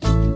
Bye. 0.00 0.27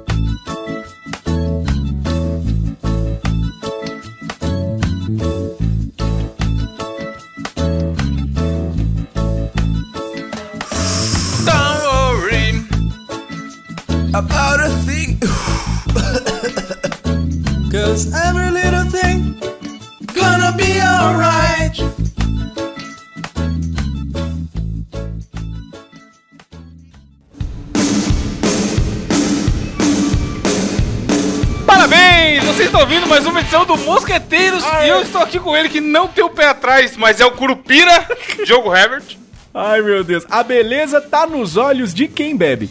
Com 35.38 35.56
ele 35.56 35.68
que 35.68 35.80
não 35.80 36.06
tem 36.08 36.24
o 36.24 36.30
pé 36.30 36.46
atrás, 36.48 36.96
mas 36.96 37.20
é 37.20 37.26
o 37.26 37.32
Curupira, 37.32 38.06
Diogo 38.44 38.74
Herbert. 38.74 39.16
Ai, 39.54 39.80
meu 39.82 40.02
Deus. 40.02 40.24
A 40.30 40.42
beleza 40.42 41.00
tá 41.00 41.26
nos 41.26 41.56
olhos 41.56 41.92
de 41.92 42.08
quem 42.08 42.36
bebe. 42.36 42.70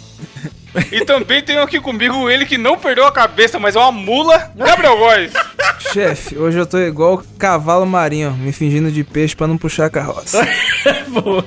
E 0.91 1.03
também 1.03 1.41
tenho 1.41 1.61
aqui 1.61 1.79
comigo 1.81 2.29
ele 2.29 2.45
que 2.45 2.57
não 2.57 2.77
perdeu 2.77 3.05
a 3.05 3.11
cabeça, 3.11 3.59
mas 3.59 3.75
é 3.75 3.79
uma 3.79 3.91
mula, 3.91 4.51
Gabriel 4.55 4.97
Góes. 4.97 5.34
Chefe, 5.91 6.37
hoje 6.37 6.57
eu 6.57 6.65
tô 6.65 6.79
igual 6.79 7.21
cavalo 7.37 7.85
marinho, 7.85 8.31
me 8.31 8.51
fingindo 8.53 8.89
de 8.89 9.03
peixe 9.03 9.35
pra 9.35 9.48
não 9.48 9.57
puxar 9.57 9.87
a 9.87 9.89
carroça. 9.89 10.41
Boa. 11.09 11.45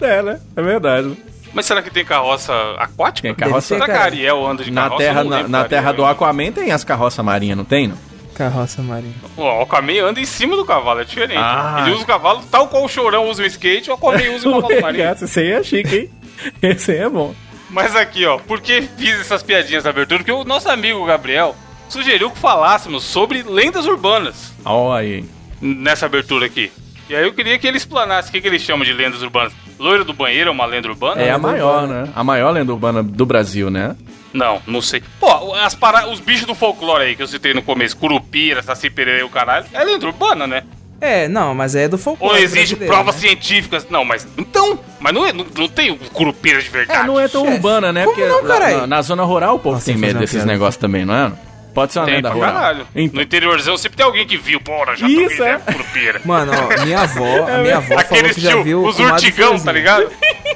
É, 0.00 0.22
né? 0.22 0.40
É 0.54 0.62
verdade. 0.62 1.16
Mas 1.54 1.64
será 1.64 1.80
que 1.80 1.90
tem 1.90 2.04
carroça 2.04 2.52
aquática? 2.78 3.26
Tem 3.28 3.34
carroça- 3.34 3.68
Será 3.74 3.86
que 3.86 3.92
a 3.92 4.02
Ariel 4.02 4.46
anda 4.46 4.62
de 4.62 4.70
Na 4.70 4.82
carroça? 4.82 4.98
terra, 5.02 5.24
na, 5.24 5.48
na 5.48 5.64
terra 5.64 5.92
do. 5.92 6.04
Aquaman 6.04 6.52
tem 6.52 6.70
as 6.70 6.84
carroças 6.84 7.24
marinhas, 7.24 7.56
não 7.56 7.64
tem, 7.64 7.88
não? 7.88 7.96
Carroça 8.36 8.82
marinha. 8.82 9.14
Ó, 9.36 9.58
O 9.58 9.62
Aquaman 9.62 10.04
anda 10.04 10.20
em 10.20 10.24
cima 10.26 10.54
do 10.56 10.64
cavalo, 10.64 11.00
é 11.00 11.04
diferente. 11.04 11.38
Ah. 11.38 11.78
Ele 11.80 11.92
usa 11.92 12.02
o 12.02 12.06
cavalo 12.06 12.42
tal 12.50 12.68
qual 12.68 12.84
o 12.84 12.88
Chorão 12.88 13.28
usa 13.28 13.42
o 13.42 13.46
skate, 13.46 13.90
o 13.90 13.94
Aquaman 13.94 14.30
usa 14.34 14.48
o 14.48 14.60
cavalo 14.62 14.80
marinho. 14.82 15.10
Esse 15.10 15.40
aí 15.40 15.50
é 15.52 15.62
chique, 15.62 15.96
hein? 15.96 16.10
Esse 16.62 16.92
aí 16.92 16.98
é 16.98 17.08
bom. 17.08 17.34
Mas 17.70 17.96
aqui, 17.96 18.24
ó, 18.26 18.38
por 18.38 18.60
que 18.60 18.82
fiz 18.82 19.18
essas 19.20 19.42
piadinhas 19.42 19.84
na 19.84 19.90
abertura? 19.90 20.18
Porque 20.20 20.30
o 20.32 20.44
nosso 20.44 20.68
amigo 20.68 21.04
Gabriel 21.06 21.56
sugeriu 21.88 22.30
que 22.30 22.38
falássemos 22.38 23.04
sobre 23.04 23.42
lendas 23.42 23.86
urbanas 23.86 24.52
Olha 24.64 25.00
aí. 25.00 25.24
nessa 25.60 26.06
abertura 26.06 26.46
aqui. 26.46 26.70
E 27.08 27.14
aí 27.16 27.24
eu 27.24 27.32
queria 27.32 27.58
que 27.58 27.66
ele 27.66 27.76
explanasse 27.76 28.28
o 28.28 28.32
que, 28.32 28.40
que 28.40 28.48
ele 28.48 28.58
chama 28.58 28.84
de 28.84 28.92
lendas 28.92 29.22
urbanas. 29.22 29.52
Loira 29.78 30.04
do 30.04 30.12
banheiro 30.12 30.48
é 30.48 30.52
uma 30.52 30.66
lenda 30.66 30.88
urbana? 30.88 31.20
É 31.20 31.30
a 31.30 31.38
maior, 31.38 31.82
urbana. 31.82 32.02
né? 32.04 32.12
A 32.14 32.24
maior 32.24 32.50
lenda 32.50 32.72
urbana 32.72 33.02
do 33.02 33.26
Brasil, 33.26 33.70
né? 33.70 33.96
Não, 34.32 34.60
não 34.66 34.82
sei. 34.82 35.02
Pô, 35.20 35.54
as 35.54 35.74
para... 35.74 36.08
os 36.08 36.20
bichos 36.20 36.46
do 36.46 36.54
folclore 36.54 37.04
aí 37.04 37.16
que 37.16 37.22
eu 37.22 37.26
citei 37.26 37.54
no 37.54 37.62
começo, 37.62 37.96
Curupira, 37.96 38.62
Saci 38.62 38.90
Pereira 38.90 39.20
e 39.20 39.24
o 39.24 39.28
caralho, 39.30 39.66
é 39.72 39.82
lenda 39.84 40.06
urbana, 40.06 40.46
né? 40.46 40.62
É, 41.00 41.28
não, 41.28 41.54
mas 41.54 41.74
é 41.74 41.88
do 41.88 41.98
folclore. 41.98 42.38
Ou 42.38 42.42
existe 42.42 42.74
provas 42.74 43.14
né? 43.16 43.20
científicas? 43.22 43.86
Não, 43.90 44.04
mas. 44.04 44.26
Então! 44.38 44.78
Mas 44.98 45.12
não, 45.12 45.26
é, 45.26 45.32
não, 45.32 45.44
não 45.56 45.68
tem 45.68 45.90
o 45.90 45.96
Curupira 45.96 46.60
de 46.60 46.70
verdade. 46.70 47.00
É, 47.00 47.06
não 47.06 47.20
é 47.20 47.28
tão 47.28 47.44
chefe. 47.44 47.56
urbana, 47.56 47.92
né? 47.92 48.04
Como 48.04 48.16
não, 48.18 48.42
lá- 48.42 48.48
carai? 48.48 48.76
na, 48.76 48.86
na 48.86 49.02
zona 49.02 49.22
rural 49.22 49.56
o 49.56 49.58
povo 49.58 49.74
Nossa, 49.74 49.86
tem 49.86 49.96
medo 49.96 50.18
desses 50.18 50.44
negócios 50.44 50.78
também, 50.78 51.04
não 51.04 51.14
é? 51.14 51.32
Pode 51.76 51.92
ser 51.92 51.98
uma 51.98 52.06
Tem 52.06 52.14
lenda 52.14 52.30
pra 52.30 52.38
rural. 52.38 52.54
caralho. 52.54 52.86
Então, 52.94 53.16
No 53.16 53.22
interiorzão 53.22 53.76
sempre 53.76 53.98
tem 53.98 54.06
alguém 54.06 54.26
que 54.26 54.38
viu, 54.38 54.58
porra, 54.58 54.96
já 54.96 55.06
Isso, 55.06 55.36
tô 55.36 55.44
é. 55.44 55.50
é. 55.50 55.58
Curupira. 55.58 56.22
Mano, 56.24 56.52
ó, 56.54 56.82
minha 56.82 57.00
avó, 57.02 57.46
a 57.46 57.58
minha 57.58 57.76
avó 57.76 57.86
falou 57.88 58.00
Aquele 58.00 58.32
que 58.32 58.40
já 58.40 58.56
viu 58.62 58.82
os 58.82 58.98
urtigão, 58.98 59.60
tá 59.60 59.72
ligado? 59.72 60.10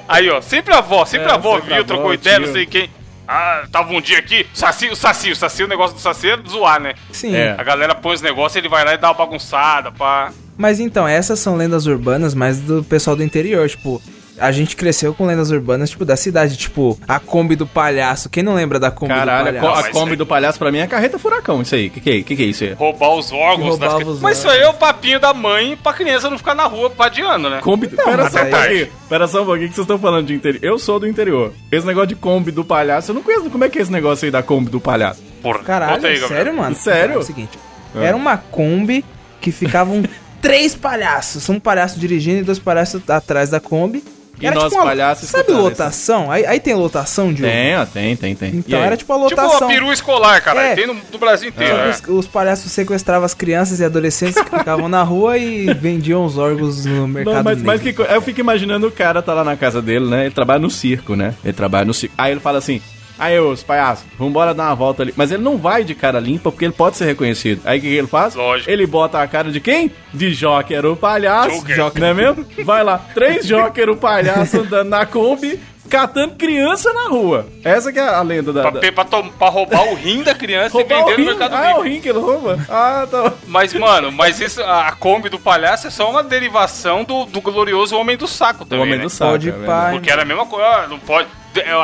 Aí, 0.09 0.31
ó, 0.31 0.41
sempre 0.41 0.73
a 0.73 0.79
avó, 0.79 1.05
sempre 1.05 1.29
É, 1.29 1.31
a 1.31 1.35
avó 1.35 1.59
viu, 1.61 1.85
trocou 1.85 2.07
o 2.09 2.15
ideia, 2.15 2.39
não 2.39 2.51
sei 2.51 2.65
quem. 2.65 2.89
Ah, 3.29 3.65
tava 3.71 3.93
um 3.93 4.01
dia 4.01 4.19
aqui, 4.19 4.47
saci, 4.55 4.89
o 4.89 4.97
saci, 4.97 5.31
o 5.31 5.37
saci, 5.37 5.63
o 5.63 5.69
negócio 5.69 5.95
do 5.95 6.01
saci 6.01 6.31
é 6.31 6.39
zoar, 6.48 6.81
né? 6.81 6.95
Sim. 7.13 7.37
É. 7.37 7.55
A 7.59 7.63
galera 7.63 7.95
põe 7.95 8.15
os 8.15 8.23
negócios, 8.23 8.57
ele 8.57 8.71
vai 8.71 8.83
lá 8.83 8.95
e 8.95 8.97
dá 8.97 9.09
uma 9.09 9.15
bagunçada, 9.15 9.93
pá. 9.93 10.33
Mas 10.57 10.80
então, 10.80 11.07
essas 11.07 11.39
são 11.39 11.55
lendas 11.55 11.85
urbanas, 11.86 12.35
mas 12.35 12.61
do 12.61 12.83
pessoal 12.83 13.14
do 13.14 13.23
interior, 13.23 13.69
tipo, 13.69 14.01
a 14.40 14.51
gente 14.51 14.74
cresceu 14.74 15.12
com 15.14 15.27
lendas 15.27 15.51
urbanas, 15.51 15.90
tipo, 15.90 16.05
da 16.05 16.17
cidade, 16.17 16.56
tipo, 16.56 16.98
a 17.06 17.20
Kombi 17.20 17.55
do 17.55 17.67
palhaço. 17.67 18.28
Quem 18.30 18.42
não 18.42 18.55
lembra 18.55 18.78
da 18.80 18.90
Kombi 18.90 19.12
Caralho, 19.14 19.52
do 19.52 19.58
a, 19.58 19.61
palhaço? 19.61 19.78
a 19.78 19.83
mas 19.83 19.92
Kombi 19.92 20.17
do 20.17 20.27
palhaço 20.27 20.58
pra 20.58 20.73
mim 20.73 20.78
é 20.78 20.86
carreta 20.86 21.18
furacão, 21.18 21.62
isso 21.62 21.74
aí. 21.74 21.90
Que 21.90 22.01
que 22.01 22.11
é, 22.11 22.23
que 22.23 22.34
que 22.36 22.42
é 22.42 22.46
isso 22.46 22.64
aí? 22.64 22.73
Roubar 22.73 23.14
os 23.14 23.30
órgãos 23.30 23.68
roubava 23.68 23.98
das 23.98 24.08
os. 24.08 24.20
Mas 24.20 24.39
isso 24.39 24.48
aí 24.48 24.61
é 24.61 24.68
o 24.68 24.74
papinho 24.74 25.20
da 25.20 25.33
mãe 25.34 25.77
pra 25.77 25.92
criança 25.92 26.30
não 26.30 26.39
ficar 26.39 26.55
na 26.55 26.64
rua 26.64 26.90
vadiando, 26.96 27.50
né? 27.50 27.61
Kombi... 27.62 27.89
pera 27.89 28.24
mas 28.24 28.33
só 28.33 28.39
um 28.39 28.42
aí- 28.42 28.50
pouquinho. 28.50 28.89
Pera 29.08 29.29
só 29.29 29.42
um 29.42 29.46
pouquinho 29.46 29.68
que 29.68 29.74
vocês 29.74 29.84
estão 29.84 29.98
falando 29.98 30.27
de 30.27 30.34
interior. 30.34 30.61
Eu 30.64 30.79
sou 30.79 30.98
do 30.98 31.06
interior. 31.06 31.52
Esse 31.70 31.86
negócio 31.86 32.08
de 32.08 32.14
Kombi 32.17 32.50
do 32.50 32.64
palhaço, 32.64 33.11
eu 33.11 33.14
não 33.14 33.23
conheço. 33.23 33.50
Como 33.50 33.64
é 33.64 33.68
que 33.68 33.79
é 33.79 33.83
esse 33.83 33.92
negócio 33.92 34.24
aí 34.24 34.30
da 34.30 34.42
Kombi 34.42 34.70
do 34.70 34.80
palhaço? 34.80 35.23
Porra, 35.42 35.58
Caralho, 35.61 36.06
aí, 36.06 36.18
sério, 36.18 36.55
mano? 36.56 36.74
Sério? 36.77 37.14
É 37.14 37.18
o 37.18 37.23
seguinte, 37.23 37.58
era 37.95 38.17
uma 38.17 38.36
Kombi 38.36 39.05
que 39.40 39.50
ficavam 39.50 40.02
três 40.40 40.74
palhaços. 40.74 41.48
Um 41.48 41.58
palhaço 41.58 41.98
dirigindo 41.98 42.39
e 42.40 42.42
dois 42.42 42.58
palhaços 42.58 43.02
atrás 43.08 43.50
da 43.50 43.58
Kombi. 43.61 44.02
E 44.40 44.46
Era 44.46 44.55
nós 44.55 44.64
tipo 44.64 44.77
uma- 44.77 44.84
palhaços 44.84 45.28
Sabe 45.28 45.52
lotação? 45.52 46.30
Aí, 46.30 46.46
aí 46.46 46.58
tem 46.61 46.74
lotação 46.74 47.33
de 47.33 47.42
Tem, 47.42 47.77
ó, 47.77 47.84
tem, 47.84 48.17
tem, 48.17 48.34
tem. 48.34 48.56
Então 48.56 48.80
era 48.83 48.96
tipo 48.96 49.12
a 49.12 49.17
Tipo 49.28 49.40
lotação. 49.40 49.68
uma 49.68 49.74
peru 49.74 49.92
escolar, 49.92 50.40
cara. 50.42 50.62
É. 50.62 50.74
Tem 50.74 50.86
no, 50.86 50.95
no 50.95 51.18
Brasil 51.18 51.48
inteiro, 51.51 51.77
né? 51.77 51.90
os, 51.90 52.02
os 52.08 52.27
palhaços 52.27 52.73
sequestravam 52.73 53.24
as 53.27 53.34
crianças 53.34 53.80
e 53.80 53.84
adolescentes 53.84 54.40
que 54.42 54.50
ficavam 54.58 54.89
na 54.89 55.02
rua 55.02 55.36
e 55.36 55.73
vendiam 55.74 56.24
os 56.24 56.39
órgãos 56.39 56.84
no 56.86 57.06
mercado 57.06 57.34
Não, 57.34 57.42
mas, 57.42 57.62
mas 57.62 57.80
que 57.83 57.95
eu 58.00 58.23
fico 58.23 58.40
imaginando 58.40 58.86
o 58.86 58.90
cara 58.92 59.20
tá 59.20 59.34
lá 59.34 59.45
na 59.45 59.56
casa 59.56 59.83
dele, 59.83 60.06
né? 60.08 60.23
Ele 60.27 60.34
trabalha 60.34 60.61
no 60.61 60.70
circo, 60.70 61.14
né? 61.14 61.34
Ele 61.45 61.52
trabalha 61.52 61.84
no 61.84 61.92
circo. 61.95 62.14
Aí 62.17 62.33
ele 62.33 62.40
fala 62.40 62.58
assim: 62.58 62.80
Aí, 63.20 63.39
os 63.39 63.63
palhaços, 63.63 64.05
vambora 64.19 64.53
dar 64.55 64.64
uma 64.69 64.75
volta 64.75 65.03
ali. 65.03 65.13
Mas 65.17 65.31
ele 65.31 65.42
não 65.42 65.57
vai 65.58 65.85
de 65.85 65.95
cara 65.95 66.19
limpa 66.19 66.51
porque 66.51 66.64
ele 66.64 66.73
pode 66.75 66.97
ser 66.97 67.05
reconhecido. 67.05 67.61
Aí 67.64 67.79
o 67.79 67.83
que, 67.83 67.89
que 67.89 67.95
ele 67.95 68.07
faz? 68.07 68.35
Lógico. 68.35 68.70
Ele 68.70 68.86
bota 68.86 69.20
a 69.20 69.27
cara 69.29 69.51
de 69.53 69.61
quem? 69.61 69.92
De 70.13 70.35
Joker, 70.35 70.86
o 70.86 70.97
palhaço. 70.97 71.64
Joker. 71.67 72.01
Não 72.01 72.09
é 72.09 72.14
mesmo? 72.14 72.47
Vai 72.64 72.83
lá, 72.83 72.98
três 73.14 73.47
Joker, 73.47 73.91
o 73.91 73.97
palhaço 73.97 74.61
andando 74.61 74.89
na 74.89 75.05
Kombi, 75.07 75.61
catando 75.89 76.35
criança 76.36 76.92
na 76.92 77.09
rua. 77.09 77.47
Essa 77.64 77.92
que 77.92 77.98
é 77.98 78.09
a 78.09 78.23
lenda 78.23 78.53
da. 78.53 78.63
Pra, 78.63 78.80
da... 78.80 78.92
pra, 78.92 79.05
tom- 79.05 79.29
pra 79.29 79.48
roubar 79.48 79.89
o 79.89 79.95
rim 79.95 80.23
da 80.23 80.35
criança 80.35 80.79
e 80.79 80.83
o 80.83 80.86
vender 80.86 81.19
no. 81.19 81.25
Mercado 81.27 81.55
Ah, 81.57 81.64
é 81.70 81.75
o 81.75 81.77
Livre. 81.83 81.91
rim 81.91 82.01
que 82.01 82.09
ele 82.09 82.19
rouba? 82.20 82.59
Ah, 82.69 83.07
tá. 83.11 83.33
Mas, 83.47 83.75
mano, 83.75 84.11
mas 84.13 84.41
isso, 84.41 84.63
a 84.63 84.92
Kombi 84.92 85.29
do 85.29 85.39
palhaço 85.39 85.86
é 85.86 85.91
só 85.91 86.09
uma 86.09 86.23
derivação 86.23 87.03
do, 87.05 87.25
do 87.27 87.41
glorioso 87.41 87.97
Homem 87.97 88.17
do 88.17 88.27
Saco 88.29 88.63
O 88.63 88.67
também, 88.67 88.85
homem 88.85 88.98
né? 88.98 89.05
do 89.05 89.11
saco. 89.11 89.33
Pode 89.33 89.48
é 89.51 89.53
pá. 89.53 89.89
Porque 89.91 90.11
era 90.11 90.23
a 90.23 90.25
mesma 90.25 90.47
coisa, 90.47 90.64
ah, 90.67 90.86
não 90.89 90.98
pode... 90.98 91.29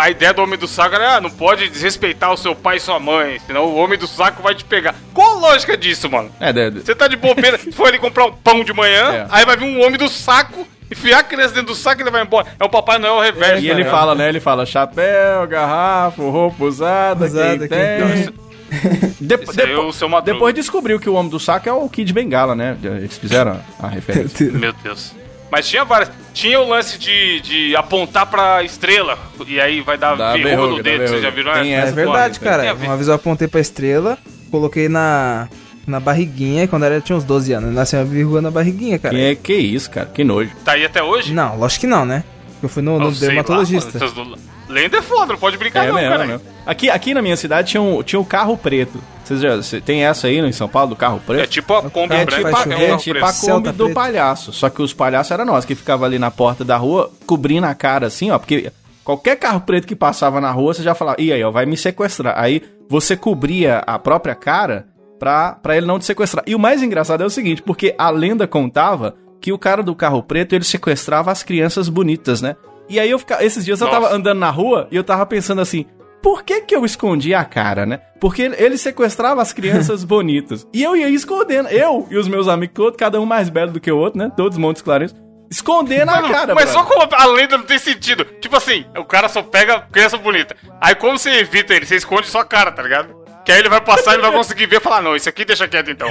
A 0.00 0.10
ideia 0.10 0.32
do 0.32 0.43
Homem 0.43 0.59
do 0.59 0.69
Saco 0.69 0.94
era, 0.94 1.16
ah, 1.16 1.21
não 1.21 1.31
pode 1.31 1.69
desrespeitar 1.69 2.32
o 2.32 2.37
seu 2.37 2.54
pai 2.54 2.77
e 2.77 2.81
sua 2.81 3.00
mãe, 3.00 3.41
senão 3.47 3.65
o 3.65 3.75
Homem 3.77 3.99
do 3.99 4.06
Saco 4.06 4.43
vai 4.43 4.54
te 4.54 4.65
pegar. 4.65 4.94
Qual 5.12 5.37
a 5.37 5.41
lógica 5.41 5.77
disso, 5.77 6.09
mano? 6.10 6.31
É, 6.41 6.53
de- 6.53 6.71
de- 6.71 6.81
Você 6.82 6.94
tá 6.94 7.09
de 7.09 7.16
bobeira, 7.16 7.59
foi 7.72 7.88
ali 7.88 7.99
comprar 7.99 8.27
um 8.27 8.32
pão 8.32 8.62
de 8.62 8.72
manhã, 8.72 9.12
É. 9.12 9.27
aí 9.31 9.44
vai 9.44 9.56
vir 9.56 9.65
um 9.65 9.84
Homem 9.84 9.99
do 9.99 10.09
Saco, 10.09 10.66
enfiar 10.91 11.19
a 11.19 11.22
criança 11.25 11.54
dentro 11.54 11.69
do 11.69 11.75
saco 11.75 12.00
e 12.00 12.04
ele 12.04 12.10
vai 12.12 12.22
embora. 12.22 12.47
É 12.60 12.65
o 12.65 12.69
Papai 12.69 12.97
Noel 12.99 13.21
reverso. 13.21 13.62
E 13.65 13.69
ele 13.69 13.78
ligado? 13.78 13.91
fala, 13.93 14.15
né? 14.15 14.28
Ele 14.28 14.38
fala 14.38 14.65
chapéu, 14.65 15.44
garrafa, 15.49 16.22
roupa 16.22 16.65
usada, 16.65 17.25
Usada, 17.27 17.66
quem 17.66 17.69
quem 17.69 17.69
tem. 17.69 18.47
De- 19.21 19.34
é 19.34 19.77
o 19.78 19.93
seu 19.93 20.09
Madruga. 20.09 20.33
depois 20.33 20.54
descobriu 20.54 21.00
que 21.00 21.09
o 21.09 21.15
homem 21.15 21.31
do 21.31 21.38
saco 21.41 21.69
é 21.69 21.72
o 21.72 21.88
Kid 21.88 22.12
Bengala, 22.12 22.54
né? 22.54 22.77
Eles 22.83 23.16
fizeram 23.19 23.60
a 23.81 23.88
referência. 23.88 24.50
Meu 24.53 24.72
Deus. 24.83 25.12
Mas 25.51 25.69
tinha 25.69 25.84
várias. 25.84 26.11
Tinha 26.34 26.61
o 26.61 26.69
lance 26.69 26.99
de, 26.99 27.41
de 27.41 27.77
apontar 27.77 28.27
pra 28.27 28.62
estrela. 28.62 29.19
E 29.47 29.61
aí 29.61 29.81
vai 29.81 29.97
dar 29.97 30.17
Dá 30.17 30.33
verruga 30.33 30.49
verruga, 30.51 30.77
no 30.77 30.83
dedo. 30.83 31.09
Vocês 31.09 31.23
já 31.23 31.31
viram 31.31 31.53
Tem 31.55 31.73
essa? 31.75 31.87
É 31.87 31.87
essa 31.87 31.93
verdade, 31.93 32.39
porra, 32.39 32.51
cara. 32.51 32.75
Uma 32.75 32.97
vez 32.97 33.09
eu 33.09 33.15
apontei 33.15 33.49
pra 33.49 33.61
estrela, 33.61 34.19
coloquei 34.51 34.89
na, 34.89 35.49
na 35.87 35.99
barriguinha, 35.99 36.65
e 36.65 36.69
quando 36.69 36.84
ela 36.84 37.01
tinha 37.01 37.17
uns 37.17 37.25
12 37.25 37.53
anos, 37.53 37.75
nasceu 37.75 38.01
uma 38.01 38.05
verruga 38.05 38.43
na 38.43 38.51
barriguinha, 38.51 38.99
cara. 38.99 39.15
Que, 39.15 39.21
é, 39.21 39.34
que 39.34 39.55
isso, 39.55 39.91
cara? 39.91 40.11
Que 40.12 40.25
nojo. 40.25 40.51
Tá 40.65 40.73
aí 40.73 40.84
até 40.84 41.03
hoje? 41.03 41.33
Não, 41.33 41.57
lógico 41.57 41.81
que 41.83 41.87
não, 41.87 42.05
né? 42.05 42.23
Eu 42.63 42.69
fui 42.69 42.83
no, 42.83 42.99
no 42.99 43.07
Não 43.07 43.15
sei 43.15 43.28
lá, 43.28 43.34
dermatologista. 43.34 43.99
mano, 43.99 44.34
essas 44.34 44.47
Lenda 44.69 44.99
é 44.99 45.03
foda, 45.03 45.33
não 45.33 45.39
pode 45.39 45.57
brincar 45.57 45.84
É 45.84 45.89
não, 45.89 45.95
mesmo, 45.95 46.11
cara. 46.11 46.25
é 46.25 46.27
mesmo. 46.27 46.43
Aqui, 46.67 46.91
aqui 46.91 47.15
na 47.15 47.22
minha 47.22 47.37
cidade 47.37 47.71
tinha 47.71 47.81
um, 47.81 48.03
tinha 48.03 48.19
um 48.19 48.25
carro 48.25 48.57
preto. 48.57 49.01
Vocês 49.27 49.41
já 49.41 49.61
cê- 49.63 49.81
tem 49.81 50.05
essa 50.05 50.27
aí 50.28 50.41
no- 50.41 50.47
em 50.47 50.53
São 50.53 50.69
Paulo, 50.69 50.91
do 50.91 50.97
carro 50.97 51.21
preto? 51.27 51.43
É 51.43 51.47
tipo 51.47 51.75
a 51.75 51.83
Kombi 51.91 52.15
É 52.15 52.21
É 52.21 52.25
branca. 52.25 52.37
tipo, 52.37 52.49
é 52.49 52.53
carro 52.53 52.99
tipo 52.99 53.25
a 53.25 53.33
Kombi 53.33 53.71
do 53.73 53.84
preto. 53.84 53.95
palhaço. 53.95 54.53
Só 54.53 54.71
que 54.71 54.81
os 54.81 54.93
palhaços 54.93 55.31
eram 55.33 55.45
nós, 55.45 55.65
que 55.65 55.75
ficava 55.75 56.05
ali 56.07 56.19
na 56.19 56.31
porta 56.31 56.65
da 56.65 56.77
rua, 56.77 57.11
cobrindo 57.27 57.67
a 57.67 57.75
cara 57.75 58.07
assim, 58.07 58.31
ó. 58.31 58.39
Porque 58.39 58.71
qualquer 59.03 59.37
carro 59.37 59.61
preto 59.63 59.87
que 59.87 59.97
passava 59.97 60.41
na 60.41 60.51
rua, 60.53 60.73
você 60.75 60.83
já 60.83 60.95
falava, 60.95 61.21
e 61.21 61.33
aí, 61.33 61.43
ó, 61.43 61.51
vai 61.51 61.67
me 61.67 61.77
sequestrar. 61.77 62.34
Aí 62.39 62.63
você 62.89 63.17
cobria 63.17 63.78
a 63.87 63.99
própria 63.99 64.34
cara 64.37 64.87
pra, 65.19 65.53
pra 65.53 65.77
ele 65.77 65.87
não 65.87 65.99
te 65.99 66.05
sequestrar. 66.05 66.45
E 66.47 66.55
o 66.55 66.59
mais 66.59 66.83
engraçado 66.83 67.22
é 67.22 67.27
o 67.27 67.31
seguinte, 67.31 67.63
porque 67.63 67.95
a 67.99 68.11
lenda 68.11 68.47
contava 68.47 69.17
que 69.41 69.53
o 69.53 69.59
cara 69.59 69.83
do 69.83 69.95
carro 69.95 70.22
preto, 70.22 70.55
ele 70.55 70.65
sequestrava 70.65 71.33
as 71.33 71.43
crianças 71.43 71.89
bonitas, 71.89 72.41
né? 72.41 72.55
E 72.89 73.01
aí 73.01 73.11
eu 73.11 73.19
ficava, 73.19 73.43
esses 73.45 73.65
dias 73.65 73.81
eu 73.81 73.89
Nossa. 73.89 74.01
tava 74.01 74.15
andando 74.15 74.39
na 74.39 74.51
rua 74.51 74.87
e 74.93 74.97
eu 74.97 75.03
tava 75.03 75.27
pensando 75.27 75.61
assim, 75.61 75.84
por 76.22 76.42
que 76.42 76.63
que 76.63 76.74
eu 76.74 76.84
escondi 76.84 77.34
a 77.34 77.45
cara, 77.45 77.86
né? 77.86 78.01
Porque 78.21 78.42
ele- 78.42 78.77
sequestrava 78.78 79.41
as 79.42 79.53
crianças 79.53 80.03
bonitas. 80.04 80.66
E 80.72 80.83
eu 80.83 80.97
ia 80.97 81.09
escondendo. 81.09 81.68
Eu 81.68 82.07
e 82.10 82.16
os 82.16 82.27
meus 82.28 82.48
amigos, 82.48 82.74
todos, 82.74 82.97
cada 82.97 83.21
um 83.21 83.27
mais 83.27 83.48
belo 83.48 83.72
do 83.72 83.80
que 83.80 83.91
o 83.91 83.97
outro, 83.98 84.18
né? 84.18 84.30
Todos 84.36 84.59
Montes 84.59 84.83
Claros. 84.83 85.15
Esconder 85.48 86.04
na 86.04 86.16
Mano, 86.21 86.28
cara, 86.28 86.54
mas 86.57 86.71
só 86.71 86.83
brother. 86.83 87.09
como 87.09 87.22
a 87.22 87.27
lenda 87.27 87.57
não 87.57 87.65
tem 87.65 87.78
sentido. 87.78 88.24
Tipo 88.41 88.57
assim, 88.57 88.84
o 88.98 89.04
cara 89.04 89.28
só 89.28 89.42
pega 89.42 89.80
criança 89.92 90.16
bonita. 90.18 90.57
Aí 90.80 90.95
como 90.97 91.16
você 91.16 91.30
evita 91.39 91.72
ele? 91.72 91.86
Você 91.86 91.95
esconde 91.95 92.27
sua 92.27 92.45
cara, 92.45 92.72
tá 92.72 92.83
ligado? 92.83 93.15
Que 93.45 93.53
aí 93.53 93.60
ele 93.60 93.69
vai 93.69 93.80
passar 93.80 94.19
e 94.19 94.21
vai 94.21 94.33
conseguir 94.34 94.66
ver 94.66 94.78
e 94.78 94.80
falar, 94.80 95.01
não, 95.03 95.15
isso 95.15 95.28
aqui 95.28 95.45
deixa 95.45 95.69
quieto 95.69 95.89
então. 95.89 96.10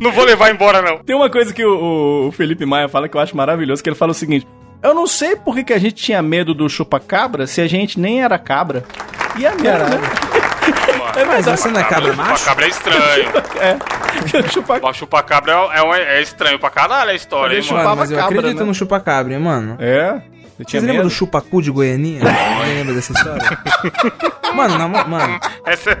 não 0.00 0.10
vou 0.12 0.24
levar 0.24 0.50
embora, 0.50 0.80
não. 0.80 0.96
Tem 1.04 1.14
uma 1.14 1.28
coisa 1.28 1.52
que 1.52 1.62
o, 1.62 2.28
o 2.28 2.32
Felipe 2.32 2.64
Maia 2.64 2.88
fala 2.88 3.06
que 3.06 3.14
eu 3.14 3.20
acho 3.20 3.36
maravilhoso, 3.36 3.82
que 3.82 3.88
ele 3.90 3.96
fala 3.96 4.12
o 4.12 4.14
seguinte: 4.14 4.46
Eu 4.82 4.94
não 4.94 5.06
sei 5.06 5.36
por 5.36 5.54
que, 5.54 5.64
que 5.64 5.72
a 5.74 5.78
gente 5.78 5.96
tinha 6.02 6.22
medo 6.22 6.54
do 6.54 6.66
chupa-cabra 6.66 7.46
se 7.46 7.60
a 7.60 7.66
gente 7.66 8.00
nem 8.00 8.22
era 8.22 8.38
cabra. 8.38 8.82
E 9.36 9.40
mesmo, 9.42 9.62
Caralho. 9.62 10.00
né? 10.00 10.08
É 11.16 11.24
Mas 11.24 11.44
você 11.46 11.68
não 11.68 11.80
é 11.80 11.84
cabra 11.84 12.12
macho? 12.14 12.38
Chupacabra 12.38 12.64
é 12.64 12.68
estranho. 12.68 13.28
É. 13.60 13.76
Chupa 14.50 14.80
O 14.88 14.92
chupacabra 14.92 15.52
é, 15.52 15.78
é, 15.78 15.82
um- 15.82 15.94
é 15.94 16.22
estranho 16.22 16.58
pra 16.58 16.70
caralho 16.70 17.10
a 17.10 17.14
história, 17.14 17.56
hein, 17.58 17.64
mano. 17.70 17.96
Mas 17.96 18.10
eu 18.10 18.16
cabra, 18.18 18.38
acredito 18.38 18.60
né? 18.60 18.64
no 18.66 18.74
chupa-cabra, 18.74 19.34
hein, 19.34 19.40
mano. 19.40 19.76
É. 19.80 20.20
Você 20.58 20.80
medo? 20.80 21.02
do 21.02 21.10
chupacu 21.10 21.60
de 21.60 21.68
Goianinha? 21.70 22.20
Alguém 22.22 22.74
lembra 22.76 22.94
dessa 22.94 23.12
história? 23.12 23.58
mano, 24.54 24.78
não, 24.78 24.88
mano, 24.88 25.40
Essa 25.66 25.90
é- 25.90 25.98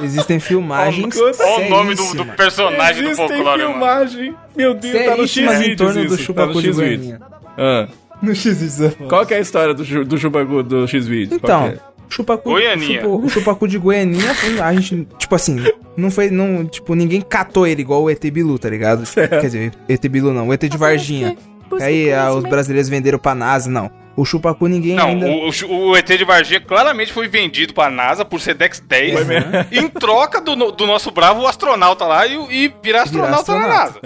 existem 0.02 0.40
filmagens 0.40 1.14
Olha 1.16 1.66
o 1.66 1.68
nome 1.68 1.94
do, 1.94 2.14
do 2.14 2.24
personagem 2.24 3.02
do 3.04 3.10
Existe 3.10 3.16
folclore, 3.28 3.62
mano. 3.62 3.72
filmagem. 3.74 4.36
Meu 4.56 4.72
Deus, 4.74 4.94
tá 5.04 5.10
no 5.10 5.28
Seríssimas 5.28 5.54
em 5.54 5.58
X-Vídeos 5.58 5.78
torno 5.78 5.94
do 6.00 6.06
isso. 6.06 6.16
Tá 6.16 6.22
chupacu 6.24 6.52
no 6.54 6.62
de 6.62 6.68
X-Vídeos. 6.68 6.96
Goianinha. 6.98 7.20
Ah. 7.58 7.88
No 8.24 8.34
X-Vídeos. 8.34 8.94
Qual 9.08 9.24
que 9.26 9.34
é 9.34 9.38
a 9.38 9.40
história 9.40 9.74
do, 9.74 10.04
do 10.04 10.18
chupacu 10.18 10.62
do 10.62 10.86
X-Vídeos? 10.88 11.40
Qual 11.40 11.66
Então, 11.66 11.66
é? 11.68 11.78
chupacu, 12.08 12.50
Goianinha. 12.50 13.02
chupa- 13.02 13.26
o 13.26 13.28
chupacu 13.28 13.68
de 13.68 13.78
Goianinha, 13.78 14.34
foi- 14.34 14.60
a 14.60 14.72
gente, 14.72 15.06
tipo 15.18 15.34
assim, 15.34 15.56
não 15.96 16.10
foi, 16.10 16.30
não, 16.30 16.64
tipo, 16.64 16.94
ninguém 16.94 17.20
catou 17.20 17.66
ele 17.66 17.82
igual 17.82 18.02
o 18.02 18.10
ET 18.10 18.22
Bilu, 18.30 18.58
tá 18.58 18.68
ligado? 18.70 19.04
Quer 19.12 19.40
dizer, 19.40 19.72
ET 19.88 20.08
Bilu 20.08 20.32
não, 20.32 20.48
o 20.48 20.52
ET 20.52 20.68
de 20.68 20.76
Varginha. 20.76 21.36
Aí 21.80 22.12
ah, 22.12 22.32
os 22.32 22.44
brasileiros 22.44 22.88
venderam 22.88 23.18
pra 23.18 23.34
NASA, 23.34 23.68
não. 23.70 23.90
O 24.16 24.24
chupacu 24.24 24.66
ninguém 24.68 24.94
Não, 24.94 25.06
ainda... 25.08 25.26
o, 25.26 25.48
o- 25.48 25.88
o 25.90 25.96
ET 25.96 26.06
de 26.06 26.24
Varginha 26.24 26.60
claramente 26.60 27.12
foi 27.12 27.26
vendido 27.26 27.74
pra 27.74 27.90
NASA 27.90 28.24
por 28.24 28.40
Sedex 28.40 28.78
10 28.80 29.12
Foi 29.14 29.24
mesmo. 29.24 29.50
em 29.72 29.88
troca 29.88 30.40
do, 30.40 30.54
do 30.70 30.86
nosso 30.86 31.10
bravo 31.10 31.44
astronauta 31.46 32.04
lá 32.04 32.24
e, 32.26 32.34
e 32.34 32.68
virar 32.82 33.04
virar 33.06 33.30
astronauta, 33.30 33.54
na 33.58 33.66
NASA. 33.68 34.00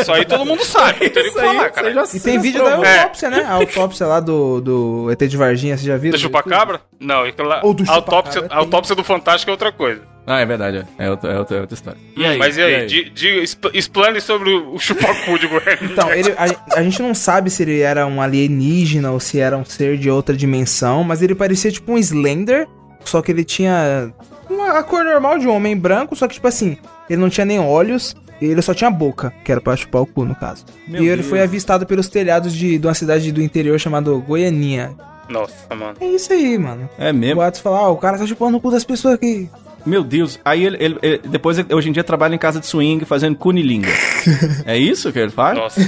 Isso 0.00 0.12
aí 0.12 0.24
todo 0.24 0.44
mundo 0.44 0.64
sabe, 0.64 1.04
não 1.04 1.10
tem 1.10 1.22
nem 1.22 1.22
o 1.22 1.24
que 1.24 1.28
Isso 1.30 1.38
aí, 1.38 1.56
falar, 1.56 1.70
cara. 1.70 1.92
já- 1.94 2.04
E 2.14 2.20
tem 2.20 2.38
vídeo 2.40 2.64
da. 2.64 2.70
É. 2.86 2.98
autópsia, 2.98 3.30
né? 3.30 3.46
A 3.48 3.52
autópsia 3.54 4.06
lá 4.06 4.20
do, 4.20 4.60
do 4.60 5.10
ET 5.10 5.18
de 5.28 5.36
Varginha, 5.36 5.76
você 5.78 5.84
já 5.86 5.96
viu? 5.96 6.10
Do 6.12 6.18
chupacabra? 6.18 6.80
Não, 6.98 7.22
aquela, 7.24 7.60
Ou 7.64 7.72
do 7.72 7.88
autópsia, 7.90 8.32
chupacabra, 8.42 8.56
a 8.56 8.58
autópsia 8.58 8.94
do 8.96 9.04
Fantástico 9.04 9.50
é 9.50 9.52
outra 9.52 9.70
coisa. 9.72 10.02
Ah, 10.32 10.40
é 10.40 10.46
verdade. 10.46 10.86
É, 10.96 11.06
é 11.06 11.10
outra, 11.10 11.32
é 11.32 11.38
outra, 11.38 11.56
é 11.56 11.60
outra 11.60 11.74
história. 11.74 11.98
Mas 12.38 12.56
e 12.56 12.62
aí? 12.62 12.86
Di- 12.86 13.10
di- 13.10 13.42
expl- 13.42 13.70
explane 13.74 14.20
sobre 14.20 14.50
o, 14.50 14.74
o 14.74 14.78
chupacu 14.78 15.36
de 15.38 15.48
Goiânia. 15.48 15.78
Então, 15.90 16.12
ele, 16.12 16.30
a, 16.38 16.78
a 16.78 16.82
gente 16.84 17.02
não 17.02 17.14
sabe 17.14 17.50
se 17.50 17.62
ele 17.64 17.80
era 17.80 18.06
um 18.06 18.22
alienígena 18.22 19.10
ou 19.10 19.18
se 19.18 19.40
era 19.40 19.56
um 19.58 19.64
ser 19.64 19.96
de 19.98 20.08
outra 20.08 20.36
dimensão, 20.36 21.02
mas 21.02 21.20
ele 21.20 21.34
parecia 21.34 21.72
tipo 21.72 21.92
um 21.92 21.98
Slender, 21.98 22.68
só 23.04 23.20
que 23.20 23.32
ele 23.32 23.42
tinha 23.42 24.12
uma, 24.48 24.78
a 24.78 24.82
cor 24.84 25.04
normal 25.04 25.36
de 25.38 25.48
um 25.48 25.54
homem 25.54 25.76
branco, 25.76 26.14
só 26.14 26.28
que 26.28 26.34
tipo 26.34 26.46
assim, 26.46 26.76
ele 27.08 27.20
não 27.20 27.28
tinha 27.28 27.44
nem 27.44 27.58
olhos, 27.58 28.14
e 28.40 28.46
ele 28.46 28.62
só 28.62 28.72
tinha 28.72 28.90
boca, 28.90 29.32
que 29.44 29.50
era 29.50 29.60
pra 29.60 29.76
chupar 29.76 30.02
o 30.02 30.06
cu 30.06 30.24
no 30.24 30.34
caso. 30.36 30.64
Meu 30.86 31.02
e 31.02 31.08
ele 31.08 31.16
Deus. 31.16 31.26
foi 31.28 31.42
avistado 31.42 31.84
pelos 31.86 32.08
telhados 32.08 32.54
de, 32.54 32.78
de 32.78 32.86
uma 32.86 32.94
cidade 32.94 33.32
do 33.32 33.42
interior 33.42 33.78
chamada 33.80 34.10
Goianinha. 34.12 34.92
Nossa, 35.28 35.74
mano. 35.74 35.94
É 36.00 36.06
isso 36.06 36.32
aí, 36.32 36.56
mano. 36.58 36.88
É 36.98 37.10
O 37.10 37.14
mesmo. 37.14 37.36
Boatos 37.36 37.60
fala, 37.60 37.78
ah, 37.80 37.88
o 37.90 37.96
cara 37.96 38.18
tá 38.18 38.26
chupando 38.26 38.56
o 38.56 38.60
cu 38.60 38.70
das 38.70 38.82
pessoas 38.84 39.14
aqui. 39.14 39.48
Meu 39.86 40.02
Deus. 40.04 40.38
Aí 40.44 40.64
ele, 40.64 40.76
ele- 40.80 40.98
ele- 41.02 41.18
depois, 41.28 41.58
hoje 41.70 41.88
em 41.88 41.92
dia, 41.92 42.04
trabalha 42.04 42.34
em 42.34 42.38
casa 42.38 42.60
de 42.60 42.66
swing 42.66 43.04
fazendo 43.04 43.36
cunilinga. 43.36 43.88
é 44.66 44.76
isso 44.76 45.12
que 45.12 45.18
ele 45.18 45.30
faz? 45.30 45.56
Nossa. 45.58 45.80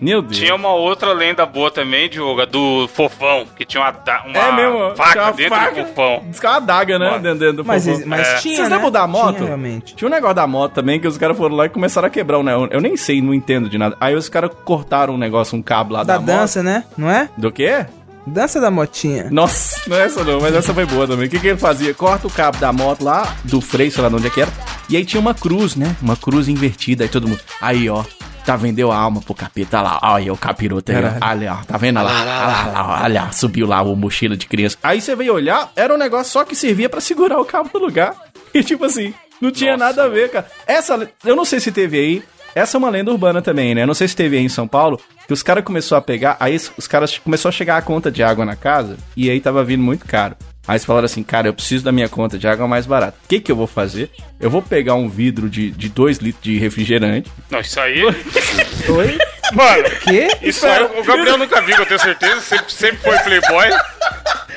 Meu 0.00 0.22
Deus. 0.22 0.36
Tinha 0.38 0.54
uma 0.54 0.72
outra 0.72 1.12
lenda 1.12 1.44
boa 1.44 1.72
também, 1.72 2.08
Diogo, 2.08 2.40
a 2.40 2.44
do 2.44 2.86
fofão, 2.94 3.44
que 3.56 3.64
tinha 3.64 3.82
uma, 3.82 3.90
uma 4.26 4.38
É 4.38 4.52
mesmo. 4.52 4.94
faca 4.96 5.10
tinha 5.10 5.24
uma 5.24 5.32
dentro 5.32 5.54
faca. 5.56 5.82
do 5.82 5.88
fofão. 5.88 6.22
Diz 6.30 6.38
que 6.38 6.46
é 6.46 6.48
uma 6.50 6.56
adaga, 6.58 6.98
né? 7.00 7.10
Mano. 7.10 7.22
Dentro, 7.22 7.38
dentro 7.40 7.56
do 7.56 7.64
Mas, 7.64 7.84
fofão. 7.84 8.02
mas 8.06 8.20
É. 8.28 8.34
tinha, 8.36 8.56
Vocês 8.58 8.68
né? 8.68 8.74
lembram 8.76 8.92
da 8.92 9.06
moto? 9.08 9.34
Tinha, 9.36 9.46
realmente. 9.46 9.96
Tinha 9.96 10.06
um 10.08 10.10
negócio 10.12 10.36
da 10.36 10.46
moto 10.46 10.72
também 10.74 11.00
que 11.00 11.08
os 11.08 11.18
caras 11.18 11.36
foram 11.36 11.56
lá 11.56 11.66
e 11.66 11.68
começaram 11.68 12.06
a 12.06 12.10
quebrar 12.10 12.38
o 12.38 12.44
negócio. 12.44 12.68
Eu 12.72 12.80
nem 12.80 12.96
sei, 12.96 13.20
não 13.20 13.34
entendo 13.34 13.68
de 13.68 13.76
nada. 13.76 13.96
Aí 14.00 14.14
os 14.14 14.28
caras 14.28 14.52
cortaram 14.64 15.14
um 15.14 15.18
negócio, 15.18 15.58
um 15.58 15.62
cabo 15.62 15.94
lá 15.94 16.04
da, 16.04 16.16
Da 16.16 16.24
dança, 16.24 16.62
né? 16.62 16.84
Não 16.96 17.10
é? 17.10 17.22
moto. 17.22 17.30
Do 17.36 17.50
quê? 17.50 17.84
Dança 18.26 18.60
da 18.60 18.70
motinha. 18.70 19.28
Nossa, 19.30 19.80
não 19.86 19.96
é 19.96 20.04
essa 20.04 20.22
não, 20.22 20.40
mas 20.40 20.54
essa 20.54 20.74
foi 20.74 20.84
boa 20.84 21.06
também. 21.06 21.26
O 21.26 21.30
que, 21.30 21.38
que 21.38 21.46
ele 21.48 21.58
fazia? 21.58 21.94
Corta 21.94 22.26
o 22.26 22.30
cabo 22.30 22.58
da 22.58 22.72
moto 22.72 23.02
lá, 23.02 23.36
do 23.44 23.60
freio, 23.60 23.90
sei 23.90 24.02
lá 24.02 24.08
de 24.08 24.16
onde 24.16 24.26
é 24.26 24.30
que 24.30 24.40
era. 24.40 24.52
E 24.88 24.96
aí 24.96 25.04
tinha 25.04 25.20
uma 25.20 25.34
cruz, 25.34 25.76
né? 25.76 25.96
Uma 26.02 26.16
cruz 26.16 26.48
invertida. 26.48 27.04
Aí 27.04 27.08
todo 27.08 27.28
mundo. 27.28 27.40
Aí, 27.60 27.88
ó. 27.88 28.04
Tá 28.44 28.56
vendeu 28.56 28.90
a 28.90 28.96
alma 28.96 29.20
pro 29.20 29.34
capeta. 29.34 29.82
Lá, 29.82 29.98
olha 30.02 30.32
o 30.32 30.36
capiroto 30.36 30.90
aí, 30.90 30.96
ó. 31.04 31.28
Olha, 31.28 31.52
ó. 31.52 31.64
Tá 31.64 31.76
vendo? 31.76 31.98
Olha 31.98 32.08
lá, 32.08 32.20
olha 32.20 32.72
lá, 32.72 33.02
olha 33.04 33.22
lá. 33.24 33.32
Subiu 33.32 33.66
lá 33.66 33.82
o 33.82 33.94
mochila 33.94 34.36
de 34.36 34.46
criança. 34.46 34.78
Aí 34.82 35.02
você 35.02 35.14
veio 35.14 35.34
olhar, 35.34 35.70
era 35.76 35.94
um 35.94 35.98
negócio 35.98 36.32
só 36.32 36.44
que 36.44 36.56
servia 36.56 36.88
pra 36.88 37.00
segurar 37.00 37.38
o 37.38 37.44
cabo 37.44 37.68
no 37.74 37.80
lugar. 37.80 38.14
E 38.54 38.62
tipo 38.64 38.86
assim, 38.86 39.12
não 39.40 39.50
tinha 39.50 39.72
Nossa, 39.72 39.84
nada 39.84 40.04
a 40.04 40.08
ver, 40.08 40.30
cara. 40.30 40.46
Essa, 40.66 41.10
eu 41.24 41.36
não 41.36 41.44
sei 41.44 41.60
se 41.60 41.70
teve 41.70 41.98
aí. 41.98 42.22
Essa 42.54 42.76
é 42.76 42.78
uma 42.78 42.90
lenda 42.90 43.10
urbana 43.10 43.40
também, 43.42 43.74
né? 43.74 43.82
Eu 43.82 43.86
não 43.86 43.94
sei 43.94 44.08
se 44.08 44.16
teve 44.16 44.36
aí 44.36 44.42
em 44.44 44.48
São 44.48 44.66
Paulo, 44.66 45.00
que 45.26 45.32
os 45.32 45.42
caras 45.42 45.64
começaram 45.64 45.98
a 45.98 46.02
pegar, 46.02 46.36
aí 46.40 46.56
os- 46.76 46.86
caras 46.88 47.16
começou 47.18 47.48
a 47.48 47.52
chegar 47.52 47.76
a 47.76 47.82
conta 47.82 48.10
de 48.10 48.22
água 48.22 48.44
na 48.44 48.56
casa, 48.56 48.96
e 49.16 49.30
aí 49.30 49.40
tava 49.40 49.62
vindo 49.64 49.82
muito 49.82 50.04
caro. 50.06 50.36
Aí 50.66 50.74
eles 50.74 50.84
falaram 50.84 51.06
assim, 51.06 51.22
cara, 51.22 51.48
eu 51.48 51.54
preciso 51.54 51.82
da 51.84 51.90
minha 51.92 52.08
conta 52.10 52.36
de 52.38 52.46
água 52.46 52.68
mais 52.68 52.84
barata. 52.84 53.16
O 53.24 53.28
que 53.28 53.40
que 53.40 53.50
eu 53.50 53.56
vou 53.56 53.66
fazer? 53.66 54.10
Eu 54.38 54.50
vou 54.50 54.60
pegar 54.60 54.94
um 54.96 55.08
vidro 55.08 55.48
de 55.48 55.70
2 55.88 56.18
litros 56.18 56.42
de 56.44 56.58
refrigerante. 56.58 57.30
Não, 57.50 57.60
isso 57.60 57.80
aí. 57.80 58.02
Oi? 58.88 59.18
Mano, 59.54 59.84
Quê? 60.02 60.28
isso 60.42 60.66
aí 60.66 60.82
o 60.84 61.02
Gabriel 61.04 61.38
nunca 61.38 61.62
viu, 61.62 61.74
eu 61.76 61.86
tenho 61.86 61.98
certeza. 62.00 62.40
Sempre, 62.42 62.70
sempre 62.72 62.98
foi 62.98 63.18
Playboy. 63.20 63.70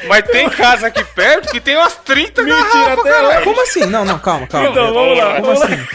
Mas 0.08 0.24
tem 0.26 0.50
casa 0.50 0.88
aqui 0.88 1.04
perto 1.04 1.52
que 1.52 1.60
tem 1.60 1.78
umas 1.78 1.96
30 1.98 2.44
garrafas, 2.44 3.00
até 3.00 3.10
caralho. 3.12 3.44
Como 3.44 3.62
assim? 3.62 3.86
Não, 3.86 4.04
não, 4.06 4.20
calma, 4.20 4.48
calma. 4.48 4.70
Então, 4.70 4.94
vamos 4.94 5.18
lá, 5.18 5.36
Como 5.36 5.46
vamos 5.56 5.60
lá. 5.60 5.66
assim? 5.68 5.88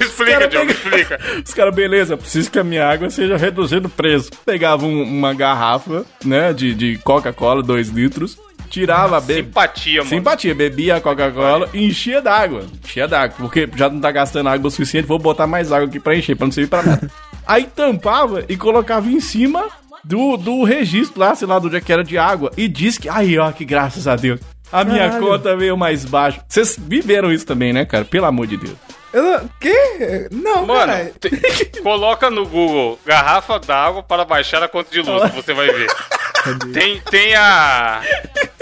Explica, 0.00 0.32
cara 0.32 0.48
Diogo, 0.48 0.66
pega- 0.74 0.96
explica. 0.98 1.20
Os 1.46 1.54
caras, 1.54 1.74
beleza, 1.74 2.16
preciso 2.16 2.50
que 2.50 2.58
a 2.58 2.64
minha 2.64 2.86
água 2.88 3.08
seja 3.10 3.36
reduzida 3.36 3.86
o 3.86 3.90
preço. 3.90 4.30
Pegava 4.44 4.84
um- 4.84 5.02
uma 5.02 5.32
garrafa, 5.34 6.04
né, 6.24 6.52
de, 6.52 6.74
de 6.74 6.98
Coca-Cola, 6.98 7.62
2 7.62 7.88
litros, 7.88 8.38
tirava 8.68 9.16
a 9.18 9.20
bebida. 9.20 9.46
Simpatia, 9.46 9.98
mano. 10.00 10.08
Simpatia, 10.10 10.54
bebia 10.54 10.96
a 10.96 11.00
Coca-Cola 11.00 11.68
e 11.72 11.86
enchia 11.86 12.20
d'água. 12.20 12.64
Enchia 12.84 13.06
d'água, 13.08 13.36
porque 13.38 13.68
já 13.76 13.88
não 13.88 14.00
tá 14.00 14.10
gastando 14.10 14.48
água 14.48 14.68
o 14.68 14.70
suficiente, 14.70 15.06
vou 15.06 15.18
botar 15.18 15.46
mais 15.46 15.70
água 15.72 15.86
aqui 15.88 16.00
pra 16.00 16.16
encher, 16.16 16.36
pra 16.36 16.46
não 16.46 16.52
servir 16.52 16.68
pra 16.68 16.82
nada. 16.82 17.10
Aí 17.46 17.64
tampava 17.64 18.44
e 18.48 18.56
colocava 18.56 19.08
em 19.10 19.20
cima 19.20 19.66
do, 20.04 20.36
do 20.36 20.64
registro 20.64 21.20
lá, 21.20 21.34
sei 21.34 21.46
lá, 21.46 21.58
do 21.58 21.70
dia 21.70 21.80
que 21.80 21.92
era 21.92 22.02
de 22.04 22.16
água. 22.18 22.50
E 22.56 22.68
diz 22.68 22.98
que, 22.98 23.08
aí 23.08 23.38
ó, 23.38 23.50
que 23.52 23.64
graças 23.64 24.06
a 24.08 24.16
Deus, 24.16 24.40
a 24.70 24.84
minha 24.84 25.08
Caralho. 25.10 25.26
conta 25.26 25.56
veio 25.56 25.76
mais 25.76 26.04
baixa. 26.04 26.42
Vocês 26.48 26.76
viveram 26.78 27.32
isso 27.32 27.46
também, 27.46 27.72
né, 27.72 27.84
cara? 27.84 28.04
Pelo 28.04 28.26
amor 28.26 28.46
de 28.46 28.56
Deus. 28.56 28.76
Eu 29.12 29.22
não... 29.22 29.50
Quê? 29.60 30.28
Não, 30.30 30.64
Mano, 30.66 30.90
cara. 30.92 31.12
te- 31.20 31.80
coloca 31.82 32.30
no 32.30 32.46
Google 32.46 32.98
garrafa 33.04 33.58
d'água 33.58 34.02
para 34.02 34.24
baixar 34.24 34.62
a 34.62 34.68
conta 34.68 34.90
de 34.90 35.02
luz, 35.02 35.30
que 35.30 35.36
você 35.36 35.52
vai 35.52 35.66
ver. 35.70 35.86
Tem, 36.72 37.00
tem 37.08 37.36
a. 37.36 38.00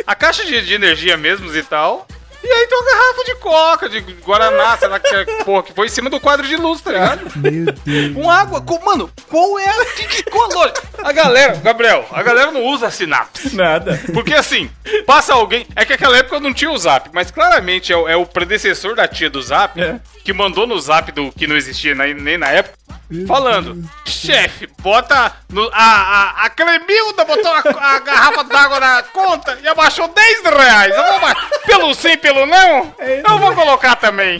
A 0.06 0.14
caixa 0.14 0.44
de, 0.44 0.60
de 0.66 0.74
energia 0.74 1.16
mesmo 1.16 1.50
e 1.56 1.62
tal. 1.62 2.06
E 2.42 2.50
aí 2.52 2.66
tem 2.66 2.78
uma 2.78 2.90
garrafa 2.90 3.24
de 3.24 3.34
coca, 3.36 3.88
de 3.88 4.00
Guaraná, 4.24 4.76
sei 4.78 4.88
lá 4.88 4.98
que, 4.98 5.14
é- 5.14 5.24
porra, 5.44 5.62
que 5.62 5.72
foi 5.74 5.86
em 5.86 5.90
cima 5.90 6.08
do 6.08 6.18
quadro 6.20 6.46
de 6.46 6.56
luz, 6.56 6.80
tá 6.80 6.90
ligado? 6.92 7.30
Meu 7.36 7.72
Deus. 7.72 8.14
Com 8.14 8.30
água. 8.30 8.60
Com, 8.60 8.82
mano, 8.84 9.10
qual 9.28 9.58
é 9.58 9.68
a. 9.68 9.84
Que, 9.94 10.06
que, 10.06 10.22
qual 10.24 10.50
a 11.02 11.12
galera, 11.12 11.56
Gabriel, 11.56 12.06
a 12.12 12.22
galera 12.22 12.50
não 12.50 12.62
usa 12.64 12.90
sinapse. 12.90 13.54
Nada. 13.54 14.00
Porque 14.12 14.34
assim, 14.34 14.70
passa 15.06 15.32
alguém. 15.34 15.66
É 15.76 15.84
que 15.84 15.92
naquela 15.92 16.16
época 16.18 16.40
não 16.40 16.52
tinha 16.52 16.70
o 16.70 16.78
zap, 16.78 17.08
mas 17.12 17.30
claramente 17.30 17.92
é 17.92 17.96
o, 17.96 18.08
é 18.08 18.16
o 18.16 18.26
predecessor 18.26 18.94
da 18.94 19.06
tia 19.08 19.30
do 19.30 19.40
zap 19.40 19.80
É. 19.80 19.98
que 20.24 20.32
mandou 20.32 20.66
no 20.66 20.78
zap 20.78 21.10
do 21.12 21.30
que 21.32 21.46
não 21.46 21.56
existia 21.56 21.94
nem, 21.94 22.14
nem 22.14 22.36
na 22.38 22.48
época. 22.48 22.74
Falando, 23.26 23.82
chefe, 24.04 24.68
bota 24.80 25.34
no, 25.48 25.68
a, 25.72 25.82
a, 25.82 26.46
a 26.46 26.50
Clemilda 26.50 27.24
botou 27.24 27.50
a, 27.50 27.58
a 27.96 27.98
garrafa 27.98 28.44
d'água 28.44 28.78
na 28.78 29.02
conta 29.02 29.58
e 29.62 29.66
abaixou 29.66 30.06
10 30.06 30.42
reais. 30.44 30.94
Eu 30.94 31.18
vou, 31.18 31.30
pelo 31.66 31.94
sim, 31.94 32.16
pelo 32.18 32.46
não, 32.46 32.94
eu 33.00 33.38
vou 33.38 33.52
colocar 33.54 33.96
também. 33.96 34.38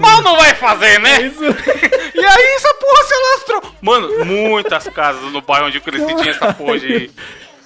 Mal 0.00 0.22
não 0.22 0.36
vai 0.36 0.54
fazer, 0.54 0.98
né? 0.98 1.20
Isso. 1.22 1.44
E 1.44 2.24
aí 2.24 2.54
essa 2.56 2.74
porra 2.74 3.04
se 3.04 3.14
alastrou. 3.14 3.74
Mano, 3.82 4.24
muitas 4.24 4.88
casas 4.88 5.30
no 5.32 5.42
bairro 5.42 5.66
onde 5.66 5.76
eu 5.76 5.82
cresci 5.82 6.06
tinha 6.06 6.30
essa 6.30 6.54
porra 6.54 6.78
de, 6.78 7.10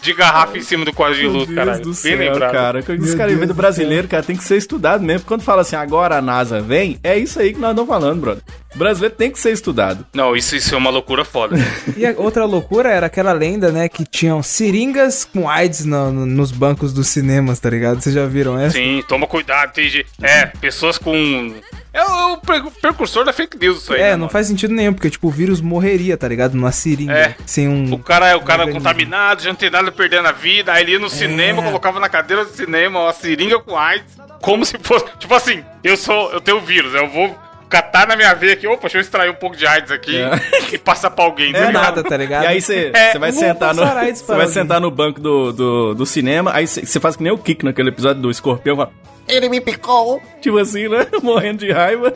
de 0.04 0.14
garrafa 0.14 0.56
em 0.58 0.60
cima 0.62 0.84
do 0.84 0.92
quadro 0.92 1.16
de 1.16 1.26
luz, 1.26 1.52
cara. 1.54 1.78
Bem 1.78 1.94
céu, 1.94 2.18
lembrado. 2.18 2.52
cara. 2.52 2.78
Os 2.80 2.86
Meu 2.86 2.98
caras 2.98 3.16
Deus 3.16 3.38
vêm 3.38 3.48
do 3.48 3.54
do 3.54 3.54
brasileiro, 3.54 4.06
cara, 4.08 4.22
tem 4.22 4.36
que 4.36 4.44
ser 4.44 4.56
estudado 4.56 5.02
mesmo. 5.02 5.26
Quando 5.26 5.42
fala 5.42 5.62
assim, 5.62 5.76
agora 5.76 6.16
a 6.18 6.22
NASA 6.22 6.60
vem, 6.60 6.98
é 7.02 7.16
isso 7.18 7.40
aí 7.40 7.52
que 7.54 7.58
nós 7.60 7.70
estamos 7.70 7.88
falando, 7.88 8.20
brother. 8.20 8.42
O 8.74 8.78
brasileiro 8.78 9.14
tem 9.14 9.30
que 9.30 9.38
ser 9.38 9.52
estudado. 9.52 10.04
Não, 10.12 10.34
isso, 10.34 10.54
isso 10.56 10.74
é 10.74 10.78
uma 10.78 10.90
loucura 10.90 11.24
foda. 11.24 11.56
E 11.96 12.04
a 12.04 12.12
outra 12.16 12.44
loucura 12.44 12.88
era 12.90 13.06
aquela 13.06 13.32
lenda, 13.32 13.70
né, 13.70 13.88
que 13.88 14.04
tinham 14.04 14.42
seringas 14.42 15.24
com 15.24 15.48
AIDS 15.48 15.84
no- 15.84 16.10
no- 16.12 16.26
nos 16.26 16.50
bancos 16.50 16.92
dos 16.92 17.06
cinemas, 17.08 17.60
tá 17.60 17.70
ligado? 17.70 18.00
Vocês 18.00 18.14
já 18.14 18.26
viram 18.26 18.58
essa? 18.58 18.76
Sim, 18.76 19.02
toma 19.08 19.26
cuidado, 19.26 19.72
tem 19.72 19.88
gente. 19.88 20.06
É, 20.20 20.46
pessoas 20.46 20.98
com 20.98 21.54
É 21.94 22.02
o, 22.04 22.32
o 22.32 22.36
pre- 22.38 22.60
precursor 22.82 23.24
da 23.24 23.32
fake 23.32 23.56
news 23.56 23.78
isso 23.82 23.92
aí. 23.94 24.00
É, 24.00 24.04
né, 24.04 24.10
não 24.12 24.18
mano? 24.20 24.30
faz 24.30 24.48
sentido 24.48 24.74
nenhum, 24.74 24.92
porque, 24.92 25.08
tipo, 25.08 25.28
o 25.28 25.30
vírus 25.30 25.60
morreria, 25.60 26.16
tá 26.16 26.26
ligado? 26.26 26.54
Numa 26.54 26.72
seringa. 26.72 27.12
É. 27.16 27.36
Sem 27.46 27.68
um. 27.68 27.94
O 27.94 27.98
cara 28.00 28.26
é 28.28 28.34
o 28.34 28.40
cara 28.40 28.68
contaminado, 28.70 29.42
já 29.42 29.48
não 29.50 29.56
tem 29.56 29.70
nada 29.70 29.92
perdendo 29.92 30.26
a 30.26 30.32
vida. 30.32 30.72
Aí 30.72 30.82
ele 30.82 30.92
ia 30.92 30.98
no 30.98 31.08
cinema, 31.08 31.62
colocava 31.62 32.00
na 32.00 32.08
cadeira 32.08 32.44
do 32.44 32.50
cinema 32.50 33.00
uma 33.00 33.12
seringa 33.12 33.60
com 33.60 33.78
AIDS, 33.78 34.12
como 34.42 34.64
se 34.66 34.76
fosse. 34.82 35.04
Tipo 35.18 35.34
assim, 35.34 35.62
eu 35.84 35.96
sou. 35.96 36.32
Eu 36.32 36.40
tenho 36.40 36.60
vírus, 36.60 36.92
eu 36.94 37.08
vou 37.08 37.38
catar 37.68 38.06
na 38.06 38.14
minha 38.14 38.32
veia 38.34 38.52
aqui, 38.52 38.66
opa, 38.68 38.82
deixa 38.82 38.98
eu 38.98 39.00
extrair 39.00 39.30
um 39.30 39.34
pouco 39.34 39.56
de 39.56 39.66
AIDS 39.66 39.90
aqui 39.90 40.16
É. 40.16 40.30
e 40.74 40.78
passar 40.78 41.10
pra 41.10 41.24
alguém. 41.24 41.52
É 41.54 41.72
nada, 41.72 42.04
tá 42.04 42.16
ligado? 42.16 42.44
E 42.44 42.46
aí 42.46 42.60
você 42.60 42.90
É, 42.94 43.12
você 43.12 43.18
vai 43.18 43.32
sentar 43.32 43.74
no. 43.74 43.84
vai 44.28 44.46
sentar 44.48 44.80
no 44.80 44.90
banco 44.90 45.20
do, 45.20 45.52
do, 45.52 45.94
do 45.94 46.06
cinema, 46.06 46.52
aí 46.54 46.66
você 46.68 46.84
você 46.86 47.00
faz 47.00 47.16
que 47.16 47.22
nem 47.22 47.32
o 47.32 47.38
Kiko 47.38 47.64
naquele 47.64 47.88
episódio 47.88 48.22
do 48.22 48.30
escorpião, 48.30 48.76
fala, 48.76 48.92
Ele 49.28 49.48
me 49.48 49.60
picou. 49.60 50.20
tipo 50.40 50.58
assim, 50.58 50.88
né? 50.88 51.06
Morrendo 51.22 51.58
de 51.66 51.72
raiva. 51.72 52.12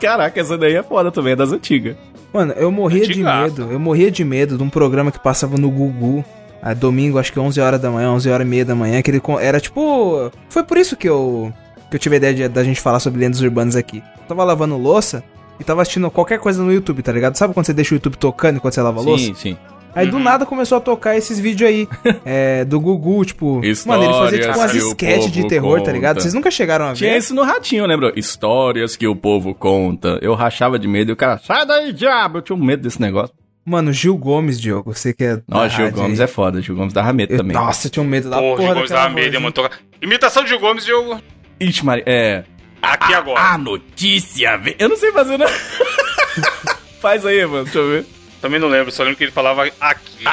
Caraca, 0.00 0.40
essa 0.40 0.56
daí 0.58 0.74
é 0.74 0.82
foda 0.82 1.10
também, 1.10 1.32
é 1.32 1.36
das 1.36 1.52
antigas. 1.52 1.96
Mano, 2.32 2.52
eu 2.56 2.70
morria 2.70 3.06
de 3.06 3.22
medo. 3.22 3.68
Eu 3.70 3.80
morria 3.80 4.10
de 4.10 4.24
medo 4.24 4.56
de 4.58 4.62
um 4.62 4.68
programa 4.68 5.10
que 5.10 5.18
passava 5.18 5.56
no 5.56 5.70
Gugu. 5.70 6.24
ah, 6.60 6.74
domingo, 6.74 7.18
acho 7.18 7.32
que 7.32 7.38
11 7.40 7.60
horas 7.60 7.80
da 7.80 7.90
manhã, 7.90 8.10
11 8.12 8.28
horas 8.30 8.46
e 8.46 8.50
meia 8.50 8.64
da 8.64 8.74
manhã, 8.74 9.00
que 9.00 9.10
ele 9.10 9.22
era 9.40 9.60
tipo... 9.60 10.30
Foi 10.48 10.62
por 10.62 10.76
isso 10.76 10.96
que 10.96 11.08
eu, 11.08 11.52
que 11.90 11.96
eu 11.96 12.00
tive 12.00 12.16
a 12.16 12.18
ideia 12.18 12.34
de- 12.34 12.48
da 12.48 12.62
gente 12.64 12.80
falar 12.80 13.00
sobre 13.00 13.20
lendas 13.20 13.40
urbanas 13.40 13.76
aqui. 13.76 13.98
Eu 14.18 14.26
tava 14.28 14.44
lavando 14.44 14.76
louça 14.76 15.22
e 15.58 15.64
tava 15.64 15.80
assistindo 15.80 16.10
qualquer 16.10 16.38
coisa 16.38 16.62
no 16.62 16.70
YouTube, 16.72 17.02
tá 17.02 17.12
ligado? 17.12 17.36
Sabe 17.36 17.54
quando 17.54 17.64
você 17.66 17.72
deixa 17.72 17.94
o 17.94 17.96
YouTube 17.96 18.16
tocando 18.18 18.56
enquanto 18.56 18.74
você 18.74 18.82
lava 18.82 19.00
a 19.00 19.02
louça? 19.02 19.24
Sim, 19.24 19.34
sim. 19.34 19.56
Aí 19.96 20.06
do 20.08 20.18
nada 20.18 20.44
começou 20.44 20.78
a 20.78 20.80
tocar 20.80 21.16
esses 21.16 21.40
vídeos 21.40 21.68
aí, 21.68 21.88
é, 22.24 22.64
do 22.64 22.78
Gugu, 22.78 23.24
tipo... 23.24 23.60
mano, 23.86 24.04
ele 24.04 24.12
fazia 24.12 24.38
tipo 24.40 24.58
umas 24.58 24.74
Histórias 24.74 24.84
sketches 24.88 25.32
de 25.32 25.48
terror, 25.48 25.80
tá 25.80 25.90
ligado? 25.90 26.16
conta. 26.16 26.20
Vocês 26.22 26.34
nunca 26.34 26.50
chegaram 26.50 26.84
a 26.84 26.88
ver? 26.90 26.96
Tinha 26.98 27.16
isso 27.16 27.34
no 27.34 27.42
ratinho, 27.42 27.86
lembra? 27.86 28.12
Histórias 28.14 28.94
que 28.94 29.06
o 29.06 29.16
povo 29.16 29.54
conta. 29.54 30.18
Eu 30.20 30.34
rachava 30.34 30.78
de 30.78 30.86
medo 30.86 31.10
e 31.10 31.14
o 31.14 31.16
cara, 31.16 31.38
sai 31.38 31.64
daí, 31.66 31.92
diabo! 31.92 32.38
Eu 32.38 32.42
tinha 32.42 32.56
um 32.56 32.62
medo 32.62 32.82
desse 32.82 33.00
negócio. 33.00 33.34
Mano, 33.64 33.92
Gil 33.92 34.16
Gomes, 34.16 34.60
Diogo, 34.60 34.94
você 34.94 35.12
que 35.12 35.24
é... 35.24 35.42
Nossa, 35.48 35.70
Gil 35.70 35.90
Gomes 35.90 36.20
aí. 36.20 36.24
é 36.24 36.28
foda, 36.28 36.62
Gil 36.62 36.76
Gomes 36.76 36.92
dava 36.92 37.12
medo 37.12 37.32
Eu- 37.32 37.38
também. 37.38 37.56
Nossa, 37.56 37.86
eu 37.88 37.90
tinha 37.90 38.02
um 38.02 38.06
medo 38.06 38.30
da 38.30 38.36
Porra, 38.36 38.50
porra 38.56 38.66
Gil 38.66 38.74
Gomes 38.74 38.90
dava 38.90 39.08
medo, 39.14 39.40
mano. 39.40 39.54
Imitação 40.00 40.44
de 40.44 40.50
Gil 40.50 40.60
Gomes 40.60 40.86
eu... 40.86 41.18
Ixi, 41.58 41.84
Maria, 41.84 42.04
é... 42.06 42.44
Aqui 42.82 43.12
agora. 43.14 43.40
A 43.40 43.58
notícia, 43.58 44.56
ve- 44.58 44.76
eu 44.78 44.88
não 44.88 44.96
sei 44.96 45.10
fazer, 45.10 45.36
não. 45.38 45.46
Faz 47.00 47.24
aí, 47.26 47.44
mano, 47.46 47.64
deixa 47.64 47.78
eu 47.78 47.88
ver. 47.90 48.06
Também 48.46 48.60
não 48.60 48.68
lembro, 48.68 48.92
só 48.92 49.02
lembro 49.02 49.16
que 49.18 49.24
ele 49.24 49.32
falava 49.32 49.64
aqui. 49.80 50.24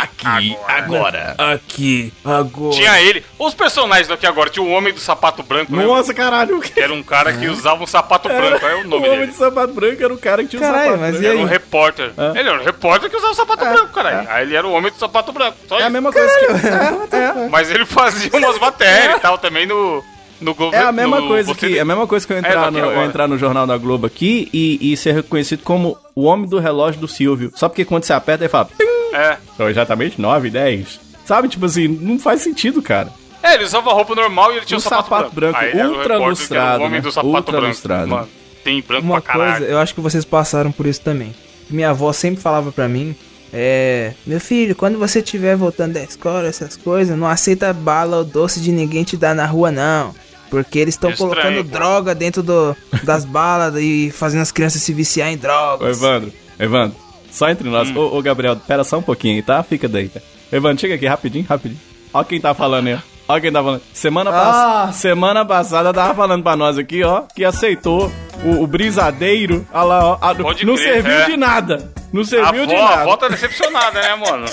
agora. 0.67 1.35
Aqui, 1.37 2.13
agora. 2.23 2.75
Tinha 2.75 3.01
ele. 3.01 3.25
Os 3.39 3.53
personagens 3.53 4.07
do 4.07 4.13
aqui 4.13 4.27
agora. 4.27 4.49
Tinha 4.49 4.63
o 4.63 4.69
Homem 4.69 4.93
do 4.93 4.99
Sapato 4.99 5.41
Branco, 5.41 5.75
né? 5.75 5.83
Nossa, 5.83 6.13
caralho. 6.13 6.59
Que 6.61 6.79
era 6.79 6.93
um 6.93 7.01
cara 7.01 7.33
que 7.33 7.47
usava 7.47 7.83
um 7.83 7.87
sapato 7.87 8.27
branco. 8.29 8.65
É 8.65 8.75
o 8.75 8.83
nome 8.83 8.93
o 9.07 9.07
homem 9.07 9.19
dele. 9.21 9.31
de 9.31 9.37
sapato 9.37 9.73
branco 9.73 10.03
era 10.03 10.13
o 10.13 10.17
cara 10.17 10.43
que 10.43 10.49
tinha 10.49 10.61
um 10.61 10.65
Caralho, 10.65 10.83
sapato 10.91 11.01
mas 11.01 11.11
branco. 11.11 11.23
e 11.23 11.27
Era 11.27 11.35
aí? 11.37 11.43
um 11.43 11.47
repórter. 11.47 12.11
É. 12.17 12.39
Ele 12.39 12.49
era 12.49 12.59
um 12.61 12.63
repórter 12.63 13.09
que 13.09 13.15
usava 13.17 13.31
o 13.31 13.35
sapato 13.35 13.65
branco, 13.65 13.93
caralho. 13.93 14.27
Aí 14.29 14.43
ele 14.43 14.55
era 14.55 14.67
o 14.67 14.71
homem 14.71 14.91
do 14.91 14.97
sapato 14.99 15.31
branco. 15.31 15.57
Só 15.67 15.75
É 15.75 15.79
a 15.79 15.81
isso. 15.83 15.91
mesma 15.91 16.11
coisa 16.11 16.39
que... 16.39 17.15
É, 17.15 17.19
é. 17.45 17.49
Mas 17.49 17.69
ele 17.71 17.85
fazia 17.85 18.29
umas 18.37 18.59
matérias 18.59 19.17
e 19.17 19.19
tal 19.19 19.37
também 19.37 19.65
no. 19.65 20.03
No 20.43 20.51
É 20.51 20.53
governo. 20.53 20.87
a 20.87 20.91
mesma 20.91 21.21
no- 21.21 21.27
coisa 21.27 21.55
que 21.55 21.77
é 21.77 21.81
a 21.81 21.85
mesma 21.85 22.05
coisa 22.07 22.25
que 22.27 22.33
eu 22.33 22.37
É, 22.37 22.39
entrar, 22.39 22.65
daqui 22.71 22.71
no, 22.81 22.91
eu 22.91 23.03
entrar 23.05 23.27
no 23.27 23.37
jornal 23.37 23.65
da 23.67 23.77
Globo 23.77 24.05
aqui 24.07 24.49
e, 24.53 24.91
e 24.93 24.97
ser 24.97 25.13
reconhecido 25.15 25.63
como 25.63 25.97
o 26.15 26.23
homem 26.23 26.47
do 26.47 26.59
relógio 26.59 26.99
do 27.01 27.07
Silvio. 27.07 27.51
Só 27.55 27.67
porque 27.69 27.85
quando 27.85 28.03
você 28.03 28.13
aperta 28.13 28.43
ele 28.43 28.49
fala, 28.49 28.65
"Pim". 28.65 28.83
É. 29.13 29.37
São 29.57 29.69
exatamente 29.69 30.19
9, 30.19 30.49
10. 30.49 30.99
Sabe, 31.25 31.47
tipo 31.47 31.65
assim, 31.65 31.87
não 31.87 32.17
faz 32.19 32.41
sentido, 32.41 32.81
cara. 32.81 33.09
É, 33.41 33.55
ele 33.55 33.63
usava 33.65 33.91
roupa 33.93 34.15
normal 34.15 34.51
e 34.53 34.57
ele 34.57 34.65
tinha 34.65 34.77
Um 34.77 34.81
sapato, 34.81 35.09
sapato 35.09 35.35
branco, 35.35 35.57
Aí 35.59 35.69
ele 35.71 35.79
era 35.79 35.89
o 35.89 35.97
ultra 35.97 36.17
lustrado, 36.17 36.81
O 36.81 36.85
homem 36.85 36.99
né? 36.99 37.01
do 37.01 37.11
sapato 37.11 37.27
Ultra 37.33 37.51
branco. 37.51 37.67
lustrado. 37.67 38.07
Mano, 38.07 38.29
tem 38.63 38.81
branco 38.81 39.03
Uma 39.05 39.21
pra 39.21 39.33
caralho. 39.33 39.57
coisa, 39.57 39.71
eu 39.71 39.77
acho 39.79 39.93
que 39.93 40.01
vocês 40.01 40.23
passaram 40.25 40.71
por 40.71 40.85
isso 40.85 41.01
também. 41.01 41.33
Minha 41.69 41.89
avó 41.91 42.11
sempre 42.13 42.41
falava 42.41 42.71
pra 42.71 42.87
mim, 42.87 43.15
é... 43.51 44.13
Meu 44.25 44.39
filho, 44.39 44.75
quando 44.75 44.97
você 44.97 45.19
estiver 45.19 45.55
voltando 45.55 45.93
da 45.93 46.01
escola, 46.03 46.47
essas 46.47 46.75
coisas, 46.75 47.17
não 47.17 47.27
aceita 47.27 47.71
bala 47.73 48.17
ou 48.17 48.23
doce 48.25 48.59
de 48.59 48.71
ninguém 48.71 49.03
te 49.03 49.15
dar 49.15 49.35
na 49.35 49.45
rua, 49.45 49.71
não. 49.71 50.13
Porque 50.53 50.77
eles 50.77 50.93
estão 50.93 51.09
Estranho, 51.09 51.31
colocando 51.33 51.63
droga 51.63 52.13
dentro 52.13 52.43
do, 52.43 52.77
das 53.01 53.25
balas 53.25 53.73
e 53.75 54.11
fazendo 54.11 54.41
as 54.43 54.51
crianças 54.51 54.83
se 54.83 54.93
viciar 54.93 55.31
em 55.31 55.33
Ô, 55.33 55.39
drogas. 55.39 55.97
Evandro, 55.97 56.31
Evandro, 56.59 56.95
só 57.31 57.49
entre 57.49 57.67
nós. 57.67 57.89
Hum. 57.89 57.97
Ô, 57.97 58.19
ô, 58.19 58.21
Gabriel, 58.21 58.55
pera 58.57 58.83
só 58.83 58.99
um 58.99 59.01
pouquinho 59.01 59.37
aí, 59.37 59.41
tá? 59.41 59.63
Fica 59.63 59.87
daí. 59.87 60.09
Tá? 60.09 60.21
Evandro, 60.51 60.79
chega 60.79 60.93
aqui 60.93 61.07
rapidinho, 61.07 61.43
rapidinho. 61.49 61.81
Ó 62.13 62.23
quem 62.23 62.39
tá 62.39 62.53
falando 62.53 62.85
aí, 62.85 62.93
ó. 62.93 62.99
Ó 63.35 63.39
quem 63.39 63.51
tá 63.51 63.63
falando. 63.63 63.81
Semana, 63.93 64.29
pass... 64.31 64.55
Ah. 64.55 64.91
Semana 64.93 65.43
passada 65.43 65.91
tava 65.91 66.13
falando 66.13 66.43
pra 66.43 66.55
nós 66.55 66.77
aqui, 66.77 67.03
ó, 67.03 67.23
que 67.35 67.43
aceitou 67.43 68.11
o, 68.45 68.61
o 68.61 68.67
brisadeiro. 68.67 69.65
Olha 69.73 69.83
lá, 69.83 70.05
ó. 70.21 70.35
Pode 70.35 70.67
não 70.67 70.75
crer, 70.75 70.93
serviu 70.93 71.11
é. 71.13 71.25
de 71.25 71.35
nada. 71.35 71.91
Não 72.13 72.21
A 72.21 72.25
serviu 72.25 72.67
de 72.67 72.75
avó, 72.75 72.85
a 72.85 72.89
nada. 72.91 73.01
avó 73.01 73.17
tá 73.17 73.27
decepcionada, 73.27 73.99
né, 73.99 74.15
mano? 74.17 74.45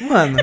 Mano, 0.00 0.38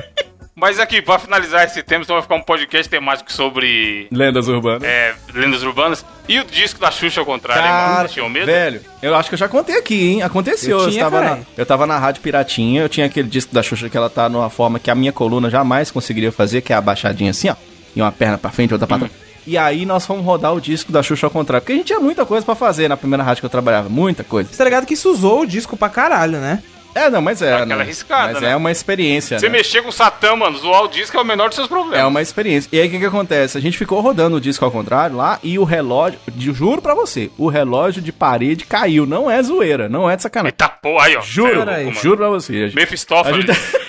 Mas 0.64 0.80
aqui, 0.80 1.02
pra 1.02 1.18
finalizar 1.18 1.66
esse 1.66 1.82
tema, 1.82 2.04
então 2.04 2.16
vai 2.16 2.22
ficar 2.22 2.36
um 2.36 2.40
podcast 2.40 2.88
temático 2.88 3.30
sobre 3.30 4.08
Lendas 4.10 4.48
urbanas. 4.48 4.82
é, 4.82 5.14
lendas 5.34 5.62
urbanas. 5.62 6.02
E 6.26 6.40
o 6.40 6.44
disco 6.46 6.80
da 6.80 6.90
Xuxa 6.90 7.20
ao 7.20 7.26
contrário, 7.26 7.62
hein, 7.62 7.70
mano? 7.70 7.96
Vocês 7.98 8.12
tinham 8.12 8.30
medo? 8.30 8.46
velho, 8.46 8.80
eu 9.02 9.14
acho 9.14 9.28
que 9.28 9.34
eu 9.34 9.38
já 9.38 9.46
contei 9.46 9.76
aqui, 9.76 10.12
hein? 10.12 10.22
Aconteceu. 10.22 10.78
Eu 10.78 10.84
Eu, 10.84 10.90
tinha, 10.90 11.04
estava 11.04 11.20
na, 11.20 11.38
eu 11.54 11.66
tava 11.66 11.86
na 11.86 11.98
Rádio 11.98 12.22
Piratinha, 12.22 12.80
eu 12.80 12.88
tinha 12.88 13.04
aquele 13.04 13.28
disco 13.28 13.52
da 13.54 13.62
Xuxa 13.62 13.90
que 13.90 13.96
ela 13.98 14.08
tá 14.08 14.26
numa 14.26 14.48
forma 14.48 14.78
que 14.78 14.90
a 14.90 14.94
minha 14.94 15.12
coluna 15.12 15.50
jamais 15.50 15.90
conseguiria 15.90 16.32
fazer, 16.32 16.62
que 16.62 16.72
é 16.72 16.76
abaixadinha 16.76 17.32
assim, 17.32 17.50
ó. 17.50 17.56
E 17.94 18.00
uma 18.00 18.10
perna 18.10 18.38
pra 18.38 18.50
frente, 18.50 18.72
outra 18.72 18.86
pra 18.86 18.96
trás. 18.96 19.12
E 19.46 19.58
aí 19.58 19.84
nós 19.84 20.06
fomos 20.06 20.24
rodar 20.24 20.54
o 20.54 20.60
disco 20.62 20.90
da 20.90 21.02
Xuxa 21.02 21.26
ao 21.26 21.30
contrário. 21.30 21.60
Porque 21.60 21.74
a 21.74 21.76
gente 21.76 21.88
tinha 21.88 22.00
muita 22.00 22.24
coisa 22.24 22.42
pra 22.42 22.54
fazer 22.54 22.88
na 22.88 22.96
primeira 22.96 23.22
rádio 23.22 23.42
que 23.42 23.46
eu 23.46 23.50
trabalhava. 23.50 23.90
Muita 23.90 24.24
coisa. 24.24 24.48
você 24.50 24.56
tá 24.56 24.64
ligado 24.64 24.86
que 24.86 24.94
isso 24.94 25.10
usou 25.12 25.42
o 25.42 25.46
disco 25.46 25.76
pra 25.76 25.90
caralho, 25.90 26.38
né? 26.38 26.62
É, 26.94 27.10
não, 27.10 27.20
mas 27.20 27.42
é. 27.42 27.50
Dá 27.50 27.56
aquela 27.56 27.76
né? 27.76 27.82
arriscada, 27.82 28.32
Mas 28.34 28.42
né? 28.42 28.50
é 28.50 28.56
uma 28.56 28.70
experiência. 28.70 29.38
Você 29.38 29.48
né? 29.48 29.58
mexer 29.58 29.82
com 29.82 29.88
o 29.88 29.92
Satã, 29.92 30.36
mano, 30.36 30.56
zoar 30.56 30.84
o 30.84 30.88
disco 30.88 31.16
é 31.16 31.20
o 31.20 31.24
menor 31.24 31.48
dos 31.48 31.56
seus 31.56 31.66
problemas. 31.66 31.98
É 31.98 32.04
uma 32.04 32.22
experiência. 32.22 32.68
E 32.72 32.80
aí 32.80 32.86
o 32.86 32.90
que, 32.90 32.98
que 32.98 33.06
acontece? 33.06 33.58
A 33.58 33.60
gente 33.60 33.76
ficou 33.76 34.00
rodando 34.00 34.36
o 34.36 34.40
disco 34.40 34.64
ao 34.64 34.70
contrário 34.70 35.16
lá 35.16 35.38
e 35.42 35.58
o 35.58 35.64
relógio, 35.64 36.18
juro 36.36 36.80
pra 36.80 36.94
você, 36.94 37.30
o 37.36 37.48
relógio 37.48 38.00
de 38.00 38.12
parede 38.12 38.64
caiu. 38.64 39.06
Não 39.06 39.30
é 39.30 39.42
zoeira, 39.42 39.88
não 39.88 40.08
é 40.08 40.16
de 40.16 40.22
sacanagem. 40.22 40.54
Eita 40.54 40.68
porra, 40.68 41.06
aí, 41.06 41.16
ó. 41.16 41.20
Juro, 41.20 41.66
mano. 41.66 41.92
juro 41.94 42.16
pra 42.18 42.28
você. 42.28 42.52
A 42.52 42.66
gente, 42.66 42.78
a 42.78 42.80
Mephistófeles. 42.80 43.46
gente 43.46 43.83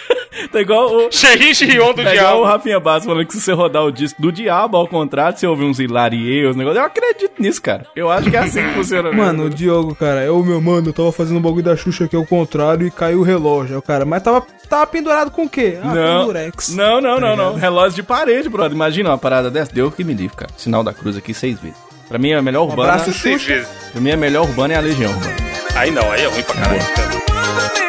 tá 0.55 0.61
igual 0.61 0.87
o. 0.95 1.11
Xerri 1.11 1.53
Xirion 1.53 1.93
do 1.93 2.03
Tá 2.03 2.15
igual 2.15 2.35
o 2.35 2.39
diabo. 2.39 2.43
Rafinha 2.43 2.79
Bastos 2.79 3.05
falando 3.05 3.25
que 3.27 3.33
se 3.33 3.41
você 3.41 3.51
rodar 3.51 3.83
o 3.83 3.91
disco 3.91 4.21
do 4.21 4.31
diabo 4.31 4.77
ao 4.77 4.87
contrário, 4.87 5.37
você 5.37 5.45
ouvir 5.45 5.65
uns 5.65 5.79
hilarie, 5.79 6.45
os 6.45 6.55
negócios. 6.55 6.79
Eu 6.79 6.85
acredito 6.85 7.33
nisso, 7.39 7.61
cara. 7.61 7.85
Eu 7.95 8.09
acho 8.09 8.29
que 8.29 8.35
é 8.37 8.39
assim 8.39 8.63
que 8.63 8.73
funciona. 8.73 9.11
Mano, 9.11 9.45
o 9.45 9.49
Diogo, 9.49 9.93
cara, 9.95 10.21
é 10.21 10.31
o 10.31 10.41
meu 10.43 10.61
mano, 10.61 10.89
eu 10.89 10.93
tava 10.93 11.11
fazendo 11.11 11.37
um 11.37 11.41
bagulho 11.41 11.63
da 11.63 11.75
Xuxa 11.75 12.05
aqui 12.05 12.15
ao 12.15 12.25
contrário 12.25 12.87
e 12.87 12.91
caiu 12.91 13.19
o 13.19 13.23
relógio. 13.23 13.77
O 13.77 13.81
cara, 13.81 14.05
mas 14.05 14.23
tava, 14.23 14.45
tava 14.69 14.87
pendurado 14.87 15.31
com 15.31 15.43
o 15.43 15.49
quê? 15.49 15.77
Ah, 15.83 15.89
com 15.89 16.71
Não, 16.73 17.01
não, 17.01 17.01
não, 17.01 17.19
não, 17.19 17.35
não. 17.35 17.55
Relógio 17.55 17.95
de 17.95 18.03
parede, 18.03 18.47
brother. 18.49 18.73
Imagina 18.73 19.09
uma 19.09 19.17
parada 19.17 19.51
dessa. 19.51 19.73
Deu 19.73 19.91
que 19.91 20.03
me 20.03 20.13
livre, 20.13 20.37
cara. 20.37 20.51
Sinal 20.57 20.83
da 20.83 20.93
cruz 20.93 21.17
aqui 21.17 21.33
seis 21.33 21.59
vezes. 21.59 21.77
Pra 22.07 22.17
mim, 22.19 22.33
a 22.33 22.41
melhor 22.41 22.63
urbana. 22.63 22.93
abraço, 22.93 23.11
Seis 23.13 23.43
vezes. 23.43 23.67
Pra 23.91 23.99
mim, 23.99 24.11
a 24.11 24.17
melhor 24.17 24.43
urbana 24.43 24.73
é 24.73 24.77
a 24.77 24.81
Legião 24.81 25.11
Urbana. 25.11 25.35
Aí 25.75 25.91
não, 25.91 26.11
aí 26.11 26.21
é 26.23 26.27
ruim 26.27 26.43
pra 26.43 26.55
caralho. 26.55 26.81
cara. 26.95 27.84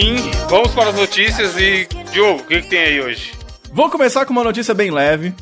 Enfim, 0.00 0.16
vamos 0.48 0.72
para 0.72 0.88
as 0.88 0.96
notícias 0.96 1.54
e. 1.58 1.86
Diogo, 2.10 2.40
o 2.40 2.46
que, 2.46 2.62
que 2.62 2.68
tem 2.68 2.78
aí 2.78 3.00
hoje? 3.02 3.32
Vou 3.70 3.90
começar 3.90 4.24
com 4.24 4.32
uma 4.32 4.42
notícia 4.42 4.72
bem 4.72 4.90
leve. 4.90 5.34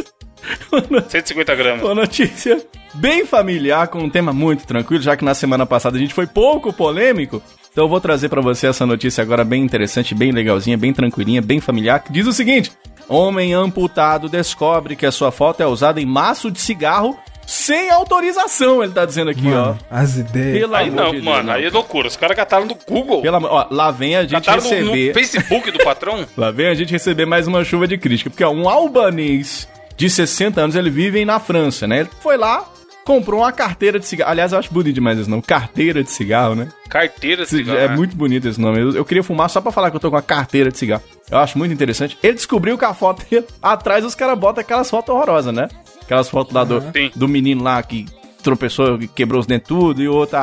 150 1.08 1.54
gramas. 1.54 1.82
uma 1.82 1.94
notícia 1.94 2.62
bem 2.92 3.24
familiar, 3.24 3.88
com 3.88 4.00
um 4.00 4.10
tema 4.10 4.30
muito 4.30 4.66
tranquilo, 4.66 5.02
já 5.02 5.16
que 5.16 5.24
na 5.24 5.32
semana 5.32 5.64
passada 5.64 5.96
a 5.96 6.00
gente 6.00 6.12
foi 6.12 6.26
pouco 6.26 6.70
polêmico. 6.70 7.42
Então 7.72 7.84
eu 7.84 7.88
vou 7.88 7.98
trazer 7.98 8.28
pra 8.28 8.42
você 8.42 8.66
essa 8.66 8.84
notícia 8.84 9.22
agora 9.22 9.42
bem 9.42 9.62
interessante, 9.62 10.14
bem 10.14 10.32
legalzinha, 10.32 10.76
bem 10.76 10.92
tranquilinha, 10.92 11.40
bem 11.40 11.58
familiar, 11.58 12.00
que 12.00 12.12
diz 12.12 12.26
o 12.26 12.32
seguinte: 12.32 12.70
Homem 13.08 13.54
amputado 13.54 14.28
descobre 14.28 14.96
que 14.96 15.06
a 15.06 15.12
sua 15.12 15.32
foto 15.32 15.62
é 15.62 15.66
usada 15.66 15.98
em 15.98 16.04
maço 16.04 16.50
de 16.50 16.60
cigarro 16.60 17.18
sem 17.50 17.88
autorização, 17.88 18.84
ele 18.84 18.92
tá 18.92 19.06
dizendo 19.06 19.30
aqui, 19.30 19.40
Mano, 19.40 19.78
as 19.90 20.16
ideias. 20.18 20.56
ó. 20.56 20.60
Pelo 20.60 20.74
Aí 20.76 20.90
não, 20.90 21.06
de 21.06 21.12
Deus, 21.12 21.24
mano, 21.24 21.44
não. 21.44 21.52
aí 21.54 21.64
é 21.64 21.70
loucura. 21.70 22.06
Os 22.06 22.14
caras 22.14 22.36
cataram 22.36 22.66
do 22.66 22.76
Google. 22.86 23.22
Pelo 23.22 23.36
amor- 23.36 23.50
ó, 23.50 23.66
lá 23.70 23.90
vem 23.90 24.16
a 24.16 24.20
gente 24.22 24.32
Cataram 24.32 24.62
no, 24.62 24.68
no 24.68 24.92
receber. 24.92 25.14
Facebook 25.14 25.70
do 25.70 25.78
patrão. 25.82 26.26
Lá 26.36 26.50
vem 26.50 26.66
a 26.66 26.74
gente 26.74 26.92
receber 26.92 27.24
mais 27.24 27.46
uma 27.46 27.64
chuva 27.64 27.88
de 27.88 27.96
crítica, 27.96 28.28
porque 28.28 28.44
ó, 28.44 28.50
um 28.50 28.68
albanês 28.68 29.66
de 29.96 30.10
60 30.10 30.60
anos, 30.60 30.76
ele 30.76 30.90
vive 30.90 31.24
na 31.24 31.40
França, 31.40 31.86
né? 31.86 32.00
Ele 32.00 32.10
foi 32.20 32.36
lá, 32.36 32.68
comprou 33.02 33.40
uma 33.40 33.50
carteira 33.50 33.98
de 33.98 34.04
cigarro. 34.06 34.30
Aliás, 34.30 34.52
eu 34.52 34.58
acho 34.58 34.70
bonito 34.72 34.94
demais 34.94 35.18
esse 35.18 35.30
nome, 35.30 35.40
carteira 35.42 36.04
de 36.04 36.10
cigarro, 36.10 36.54
né? 36.54 36.68
Carteira 36.90 37.44
de 37.44 37.48
cigarro. 37.48 37.78
É 37.78 37.88
né? 37.88 37.96
muito 37.96 38.14
bonito 38.14 38.46
esse 38.46 38.60
nome. 38.60 38.78
Eu, 38.78 38.90
eu 38.94 39.04
queria 39.06 39.22
fumar 39.24 39.48
só 39.48 39.60
pra 39.62 39.72
falar 39.72 39.90
que 39.90 39.96
eu 39.96 40.00
tô 40.00 40.10
com 40.10 40.16
uma 40.16 40.22
carteira 40.22 40.70
de 40.70 40.76
cigarro. 40.76 41.02
eu 41.30 41.38
acho 41.38 41.56
muito 41.56 41.72
interessante. 41.72 42.18
Ele 42.22 42.34
descobriu 42.34 42.76
que 42.76 42.84
a 42.84 42.92
foto 42.92 43.24
dele, 43.28 43.46
atrás 43.62 44.04
os 44.04 44.14
caras 44.14 44.38
botam 44.38 44.60
aquelas 44.60 44.88
fotos 44.90 45.14
horrorosas, 45.14 45.54
né? 45.54 45.66
Aquelas 46.08 46.30
fotos 46.30 46.54
lá 46.54 46.64
do, 46.64 46.82
do 47.14 47.28
menino 47.28 47.62
lá 47.62 47.82
que 47.82 48.06
tropeçou, 48.42 48.96
que 48.98 49.06
quebrou 49.08 49.40
os 49.40 49.46
dentes 49.46 49.68
tudo, 49.68 50.00
e 50.02 50.08
outra, 50.08 50.40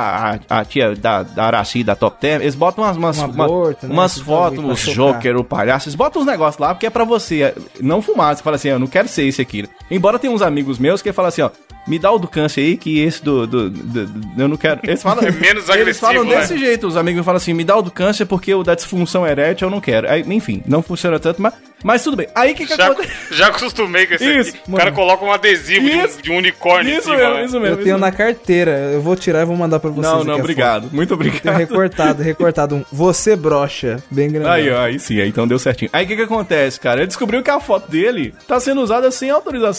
a, 0.48 0.60
a 0.60 0.66
tia 0.66 0.96
da, 0.96 1.24
da 1.24 1.46
Araci, 1.46 1.84
da 1.84 1.96
Top 1.96 2.20
Term, 2.20 2.42
eles 2.42 2.54
botam 2.54 2.84
umas, 2.84 2.96
umas, 2.98 3.18
Um 3.18 3.26
uma- 3.26 3.46
aborto, 3.46 3.88
né, 3.88 3.94
umas 3.94 4.20
fotos, 4.20 4.64
os 4.64 4.80
chocar. 4.80 5.14
Joker, 5.14 5.38
o 5.38 5.44
palhaço, 5.44 5.88
eles 5.88 5.96
botam 5.96 6.22
uns 6.22 6.26
negócios 6.28 6.60
lá 6.60 6.76
porque 6.76 6.86
é 6.86 6.90
pra 6.92 7.04
você 7.04 7.56
não 7.82 8.02
fumar. 8.04 8.36
Você 8.36 8.44
fala 8.44 8.58
assim, 8.58 8.68
eu 8.68 8.78
não 8.78 8.86
quero 8.86 9.08
ser 9.08 9.24
esse 9.26 9.42
aqui. 9.42 9.68
Embora 9.90 10.18
tenha 10.20 10.34
uns 10.34 10.42
amigos 10.42 10.80
meus 10.80 11.02
que 11.02 11.12
falam 11.14 11.30
assim, 11.30 11.42
ó, 11.42 11.50
me 11.88 12.00
dá 12.00 12.12
o 12.12 12.18
do 12.18 12.28
câncer 12.28 12.62
aí, 12.62 12.78
que 12.78 13.00
esse 13.02 13.24
do. 13.24 13.46
do, 13.46 13.70
do- 13.70 14.06
do- 14.08 14.42
eu 14.42 14.48
não 14.48 14.58
quero. 14.58 14.80
Eles 14.84 15.04
falam, 15.04 15.24
É 15.24 15.30
menos 15.32 15.70
Eles 15.70 15.70
agressivo, 15.70 16.06
falam 16.08 16.24
né? 16.24 16.38
desse 16.40 16.58
jeito, 16.58 16.88
os 16.88 16.98
amigos 16.98 17.24
falam 17.24 17.38
assim, 17.38 17.54
me 17.54 17.64
dá 17.64 17.76
o 17.78 17.82
do 17.84 17.92
câncer 17.92 18.26
porque 18.26 18.54
o 18.54 18.64
da 18.64 18.74
disfunção 18.76 19.26
erétil 19.26 19.68
eu 19.68 19.72
não 19.72 19.80
quero. 19.80 20.10
Aí, 20.10 20.22
enfim, 20.28 20.64
não 20.66 20.82
funciona 20.82 21.20
tanto, 21.20 21.40
mas, 21.40 21.54
mas 21.84 22.04
tudo 22.04 22.18
bem. 22.18 22.28
Aí 22.34 22.54
o 22.54 22.56
que 22.56 22.66
que 22.66 22.76
Já, 22.76 22.88
acontece? 22.88 23.12
já 23.36 23.48
acostumei 23.50 24.08
com 24.08 24.16
esse 24.16 24.26
Isso, 24.40 24.50
aqui. 24.56 24.60
O 24.72 24.76
cara 24.76 24.92
coloca 24.92 25.24
um 25.24 25.32
adesivo 25.32 25.88
de 25.88 25.96
um, 25.96 26.06
Isso. 26.06 26.22
de 26.24 26.32
um 26.32 26.38
unicórnio 26.38 26.92
em 26.92 26.98
Isso 26.98 27.04
cima. 27.04 27.18
mesmo, 27.18 27.34
né? 27.36 27.46
isso 27.46 27.54
mesmo. 27.54 27.66
Eu 27.68 27.74
isso 27.74 27.84
tenho 27.84 27.96
mesmo. 27.98 28.00
na 28.00 28.12
carteira. 28.12 28.72
Eu 28.92 29.02
vou 29.02 29.16
tirar 29.16 29.44
e 29.44 29.46
vou 29.46 29.56
mandar 29.56 29.80
pra 29.80 29.92
vocês. 29.92 30.12
Não, 30.12 30.24
não, 30.24 30.40
obrigado. 30.40 30.90
Muito 30.92 31.10
foto. 31.16 31.20
Tem 31.20 31.30
obrigado. 31.30 31.58
recortado, 31.58 32.24
recortado 32.24 32.76
um. 32.76 32.84
Você 32.92 33.36
brocha. 33.36 34.02
Bem 34.10 34.32
grande. 34.32 34.50
Aí, 34.50 34.72
ó, 34.72 34.82
aí 34.82 34.98
sim, 35.00 35.22
aí 35.22 35.30
então 35.30 35.48
deu 35.48 35.60
certinho. 35.60 35.92
Aí 35.94 36.06
o 36.06 36.08
que 36.08 36.16
que 36.16 36.24
acontece, 36.24 36.80
cara? 36.80 37.02
Ele 37.02 37.08
descobriu 37.08 37.44
que 37.44 37.52
a 37.52 37.60
foto 37.60 37.92
dele 37.92 38.34
tá 38.48 38.60
sendo 38.60 38.82
usada 38.82 39.12
sem 39.12 39.30
autorização 39.30 39.75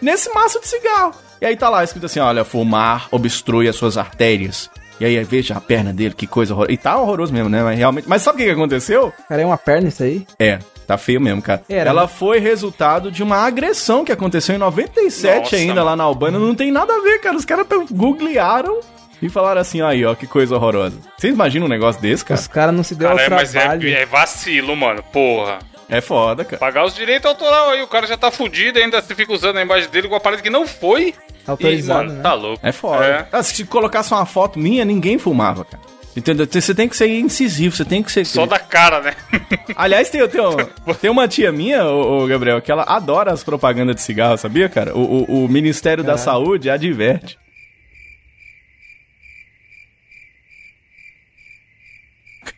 nesse 0.00 0.32
maço 0.34 0.60
de 0.60 0.66
cigarro. 0.68 1.14
E 1.40 1.46
aí 1.46 1.56
tá 1.56 1.68
lá 1.68 1.82
escrito 1.82 2.06
assim, 2.06 2.20
olha, 2.20 2.44
fumar 2.44 3.08
obstrui 3.10 3.68
as 3.68 3.76
suas 3.76 3.96
artérias. 3.98 4.70
E 5.00 5.04
aí, 5.04 5.24
veja 5.24 5.54
a 5.56 5.60
perna 5.60 5.92
dele, 5.92 6.14
que 6.14 6.26
coisa 6.28 6.52
horrorosa. 6.54 6.72
E 6.72 6.76
tá 6.76 6.96
horroroso 6.96 7.32
mesmo, 7.32 7.48
né? 7.48 7.62
Mas 7.64 7.76
realmente. 7.76 8.08
Mas 8.08 8.22
sabe 8.22 8.36
o 8.36 8.38
que, 8.38 8.44
que 8.44 8.50
aconteceu? 8.52 9.12
Cara, 9.28 9.42
é 9.42 9.46
uma 9.46 9.58
perna 9.58 9.88
isso 9.88 10.02
aí? 10.04 10.24
É, 10.38 10.60
tá 10.86 10.96
feio 10.96 11.20
mesmo, 11.20 11.42
cara. 11.42 11.62
Era, 11.68 11.90
Ela 11.90 12.02
né? 12.02 12.08
foi 12.08 12.38
resultado 12.38 13.10
de 13.10 13.20
uma 13.20 13.38
agressão 13.38 14.04
que 14.04 14.12
aconteceu 14.12 14.54
em 14.54 14.58
97 14.58 15.38
Nossa, 15.40 15.56
ainda 15.56 15.74
mano. 15.74 15.86
lá 15.86 15.96
na 15.96 16.04
Albânia. 16.04 16.38
Não 16.38 16.54
tem 16.54 16.70
nada 16.70 16.92
a 16.94 17.00
ver, 17.00 17.18
cara. 17.20 17.36
Os 17.36 17.44
caras 17.44 17.66
tão- 17.66 17.84
googlearam 17.90 18.78
e 19.20 19.28
falaram 19.28 19.60
assim, 19.60 19.80
aí, 19.80 20.04
ó, 20.04 20.14
que 20.14 20.26
coisa 20.28 20.54
horrorosa. 20.54 20.96
Vocês 21.18 21.34
imaginam 21.34 21.66
um 21.66 21.70
negócio 21.70 22.00
desse, 22.00 22.24
cara? 22.24 22.40
Os 22.40 22.46
caras 22.46 22.74
não 22.74 22.84
se 22.84 22.94
deu 22.94 23.08
Cara, 23.08 23.22
é, 23.22 23.24
ao 23.24 23.30
mas 23.32 23.54
é, 23.56 23.60
trabalho. 23.60 23.88
é 23.88 24.06
vacilo, 24.06 24.76
mano. 24.76 25.02
Porra. 25.12 25.58
É 25.88 26.00
foda, 26.00 26.44
cara. 26.44 26.58
Pagar 26.58 26.84
os 26.84 26.94
direitos 26.94 27.26
autoral 27.28 27.70
aí, 27.70 27.82
o 27.82 27.86
cara 27.88 28.06
já 28.06 28.16
tá 28.16 28.30
fudido 28.30 28.78
ainda 28.78 29.00
você 29.02 29.14
fica 29.14 29.32
usando 29.32 29.58
a 29.58 29.62
imagem 29.62 29.88
dele 29.90 30.08
com 30.08 30.14
uma 30.14 30.20
parede 30.20 30.42
que 30.42 30.50
não 30.50 30.66
foi. 30.66 31.14
Autorizado, 31.46 32.04
e, 32.04 32.06
mano, 32.06 32.16
né? 32.18 32.22
tá 32.22 32.34
louco. 32.34 32.66
É 32.66 32.72
foda. 32.72 33.04
É. 33.04 33.26
Ah, 33.32 33.42
se 33.42 33.64
colocasse 33.64 34.12
uma 34.14 34.24
foto 34.24 34.58
minha, 34.58 34.84
ninguém 34.84 35.18
fumava, 35.18 35.64
cara. 35.64 35.82
Entendeu? 36.14 36.46
Você 36.50 36.74
tem 36.74 36.88
que 36.88 36.96
ser 36.96 37.08
incisivo, 37.08 37.74
você 37.74 37.84
tem 37.86 38.02
que 38.02 38.12
ser. 38.12 38.24
Só 38.26 38.44
da 38.46 38.58
cara, 38.58 39.00
né? 39.00 39.14
Aliás, 39.74 40.08
tem, 40.10 40.20
tem, 40.28 40.40
tem 41.00 41.10
uma 41.10 41.26
tia 41.26 41.50
minha, 41.50 41.86
ô, 41.86 42.26
Gabriel, 42.26 42.60
que 42.60 42.70
ela 42.70 42.84
adora 42.84 43.32
as 43.32 43.42
propagandas 43.42 43.96
de 43.96 44.02
cigarro, 44.02 44.36
sabia, 44.36 44.68
cara? 44.68 44.94
O, 44.96 45.00
o- 45.24 45.44
o 45.44 45.48
Ministério 45.48 46.04
da 46.04 46.16
Saúde 46.18 46.68
adverte. 46.70 47.38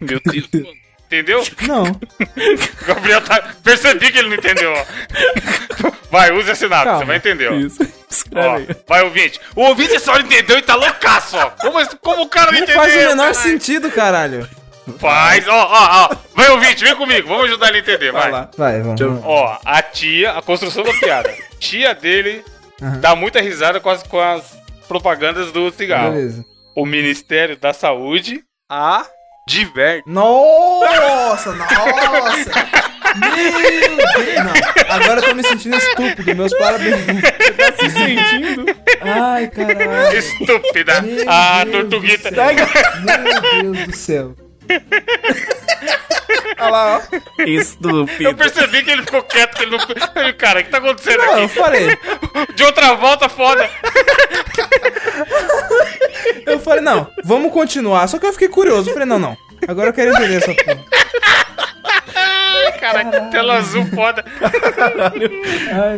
Meu 0.00 0.21
Deus. 0.25 0.49
mano. 0.52 0.84
Entendeu? 1.14 1.44
Não. 1.62 1.85
O 1.85 2.85
Gabriel 2.87 3.21
tá. 3.21 3.54
Percebi 3.62 4.11
que 4.11 4.18
ele 4.18 4.28
não 4.28 4.37
entendeu, 4.37 4.73
ó. 4.73 4.85
Vai, 6.11 6.30
use 6.33 6.50
esse 6.50 6.68
nada, 6.68 6.85
Calma. 6.85 6.99
você 7.00 7.04
vai 7.06 7.16
entender, 7.16 7.49
ó. 7.50 7.54
Isso. 7.54 7.78
Ó, 8.37 8.61
vai, 8.87 9.02
ouvinte. 9.02 9.40
O 9.56 9.62
ouvinte 9.62 9.99
só 9.99 10.16
entendeu 10.21 10.59
e 10.59 10.62
tá 10.62 10.76
loucaço, 10.76 11.37
ó. 11.37 11.50
Como, 11.50 11.99
como 11.99 12.23
o 12.23 12.28
cara 12.28 12.52
não, 12.52 12.59
Não 12.59 12.64
entendeu? 12.64 12.80
faz 12.83 12.94
o 12.94 12.97
menor 12.99 13.16
caralho? 13.16 13.35
sentido, 13.35 13.90
caralho. 13.90 14.49
Faz, 15.00 15.49
ó, 15.49 15.52
ó, 15.52 16.09
ó. 16.12 16.16
Vai, 16.37 16.50
ouvinte, 16.50 16.85
vem 16.85 16.94
comigo. 16.94 17.26
Vamos 17.26 17.47
ajudar 17.47 17.68
ele 17.71 17.78
a 17.78 17.80
entender, 17.80 18.12
vai. 18.12 18.23
Vai 18.23 18.30
lá. 18.30 18.50
Vai, 18.56 18.80
vamos. 18.83 19.00
Eu- 19.00 19.21
Ó, 19.25 19.59
a 19.64 19.83
tia, 19.83 20.33
a 20.33 20.42
construção 20.42 20.85
da 20.85 20.92
piada. 20.92 21.35
Tia 21.59 21.92
dele 21.94 22.44
dá 23.00 23.16
muita 23.16 23.40
risada 23.40 23.80
com 23.80 23.90
as, 23.90 24.02
com 24.04 24.21
as 24.21 24.56
propagandas 24.87 25.50
do 25.50 25.73
cigarro. 25.73 26.12
Beleza. 26.12 26.44
O 26.76 26.87
Ministério 26.87 27.56
da 27.56 27.73
Saúde 27.73 28.44
a 28.71 29.04
diverte. 29.47 30.09
Nossa, 30.09 31.53
nossa! 31.53 31.85
Meu 33.17 33.97
Deus! 33.97 34.45
Não, 34.45 34.95
agora 34.95 35.21
eu 35.21 35.25
tô 35.29 35.35
me 35.35 35.43
sentindo 35.47 35.77
estúpido, 35.77 36.35
meus 36.35 36.53
parabéns. 36.59 36.97
Tá 36.97 37.73
se 37.78 37.91
sentindo? 37.91 38.65
Ai, 39.00 39.49
caralho. 39.49 40.19
Estúpida. 40.19 41.02
Meu 41.02 41.25
A 41.30 41.65
Deus 41.65 41.76
tortuguita. 41.91 42.30
do 42.30 42.37
céu. 42.37 42.47
Meu 43.63 43.63
Deus 43.75 43.87
do 43.87 43.97
céu. 43.97 44.35
Olha 46.59 46.71
lá, 46.71 46.99
ó. 46.99 47.43
Estúpido. 47.45 48.23
Eu 48.23 48.35
percebi 48.35 48.83
que 48.83 48.91
ele 48.91 49.03
ficou 49.03 49.23
quieto, 49.23 49.57
que 49.57 49.63
ele 49.65 49.73
não. 49.73 49.79
Cara, 50.39 50.61
o 50.61 50.65
que 50.65 50.71
tá 50.71 50.79
acontecendo 50.79 51.19
Não, 51.19 51.39
eu 51.39 51.45
aqui? 51.45 51.55
falei. 51.55 51.99
De 52.55 52.63
outra 52.65 52.95
volta, 52.95 53.29
foda. 53.29 53.69
Eu 56.47 56.59
falei, 56.61 56.81
não, 56.83 57.07
vamos 57.25 57.53
continuar. 57.53 58.07
Só 58.09 58.19
que 58.19 58.27
eu 58.27 58.33
fiquei 58.33 58.49
curioso. 58.49 58.89
Eu 58.91 58.93
falei, 58.95 59.09
não, 59.09 59.19
não. 59.19 59.37
Agora 59.67 59.89
eu 59.89 59.93
quero 59.95 60.11
entender 60.11 60.37
essa 60.37 60.55
porra. 60.55 60.85
Cara, 62.81 63.05
tela 63.31 63.55
azul, 63.59 63.85
foda. 63.95 64.25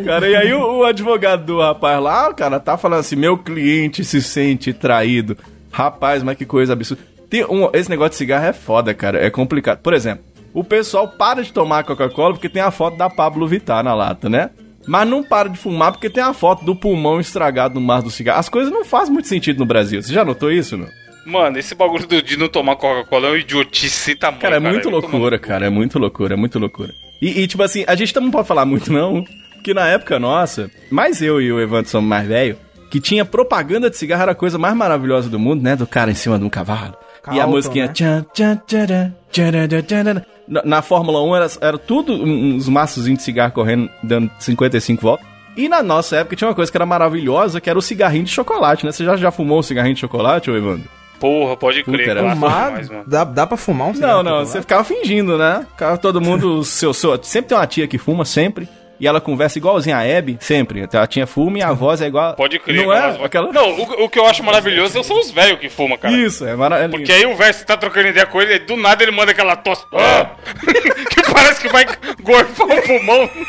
Cara, 0.05 0.27
e 0.29 0.35
aí 0.35 0.53
o, 0.53 0.77
o 0.79 0.83
advogado 0.85 1.43
do 1.45 1.59
rapaz 1.59 2.01
lá, 2.01 2.33
cara, 2.33 2.59
tá 2.59 2.77
falando 2.77 3.01
assim, 3.01 3.15
meu 3.17 3.37
cliente 3.37 4.03
se 4.05 4.21
sente 4.21 4.71
traído. 4.73 5.37
Rapaz, 5.71 6.23
mas 6.23 6.37
que 6.37 6.45
coisa 6.45 6.73
absurda. 6.73 7.03
Um- 7.49 7.69
esse 7.73 7.89
negócio 7.89 8.11
de 8.11 8.15
cigarro 8.17 8.45
é 8.45 8.53
foda, 8.53 8.93
cara, 8.93 9.23
é 9.25 9.29
complicado. 9.29 9.79
Por 9.79 9.93
exemplo, 9.93 10.23
o 10.53 10.63
pessoal 10.63 11.07
para 11.07 11.43
de 11.43 11.51
tomar 11.51 11.83
Coca-Cola 11.83 12.33
porque 12.33 12.49
tem 12.49 12.61
a 12.61 12.71
foto 12.71 12.97
da 12.97 13.09
Pablo 13.09 13.47
Vittar 13.47 13.83
na 13.83 13.93
lata, 13.93 14.29
né? 14.29 14.49
Mas 14.87 15.07
não 15.07 15.21
para 15.21 15.49
de 15.49 15.57
fumar 15.57 15.91
porque 15.91 16.09
tem 16.09 16.23
a 16.23 16.33
foto 16.33 16.63
do 16.63 16.73
pulmão 16.73 17.19
estragado 17.19 17.75
no 17.75 17.81
mar 17.85 18.01
do 18.01 18.09
cigarro. 18.09 18.39
As 18.39 18.47
coisas 18.47 18.71
não 18.71 18.85
fazem 18.85 19.13
muito 19.13 19.27
sentido 19.27 19.59
no 19.59 19.65
Brasil. 19.65 20.01
Você 20.01 20.13
já 20.13 20.23
notou 20.23 20.49
isso, 20.49 20.77
não? 20.77 20.87
Mano, 21.25 21.57
esse 21.59 21.75
bagulho 21.75 22.07
de 22.07 22.37
não 22.37 22.47
tomar 22.47 22.77
Coca-Cola 22.77 23.27
é 23.27 23.31
uma 23.31 23.37
idiotice 23.37 24.15
tamanho. 24.15 24.41
Cara, 24.41 24.55
é 24.55 24.59
muito 24.61 24.89
vai 24.89 25.01
tomar 25.01 25.09
loucura, 25.11 25.37
cara. 25.37 25.65
É 25.65 25.69
muito 25.69 25.99
loucura, 25.99 26.35
é 26.35 26.37
muito 26.37 26.57
loucura. 26.57 26.93
E, 27.21 27.41
e, 27.41 27.47
tipo 27.47 27.61
assim, 27.63 27.83
a 27.85 27.95
gente 27.95 28.15
não 28.17 28.31
pode 28.31 28.47
falar 28.47 28.65
muito, 28.65 28.93
não. 28.93 29.25
Porque 29.55 29.73
na 29.73 29.85
época 29.89 30.17
nossa, 30.17 30.71
mais 30.89 31.21
eu 31.21 31.41
e 31.41 31.51
o 31.51 31.59
Evandro 31.59 31.91
somos 31.91 32.07
mais 32.07 32.25
velho, 32.25 32.55
que 32.89 33.01
tinha 33.01 33.25
propaganda 33.25 33.89
de 33.89 33.97
cigarro 33.97 34.21
era 34.21 34.31
a 34.31 34.35
coisa 34.35 34.57
mais 34.57 34.73
maravilhosa 34.73 35.27
do 35.27 35.37
mundo, 35.37 35.61
né? 35.61 35.75
Do 35.75 35.85
cara 35.85 36.09
em 36.09 36.15
cima 36.15 36.39
de 36.39 36.45
um 36.45 36.49
cavalo. 36.49 36.95
E 37.31 37.39
a 37.39 37.47
musiquinha. 37.47 37.87
né? 37.87 37.93
tchan, 37.93 38.25
tchan. 38.65 40.23
Na, 40.47 40.61
na 40.63 40.81
Fórmula 40.81 41.21
1 41.23 41.35
era, 41.35 41.47
era 41.61 41.77
tudo 41.77 42.13
uns 42.13 42.69
maçozinhos 42.69 43.19
de 43.19 43.23
cigarro 43.25 43.51
correndo, 43.51 43.89
dando 44.01 44.31
55 44.39 45.01
voltas. 45.01 45.25
E 45.57 45.67
na 45.67 45.81
nossa 45.81 46.17
época 46.17 46.35
tinha 46.35 46.47
uma 46.47 46.53
coisa 46.55 46.71
que 46.71 46.77
era 46.77 46.85
maravilhosa, 46.85 47.59
que 47.59 47.69
era 47.69 47.77
o 47.77 47.81
cigarrinho 47.81 48.23
de 48.25 48.31
chocolate, 48.31 48.85
né? 48.85 48.91
Você 48.91 49.03
já, 49.03 49.17
já 49.17 49.31
fumou 49.31 49.59
um 49.59 49.63
cigarrinho 49.63 49.95
de 49.95 50.01
chocolate, 50.01 50.49
ô 50.51 50.55
Evandro? 50.55 50.87
Porra, 51.19 51.57
pode 51.57 51.83
crer. 51.83 51.97
Puta, 51.97 52.11
era 52.11 52.19
clássico 52.21 52.45
Fumar, 52.45 52.65
demais, 52.67 52.89
mano. 52.89 53.03
dá, 53.07 53.23
dá 53.23 53.47
pra 53.47 53.57
fumar 53.57 53.87
um 53.87 53.89
Não, 53.89 53.95
cigarro 53.95 54.23
não, 54.23 54.43
de 54.43 54.49
você 54.49 54.61
ficava 54.61 54.83
fingindo, 54.83 55.35
né? 55.35 55.65
Ficava 55.71 55.97
todo 55.97 56.21
mundo, 56.21 56.61
seu, 56.63 56.93
seu, 56.93 57.21
sempre 57.23 57.49
tem 57.49 57.57
uma 57.57 57.65
tia 57.65 57.87
que 57.87 57.97
fuma, 57.97 58.23
sempre. 58.23 58.69
E 58.99 59.07
ela 59.07 59.21
conversa 59.21 59.57
igualzinha 59.57 59.97
a 59.97 60.17
Abby, 60.17 60.37
sempre. 60.39 60.87
A 60.91 61.07
tia 61.07 61.27
fuma 61.27 61.59
e 61.59 61.61
a 61.61 61.71
voz 61.71 62.01
é 62.01 62.07
igual. 62.07 62.33
Pode 62.35 62.57
crer. 62.59 62.83
Não 62.83 62.93
é? 62.93 63.23
Aquela... 63.23 63.51
Não, 63.51 63.69
o, 63.71 64.05
o 64.05 64.09
que 64.09 64.17
eu 64.17 64.25
acho 64.25 64.43
maravilhoso 64.43 65.03
são 65.03 65.19
os 65.19 65.29
velhos 65.29 65.59
que 65.59 65.69
fumam, 65.69 65.97
cara. 65.97 66.13
Isso, 66.13 66.45
é 66.45 66.55
maravilhoso. 66.55 66.97
Porque 66.97 67.11
aí 67.11 67.25
o 67.25 67.35
velho, 67.35 67.53
você 67.53 67.63
tá 67.63 67.77
trocando 67.77 68.07
ideia 68.07 68.25
com 68.25 68.41
ele, 68.41 68.55
e 68.55 68.59
do 68.59 68.75
nada 68.75 69.03
ele 69.03 69.11
manda 69.11 69.31
aquela 69.31 69.55
tosse. 69.55 69.85
Ah! 69.93 70.31
que 71.13 71.31
parece 71.31 71.61
que 71.61 71.69
vai 71.69 71.85
gorfar 72.21 72.67
um 72.67 72.81
pulmão. 72.81 73.29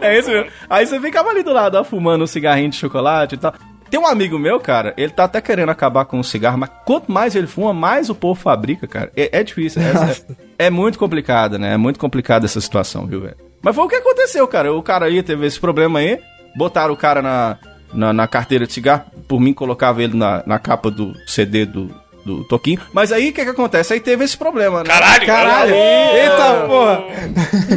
É 0.00 0.18
isso 0.18 0.30
mesmo. 0.30 0.50
Aí 0.70 0.86
você 0.86 0.98
ficava 0.98 1.28
ali 1.28 1.42
do 1.42 1.52
lado, 1.52 1.76
ó, 1.76 1.84
fumando 1.84 2.24
um 2.24 2.26
cigarrinho 2.26 2.70
de 2.70 2.76
chocolate 2.76 3.34
e 3.34 3.38
tal. 3.38 3.52
Tem 3.90 3.98
um 4.00 4.06
amigo 4.06 4.38
meu, 4.38 4.58
cara, 4.60 4.94
ele 4.96 5.10
tá 5.10 5.24
até 5.24 5.40
querendo 5.40 5.68
acabar 5.68 6.04
com 6.04 6.18
o 6.18 6.24
cigarro, 6.24 6.56
mas 6.56 6.70
quanto 6.86 7.12
mais 7.12 7.34
ele 7.34 7.46
fuma, 7.46 7.74
mais 7.74 8.08
o 8.08 8.14
povo 8.14 8.40
fabrica, 8.40 8.86
cara. 8.86 9.12
É, 9.16 9.40
é 9.40 9.42
difícil. 9.42 9.82
É, 9.82 10.62
é, 10.62 10.66
é 10.66 10.70
muito 10.70 10.98
complicado, 10.98 11.58
né? 11.58 11.74
É 11.74 11.76
muito 11.76 11.98
complicado 11.98 12.44
essa 12.44 12.60
situação, 12.60 13.06
viu, 13.06 13.20
velho? 13.20 13.49
Mas 13.62 13.74
foi 13.74 13.84
o 13.84 13.88
que 13.88 13.96
aconteceu, 13.96 14.46
cara. 14.48 14.72
O 14.72 14.82
cara 14.82 15.06
aí 15.06 15.22
teve 15.22 15.46
esse 15.46 15.60
problema 15.60 15.98
aí, 15.98 16.18
botaram 16.56 16.94
o 16.94 16.96
cara 16.96 17.20
na, 17.20 17.58
na, 17.92 18.12
na 18.12 18.26
carteira 18.26 18.66
de 18.66 18.72
cigarro, 18.72 19.04
por 19.28 19.40
mim 19.40 19.52
colocava 19.52 20.02
ele 20.02 20.16
na, 20.16 20.42
na 20.46 20.58
capa 20.58 20.90
do 20.90 21.14
CD 21.26 21.66
do, 21.66 21.90
do 22.24 22.44
Toquinho. 22.44 22.80
Mas 22.92 23.12
aí 23.12 23.30
o 23.30 23.32
que 23.32 23.44
que 23.44 23.50
acontece? 23.50 23.92
Aí 23.92 24.00
teve 24.00 24.24
esse 24.24 24.36
problema, 24.36 24.82
né? 24.82 24.88
Caralho, 24.88 25.26
Caralho! 25.26 25.74
Eita 25.74 26.66
porra! 26.66 27.04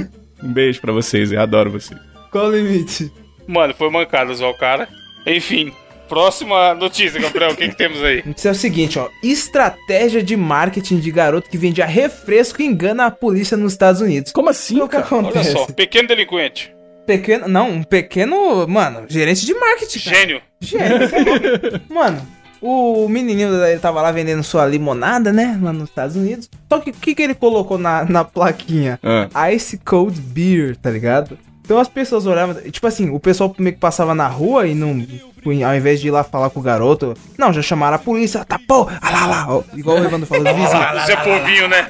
Um 0.43 0.51
beijo 0.51 0.81
pra 0.81 0.91
vocês, 0.91 1.31
eu 1.31 1.39
adoro 1.39 1.71
vocês. 1.71 1.97
Qual 2.29 2.47
o 2.47 2.51
limite? 2.51 3.09
Mano, 3.47 3.73
foi 3.73 3.89
mancado 3.89 4.29
usar 4.29 4.47
o 4.47 4.53
cara. 4.57 4.89
Enfim, 5.25 5.71
próxima 6.13 6.73
notícia, 6.75 7.19
Gabriel. 7.19 7.51
O 7.51 7.55
que, 7.55 7.69
que 7.69 7.75
temos 7.75 8.03
aí? 8.03 8.23
Isso 8.35 8.47
é 8.47 8.51
o 8.51 8.55
seguinte, 8.55 8.99
ó. 8.99 9.09
Estratégia 9.23 10.21
de 10.21 10.37
marketing 10.37 10.99
de 10.99 11.11
garoto 11.11 11.49
que 11.49 11.57
vendia 11.57 11.85
refresco 11.85 12.61
engana 12.61 13.05
a 13.07 13.11
polícia 13.11 13.57
nos 13.57 13.73
Estados 13.73 13.99
Unidos. 13.99 14.31
Como 14.31 14.49
assim, 14.49 14.79
o 14.79 14.87
que 14.87 14.95
cara? 14.97 15.07
Olha 15.11 15.19
acontece? 15.29 15.51
só, 15.51 15.65
pequeno 15.65 16.07
delinquente. 16.07 16.73
Pequeno. 17.07 17.47
Não, 17.47 17.69
um 17.69 17.83
pequeno. 17.83 18.67
Mano, 18.67 19.05
gerente 19.09 19.45
de 19.45 19.53
marketing. 19.53 19.99
cara. 19.99 20.15
Gênio. 20.17 20.41
Gênio. 20.61 21.09
tá 21.09 21.17
bom. 21.19 21.83
mano, 21.93 22.21
O 22.61 23.09
menininho 23.09 23.53
ele 23.65 23.79
tava 23.79 24.01
lá 24.01 24.11
vendendo 24.11 24.41
sua 24.43 24.65
limonada, 24.65 25.33
né? 25.33 25.59
Lá 25.61 25.73
nos 25.73 25.89
Estados 25.89 26.15
Unidos. 26.15 26.49
Só 26.71 26.79
que 26.79 26.91
o 26.91 26.93
que, 26.93 27.13
que 27.15 27.21
ele 27.21 27.33
colocou 27.33 27.77
na, 27.77 28.05
na 28.05 28.23
plaquinha? 28.23 28.99
Ah. 29.03 29.51
Ice 29.51 29.77
Cold 29.79 30.17
Beer, 30.21 30.77
tá 30.77 30.89
ligado? 30.89 31.37
Então 31.63 31.79
as 31.79 31.87
pessoas 31.87 32.25
olhavam, 32.25 32.55
tipo 32.69 32.85
assim, 32.85 33.09
o 33.09 33.19
pessoal 33.19 33.55
meio 33.57 33.73
que 33.73 33.79
passava 33.79 34.13
na 34.13 34.27
rua 34.27 34.67
e 34.67 34.75
não. 34.75 35.05
Ao 35.45 35.75
invés 35.75 35.99
de 35.99 36.07
ir 36.07 36.11
lá 36.11 36.23
falar 36.23 36.49
com 36.49 36.59
o 36.59 36.63
garoto, 36.63 37.13
não, 37.37 37.51
já 37.51 37.61
chamaram 37.61 37.95
a 37.95 37.99
polícia, 37.99 38.45
tá 38.45 38.57
pô, 38.65 38.87
ah 39.01 39.09
lá 39.09 39.25
lá, 39.25 39.45
ó, 39.49 39.63
igual 39.75 39.97
o 39.97 40.03
Evandro 40.05 40.25
falou, 40.25 40.45
os 40.45 40.55
vizinhos. 40.55 41.05
Zé 41.05 41.15
Povinho, 41.17 41.67
né? 41.67 41.89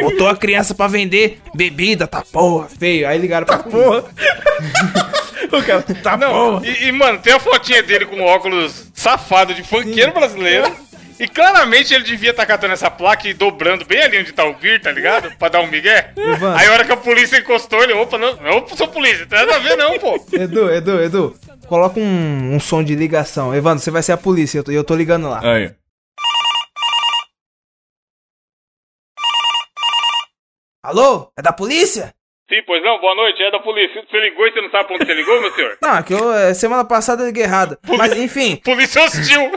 Botou 0.00 0.28
a 0.28 0.36
criança 0.36 0.74
pra 0.74 0.88
vender 0.88 1.40
bebida, 1.54 2.06
tá 2.06 2.22
porra, 2.22 2.68
feio. 2.68 3.06
Aí 3.06 3.18
ligaram 3.18 3.46
pra 3.46 3.58
polícia. 3.58 4.04
O 5.52 5.62
cara, 5.62 5.82
tá 5.82 6.16
bom. 6.16 6.62
E, 6.64 6.86
e, 6.86 6.92
mano, 6.92 7.18
tem 7.18 7.34
a 7.34 7.38
fotinha 7.38 7.82
dele 7.82 8.06
com 8.06 8.22
óculos 8.22 8.90
safado 8.94 9.52
de 9.52 9.62
funkeiro 9.62 10.10
brasileiro. 10.12 10.72
E 11.18 11.28
claramente 11.28 11.94
ele 11.94 12.04
devia 12.04 12.30
estar 12.30 12.46
catando 12.46 12.72
essa 12.72 12.90
placa 12.90 13.28
e 13.28 13.34
dobrando 13.34 13.84
bem 13.84 14.02
ali 14.02 14.18
onde 14.18 14.32
tá 14.32 14.44
o 14.44 14.54
Beer, 14.54 14.80
tá 14.80 14.90
ligado? 14.90 15.30
Pra 15.36 15.48
dar 15.48 15.60
um 15.60 15.66
migué. 15.66 16.12
Evandro. 16.16 16.58
Aí 16.58 16.66
a 16.66 16.72
hora 16.72 16.84
que 16.84 16.92
a 16.92 16.96
polícia 16.96 17.38
encostou, 17.38 17.82
ele, 17.82 17.92
opa, 17.92 18.18
não, 18.18 18.36
não 18.36 18.68
sou 18.68 18.88
polícia, 18.88 19.26
tem 19.26 19.38
nada 19.38 19.56
a 19.56 19.58
ver 19.58 19.76
não, 19.76 19.98
pô. 19.98 20.16
Edu, 20.32 20.70
Edu, 20.70 21.00
Edu, 21.02 21.40
coloca 21.66 22.00
um, 22.00 22.54
um 22.54 22.60
som 22.60 22.82
de 22.82 22.94
ligação. 22.94 23.54
Evandro, 23.54 23.82
você 23.82 23.90
vai 23.90 24.02
ser 24.02 24.12
a 24.12 24.16
polícia, 24.16 24.58
eu 24.58 24.64
tô, 24.64 24.72
eu 24.72 24.84
tô 24.84 24.94
ligando 24.94 25.28
lá. 25.28 25.40
Aí. 25.42 25.74
Alô? 30.82 31.30
É 31.38 31.42
da 31.42 31.52
polícia? 31.52 32.12
Sim, 32.52 32.62
pois 32.66 32.82
não, 32.82 33.00
boa 33.00 33.14
noite, 33.14 33.42
é 33.42 33.50
da 33.50 33.60
polícia. 33.60 34.02
Você 34.06 34.20
ligou 34.20 34.46
e 34.46 34.52
você 34.52 34.60
não 34.60 34.70
sabe 34.70 34.84
pra 34.86 34.96
onde 34.96 35.06
você 35.06 35.14
ligou, 35.14 35.40
meu 35.40 35.50
senhor? 35.52 35.76
Não, 35.80 35.96
é 35.96 36.02
que 36.02 36.12
eu, 36.12 36.32
é, 36.34 36.52
semana 36.52 36.84
passada 36.84 37.22
eu 37.22 37.26
liguei 37.26 37.44
errado. 37.44 37.78
Mas 37.96 38.14
enfim, 38.16 38.56
Polícia 38.64 39.02
hostil. 39.02 39.50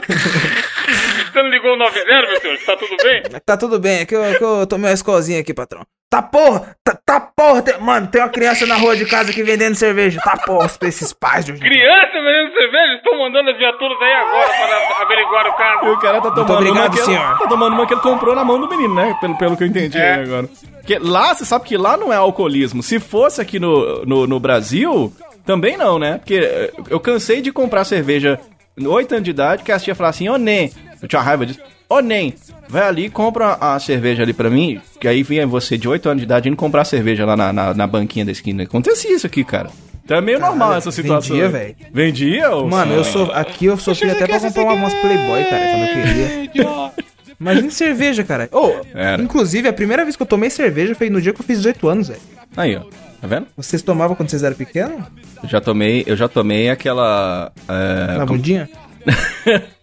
você 1.32 1.42
não 1.42 1.50
ligou 1.50 1.74
o 1.74 1.76
90, 1.76 2.04
meu 2.06 2.40
senhor? 2.40 2.58
Tá 2.64 2.76
tudo 2.76 2.96
bem? 3.02 3.22
tá 3.44 3.56
tudo 3.56 3.78
bem. 3.78 4.00
É 4.00 4.06
que 4.06 4.14
eu, 4.16 4.24
é 4.24 4.34
que 4.38 4.42
eu 4.44 4.66
tomei 4.66 4.88
uma 4.88 4.94
escolinha 4.94 5.40
aqui, 5.40 5.52
patrão. 5.52 5.82
Tá 6.08 6.22
porra! 6.22 6.74
Tá, 6.84 6.96
tá 7.04 7.20
porra! 7.20 7.60
tem- 7.62 7.78
mano, 7.80 8.06
tem 8.06 8.22
uma 8.22 8.28
criança 8.30 8.64
na 8.64 8.76
rua 8.76 8.96
de 8.96 9.04
casa 9.04 9.30
aqui 9.32 9.42
vendendo 9.42 9.74
cerveja. 9.74 10.20
Tá 10.22 10.36
porra, 10.38 10.68
pra 10.68 10.88
esses 10.88 11.12
pais 11.12 11.44
de 11.44 11.52
hoje. 11.52 11.60
Criança 11.60 12.12
vendendo 12.12 12.52
cerveja? 12.54 12.94
Estou 12.94 13.18
mandando 13.18 13.50
as 13.50 13.58
viaturas 13.58 14.00
aí 14.00 14.12
agora 14.14 14.48
para 14.48 15.02
averiguar 15.02 15.44
o 15.46 15.48
E 15.48 15.56
caso. 15.56 15.92
o 15.92 15.98
cara 15.98 16.20
tá 16.22 16.30
tomando 16.30 16.48
uma 16.48 16.56
obrigado, 16.58 16.92
que 16.92 16.98
ele, 16.98 17.04
senhor. 17.06 17.38
tá 17.38 17.46
tomando 17.48 17.72
uma 17.74 17.86
que 17.86 17.92
ele 17.94 18.00
comprou 18.00 18.34
na 18.36 18.44
mão 18.44 18.58
do 18.60 18.68
menino, 18.68 18.94
né? 18.94 19.14
Pelo, 19.20 19.36
pelo 19.36 19.56
que 19.56 19.64
eu 19.64 19.66
entendi 19.66 19.98
É. 19.98 20.14
aí 20.14 20.22
agora. 20.22 20.48
Porque 20.86 20.98
lá, 21.00 21.34
você 21.34 21.44
sabe 21.44 21.64
que 21.64 21.76
lá 21.76 21.96
não 21.96 22.12
é 22.12 22.16
alcoolismo. 22.16 22.80
Se 22.82 23.00
fosse 23.00 23.40
aqui 23.40 23.58
no, 23.58 24.04
no, 24.06 24.26
no 24.26 24.38
Brasil, 24.38 25.12
também 25.44 25.76
não, 25.76 25.98
né? 25.98 26.18
Porque 26.18 26.34
eh, 26.36 26.72
eu 26.88 27.00
cansei 27.00 27.40
de 27.40 27.50
comprar 27.50 27.84
cerveja 27.84 28.38
8 28.80 29.12
anos 29.12 29.24
de 29.24 29.30
idade, 29.30 29.64
que 29.64 29.72
a 29.72 29.78
tia 29.80 29.96
falava 29.96 30.10
assim, 30.14 30.28
ô 30.28 30.36
Nen, 30.36 30.70
eu 31.02 31.08
tinha 31.08 31.20
raiva 31.20 31.44
disso, 31.44 31.58
ô 31.88 31.98
Nen, 32.00 32.32
vai 32.68 32.86
ali 32.86 33.06
e 33.06 33.10
compra 33.10 33.54
a 33.60 33.78
cerveja 33.80 34.22
ali 34.22 34.32
pra 34.32 34.48
mim, 34.48 34.80
que 35.00 35.08
aí 35.08 35.24
vinha 35.24 35.44
você 35.44 35.76
de 35.76 35.88
8 35.88 36.08
anos 36.08 36.20
de 36.20 36.24
idade 36.24 36.48
indo 36.48 36.56
comprar 36.56 36.84
cerveja 36.84 37.26
lá 37.26 37.36
na, 37.36 37.52
na, 37.52 37.74
na 37.74 37.86
banquinha 37.86 38.24
da 38.24 38.30
esquina. 38.30 38.62
Acontecia 38.62 39.12
isso 39.12 39.26
aqui, 39.26 39.42
cara. 39.42 39.70
Então 40.04 40.16
é 40.16 40.20
meio 40.20 40.38
normal 40.38 40.72
essa 40.74 40.92
situação. 40.92 41.34
vendia, 41.34 41.48
velho. 41.48 41.74
Vendia? 41.92 42.48
Mano, 42.64 42.92
eu 42.94 43.02
sou. 43.02 43.24
Aqui 43.32 43.66
eu 43.66 43.76
sofri 43.76 44.08
até 44.08 44.24
pra 44.24 44.38
comprar 44.38 44.62
uma- 44.62 44.74
umas 44.74 44.94
Playboy, 44.94 45.44
cara, 45.46 45.66
quando 45.66 45.82
eu 45.82 45.88
queria. 46.06 46.92
Imagina 47.40 47.70
cerveja, 47.70 48.24
cara. 48.24 48.48
Ô, 48.52 48.72
Era. 48.94 49.22
inclusive, 49.22 49.68
a 49.68 49.72
primeira 49.72 50.04
vez 50.04 50.16
que 50.16 50.22
eu 50.22 50.26
tomei 50.26 50.50
cerveja 50.50 50.94
foi 50.94 51.10
no 51.10 51.20
dia 51.20 51.32
que 51.32 51.40
eu 51.40 51.44
fiz 51.44 51.58
18 51.58 51.88
anos, 51.88 52.08
velho. 52.08 52.20
Aí, 52.56 52.76
ó. 52.76 52.80
Tá 53.20 53.26
vendo? 53.26 53.46
Vocês 53.56 53.80
tomavam 53.82 54.14
quando 54.14 54.28
vocês 54.30 54.42
eram 54.42 54.54
pequenos? 54.56 55.02
Eu 55.42 55.48
já 55.48 55.60
tomei, 55.60 56.04
eu 56.06 56.16
já 56.16 56.28
tomei 56.28 56.68
aquela. 56.70 57.50
É, 57.68 58.06
Na 58.18 58.26
como- 58.26 58.38
bundinha? 58.38 58.68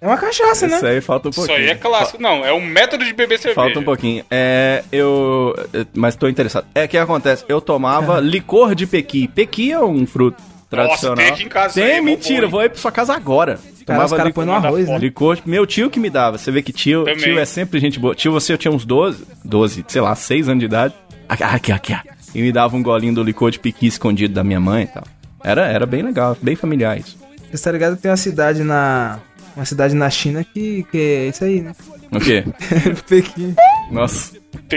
É 0.01 0.05
uma 0.05 0.17
cachaça, 0.17 0.67
né? 0.67 0.75
Isso 0.75 0.85
aí 0.85 0.99
falta 0.99 1.29
um 1.29 1.31
Isso 1.31 1.39
pouquinho. 1.39 1.57
aí 1.57 1.69
é 1.69 1.75
clássico. 1.75 2.21
Não, 2.21 2.45
é 2.45 2.51
um 2.51 2.59
método 2.59 3.05
de 3.05 3.13
beber 3.13 3.39
cerveja. 3.39 3.55
Falta 3.55 3.79
um 3.79 3.83
pouquinho. 3.83 4.25
É, 4.29 4.83
eu. 4.91 5.55
Mas 5.93 6.17
tô 6.17 6.27
interessado. 6.27 6.65
É, 6.75 6.83
o 6.83 6.87
que 6.89 6.97
acontece? 6.97 7.45
Eu 7.47 7.61
tomava 7.61 8.19
licor 8.19 8.75
de 8.75 8.85
pequi. 8.85 9.29
Pequi 9.29 9.71
é 9.71 9.79
um 9.79 10.05
fruto 10.05 10.43
tradicional. 10.69 11.15
tem 11.15 11.27
aqui 11.29 11.43
em 11.43 11.47
casa 11.47 11.67
isso 11.67 11.75
Tem, 11.79 11.83
aí, 11.85 11.91
é 11.99 12.01
mó 12.01 12.05
mentira. 12.07 12.47
Vou 12.47 12.59
aí 12.59 12.67
pra 12.67 12.77
sua 12.77 12.91
casa 12.91 13.13
agora. 13.15 13.57
Cara, 13.86 14.06
os 14.06 14.13
caras 14.13 14.34
põem 14.34 14.46
no 14.46 14.54
arroz, 14.54 14.88
né? 14.88 14.98
Licor, 14.98 15.39
meu 15.46 15.65
tio 15.65 15.89
que 15.89 16.00
me 16.00 16.10
dava. 16.10 16.38
Você 16.38 16.52
vê 16.52 16.62
que 16.62 16.72
tio, 16.72 17.04
Também. 17.04 17.17
tio 17.17 17.39
é 17.39 17.46
sempre 17.46 17.80
gente 17.80 18.00
boa. 18.00 18.15
Tio, 18.15 18.32
você 18.32 18.54
eu 18.54 18.58
tinha 18.58 18.72
uns 18.72 18.86
12, 18.86 19.26
12, 19.43 19.86
sei 19.88 20.02
lá, 20.02 20.15
6 20.15 20.50
anos 20.50 20.60
de 20.60 20.65
idade. 20.65 20.93
Aqui, 21.28 21.43
aqui, 21.43 21.72
aqui. 21.72 21.96
E 22.36 22.41
me 22.41 22.52
dava 22.52 22.76
um 22.76 22.84
golinho 22.84 23.13
do 23.13 23.24
licor 23.24 23.52
de 23.52 23.60
pequi 23.60 23.88
escondido 23.88 24.34
da 24.34 24.43
minha 24.43 24.60
mãe 24.60 24.84
e 24.84 24.88
tal. 24.88 25.04
Era, 25.43 25.67
era 25.67 25.86
bem 25.86 26.02
legal, 26.02 26.38
bem 26.41 26.56
familiar 26.56 26.98
isso. 26.98 27.17
Você 27.52 27.63
tá 27.63 27.72
ligado 27.72 27.96
que 27.96 28.02
tem 28.02 28.12
uma 28.12 28.17
cidade 28.17 28.63
na. 28.63 29.19
Uma 29.56 29.65
cidade 29.65 29.93
na 29.93 30.10
China 30.10 30.43
que, 30.43 30.84
que 30.91 30.98
é 30.98 31.28
isso 31.28 31.43
aí, 31.43 31.62
né? 31.62 31.74
O 32.12 32.19
quê? 32.19 32.43
Pequim. 33.08 33.56
Nossa. 33.91 34.36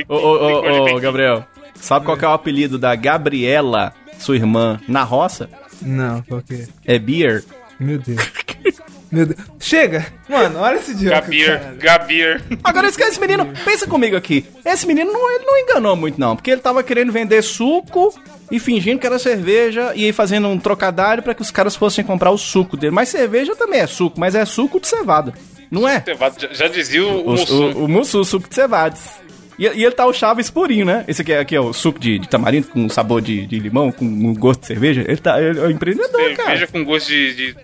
Ô, 0.08 0.14
ô, 0.14 0.60
licor 0.60 0.96
ô. 0.96 1.00
Gabriel, 1.00 1.44
sabe 1.76 2.04
qual 2.04 2.16
que 2.16 2.24
é 2.24 2.28
o 2.28 2.32
apelido 2.32 2.78
da 2.78 2.94
Gabriela, 2.94 3.94
sua 4.18 4.36
irmã, 4.36 4.78
na 4.86 5.02
roça? 5.02 5.48
Não, 5.80 6.20
qual 6.22 6.42
que 6.42 6.54
é? 6.54 6.66
É 6.96 6.98
Beer. 6.98 7.42
Meu 7.80 7.98
Deus. 7.98 8.20
Meu 9.10 9.24
Deus. 9.26 9.38
Chega! 9.60 10.06
Mano, 10.28 10.58
olha 10.58 10.76
esse 10.76 10.90
idiota. 10.92 11.20
Gabir, 11.20 11.46
cara. 11.46 11.74
Gabir. 11.78 12.42
Agora 12.64 12.88
esquece 12.88 13.10
esse 13.12 13.20
menino, 13.20 13.52
pensa 13.64 13.86
comigo 13.86 14.16
aqui. 14.16 14.44
Esse 14.64 14.86
menino 14.86 15.12
não, 15.12 15.30
ele 15.34 15.44
não 15.44 15.58
enganou 15.58 15.94
muito, 15.96 16.18
não. 16.20 16.34
Porque 16.34 16.50
ele 16.50 16.60
tava 16.60 16.82
querendo 16.82 17.12
vender 17.12 17.40
suco 17.42 18.12
e 18.50 18.58
fingindo 18.58 18.98
que 18.98 19.06
era 19.06 19.18
cerveja 19.18 19.92
e 19.94 20.04
aí 20.04 20.12
fazendo 20.12 20.48
um 20.48 20.58
trocadilho 20.58 21.22
pra 21.22 21.34
que 21.34 21.42
os 21.42 21.50
caras 21.50 21.76
fossem 21.76 22.04
comprar 22.04 22.30
o 22.30 22.38
suco 22.38 22.76
dele. 22.76 22.92
Mas 22.94 23.08
cerveja 23.08 23.54
também 23.54 23.80
é 23.80 23.86
suco, 23.86 24.18
mas 24.18 24.34
é 24.34 24.44
suco 24.44 24.80
de 24.80 24.88
cevada. 24.88 25.32
Não 25.70 25.88
é? 25.88 26.02
Já, 26.38 26.48
já 26.52 26.68
dizia 26.68 27.04
o, 27.04 27.26
O, 27.26 27.30
Mussum. 27.30 27.72
o, 27.72 27.84
o 27.84 27.88
Mussu, 27.88 28.24
suco 28.24 28.48
de 28.48 28.54
cevades. 28.54 29.02
E, 29.58 29.64
e 29.64 29.84
ele 29.84 29.90
tá 29.92 30.04
o 30.06 30.12
Chaves 30.12 30.50
purinho, 30.50 30.84
né? 30.84 31.04
Esse 31.08 31.22
aqui 31.22 31.32
é, 31.32 31.38
aqui 31.40 31.56
é 31.56 31.60
o 31.60 31.72
suco 31.72 31.98
de, 31.98 32.18
de 32.18 32.28
tamarindo 32.28 32.68
com 32.68 32.88
sabor 32.88 33.20
de, 33.22 33.46
de 33.46 33.58
limão, 33.58 33.90
com 33.90 34.04
um 34.04 34.34
gosto 34.34 34.60
de 34.60 34.66
cerveja. 34.66 35.02
Ele, 35.06 35.16
tá, 35.16 35.40
ele 35.40 35.58
é 35.58 35.62
um 35.62 35.70
empreendedor, 35.70 36.20
Cerveja 36.20 36.36
cara. 36.36 36.66
com 36.68 36.84
gosto 36.84 37.08
de, 37.08 37.34
de. 37.34 37.56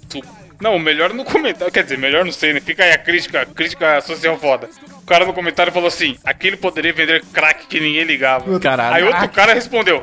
Não, 0.62 0.78
melhor 0.78 1.12
no 1.12 1.24
comentário. 1.24 1.72
Quer 1.72 1.82
dizer, 1.82 1.98
melhor 1.98 2.24
não 2.24 2.30
sei, 2.30 2.52
né? 2.52 2.60
Fica 2.60 2.84
aí 2.84 2.92
a 2.92 2.98
crítica, 2.98 3.44
crítica 3.44 4.00
social 4.00 4.38
foda. 4.38 4.68
O 5.02 5.04
cara 5.04 5.26
no 5.26 5.32
comentário 5.32 5.72
falou 5.72 5.88
assim: 5.88 6.16
aquele 6.24 6.56
poderia 6.56 6.92
vender 6.92 7.24
crack 7.32 7.66
que 7.66 7.80
ninguém 7.80 8.04
ligava. 8.04 8.60
Caralho. 8.60 8.94
Aí 8.94 9.02
outro 9.02 9.28
cara 9.30 9.52
respondeu: 9.54 10.00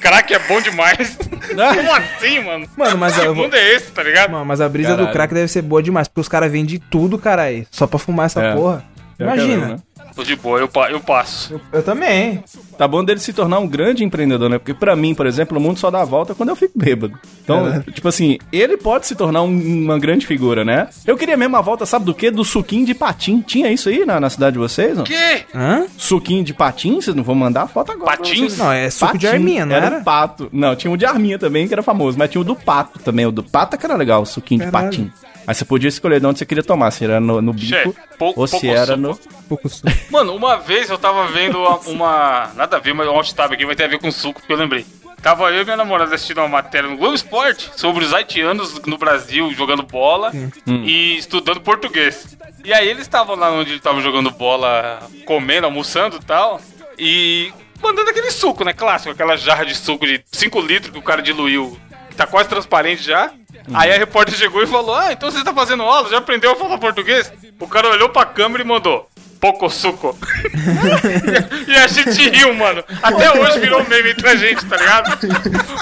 crack 0.00 0.34
é 0.34 0.38
bom 0.40 0.60
demais. 0.60 1.16
Como 1.56 1.92
assim, 1.94 2.40
mano? 2.40 2.68
Mano, 2.76 2.98
mas 2.98 3.14
que 3.14 3.20
eu 3.24 3.34
vou- 3.34 3.44
mundo 3.44 3.54
é 3.56 3.74
esse, 3.74 3.90
tá 3.90 4.02
ligado? 4.02 4.30
Mano, 4.30 4.44
mas 4.44 4.60
a 4.60 4.68
brisa 4.68 4.90
Caralho. 4.90 5.06
do 5.08 5.12
crack 5.12 5.32
deve 5.32 5.48
ser 5.48 5.62
boa 5.62 5.82
demais, 5.82 6.06
porque 6.08 6.20
os 6.20 6.28
caras 6.28 6.52
vendem 6.52 6.78
tudo, 6.90 7.18
caralho. 7.18 7.66
Só 7.70 7.86
pra 7.86 7.98
fumar 7.98 8.26
essa 8.26 8.42
É. 8.42 8.54
porra. 8.54 8.84
É, 9.18 9.22
Imagina. 9.24 9.48
caramba, 9.56 9.74
né? 9.76 9.80
Tô 10.14 10.22
de 10.22 10.36
boa, 10.36 10.58
eu, 10.60 10.68
pa- 10.68 10.90
eu 10.90 11.00
passo. 11.00 11.60
Eu 11.72 11.82
também. 11.82 12.42
Tá 12.76 12.86
bom 12.86 13.04
dele 13.04 13.20
se 13.20 13.32
tornar 13.32 13.58
um 13.58 13.66
grande 13.66 14.04
empreendedor, 14.04 14.48
né? 14.50 14.58
Porque 14.58 14.74
pra 14.74 14.94
mim, 14.96 15.14
por 15.14 15.26
exemplo, 15.26 15.58
o 15.58 15.60
mundo 15.60 15.78
só 15.78 15.90
dá 15.90 16.02
a 16.02 16.04
volta 16.04 16.34
quando 16.34 16.48
eu 16.50 16.56
fico 16.56 16.78
bêbado. 16.78 17.18
Então, 17.42 17.82
tipo 17.92 18.08
assim, 18.08 18.38
ele 18.52 18.76
pode 18.76 19.06
se 19.06 19.14
tornar 19.14 19.42
um- 19.42 19.84
uma 19.84 19.98
grande 19.98 20.26
figura, 20.26 20.64
né? 20.64 20.88
Eu 21.06 21.16
queria 21.16 21.36
mesmo 21.36 21.56
a 21.56 21.60
volta, 21.60 21.84
sabe 21.86 22.04
do 22.04 22.14
quê? 22.14 22.30
Do 22.30 22.44
suquinho 22.44 22.84
de 22.86 22.94
patim. 22.94 23.40
Tinha 23.40 23.70
isso 23.70 23.88
aí 23.88 24.04
na, 24.04 24.18
na 24.20 24.30
cidade 24.30 24.54
de 24.54 24.58
vocês, 24.58 24.96
não? 24.96 25.04
Que? 25.04 25.44
Hã? 25.54 25.86
Suquinho 25.96 26.44
de 26.44 26.52
patim? 26.54 27.00
Vocês 27.00 27.14
não 27.16 27.22
vão 27.24 27.34
mandar 27.34 27.62
a 27.62 27.66
foto 27.68 27.92
agora. 27.92 28.16
Patins? 28.16 28.38
vocês. 28.38 28.58
Não, 28.58 28.72
é 28.72 28.88
suco 28.90 29.16
de 29.18 29.26
Patim, 29.26 29.36
arminha, 29.38 29.66
não 29.66 29.74
era? 29.76 29.86
era? 29.86 29.98
o 29.98 30.04
pato. 30.04 30.48
Não, 30.52 30.74
tinha 30.76 30.90
um 30.90 30.96
de 30.96 31.04
arminha 31.06 31.38
também, 31.38 31.66
que 31.66 31.72
era 31.74 31.82
famoso, 31.82 32.18
mas 32.18 32.30
tinha 32.30 32.40
o 32.40 32.44
do 32.44 32.54
pato 32.56 32.98
também. 33.00 33.26
O 33.26 33.32
do 33.32 33.42
pato 33.42 33.74
é 33.76 33.78
que 33.78 33.86
era 33.86 33.96
legal, 33.96 34.22
o 34.22 34.26
suquinho 34.26 34.60
Caralho. 34.64 34.90
de 34.90 34.96
patim. 34.98 35.12
Aí 35.46 35.54
você 35.54 35.64
podia 35.64 35.88
escolher 35.88 36.20
de 36.20 36.26
onde 36.26 36.38
você 36.38 36.46
queria 36.46 36.62
tomar, 36.62 36.90
se 36.90 37.04
era 37.04 37.18
no, 37.20 37.40
no 37.42 37.52
bico 37.52 37.66
Chefe, 37.66 37.94
pou- 38.18 38.32
ou 38.36 38.46
se 38.46 38.52
pouco 38.52 38.66
era 38.66 38.86
suco. 38.86 38.98
no... 38.98 39.18
Pouco 39.48 39.68
suco. 39.68 39.88
Mano, 40.10 40.34
uma 40.34 40.56
vez 40.56 40.88
eu 40.88 40.96
tava 40.98 41.26
vendo 41.28 41.58
uma. 41.58 41.76
uma- 41.80 42.50
nada 42.54 42.76
a 42.76 42.80
ver, 42.80 42.94
mas 42.94 43.06
um 43.08 43.12
outstab 43.12 43.52
aqui 43.52 43.66
vai 43.66 43.74
ter 43.74 43.84
a 43.84 43.88
ver 43.88 43.98
com 43.98 44.10
suco, 44.10 44.40
que 44.40 44.52
eu 44.52 44.56
lembrei. 44.56 44.86
Tava 45.22 45.50
eu 45.52 45.62
e 45.62 45.64
minha 45.64 45.76
namorada 45.76 46.14
assistindo 46.14 46.38
uma 46.38 46.48
matéria 46.48 46.88
no 46.90 46.96
Globo 46.96 47.14
Esporte 47.14 47.70
sobre 47.76 48.04
os 48.04 48.12
haitianos 48.12 48.80
no 48.86 48.98
Brasil 48.98 49.52
jogando 49.54 49.82
bola 49.84 50.32
e 50.66 51.16
estudando 51.16 51.60
português. 51.60 52.36
E 52.64 52.72
aí 52.74 52.88
eles 52.88 53.02
estavam 53.02 53.36
lá 53.36 53.50
onde 53.52 53.74
estavam 53.74 54.00
jogando 54.00 54.30
bola, 54.32 55.00
comendo, 55.24 55.66
almoçando 55.66 56.16
e 56.16 56.24
tal. 56.24 56.60
E 56.98 57.52
mandando 57.80 58.10
aquele 58.10 58.30
suco, 58.32 58.64
né? 58.64 58.72
Clássico, 58.72 59.12
aquela 59.12 59.36
jarra 59.36 59.64
de 59.64 59.76
suco 59.76 60.06
de 60.06 60.22
5 60.32 60.60
litros 60.60 60.92
que 60.92 60.98
o 60.98 61.02
cara 61.02 61.22
diluiu. 61.22 61.76
que 62.10 62.16
Tá 62.16 62.26
quase 62.26 62.48
transparente 62.48 63.02
já. 63.04 63.32
Aí 63.74 63.92
a 63.92 63.98
repórter 63.98 64.34
chegou 64.34 64.62
e 64.62 64.66
falou: 64.66 64.94
Ah, 64.94 65.12
então 65.12 65.30
você 65.30 65.44
tá 65.44 65.52
fazendo 65.52 65.82
aula? 65.82 66.08
Já 66.08 66.18
aprendeu 66.18 66.52
a 66.52 66.56
falar 66.56 66.78
português? 66.78 67.32
O 67.60 67.68
cara 67.68 67.88
olhou 67.90 68.08
pra 68.08 68.24
câmera 68.24 68.62
e 68.62 68.66
mandou: 68.66 69.08
pouco 69.42 69.68
suco. 69.68 70.16
e 71.66 71.74
a 71.74 71.88
gente 71.88 72.30
riu, 72.30 72.54
mano. 72.54 72.84
Até 73.02 73.36
hoje 73.36 73.58
virou 73.58 73.84
meme 73.88 74.12
entre 74.12 74.28
a 74.28 74.36
gente, 74.36 74.64
tá 74.64 74.76
ligado? 74.76 75.18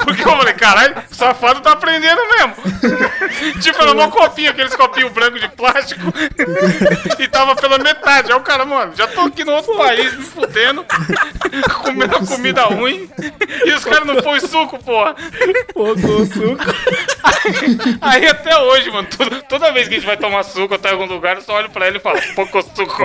Porque 0.03 0.23
eu 0.23 0.37
falei, 0.37 0.55
caralho, 0.55 0.97
safado 1.11 1.61
tá 1.61 1.73
aprendendo 1.73 2.23
mesmo. 2.31 2.55
tipo, 3.61 3.83
era 3.83 3.93
um 3.93 4.11
copinho, 4.11 4.51
aqueles 4.51 4.75
copinhos 4.75 5.13
brancos 5.13 5.43
de 5.43 5.49
plástico. 5.51 6.01
e 7.21 7.29
tava 7.29 7.55
pela 7.55 7.79
metade. 7.79 8.33
Aí 8.33 8.39
o 8.39 8.41
cara, 8.41 8.65
mano, 8.65 8.95
já 8.97 9.07
tô 9.07 9.21
aqui 9.21 9.45
no 9.45 9.53
outro 9.53 9.77
país 9.77 10.17
me 10.17 10.25
fudendo, 10.25 10.87
comendo 11.83 12.27
comida 12.27 12.63
ruim. 12.63 13.11
E 13.67 13.73
os 13.75 13.85
caras 13.85 14.07
não 14.07 14.23
põem 14.23 14.41
suco, 14.41 14.83
porra. 14.83 15.15
Pouco 15.75 16.01
suco. 16.01 16.65
Aí 18.01 18.27
até 18.27 18.57
hoje, 18.57 18.91
mano, 18.91 19.07
toda, 19.15 19.43
toda 19.43 19.73
vez 19.73 19.87
que 19.87 19.97
a 19.97 19.99
gente 19.99 20.07
vai 20.07 20.17
tomar 20.17 20.45
suco 20.45 20.75
em 20.75 20.89
algum 20.89 21.05
lugar, 21.05 21.37
eu 21.37 21.43
só 21.43 21.57
olho 21.57 21.69
pra 21.69 21.87
ele 21.87 21.99
e 21.99 22.01
falo, 22.01 22.19
pouco 22.35 22.63
suco. 22.63 23.03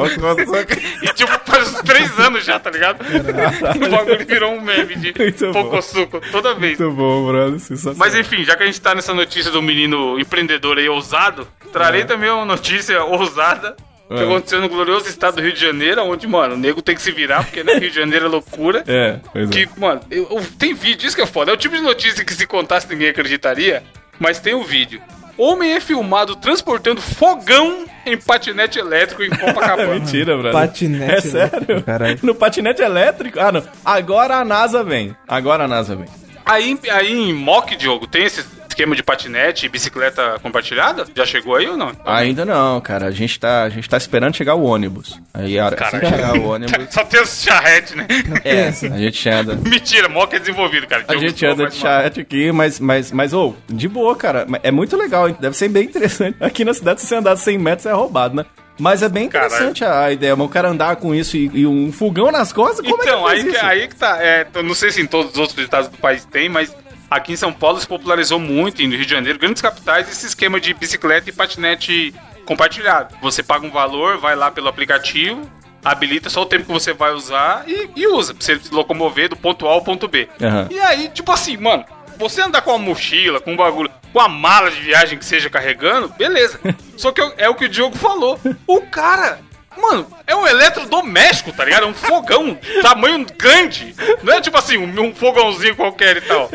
E 1.01 1.13
tipo, 1.13 1.31
faz 1.45 1.73
uns 1.73 1.81
três 1.81 2.17
anos 2.19 2.43
já, 2.45 2.59
tá 2.59 2.69
ligado? 2.69 2.99
O 3.85 3.89
bagulho 3.89 4.25
virou 4.25 4.53
um 4.53 4.61
meme 4.61 4.95
de 4.95 5.13
Muito 5.17 5.51
pouco 5.51 5.81
suco, 5.81 6.21
toda 6.31 6.53
vez. 6.55 6.79
Muito 6.79 6.95
bom, 6.95 7.27
brother. 7.27 7.59
Mas 7.95 8.15
enfim, 8.15 8.43
já 8.43 8.55
que 8.55 8.63
a 8.63 8.65
gente 8.65 8.79
tá 8.81 8.93
nessa 8.95 9.13
notícia 9.13 9.51
do 9.51 9.61
menino 9.61 10.19
empreendedor 10.19 10.77
aí 10.77 10.87
ousado, 10.89 11.47
trarei 11.71 12.05
também 12.05 12.29
uma 12.29 12.45
notícia 12.45 13.03
ousada. 13.03 13.75
Que 14.07 14.13
É. 14.21 14.23
aconteceu 14.23 14.61
no 14.61 14.69
glorioso 14.69 15.09
estado 15.09 15.37
do 15.37 15.41
Rio 15.41 15.51
de 15.51 15.59
Janeiro, 15.59 16.03
onde, 16.03 16.27
mano, 16.27 16.53
o 16.53 16.57
nego 16.57 16.79
tem 16.79 16.93
que 16.93 17.01
se 17.01 17.09
virar, 17.11 17.43
porque 17.43 17.63
né, 17.63 17.73
Rio 17.73 17.89
de 17.89 17.95
Janeiro 17.95 18.25
é 18.25 18.29
loucura. 18.29 18.83
É, 18.85 19.19
pois 19.33 19.49
é. 19.49 19.51
Que, 19.65 19.79
mano, 19.79 19.99
eu- 20.11 20.27
eu- 20.29 20.45
tem 20.59 20.75
vídeo, 20.75 21.07
isso 21.07 21.15
que 21.15 21.23
é 21.23 21.25
foda. 21.25 21.49
É 21.49 21.53
o 21.55 21.57
tipo 21.57 21.75
de 21.75 21.81
notícia 21.81 22.23
que 22.23 22.31
se 22.31 22.45
contasse 22.45 22.87
ninguém 22.87 23.09
acreditaria, 23.09 23.81
mas 24.19 24.39
tem 24.39 24.53
o 24.53 24.63
vídeo. 24.63 25.01
Homem 25.37 25.73
é 25.73 25.79
filmado 25.81 26.35
transportando 26.35 27.01
fogão 27.01 27.85
em 28.05 28.17
patinete 28.17 28.79
elétrico 28.79 29.21
em 29.23 29.29
Copacabana. 29.29 29.95
Mentira, 29.99 30.33
brother. 30.37 30.53
Patinete 30.53 31.11
É 31.11 31.21
sério? 31.21 31.55
elétrico, 31.57 31.81
caralho. 31.83 32.19
No 32.23 32.35
patinete 32.35 32.81
elétrico? 32.81 33.39
Ah, 33.39 33.51
não. 33.51 33.63
Agora 33.83 34.37
a 34.37 34.45
NASA 34.45 34.83
vem. 34.83 35.15
Agora 35.27 35.65
a 35.65 35.67
NASA 35.67 35.95
vem. 35.95 36.05
aí, 36.45 36.79
aí 36.91 37.11
em 37.11 37.33
Mock, 37.33 37.75
Diogo, 37.75 38.07
tem 38.07 38.23
esse 38.23 38.45
esquema 38.75 38.93
de 38.93 39.01
patinete 39.01 39.65
e 39.65 39.69
bicicleta 39.69 40.37
compartilhada? 40.43 41.05
Já 41.15 41.25
chegou 41.25 41.55
aí 41.55 41.65
ou 41.67 41.77
não? 41.77 41.93
Ainda 42.05 42.43
não, 42.43 42.81
cara. 42.81 43.07
A 43.07 43.11
gente 43.11 43.39
tá, 43.39 43.63
a 43.63 43.69
gente 43.69 43.89
tá 43.89 43.95
esperando 43.95 44.35
chegar 44.35 44.55
o 44.55 44.63
ônibus. 44.63 45.17
Aí, 45.33 45.57
a 45.57 45.65
hora 45.65 45.75
assim 45.81 45.99
que 45.99 46.05
Caralho. 46.05 46.15
chegar 46.33 46.37
o 46.37 46.43
ônibus. 46.51 46.93
Só 46.93 47.03
tem 47.05 47.21
os 47.21 47.41
charrete, 47.41 47.95
né? 47.95 48.05
É, 48.43 48.67
a 48.67 48.97
gente 48.97 49.29
anda. 49.29 49.55
Mentira, 49.67 50.09
Mock 50.09 50.35
é 50.35 50.39
desenvolvido, 50.39 50.85
cara. 50.87 51.05
A 51.07 51.15
gente 51.15 51.45
anda 51.45 51.67
de 51.67 51.75
chat 51.75 52.19
aqui, 52.19 52.51
mas, 52.51 52.79
mas, 52.79 53.11
mas, 53.11 53.33
ô, 53.33 53.55
de 53.69 53.87
boa, 53.87 54.15
cara. 54.15 54.45
É 54.61 54.71
muito 54.71 54.97
legal, 54.97 55.29
hein? 55.29 55.37
deve 55.39 55.55
ser 55.55 55.69
bem 55.69 55.85
interessante. 55.85 56.35
Aqui 56.41 56.65
na 56.65 56.73
cidade, 56.73 56.99
se 57.01 57.07
você 57.07 57.15
andar 57.15 57.35
100 57.37 57.57
metros, 57.57 57.85
é 57.85 57.91
roubado, 57.93 58.35
né? 58.35 58.45
Mas 58.77 59.01
é 59.01 59.07
bem 59.07 59.29
Caralho. 59.29 59.53
interessante 59.53 59.85
a 59.85 60.11
ideia, 60.11 60.35
mano. 60.35 60.49
O 60.49 60.51
cara 60.51 60.67
andar 60.67 60.97
com 60.97 61.15
isso 61.15 61.37
e, 61.37 61.49
e 61.53 61.65
um 61.65 61.93
fogão 61.93 62.29
nas 62.29 62.51
costas, 62.51 62.85
como 62.85 63.01
Então, 63.01 63.27
é 63.29 63.31
aí, 63.31 63.43
que 63.43 63.51
que, 63.51 63.57
faz 63.57 63.63
isso? 63.63 63.65
aí 63.83 63.87
que 63.87 63.95
tá. 63.95 64.21
É, 64.21 64.45
eu 64.53 64.63
não 64.63 64.73
sei 64.75 64.91
se 64.91 65.01
em 65.01 65.05
todos 65.07 65.31
os 65.31 65.37
outros 65.37 65.57
estados 65.59 65.87
do 65.87 65.97
país 65.97 66.25
tem, 66.25 66.49
mas 66.49 66.75
aqui 67.09 67.33
em 67.33 67.35
São 67.35 67.53
Paulo 67.53 67.79
se 67.79 67.87
popularizou 67.87 68.39
muito, 68.39 68.81
e 68.81 68.87
no 68.87 68.95
Rio 68.95 69.05
de 69.05 69.11
Janeiro, 69.11 69.39
grandes 69.39 69.61
capitais, 69.61 70.09
esse 70.09 70.25
esquema 70.25 70.59
de 70.59 70.73
bicicleta 70.73 71.29
e 71.29 71.33
patinete 71.33 72.13
compartilhado. 72.45 73.15
Você 73.21 73.41
paga 73.41 73.65
um 73.65 73.71
valor, 73.71 74.17
vai 74.17 74.35
lá 74.35 74.51
pelo 74.51 74.67
aplicativo, 74.67 75.49
habilita 75.83 76.29
só 76.29 76.41
o 76.41 76.45
tempo 76.45 76.65
que 76.65 76.71
você 76.71 76.93
vai 76.93 77.13
usar 77.13 77.63
e, 77.67 77.89
e 77.95 78.07
usa, 78.07 78.33
pra 78.33 78.43
você 78.43 78.59
se 78.59 78.73
locomover 78.73 79.29
do 79.29 79.35
ponto 79.35 79.67
A 79.67 79.71
ao 79.71 79.83
ponto 79.83 80.07
B. 80.07 80.27
Aham. 80.41 80.67
E 80.71 80.79
aí, 80.79 81.09
tipo 81.09 81.31
assim, 81.31 81.57
mano, 81.57 81.85
você 82.17 82.41
andar 82.41 82.61
com 82.61 82.71
uma 82.71 82.79
mochila, 82.79 83.39
com 83.39 83.53
um 83.53 83.57
bagulho, 83.57 83.91
com 84.11 84.19
a 84.19 84.27
mala 84.27 84.71
de 84.71 84.81
viagem 84.81 85.17
que 85.17 85.25
seja 85.25 85.49
carregando, 85.49 86.09
beleza. 86.09 86.59
Só 86.97 87.11
que 87.11 87.21
é 87.37 87.49
o 87.49 87.55
que 87.55 87.65
o 87.65 87.69
Diogo 87.69 87.95
falou. 87.97 88.39
O 88.65 88.81
cara, 88.81 89.39
mano, 89.77 90.07
é 90.25 90.35
um 90.35 90.45
eletrodoméstico, 90.47 91.51
tá 91.51 91.65
ligado? 91.65 91.83
É 91.83 91.87
um 91.87 91.93
fogão, 91.93 92.57
tamanho 92.81 93.25
grande. 93.37 93.95
Não 94.23 94.33
é 94.33 94.41
tipo 94.41 94.57
assim, 94.57 94.77
um, 94.77 95.01
um 95.01 95.13
fogãozinho 95.15 95.75
qualquer 95.75 96.17
e 96.17 96.21
tal. 96.21 96.49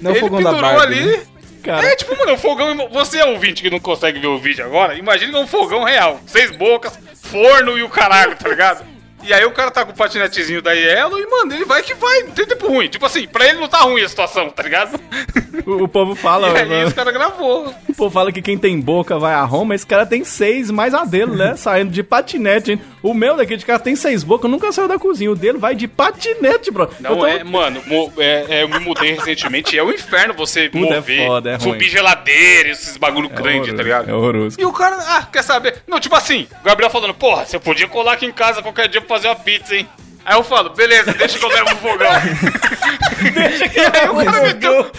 Não 0.00 0.10
é 0.10 0.14
Ele 0.14 0.20
fogão 0.20 0.42
da 0.42 0.50
pendurou 0.50 0.76
Barbie, 0.76 0.98
ali. 0.98 1.16
né? 1.16 1.22
Cara. 1.62 1.86
É 1.86 1.96
tipo, 1.96 2.16
mano, 2.18 2.30
é 2.30 2.34
um 2.34 2.38
fogão. 2.38 2.88
Você 2.92 3.18
é 3.18 3.24
ouvinte 3.24 3.62
que 3.62 3.70
não 3.70 3.80
consegue 3.80 4.18
ver 4.18 4.26
o 4.26 4.38
vídeo 4.38 4.64
agora, 4.64 4.94
imagina 4.96 5.32
que 5.32 5.38
é 5.38 5.40
um 5.40 5.46
fogão 5.46 5.82
real. 5.82 6.20
Seis 6.26 6.50
bocas, 6.50 6.98
forno 7.14 7.78
e 7.78 7.82
o 7.82 7.88
caralho, 7.88 8.36
tá 8.36 8.48
ligado? 8.48 8.84
E 9.24 9.32
aí 9.32 9.44
o 9.44 9.50
cara 9.52 9.70
tá 9.70 9.84
com 9.84 9.92
o 9.92 9.96
patinetezinho 9.96 10.60
da 10.60 10.72
Yellow 10.72 11.18
e, 11.18 11.26
mano, 11.26 11.54
ele 11.54 11.64
vai 11.64 11.82
que 11.82 11.94
vai, 11.94 12.22
não 12.24 12.30
tem 12.32 12.46
tempo 12.46 12.66
ruim. 12.68 12.88
Tipo 12.88 13.06
assim, 13.06 13.26
pra 13.26 13.48
ele 13.48 13.58
não 13.58 13.68
tá 13.68 13.78
ruim 13.78 14.02
a 14.02 14.08
situação, 14.08 14.50
tá 14.50 14.62
ligado? 14.62 14.98
O, 15.66 15.84
o 15.84 15.88
povo 15.88 16.16
fala, 16.16 16.48
E 16.52 16.56
aí 16.58 16.68
mano, 16.68 16.88
os 16.88 16.92
caras 16.92 17.14
gravou. 17.14 17.72
o 17.88 17.94
povo 17.94 18.10
fala 18.10 18.32
que 18.32 18.42
quem 18.42 18.58
tem 18.58 18.78
boca 18.80 19.18
vai 19.20 19.32
a 19.34 19.42
Roma, 19.44 19.74
esse 19.74 19.86
cara 19.86 20.04
tem 20.04 20.24
seis, 20.24 20.68
mais 20.68 20.92
a 20.92 21.04
dele, 21.04 21.36
né? 21.36 21.54
Saindo 21.56 21.92
de 21.92 22.02
patinete, 22.02 22.72
hein? 22.72 22.80
O 23.00 23.14
meu 23.14 23.36
daqui 23.36 23.56
de 23.56 23.64
casa 23.64 23.78
tem 23.78 23.94
seis 23.94 24.24
bocas, 24.24 24.50
nunca 24.50 24.72
saiu 24.72 24.88
da 24.88 24.98
cozinha. 24.98 25.30
O 25.30 25.36
dele 25.36 25.56
vai 25.58 25.76
de 25.76 25.86
patinete, 25.86 26.72
bro. 26.72 26.90
Não 26.98 27.16
tô- 27.16 27.26
é, 27.26 27.44
mano, 27.44 27.80
é, 28.18 28.46
é, 28.48 28.62
eu 28.64 28.68
me 28.68 28.80
mudei 28.80 29.12
recentemente, 29.12 29.78
é 29.78 29.82
o 29.82 29.90
inferno 29.92 30.34
você 30.34 30.68
Tudo 30.68 30.92
é 30.92 30.96
mover, 30.96 31.26
foda, 31.26 31.50
é 31.50 31.54
ruim. 31.54 31.60
subir 31.72 31.88
geladeira, 31.88 32.70
esses 32.70 32.96
bagulho 32.96 33.28
grande, 33.28 33.48
horroroso, 33.70 33.76
tá 33.76 33.82
ligado? 33.82 34.10
É 34.10 34.14
horroroso. 34.14 34.56
E 34.60 34.64
o 34.66 34.72
cara, 34.72 34.96
ah, 34.98 35.28
quer 35.32 35.44
saber? 35.44 35.82
Não, 35.86 36.00
tipo 36.00 36.16
assim, 36.16 36.48
o 36.60 36.64
Gabriel 36.64 36.90
falando, 36.90 37.14
porra, 37.14 37.46
você 37.46 37.60
podia 37.60 37.86
colar 37.86 38.14
aqui 38.14 38.26
em 38.26 38.32
casa 38.32 38.60
qualquer 38.60 38.88
dia 38.88 39.00
pra 39.00 39.13
fazer 39.14 39.28
uma 39.28 39.36
pizza, 39.36 39.76
hein? 39.76 39.88
Aí 40.24 40.36
eu 40.36 40.42
falo, 40.42 40.70
beleza, 40.70 41.12
deixa 41.12 41.38
que 41.38 41.44
eu 41.44 41.48
levo 41.50 41.74
o 41.74 41.76
fogão. 41.76 42.10
deixa 43.34 43.68
que 43.68 43.78
eu 43.78 43.90
levo 43.90 44.20
o 44.20 44.90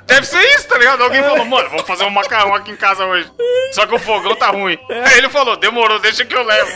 Deve 0.06 0.26
ser 0.26 0.42
isso, 0.54 0.66
tá 0.66 0.78
ligado? 0.78 1.02
Alguém 1.02 1.22
falou, 1.22 1.44
mano, 1.44 1.68
vamos 1.68 1.86
fazer 1.86 2.04
um 2.04 2.10
macarrão 2.10 2.54
aqui 2.54 2.70
em 2.70 2.76
casa 2.76 3.04
hoje. 3.04 3.30
Só 3.72 3.86
que 3.86 3.94
o 3.94 3.98
fogão 3.98 4.34
tá 4.34 4.48
ruim. 4.48 4.78
Aí 4.88 5.18
ele 5.18 5.28
falou, 5.28 5.56
demorou, 5.56 5.98
deixa 5.98 6.24
que 6.24 6.34
eu 6.34 6.42
levo. 6.42 6.70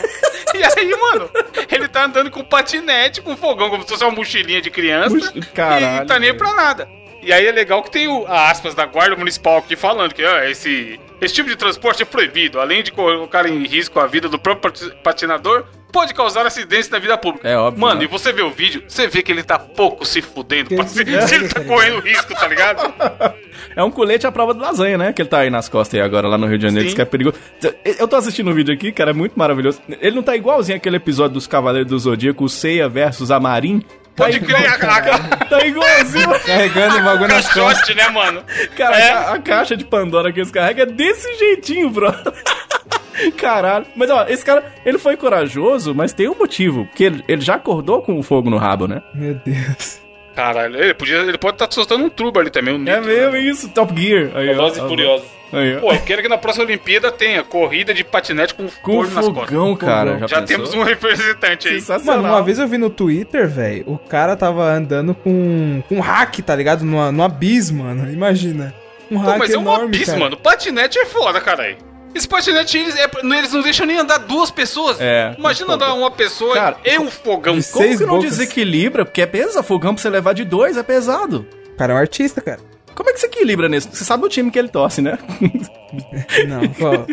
E 0.53 0.63
aí, 0.63 0.89
mano, 0.95 1.29
ele 1.71 1.87
tá 1.87 2.05
andando 2.05 2.29
com 2.29 2.43
patinete, 2.43 3.21
com 3.21 3.35
fogão, 3.35 3.69
como 3.69 3.81
se 3.83 3.89
fosse 3.89 4.03
uma 4.03 4.11
mochilinha 4.11 4.61
de 4.61 4.69
criança. 4.69 5.33
Caralho, 5.53 6.03
e 6.03 6.07
tá 6.07 6.19
nem 6.19 6.33
pra 6.37 6.53
nada. 6.53 6.87
E 7.21 7.33
aí 7.33 7.47
é 7.47 7.51
legal 7.51 7.81
que 7.81 7.89
tem 7.89 8.07
o, 8.07 8.27
a 8.27 8.51
aspas 8.51 8.75
da 8.75 8.85
guarda 8.85 9.15
municipal 9.15 9.57
aqui 9.57 9.75
falando 9.75 10.13
que 10.13 10.23
ó, 10.23 10.43
esse, 10.43 10.99
esse 11.19 11.33
tipo 11.33 11.49
de 11.49 11.55
transporte 11.55 12.03
é 12.03 12.05
proibido, 12.05 12.61
além 12.61 12.83
de 12.83 12.91
colocar 12.91 13.47
em 13.47 13.65
risco 13.65 13.99
a 13.99 14.05
vida 14.05 14.29
do 14.29 14.37
próprio 14.37 14.71
pati- 14.71 14.95
patinador, 15.03 15.65
pode 15.95 16.13
causar 16.13 16.45
acidentes 16.45 16.89
na 16.89 16.99
vida 16.99 17.17
pública. 17.17 17.47
É 17.47 17.55
óbvio, 17.57 17.79
Mano, 17.81 17.99
né? 17.99 18.03
e 18.03 18.07
você 18.07 18.33
vê 18.33 18.41
o 18.41 18.49
vídeo, 18.51 18.83
você 18.85 19.07
vê 19.07 19.23
que 19.23 19.31
ele 19.31 19.41
tá 19.43 19.57
pouco 19.57 20.05
se 20.05 20.21
fudendo 20.21 20.75
pra 20.75 20.85
se, 20.85 21.05
se 21.27 21.35
ele 21.35 21.47
tá 21.47 21.63
correndo 21.63 22.01
risco, 22.01 22.33
tá 22.35 22.45
ligado? 22.47 22.93
É 23.75 23.81
um 23.81 23.89
colete 23.89 24.27
à 24.27 24.31
prova 24.31 24.53
de 24.53 24.59
lasanha, 24.59 24.97
né? 24.97 25.13
Que 25.13 25.21
ele 25.21 25.29
tá 25.29 25.39
aí 25.39 25.49
nas 25.49 25.69
costas 25.69 25.97
aí 25.99 26.05
agora, 26.05 26.27
lá 26.27 26.37
no 26.37 26.47
Rio 26.47 26.57
de 26.57 26.63
Janeiro, 26.63 26.81
Sim. 26.81 26.87
diz 26.87 26.95
que 26.95 27.01
é 27.01 27.05
perigoso. 27.05 27.37
Eu 27.97 28.07
tô 28.07 28.17
assistindo 28.17 28.51
o 28.51 28.53
vídeo 28.53 28.73
aqui, 28.73 28.91
cara, 28.91 29.11
é 29.11 29.13
muito 29.13 29.39
maravilhoso. 29.39 29.81
Ele 30.01 30.15
não 30.17 30.23
tá 30.23 30.35
igualzinho 30.35 30.75
aquele 30.77 30.97
episódio 30.97 31.35
dos 31.35 31.47
Cavaleiros 31.47 31.89
do 31.89 31.97
Zodíaco, 31.97 32.43
o 32.43 32.49
Seiya 32.49 32.89
versus 32.89 33.31
a 33.31 33.39
Marin. 33.39 33.79
Tá 34.15 34.25
Pode 34.25 34.37
igual- 34.37 34.61
crer, 34.61 34.69
a, 34.71 34.75
a, 35.15 35.45
Tá 35.45 35.65
igualzinho. 35.65 36.29
Carregando 36.45 36.97
o 36.99 37.03
bagulho 37.03 37.27
nas 37.33 37.51
costas. 37.53 37.95
né, 37.95 38.07
mano? 38.09 38.43
Cara, 38.77 38.97
É. 38.97 39.11
a, 39.11 39.33
a 39.33 39.39
caixa 39.39 39.75
de 39.75 39.83
Pandora 39.85 40.31
que 40.31 40.39
eles 40.39 40.51
carregam 40.51 40.83
é 40.83 40.85
desse 40.91 41.33
jeitinho, 41.37 41.89
bro. 41.89 42.13
Caralho. 43.37 43.85
Mas, 43.95 44.09
ó, 44.09 44.25
esse 44.27 44.43
cara, 44.43 44.63
ele 44.85 44.97
foi 44.97 45.15
corajoso, 45.17 45.93
mas 45.95 46.13
tem 46.13 46.27
um 46.29 46.35
motivo. 46.35 46.85
Porque 46.85 47.03
ele, 47.03 47.23
ele 47.27 47.41
já 47.41 47.55
acordou 47.55 48.01
com 48.01 48.17
o 48.17 48.23
fogo 48.23 48.49
no 48.49 48.57
rabo, 48.57 48.87
né? 48.87 49.01
Meu 49.13 49.33
Deus. 49.45 50.01
Caralho, 50.35 50.75
ele, 50.75 50.93
podia, 50.93 51.17
ele 51.19 51.37
pode 51.37 51.55
estar 51.55 51.71
soltando 51.71 52.03
um 52.03 52.09
trubo 52.09 52.39
ali 52.39 52.49
também, 52.49 52.73
um 52.73 52.77
É 52.77 52.79
nitro, 52.97 53.05
mesmo 53.05 53.31
né? 53.31 53.39
isso, 53.39 53.69
Top 53.69 53.93
Gear. 53.99 54.31
Aí, 54.35 54.49
ó. 54.49 54.51
Velozes 54.51 54.77
e 54.83 54.87
Furiosos. 54.87 55.25
Aí, 55.53 55.77
ó. 55.77 55.79
Pô, 55.79 55.93
eu 55.93 56.01
quero 56.01 56.21
que 56.21 56.27
na 56.27 56.37
próxima 56.37 56.65
Olimpíada 56.65 57.09
tenha 57.09 57.41
corrida 57.41 57.93
de 57.93 58.03
patinete 58.03 58.53
com, 58.53 58.67
com 58.81 58.91
forno 58.95 59.13
nas 59.15 59.25
costas. 59.29 59.45
fogão, 59.45 59.75
cara. 59.77 60.19
Já, 60.19 60.27
Já, 60.27 60.41
temos 60.41 60.73
um 60.73 60.83
representante 60.83 61.69
aí. 61.69 61.75
Sensacional. 61.75 62.21
Mano, 62.21 62.33
uma 62.33 62.43
vez 62.43 62.59
eu 62.59 62.67
vi 62.67 62.77
no 62.77 62.89
Twitter, 62.89 63.47
velho, 63.47 63.85
o 63.87 63.97
cara 63.97 64.35
tava 64.35 64.63
andando 64.73 65.15
com 65.15 65.81
com 65.87 65.95
um 65.95 66.01
hack, 66.01 66.39
tá 66.41 66.53
ligado? 66.53 66.83
No, 66.83 67.09
no 67.13 67.23
abismo, 67.23 67.85
mano. 67.85 68.11
Imagina. 68.11 68.73
Um 69.09 69.17
Pô, 69.21 69.25
hack 69.29 69.39
mas 69.39 69.51
é 69.53 69.57
um 69.57 69.61
enorme, 69.61 69.85
abismo, 69.85 70.05
cara. 70.07 70.19
mano. 70.19 70.35
Patinete 70.37 70.99
é 70.99 71.05
foda, 71.05 71.39
caralho. 71.39 71.77
Esse 72.15 72.27
patinete, 72.27 72.77
eles, 72.77 72.95
é, 72.95 73.09
eles 73.37 73.51
não 73.51 73.61
deixam 73.61 73.85
nem 73.85 73.97
andar 73.97 74.19
duas 74.19 74.49
pessoas. 74.49 74.97
É, 75.01 75.35
Imagina 75.37 75.73
andar 75.73 75.93
uma 75.93 76.09
pessoa 76.09 76.53
Cara, 76.55 76.77
e 76.85 76.97
um 76.97 77.11
fogão. 77.11 77.53
Como 77.55 77.61
Seis 77.61 77.97
que 77.99 78.05
não 78.05 78.15
bocas. 78.15 78.29
desequilibra? 78.31 79.03
Porque 79.03 79.21
é 79.21 79.25
pesado, 79.25 79.61
fogão 79.65 79.93
pra 79.93 80.01
você 80.01 80.09
levar 80.09 80.33
de 80.33 80.45
dois 80.45 80.77
é 80.77 80.83
pesado. 80.83 81.45
O 81.73 81.77
cara 81.77 81.91
é 81.91 81.95
um 81.95 81.99
artista, 81.99 82.39
cara. 82.39 82.61
Como 82.95 83.09
é 83.09 83.13
que 83.13 83.19
você 83.19 83.25
equilibra 83.27 83.67
nisso? 83.67 83.89
Você 83.91 84.05
sabe 84.05 84.25
o 84.25 84.29
time 84.29 84.49
que 84.49 84.57
ele 84.57 84.69
torce, 84.69 85.01
né? 85.01 85.17
Não, 86.47 86.73
fala, 86.73 87.05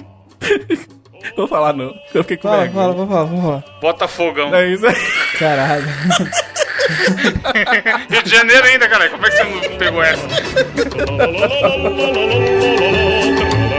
Vou 1.36 1.46
falar 1.48 1.72
não. 1.72 1.92
Eu 2.14 2.22
fiquei 2.24 2.36
com 2.36 2.48
fala, 2.48 2.62
vergonha. 2.62 2.92
fala, 2.92 3.06
fala, 3.06 3.26
fala, 3.28 3.42
fala. 3.42 3.64
Bota 3.80 4.06
fogão. 4.08 4.52
É 4.54 4.66
isso 4.68 4.86
aí. 4.86 4.94
Caralho. 5.38 5.84
Rio 8.10 8.22
de 8.22 8.30
Janeiro 8.30 8.64
ainda, 8.66 8.88
cara. 8.88 9.08
Como 9.10 9.24
é 9.26 9.30
que 9.30 9.36
você 9.36 9.44
não 9.44 9.60
pegou 9.78 10.02
essa? 10.02 10.26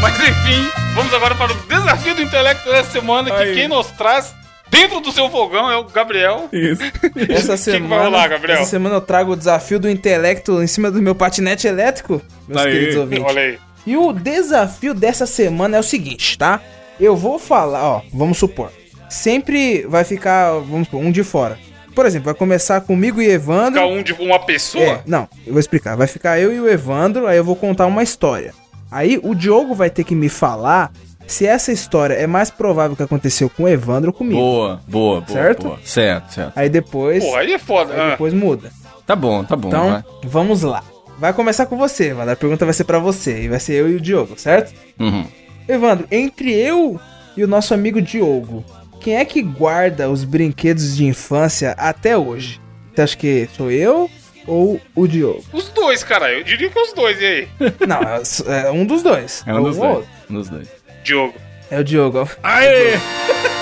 Mas 0.00 0.14
enfim, 0.20 0.68
vamos 0.94 1.12
agora 1.12 1.34
para 1.34 1.52
o 1.52 1.54
desafio 1.68 2.14
do 2.14 2.22
intelecto 2.22 2.70
dessa 2.70 2.90
semana, 2.90 3.30
que 3.30 3.42
Aí. 3.42 3.54
quem 3.54 3.68
nos 3.68 3.88
traz 3.88 4.32
dentro 4.70 5.00
do 5.00 5.10
seu 5.10 5.28
fogão 5.28 5.70
é 5.70 5.76
o 5.76 5.84
Gabriel. 5.84 6.48
Isso. 6.52 6.82
Essa 7.28 7.52
que 7.52 7.58
semana, 7.58 8.02
vai 8.02 8.04
rolar, 8.04 8.28
Gabriel? 8.28 8.58
essa 8.60 8.70
semana 8.70 8.94
eu 8.96 9.00
trago 9.00 9.32
o 9.32 9.36
desafio 9.36 9.78
do 9.80 9.90
intelecto 9.90 10.62
em 10.62 10.66
cima 10.66 10.90
do 10.90 11.02
meu 11.02 11.14
patinete 11.14 11.66
elétrico, 11.66 12.22
meus 12.46 12.62
Aí. 12.64 12.72
queridos 12.72 12.96
ouvintes. 12.96 13.24
Olha 13.24 13.42
aí. 13.42 13.58
E 13.86 13.96
o 13.96 14.12
desafio 14.12 14.92
dessa 14.94 15.26
semana 15.26 15.76
é 15.76 15.80
o 15.80 15.82
seguinte, 15.82 16.36
tá? 16.36 16.60
Eu 17.00 17.16
vou 17.16 17.38
falar, 17.38 17.82
ó, 17.84 18.02
vamos 18.12 18.38
supor. 18.38 18.70
Sempre 19.08 19.86
vai 19.88 20.04
ficar, 20.04 20.52
vamos 20.58 20.86
supor, 20.88 21.00
um 21.00 21.10
de 21.10 21.22
fora. 21.24 21.58
Por 21.94 22.06
exemplo, 22.06 22.26
vai 22.26 22.34
começar 22.34 22.80
comigo 22.82 23.20
e 23.20 23.28
Evandro. 23.28 23.80
Fica 23.80 23.92
um 23.92 24.02
de 24.02 24.12
uma 24.12 24.38
pessoa. 24.38 24.84
É, 24.84 25.00
não, 25.06 25.28
eu 25.46 25.52
vou 25.52 25.60
explicar. 25.60 25.96
Vai 25.96 26.06
ficar 26.06 26.38
eu 26.38 26.52
e 26.54 26.60
o 26.60 26.68
Evandro, 26.68 27.26
aí 27.26 27.36
eu 27.36 27.44
vou 27.44 27.56
contar 27.56 27.86
uma 27.86 28.02
história. 28.02 28.52
Aí 28.90 29.18
o 29.22 29.34
Diogo 29.34 29.74
vai 29.74 29.90
ter 29.90 30.04
que 30.04 30.14
me 30.14 30.28
falar 30.28 30.92
se 31.26 31.44
essa 31.46 31.72
história 31.72 32.14
é 32.14 32.26
mais 32.26 32.50
provável 32.50 32.96
que 32.96 33.02
aconteceu 33.02 33.50
com 33.50 33.64
o 33.64 33.68
Evandro 33.68 34.10
ou 34.10 34.14
comigo. 34.14 34.40
Boa, 34.40 34.80
boa, 34.86 35.20
boa. 35.20 35.26
Certo? 35.38 35.62
boa. 35.64 35.78
Certo, 35.84 36.32
certo. 36.32 36.52
Aí 36.56 36.68
depois, 36.68 37.22
Porra, 37.24 37.40
aí 37.40 37.52
é 37.52 37.58
foda. 37.58 37.92
aí 37.94 38.00
Ah. 38.00 38.10
depois 38.10 38.32
muda. 38.32 38.70
Tá 39.06 39.16
bom, 39.16 39.42
tá 39.44 39.56
bom. 39.56 39.68
Então, 39.68 39.90
vai. 39.90 40.04
vamos 40.24 40.62
lá. 40.62 40.82
Vai 41.18 41.32
começar 41.32 41.66
com 41.66 41.76
você, 41.76 42.10
Evandro. 42.10 42.32
A 42.32 42.36
pergunta 42.36 42.64
vai 42.64 42.72
ser 42.74 42.84
pra 42.84 42.98
você 42.98 43.42
e 43.42 43.48
vai 43.48 43.58
ser 43.58 43.72
eu 43.74 43.90
e 43.90 43.96
o 43.96 44.00
Diogo, 44.00 44.38
certo? 44.38 44.72
Uhum. 45.00 45.26
Evandro, 45.68 46.08
entre 46.10 46.52
eu 46.52 46.98
e 47.36 47.44
o 47.44 47.46
nosso 47.46 47.74
amigo 47.74 48.00
Diogo, 48.00 48.64
quem 49.00 49.16
é 49.16 49.24
que 49.24 49.42
guarda 49.42 50.08
os 50.10 50.24
brinquedos 50.24 50.96
de 50.96 51.04
infância 51.04 51.72
até 51.78 52.16
hoje? 52.16 52.60
Você 52.94 53.02
acha 53.02 53.16
que 53.16 53.48
sou 53.54 53.70
eu 53.70 54.10
ou 54.46 54.80
o 54.94 55.06
Diogo? 55.06 55.44
Os 55.52 55.68
dois, 55.68 56.02
cara. 56.02 56.32
Eu 56.32 56.42
diria 56.42 56.70
que 56.70 56.78
os 56.78 56.92
dois. 56.94 57.20
E 57.20 57.24
aí? 57.24 57.48
Não, 57.86 58.00
é 58.02 58.66
é 58.66 58.70
um 58.70 58.84
dos 58.84 59.02
dois. 59.02 59.44
É 59.46 59.54
um 59.54 59.62
dos 59.62 59.76
ou 59.76 59.94
dois. 59.94 60.06
Um 60.30 60.34
dos 60.34 60.48
dois. 60.48 60.68
Diogo. 61.04 61.34
É 61.70 61.78
o 61.78 61.84
Diogo. 61.84 62.28
Aê! 62.42 62.94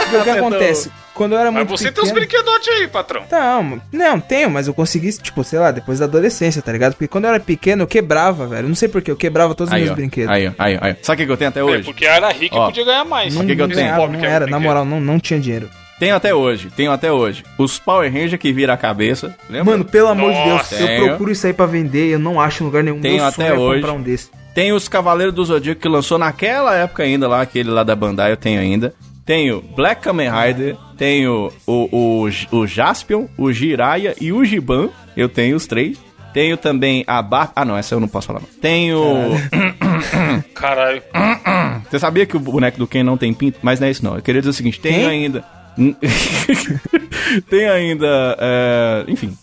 O 0.06 0.22
que 0.22 0.30
acontece? 0.30 0.88
Quando 1.16 1.32
eu 1.32 1.38
era 1.38 1.50
Mas 1.50 1.66
muito 1.66 1.78
você 1.80 1.90
tem 1.90 2.04
uns 2.04 2.12
brinquedotes 2.12 2.68
aí, 2.68 2.86
patrão. 2.86 3.22
Não, 3.30 3.80
não, 3.90 4.20
tenho, 4.20 4.50
mas 4.50 4.66
eu 4.68 4.74
consegui, 4.74 5.10
tipo, 5.12 5.42
sei 5.42 5.58
lá, 5.58 5.70
depois 5.70 5.98
da 5.98 6.04
adolescência, 6.04 6.60
tá 6.62 6.70
ligado? 6.70 6.92
Porque 6.92 7.08
quando 7.08 7.24
eu 7.24 7.30
era 7.30 7.40
pequeno, 7.40 7.82
eu 7.82 7.86
quebrava, 7.86 8.46
velho. 8.46 8.68
Não 8.68 8.74
sei 8.74 8.88
porquê, 8.88 9.10
eu 9.10 9.16
quebrava 9.16 9.54
todos 9.54 9.70
os 9.70 9.74
Aí, 9.74 9.82
meus 9.82 9.92
ó. 9.92 9.94
brinquedos. 9.96 10.30
Aí, 10.30 10.46
ó. 10.48 10.52
Aí, 10.58 10.78
aí. 10.80 10.96
Sabe 11.02 11.14
o 11.14 11.18
que 11.18 11.26
que 11.26 11.32
eu 11.32 11.36
tenho 11.36 11.48
até 11.48 11.60
É, 11.60 11.64
hoje? 11.64 11.84
porque 11.84 12.04
era 12.04 12.30
rico 12.30 12.54
e 12.56 12.58
podia 12.66 12.84
ganhar 12.84 13.04
mais. 13.04 13.34
Não, 13.34 13.42
O 13.42 13.46
que 13.46 13.56
que 13.56 13.62
eu 13.62 13.66
tenho? 13.68 13.80
ganhava, 13.80 14.06
não 14.08 14.20
é 14.20 14.26
era, 14.26 14.46
na 14.46 14.60
moral, 14.60 14.84
não, 14.84 15.00
não 15.00 15.18
tinha 15.18 15.40
dinheiro. 15.40 15.68
Tenho 15.98 16.14
até 16.14 16.34
hoje. 16.34 16.68
Tenho 16.76 16.92
até 16.92 17.10
hoje. 17.10 17.42
Os 17.56 17.78
Power 17.78 18.12
Ranger 18.12 18.38
que 18.38 18.52
vira 18.52 18.74
a 18.74 18.76
cabeça. 18.76 19.34
Lembra? 19.48 19.72
Mano, 19.72 19.84
pelo 19.86 20.08
amor 20.08 20.30
de 20.30 20.36
Deus, 20.42 20.48
Nossa, 20.48 20.74
eu 20.74 20.86
tenho. 20.86 21.04
procuro 21.06 21.32
isso 21.32 21.46
aí 21.46 21.54
pra 21.54 21.64
vender, 21.64 22.08
eu 22.12 22.18
não 22.18 22.38
acho 22.38 22.62
em 22.62 22.66
lugar 22.66 22.84
nenhum. 22.84 23.00
Tenho 23.00 23.16
Meu 23.16 23.24
até 23.24 23.48
sonho 23.48 23.54
é 23.54 23.58
hoje. 23.58 23.80
comprar 23.80 23.94
um 23.94 24.02
desse. 24.02 24.28
Tem 24.54 24.72
os 24.74 24.88
Cavaleiros 24.88 25.34
do 25.34 25.42
Zodíaco 25.44 25.80
que 25.80 25.88
lançou 25.88 26.18
naquela 26.18 26.74
época 26.74 27.02
ainda 27.02 27.26
lá, 27.26 27.40
aquele 27.40 27.70
lá 27.70 27.82
da 27.82 27.96
Bandai, 27.96 28.30
eu 28.32 28.36
tenho 28.36 28.60
ainda. 28.60 28.92
Tenho 29.26 29.60
Black 29.60 30.02
Kamen 30.02 30.30
Rider, 30.30 30.76
tenho 30.96 31.52
o, 31.66 32.22
o, 32.22 32.56
o 32.56 32.66
Jaspion, 32.66 33.26
o 33.36 33.52
Jiraiya 33.52 34.14
e 34.20 34.32
o 34.32 34.44
Giban. 34.44 34.88
Eu 35.16 35.28
tenho 35.28 35.56
os 35.56 35.66
três. 35.66 35.98
Tenho 36.32 36.56
também 36.56 37.02
a 37.06 37.20
Bar... 37.22 37.50
Ah, 37.56 37.64
não, 37.64 37.76
essa 37.76 37.94
eu 37.94 38.00
não 38.00 38.08
posso 38.08 38.26
falar. 38.26 38.40
Não. 38.40 38.48
Tenho... 38.60 39.02
Caralho. 40.54 41.02
Você 41.90 41.98
sabia 41.98 42.26
que 42.26 42.36
o 42.36 42.40
boneco 42.40 42.78
do 42.78 42.86
Ken 42.86 43.02
não 43.02 43.16
tem 43.16 43.32
pinto? 43.32 43.58
Mas 43.62 43.80
não 43.80 43.88
é 43.88 43.90
isso 43.90 44.04
não. 44.04 44.16
Eu 44.16 44.22
queria 44.22 44.42
dizer 44.42 44.50
o 44.50 44.54
seguinte, 44.54 44.78
tenho 44.78 45.08
Quem? 45.08 45.24
ainda... 45.24 45.44
tem 47.50 47.68
ainda... 47.68 48.36
é, 48.40 49.04
Enfim, 49.08 49.36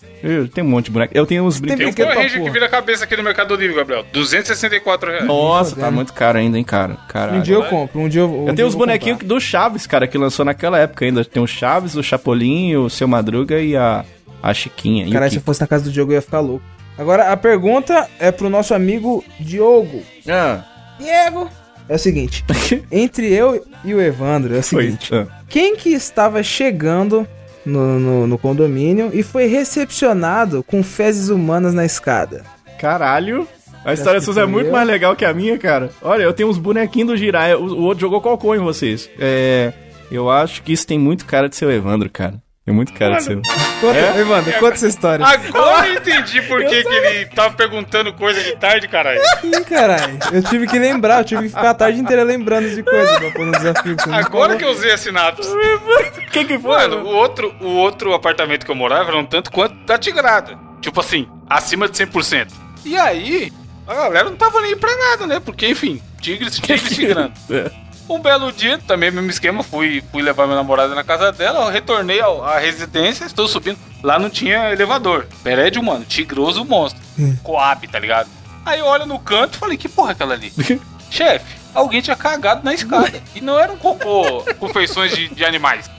tenho 0.54 0.66
um 0.66 0.70
monte 0.70 0.86
de 0.86 0.92
boneco. 0.92 1.12
Eu 1.16 1.26
tenho 1.26 1.44
uns 1.44 1.60
Tem 1.60 1.76
brinquedos... 1.76 1.92
um 1.92 1.96
brinquedo 1.96 2.06
Power 2.08 2.18
Ranger 2.18 2.32
que 2.34 2.40
porra. 2.40 2.54
vira 2.54 2.66
a 2.66 2.70
cabeça 2.70 3.04
aqui 3.04 3.18
no 3.18 3.24
Mercado 3.24 3.56
Livre, 3.56 3.76
Gabriel. 3.76 4.06
264 4.14 5.12
reais. 5.12 5.26
Nossa, 5.26 5.72
tá 5.72 5.76
fodendo. 5.76 5.92
muito 5.94 6.14
caro 6.14 6.38
ainda, 6.38 6.58
hein, 6.58 6.64
cara. 6.64 6.96
Caralho. 7.10 7.40
Um 7.40 7.42
dia 7.42 7.56
eu 7.56 7.64
compro, 7.66 8.00
um 8.00 8.08
dia 8.08 8.22
eu. 8.22 8.30
um 8.32 8.48
Eu 8.48 8.56
tenho 8.56 8.68
os 8.68 8.76
bonequinhos 8.76 9.20
do 9.20 9.40
Chaves, 9.40 9.86
cara, 9.86 10.08
que 10.08 10.18
lançou 10.18 10.46
naquela 10.46 10.80
época 10.80 11.04
ainda. 11.06 11.26
Tem 11.26 11.44
o 11.44 11.48
Chaves, 11.48 11.96
o 11.96 12.04
Chapolin, 12.04 12.76
o 12.78 12.90
Seu 12.90 13.08
Madruga 13.08 13.60
e 13.60 13.76
a, 13.76 14.06
a 14.42 14.54
Chiquinha. 14.54 15.12
Caralho, 15.12 15.32
se 15.32 15.38
eu 15.38 15.42
fosse 15.44 15.60
na 15.62 15.68
casa 15.68 15.84
do 15.84 15.92
Diogo 15.92 16.12
eu 16.12 16.16
ia 16.16 16.22
ficar 16.22 16.40
louco. 16.40 16.64
Agora, 16.98 17.32
a 17.32 17.38
pergunta 17.38 18.08
é 18.20 18.32
pro 18.32 18.50
nosso 18.50 18.74
amigo 18.74 19.24
Diogo. 19.40 20.04
Ah, 20.30 20.64
Diego! 21.00 21.50
É 21.88 21.96
o 21.96 22.00
seguinte, 22.00 22.46
entre 22.92 23.32
eu 23.34 23.66
e 23.84 23.94
o 23.94 24.02
Evandro, 24.02 24.56
é 24.56 24.60
o 24.60 24.64
foi. 24.64 24.86
seguinte. 24.86 25.14
Ah. 25.14 25.28
Quem 25.50 25.76
que 25.76 25.90
estava 25.90 26.42
chegando 26.42 27.28
no, 27.66 28.00
no, 28.00 28.28
no 28.28 28.38
condomínio 28.38 29.12
e 29.14 29.22
foi 29.22 29.48
recepcionado 29.48 30.64
com 30.64 30.82
fezes 30.82 31.30
humanas 31.30 31.74
na 31.74 31.86
escada? 31.86 32.44
Caralho. 32.80 33.48
A 33.86 33.94
história 33.94 34.22
sua 34.22 34.32
é 34.32 34.36
foi 34.36 34.46
muito 34.46 34.68
eu? 34.68 34.72
mais 34.72 34.88
legal 34.88 35.16
que 35.16 35.26
a 35.26 35.34
minha, 35.34 35.58
cara. 35.58 35.90
Olha, 36.02 36.24
eu 36.24 36.34
tenho 36.34 36.50
uns 36.50 36.58
bonequinhos 36.58 37.10
do 37.10 37.18
Jiraiya. 37.18 37.60
O, 37.60 37.66
o 37.66 37.82
outro 37.82 38.02
jogou 38.02 38.22
cocô 38.22 38.56
em 38.56 38.60
vocês. 38.60 39.10
É. 39.20 39.74
Eu 40.10 40.30
acho 40.30 40.62
que 40.64 40.72
isso 40.72 40.86
tem 40.86 41.00
muito 41.00 41.26
cara 41.26 41.50
de 41.50 41.56
ser 41.56 41.66
o 41.66 41.72
Evandro, 41.72 42.10
cara. 42.10 42.43
Tem 42.66 42.74
muito 42.74 42.94
cara 42.94 43.18
de 43.18 43.24
ser. 43.26 43.42
Conta, 43.82 43.98
É? 44.00 44.20
Evandro, 44.20 44.54
conta 44.54 44.76
essa 44.76 44.88
história. 44.88 45.26
Agora 45.26 45.86
eu 45.90 45.96
entendi 45.96 46.42
por 46.44 46.64
que, 46.64 46.82
que 46.84 46.88
ele 46.94 47.26
tava 47.26 47.54
perguntando 47.56 48.14
coisa 48.14 48.42
de 48.42 48.56
tarde, 48.56 48.88
caralho. 48.88 49.20
Ih, 49.44 49.64
caralho. 49.66 50.18
Eu 50.32 50.42
tive 50.44 50.66
que 50.66 50.80
lembrar, 50.80 51.20
eu 51.20 51.26
tive 51.26 51.44
que 51.44 51.50
ficar 51.50 51.72
a 51.72 51.74
tarde 51.74 52.00
inteira 52.00 52.24
lembrando 52.24 52.70
de 52.74 52.82
coisa 52.82 53.20
pra 53.20 53.32
pôr 53.32 53.46
no 53.46 53.52
desafio. 53.52 53.98
não 54.08 54.14
Agora 54.16 54.30
falou. 54.54 54.58
que 54.58 54.64
eu 54.64 54.70
usei 54.70 54.92
a 54.94 54.98
sinapse. 54.98 55.50
O 55.50 56.32
que 56.32 56.46
que 56.46 56.58
foi? 56.58 56.72
Mano, 56.72 57.04
o 57.04 57.08
outro, 57.14 57.54
o 57.60 57.68
outro 57.68 58.14
apartamento 58.14 58.66
que 58.66 58.72
eu 58.72 58.76
morava 58.76 59.10
era 59.10 59.18
um 59.18 59.26
tanto 59.26 59.52
quanto 59.52 59.76
da 59.86 59.98
Tigrada. 59.98 60.58
Tipo 60.80 61.02
assim, 61.02 61.28
acima 61.50 61.90
de 61.90 61.98
100%. 61.98 62.48
E 62.86 62.96
aí, 62.98 63.52
a 63.86 63.94
galera 63.94 64.30
não 64.30 64.38
tava 64.38 64.62
nem 64.62 64.78
pra 64.78 64.96
nada, 64.96 65.28
né? 65.28 65.42
Porque, 65.44 65.68
enfim, 65.68 66.02
tigres, 66.22 66.56
tigres, 66.56 66.96
tigrando. 66.96 67.34
É. 67.52 67.83
Um 68.10 68.20
belo 68.20 68.52
dia, 68.52 68.78
também 68.78 69.10
mesmo 69.12 69.30
esquema, 69.30 69.64
fui, 69.64 70.04
fui 70.12 70.22
levar 70.22 70.46
minha 70.46 70.58
namorada 70.58 70.94
na 70.94 71.04
casa 71.04 71.32
dela, 71.32 71.62
eu 71.66 71.70
retornei 71.72 72.20
ao- 72.20 72.44
à 72.44 72.60
residência, 72.60 73.24
estou 73.26 73.48
subindo. 73.48 73.78
Lá 74.04 74.20
não 74.20 74.30
tinha 74.30 74.72
elevador. 74.72 75.26
Prédio, 75.42 75.82
mano, 75.82 76.04
tigroso 76.04 76.66
monstro. 76.66 77.02
Coab, 77.44 77.88
tá 77.88 77.98
ligado? 78.00 78.30
Aí 78.66 78.80
eu 78.80 78.86
olho 78.86 79.06
no 79.06 79.18
canto 79.20 79.56
e 79.56 79.58
falei, 79.58 79.78
que 79.78 79.88
porra 79.88 80.10
é 80.10 80.14
aquela 80.14 80.34
ali? 80.34 80.52
Chefe, 81.10 81.56
alguém 81.74 82.02
tinha 82.02 82.16
cagado 82.16 82.62
na 82.64 82.74
escada. 82.74 83.22
E 83.36 83.40
não 83.42 83.58
era 83.60 83.72
um 83.72 83.78
cocô 83.78 84.44
com 84.60 84.68
feições 84.70 85.16
de, 85.16 85.30
de 85.30 85.46
animais. 85.46 85.90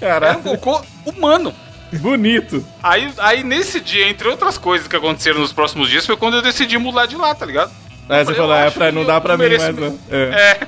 Era 0.00 0.20
Caralho, 0.32 0.38
um 0.40 0.42
cocô 0.42 0.82
humano. 1.06 1.54
bonito. 1.92 2.64
Aí, 2.82 3.12
aí 3.18 3.44
nesse 3.44 3.80
dia, 3.80 4.08
entre 4.08 4.28
outras 4.28 4.58
coisas 4.58 4.86
que 4.88 4.96
aconteceram 4.96 5.40
nos 5.40 5.52
próximos 5.52 5.88
dias, 5.88 6.04
foi 6.04 6.16
quando 6.16 6.34
eu 6.36 6.42
decidi 6.42 6.76
mudar 6.76 7.06
de 7.06 7.16
lá, 7.16 7.34
tá 7.34 7.46
ligado? 7.46 7.70
Aí 8.08 8.24
você 8.24 8.32
Eu 8.32 8.36
falou, 8.36 8.54
é, 8.54 8.70
pra, 8.70 8.92
não 8.92 9.00
eu 9.02 9.06
dá 9.06 9.20
pra 9.20 9.36
mim 9.38 9.48
mais, 9.56 9.76
não. 9.76 9.98
É. 10.10 10.22
É, 10.22 10.58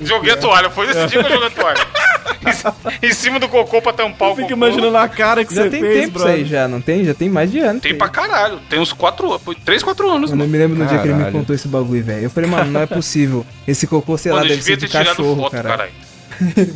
joguei 0.04 0.32
a 0.32 0.36
toalha, 0.36 0.68
foi 0.70 0.86
nesse 0.86 1.06
dia 1.06 1.22
que 1.22 1.26
eu 1.28 1.32
joguei 1.32 1.46
a 1.48 1.50
toalha. 1.50 1.86
Em- 3.02 3.12
cima 3.12 3.40
do 3.40 3.48
cocô 3.48 3.80
pra 3.80 3.92
tampar 3.92 4.28
o 4.30 4.34
Fica 4.36 4.48
cocô. 4.48 4.54
imaginando 4.54 4.96
a 4.98 5.08
cara 5.08 5.44
que 5.44 5.54
Já 5.54 5.62
você 5.62 5.70
tem 5.70 5.80
fez, 5.80 6.04
tempo 6.04 6.18
isso 6.18 6.26
aí, 6.28 6.44
já, 6.44 6.68
não 6.68 6.80
tem? 6.80 7.02
Já 7.04 7.14
tem 7.14 7.28
mais 7.30 7.50
de 7.50 7.58
ano. 7.60 7.80
Tem 7.80 7.92
isso 7.92 7.98
pra 7.98 8.08
caralho, 8.08 8.58
tem 8.68 8.78
uns 8.78 8.92
4, 8.92 9.40
3, 9.64 9.82
4 9.82 10.10
anos, 10.10 10.30
Eu 10.30 10.36
não 10.36 10.44
mano. 10.44 10.52
me 10.52 10.58
lembro 10.58 10.78
no 10.78 10.84
dia 10.86 10.98
que 10.98 11.04
ele 11.04 11.14
me 11.14 11.20
Caralho. 11.20 11.38
contou 11.38 11.54
esse 11.56 11.66
bagulho, 11.68 12.04
velho. 12.04 12.24
Eu 12.24 12.30
falei, 12.30 12.50
mano, 12.50 12.70
não 12.70 12.80
é 12.82 12.86
possível. 12.86 13.46
Esse 13.66 13.86
cocô, 13.86 14.18
sei 14.18 14.32
lá, 14.32 14.38
Mano, 14.40 14.50
eu 14.50 14.56
deve 14.56 14.62
ser 14.62 14.76
de 14.76 14.88
cachorro, 14.88 15.36
foto, 15.36 15.52
cara. 15.52 15.68
caralho. 15.70 15.92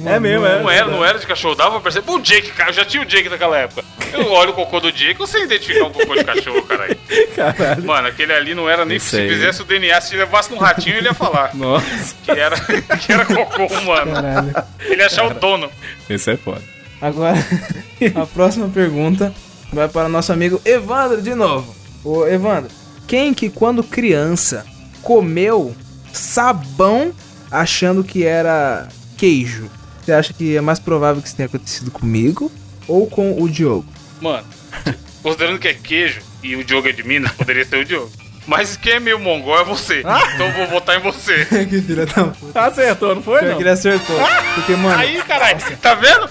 É 0.06 0.18
mesmo, 0.20 0.46
é. 0.46 0.62
Não 0.62 0.70
era, 0.70 0.86
não 0.86 1.04
era 1.04 1.18
de 1.18 1.26
cachorro, 1.26 1.54
dava 1.54 1.72
pra 1.72 1.80
perceber. 1.80 2.10
O 2.10 2.20
Jake, 2.20 2.52
cara, 2.52 2.70
eu 2.70 2.74
já 2.74 2.84
tinha 2.84 3.02
o 3.02 3.06
Jake 3.06 3.28
naquela 3.28 3.56
época. 3.58 3.84
Eu 4.12 4.30
olho 4.32 4.50
o 4.50 4.54
cocô 4.54 4.80
do 4.80 4.92
Jake, 4.92 5.20
eu 5.20 5.26
sei 5.26 5.44
identificar 5.44 5.84
um 5.84 5.92
cocô 5.92 6.14
de 6.14 6.24
cachorro, 6.24 6.62
caralho. 6.62 6.96
Caralho. 7.34 7.84
Mano, 7.84 8.08
aquele 8.08 8.32
ali 8.32 8.54
não 8.54 8.68
era 8.68 8.84
nem 8.84 8.96
Isso 8.96 9.10
se 9.10 9.28
fizesse 9.28 9.62
o 9.62 9.64
DNA, 9.64 10.00
se 10.00 10.16
levasse 10.16 10.50
no 10.50 10.58
ratinho, 10.58 10.96
ele 10.96 11.06
ia 11.06 11.14
falar 11.14 11.54
Nossa, 11.54 12.14
que 12.22 12.30
era, 12.30 12.58
que 12.98 13.12
era 13.12 13.24
cocô 13.24 13.66
humano. 13.66 14.12
Caralho. 14.12 14.54
Ele 14.80 15.00
ia 15.00 15.06
achar 15.06 15.26
o 15.26 15.34
dono. 15.34 15.70
esse 16.08 16.32
é 16.32 16.36
foda. 16.36 16.62
Agora, 17.00 17.36
a 18.14 18.26
próxima 18.26 18.68
pergunta 18.68 19.32
vai 19.72 19.88
para 19.88 20.06
o 20.06 20.08
nosso 20.08 20.32
amigo 20.32 20.60
Evandro 20.64 21.22
de 21.22 21.34
novo. 21.34 21.74
Ô, 22.04 22.26
Evandro, 22.26 22.70
quem 23.06 23.32
que 23.32 23.48
quando 23.48 23.82
criança 23.82 24.66
comeu 25.02 25.74
sabão 26.12 27.12
achando 27.50 28.02
que 28.04 28.24
era 28.24 28.88
queijo? 29.18 29.68
Você 30.02 30.12
acha 30.12 30.32
que 30.32 30.56
é 30.56 30.60
mais 30.60 30.78
provável 30.78 31.20
que 31.20 31.28
isso 31.28 31.36
tenha 31.36 31.46
acontecido 31.48 31.90
comigo 31.90 32.50
ou 32.86 33.06
com 33.06 33.42
o 33.42 33.48
Diogo? 33.48 33.84
Mano, 34.20 34.46
considerando 35.22 35.58
que 35.58 35.68
é 35.68 35.74
queijo 35.74 36.20
e 36.42 36.56
o 36.56 36.64
Diogo 36.64 36.88
é 36.88 36.92
de 36.92 37.02
Minas, 37.02 37.32
poderia 37.32 37.64
ser 37.64 37.76
o 37.78 37.84
Diogo. 37.84 38.10
Mas 38.46 38.78
quem 38.78 38.94
é 38.94 39.00
meio 39.00 39.18
mongol 39.18 39.60
é 39.60 39.64
você. 39.64 40.00
Então 40.00 40.46
eu 40.46 40.52
vou 40.54 40.66
votar 40.68 40.96
em 40.96 41.02
você. 41.02 41.44
que 41.68 41.82
filha 41.82 42.06
da 42.06 42.24
puta. 42.24 42.58
Acertou, 42.62 43.14
não 43.14 43.22
foi, 43.22 43.40
Pior 43.40 43.50
não? 43.50 43.56
que 43.58 43.62
ele 43.62 43.68
acertou. 43.68 44.16
Porque, 44.54 44.74
mano, 44.74 44.98
Aí, 44.98 45.22
caralho, 45.24 45.58
tá 45.82 45.94
vendo? 45.94 46.30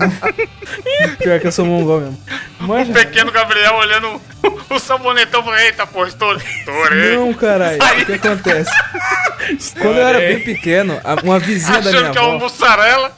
pior 1.18 1.38
que 1.38 1.46
eu 1.46 1.52
sou 1.52 1.66
mongol 1.66 2.00
mesmo. 2.00 2.18
Manja, 2.60 2.90
O 2.90 2.94
pequeno 2.94 3.30
Gabriel 3.30 3.74
olhando 3.74 4.18
o 4.70 4.78
sabonetão 4.78 5.42
falando, 5.42 5.60
eita, 5.60 5.86
pô, 5.86 6.06
estourei. 6.06 6.42
Estourei. 6.58 7.16
Não, 7.16 7.32
caralho. 7.34 7.78
O 8.02 8.06
que 8.06 8.12
acontece? 8.14 8.70
Quando 9.80 9.96
eu 9.98 10.06
era 10.06 10.18
bem 10.18 10.40
pequeno, 10.40 11.00
uma 11.24 11.38
vizinha 11.38 11.80
da 11.80 11.90
minha 11.90 12.00
Achando 12.02 12.12
que 12.12 12.18
é 12.18 12.20
uma 12.22 12.34
avó. 12.36 12.44
mussarela. 12.44 13.12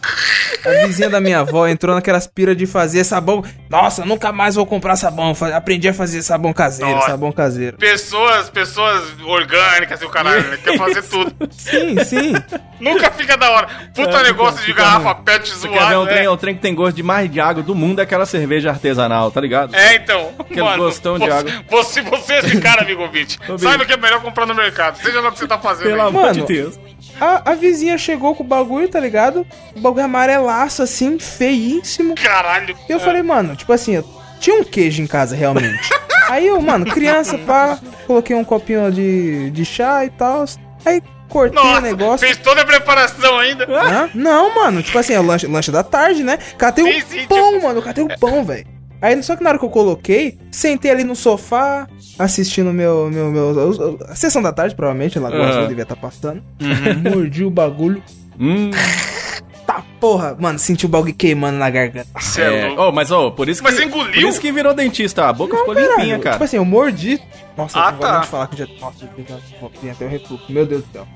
A 0.64 0.86
vizinha 0.86 1.10
da 1.10 1.20
minha 1.20 1.40
avó 1.40 1.66
entrou 1.66 1.94
naquelas 1.94 2.26
piras 2.26 2.56
de 2.56 2.66
fazer 2.66 3.04
sabão. 3.04 3.44
Nossa, 3.68 4.04
nunca 4.04 4.32
mais 4.32 4.54
vou 4.54 4.64
comprar 4.64 4.96
sabão. 4.96 5.34
Aprendi 5.54 5.88
a 5.88 5.94
fazer 5.94 6.22
sabão 6.22 6.52
caseiro, 6.52 6.92
Nossa. 6.92 7.08
sabão 7.08 7.32
caseiro. 7.32 7.76
Pessoas, 7.76 8.48
pessoas 8.48 9.02
orgânicas 9.24 10.00
e 10.00 10.04
o 10.04 10.08
caralho, 10.10 10.48
né? 10.48 10.58
Quer 10.62 10.78
fazer 10.78 11.02
tudo. 11.02 11.32
Sim, 11.50 12.02
sim. 12.04 12.32
Nunca 12.80 13.10
fica 13.12 13.36
da 13.36 13.50
hora. 13.50 13.68
Puta 13.94 14.18
É, 14.18 14.22
negócio 14.24 14.58
de 14.60 14.66
fica 14.66 14.82
garrafa 14.82 15.12
ruim. 15.12 15.24
pet 15.24 15.48
Você 15.48 15.68
quer 15.68 15.78
ver 15.78 15.84
um 15.84 15.90
zoado, 15.90 16.06
trem, 16.06 16.22
né? 16.22 16.30
um 16.30 16.36
trem 16.36 16.54
que 16.54 16.60
tem 16.60 16.74
gosto 16.74 16.96
de 16.96 17.02
mais 17.02 17.30
de 17.30 17.40
água 17.40 17.62
do 17.62 17.74
mundo 17.74 18.00
é 18.00 18.02
aquela 18.02 18.26
cerveja 18.26 18.70
artesanal, 18.70 19.30
tá 19.30 19.40
ligado? 19.40 19.74
É, 19.74 19.94
então. 19.96 20.32
Aquele 20.38 20.76
gostão 20.76 21.11
de 21.18 21.26
você, 21.26 21.32
água. 21.32 21.52
Você, 21.70 22.02
você 22.02 22.32
é 22.34 22.38
esse 22.40 22.60
cara, 22.60 22.82
amigo 22.82 23.02
ouvinte. 23.02 23.38
Saiba 23.58 23.84
que 23.84 23.92
é 23.92 23.96
melhor 23.96 24.20
comprar 24.22 24.46
no 24.46 24.54
mercado. 24.54 24.96
Seja 24.98 25.20
lá 25.20 25.28
o 25.28 25.32
que 25.32 25.38
você 25.38 25.46
tá 25.46 25.58
fazendo. 25.58 25.84
Pelo 25.88 26.00
aí. 26.02 26.08
amor 26.08 26.22
Mano, 26.22 26.34
de 26.34 26.42
Deus. 26.42 26.78
A, 27.20 27.50
a 27.52 27.54
vizinha 27.54 27.96
chegou 27.98 28.34
com 28.34 28.42
o 28.42 28.46
bagulho, 28.46 28.88
tá 28.88 28.98
ligado? 28.98 29.46
O 29.76 29.80
bagulho 29.80 30.04
amarelaço, 30.04 30.82
assim, 30.82 31.18
feíssimo. 31.18 32.14
Caralho. 32.14 32.76
E 32.88 32.92
eu 32.92 32.98
falei, 33.00 33.22
mano, 33.22 33.54
tipo 33.56 33.72
assim, 33.72 33.94
eu 33.96 34.04
tinha 34.40 34.56
um 34.56 34.64
queijo 34.64 35.02
em 35.02 35.06
casa 35.06 35.36
realmente. 35.36 35.90
Aí 36.28 36.46
eu, 36.46 36.60
mano, 36.60 36.86
criança, 36.86 37.36
pá, 37.38 37.78
coloquei 38.06 38.34
um 38.34 38.44
copinho 38.44 38.90
de, 38.90 39.50
de 39.50 39.64
chá 39.64 40.04
e 40.04 40.10
tal. 40.10 40.44
Aí 40.84 41.02
cortei 41.28 41.62
Nossa, 41.62 41.78
o 41.78 41.82
negócio. 41.82 42.26
fez 42.26 42.38
toda 42.38 42.62
a 42.62 42.64
preparação 42.64 43.38
ainda. 43.38 43.64
Hã? 43.64 44.10
Não, 44.14 44.54
mano, 44.54 44.82
tipo 44.82 44.98
assim, 44.98 45.12
é 45.14 45.20
o 45.20 45.22
lanche, 45.22 45.46
lanche 45.46 45.70
da 45.70 45.82
tarde, 45.82 46.22
né? 46.24 46.38
Catei 46.58 46.84
Sim, 46.84 46.98
o 46.98 47.06
sim, 47.06 47.26
pão, 47.26 47.52
tipo- 47.54 47.66
mano, 47.66 47.82
catei 47.82 48.04
o 48.04 48.18
pão, 48.18 48.44
velho. 48.44 48.66
Aí, 49.02 49.20
só 49.22 49.34
que 49.34 49.42
na 49.42 49.50
hora 49.50 49.58
que 49.58 49.64
eu 49.64 49.68
coloquei, 49.68 50.38
sentei 50.50 50.90
ali 50.90 51.02
no 51.02 51.16
sofá, 51.16 51.88
assistindo 52.16 52.72
meu. 52.72 53.10
meu, 53.10 53.32
meu 53.32 53.98
a 54.08 54.14
sessão 54.14 54.40
da 54.40 54.52
tarde, 54.52 54.76
provavelmente, 54.76 55.18
ela 55.18 55.28
gosta, 55.28 55.58
Aham. 55.58 55.68
devia 55.68 55.82
estar 55.82 55.96
passando. 55.96 56.40
Mordi 57.12 57.44
o 57.44 57.50
bagulho. 57.50 58.00
Hum, 58.38 58.70
Tá, 59.66 59.82
porra, 60.00 60.36
mano, 60.38 60.58
senti 60.58 60.84
o 60.86 60.88
bagulho 60.88 61.14
queimando 61.14 61.56
na 61.56 61.70
garganta. 61.70 62.08
Você 62.18 62.42
é 62.42 62.58
é. 62.60 62.74
Oh, 62.78 62.90
mas 62.92 63.10
ó, 63.10 63.30
por 63.30 63.48
isso 63.48 63.62
que. 63.62 63.68
Mas 63.68 63.76
você 63.76 63.84
engoliu? 63.84 64.12
Por 64.12 64.28
isso 64.28 64.40
que 64.40 64.52
virou 64.52 64.74
dentista. 64.74 65.24
A 65.28 65.32
boca 65.32 65.56
ficou 65.56 65.74
Caralho, 65.74 65.96
limpinha, 65.96 66.18
cara. 66.18 66.34
Tipo 66.34 66.44
assim, 66.44 66.56
eu 66.56 66.64
mordi. 66.64 67.20
Nossa, 67.56 67.78
Ah, 67.78 67.86
eu 67.88 67.92
não 67.92 67.98
vou 67.98 68.06
nem 68.08 68.14
tá. 68.16 68.20
te 68.22 68.28
falar 68.28 68.46
que 68.46 68.56
já. 68.56 68.66
Nossa, 68.80 69.04
eu 69.62 69.70
tem 69.80 69.90
até 69.90 70.04
o 70.04 70.08
refluxo. 70.08 70.44
Meu 70.50 70.64
Deus 70.66 70.82
do 70.84 70.92
céu. 70.92 71.06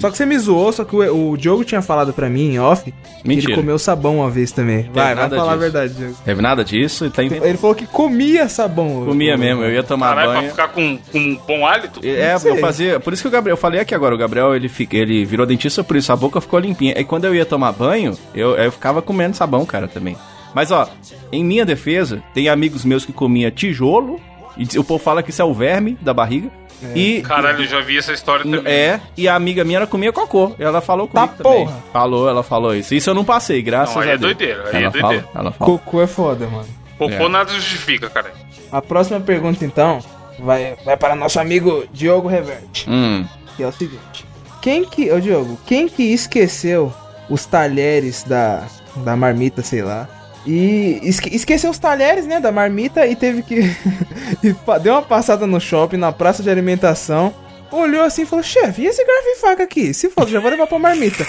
Só 0.00 0.10
que 0.10 0.16
você 0.16 0.26
me 0.26 0.38
zoou, 0.38 0.72
só 0.72 0.84
que 0.84 0.94
o, 0.94 1.30
o 1.30 1.36
Diogo 1.36 1.64
tinha 1.64 1.80
falado 1.80 2.12
pra 2.12 2.28
mim 2.28 2.52
em 2.54 2.58
off 2.58 2.84
que 2.84 2.94
Mentira. 3.28 3.52
ele 3.52 3.60
comeu 3.60 3.78
sabão 3.78 4.18
uma 4.18 4.30
vez 4.30 4.52
também. 4.52 4.90
Vai, 4.92 5.14
vai 5.14 5.28
falar 5.30 5.42
a 5.42 5.46
disso. 5.46 5.58
verdade, 5.58 5.94
Diogo. 5.94 6.14
Teve 6.24 6.42
nada 6.42 6.64
disso 6.64 7.06
e 7.06 7.10
tá 7.10 7.22
inventando. 7.22 7.48
Ele 7.48 7.58
falou 7.58 7.74
que 7.74 7.86
comia 7.86 8.48
sabão. 8.48 9.04
Comia 9.06 9.36
mesmo, 9.36 9.62
eu 9.64 9.72
ia 9.72 9.82
tomar 9.82 10.08
Caralho, 10.08 10.30
pra 10.30 10.38
banho. 10.40 10.50
ficar 10.50 10.68
com, 10.68 10.98
com 11.10 11.18
um 11.18 11.36
bom 11.46 11.66
hálito. 11.66 12.00
É, 12.04 12.34
eu 12.34 12.56
fazia. 12.58 13.00
Por 13.00 13.12
isso 13.12 13.22
que 13.22 13.28
o 13.28 13.30
Gabriel, 13.30 13.54
eu 13.54 13.60
falei 13.60 13.80
aqui 13.80 13.94
agora, 13.94 14.14
o 14.14 14.18
Gabriel 14.18 14.54
ele, 14.54 14.68
fica, 14.68 14.96
ele 14.96 15.24
virou 15.24 15.46
dentista 15.46 15.82
por 15.82 15.96
isso, 15.96 16.12
a 16.12 16.16
boca 16.16 16.40
ficou 16.40 16.58
limpinha. 16.58 16.94
E 16.98 17.04
quando 17.04 17.24
eu 17.24 17.34
ia 17.34 17.44
tomar 17.46 17.72
banho, 17.72 18.16
eu, 18.34 18.56
eu 18.56 18.70
ficava 18.70 19.00
comendo 19.00 19.36
sabão, 19.36 19.64
cara, 19.64 19.88
também. 19.88 20.16
Mas 20.54 20.70
ó, 20.70 20.88
em 21.30 21.44
minha 21.44 21.66
defesa, 21.66 22.22
tem 22.32 22.48
amigos 22.48 22.84
meus 22.84 23.04
que 23.04 23.12
comia 23.12 23.50
tijolo, 23.50 24.18
e 24.56 24.78
o 24.78 24.84
povo 24.84 25.02
fala 25.02 25.22
que 25.22 25.30
isso 25.30 25.42
é 25.42 25.44
o 25.44 25.52
verme 25.54 25.96
da 26.00 26.12
barriga. 26.14 26.50
E. 26.94 27.22
Caralho, 27.22 27.62
eu 27.62 27.66
já 27.66 27.80
vi 27.80 27.96
essa 27.96 28.12
história 28.12 28.44
também. 28.44 28.70
É, 28.72 29.00
e 29.16 29.26
a 29.26 29.34
amiga 29.34 29.64
minha 29.64 29.78
ela 29.78 29.86
comia 29.86 30.12
cocô. 30.12 30.54
Ela 30.58 30.80
falou 30.82 31.08
Tá 31.08 31.26
comigo 31.26 31.42
também. 31.42 31.64
porra. 31.66 31.82
Falou, 31.92 32.28
ela 32.28 32.42
falou 32.42 32.74
isso. 32.74 32.94
Isso 32.94 33.08
eu 33.08 33.14
não 33.14 33.24
passei, 33.24 33.62
graças 33.62 33.94
Não, 33.94 34.02
aí 34.02 34.10
a 34.10 34.12
é 34.12 34.18
Deus. 34.18 34.34
doideira, 34.36 34.64
aí 34.72 34.84
ela 34.84 34.88
é 34.88 34.90
fala, 35.00 35.02
doideira. 35.14 35.28
ela 35.34 35.52
fala. 35.52 35.70
Cocô 35.70 36.02
é 36.02 36.06
foda, 36.06 36.46
mano. 36.46 36.66
Cocô 36.98 37.12
É. 37.14 37.28
nada 37.28 37.50
justifica, 37.52 38.10
cara. 38.10 38.30
A 38.70 38.82
próxima 38.82 39.20
pergunta, 39.20 39.64
então, 39.64 40.00
vai, 40.38 40.76
vai 40.84 40.96
para 40.98 41.14
nosso 41.14 41.40
amigo 41.40 41.84
Diogo 41.92 42.28
Reverte. 42.28 42.88
Hum. 42.90 43.24
Que 43.56 43.62
é 43.62 43.66
o 43.66 43.72
seguinte: 43.72 44.26
Quem 44.60 44.84
que. 44.84 45.10
Ô, 45.10 45.18
Diogo, 45.20 45.58
quem 45.66 45.88
que 45.88 46.02
esqueceu 46.02 46.92
os 47.30 47.46
talheres 47.46 48.22
da, 48.22 48.64
da 48.96 49.16
marmita, 49.16 49.62
sei 49.62 49.80
lá? 49.82 50.06
E 50.46 51.00
esque- 51.02 51.34
esqueceu 51.34 51.70
os 51.70 51.78
talheres, 51.78 52.26
né, 52.26 52.38
da 52.40 52.52
marmita 52.52 53.06
e 53.06 53.16
teve 53.16 53.42
que. 53.42 53.60
deu 54.82 54.92
uma 54.94 55.02
passada 55.02 55.46
no 55.46 55.60
shopping, 55.60 55.96
na 55.96 56.12
praça 56.12 56.42
de 56.42 56.50
alimentação. 56.50 57.34
Olhou 57.72 58.02
assim 58.04 58.22
e 58.22 58.26
falou: 58.26 58.42
chefe, 58.44 58.82
e 58.82 58.86
esse 58.86 59.04
garfo 59.04 59.28
e 59.28 59.36
faca 59.40 59.62
aqui? 59.64 59.92
Se 59.92 60.08
for, 60.08 60.28
já 60.28 60.38
vou 60.40 60.50
levar 60.50 60.66
pra 60.66 60.78
marmita. 60.78 61.26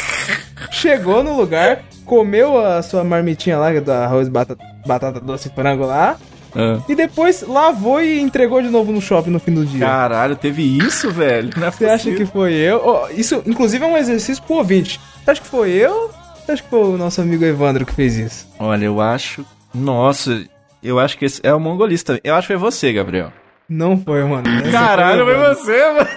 Chegou 0.71 1.23
no 1.23 1.35
lugar, 1.35 1.83
comeu 2.05 2.63
a 2.63 2.81
sua 2.83 3.03
marmitinha 3.03 3.57
lá, 3.57 3.71
do 3.79 3.91
arroz, 3.91 4.29
batata, 4.29 4.63
batata 4.85 5.19
doce 5.19 5.47
e 5.47 5.51
frango 5.51 5.85
lá. 5.85 6.15
Ah. 6.55 6.79
E 6.87 6.95
depois 6.95 7.43
lavou 7.47 8.01
e 8.01 8.19
entregou 8.19 8.61
de 8.61 8.69
novo 8.69 8.91
no 8.91 9.01
shopping 9.01 9.29
no 9.31 9.39
fim 9.39 9.53
do 9.53 9.65
dia. 9.65 9.85
Caralho, 9.85 10.35
teve 10.35 10.61
isso, 10.63 11.11
velho. 11.11 11.49
Não 11.57 11.67
é 11.67 11.71
Você 11.71 11.85
acha 11.85 12.11
que 12.11 12.25
foi 12.25 12.53
eu? 12.53 12.81
Ó, 12.83 13.09
isso, 13.09 13.43
inclusive, 13.45 13.83
é 13.83 13.87
um 13.87 13.97
exercício 13.97 14.41
pro 14.43 14.55
ouvinte. 14.57 14.99
Você 15.23 15.31
acha 15.31 15.41
que 15.41 15.47
foi 15.47 15.71
eu? 15.71 16.09
Acha 16.47 16.63
que 16.63 16.69
foi 16.69 16.79
o 16.79 16.97
nosso 16.97 17.19
amigo 17.21 17.43
Evandro 17.43 17.85
que 17.85 17.93
fez 17.93 18.15
isso? 18.15 18.47
Olha, 18.59 18.85
eu 18.85 19.01
acho. 19.01 19.45
Nossa, 19.73 20.45
eu 20.81 20.99
acho 20.99 21.17
que 21.17 21.25
esse 21.25 21.41
é 21.45 21.53
o 21.53 21.59
mongolista. 21.59 22.19
Eu 22.23 22.35
acho 22.35 22.47
que 22.47 22.53
foi 22.53 22.61
você, 22.61 22.93
Gabriel. 22.93 23.31
Não 23.67 23.97
foi, 23.99 24.23
mano. 24.23 24.43
Essa 24.61 24.71
Caralho, 24.71 25.25
foi 25.25 25.35
você, 25.37 25.91
mano. 25.91 26.07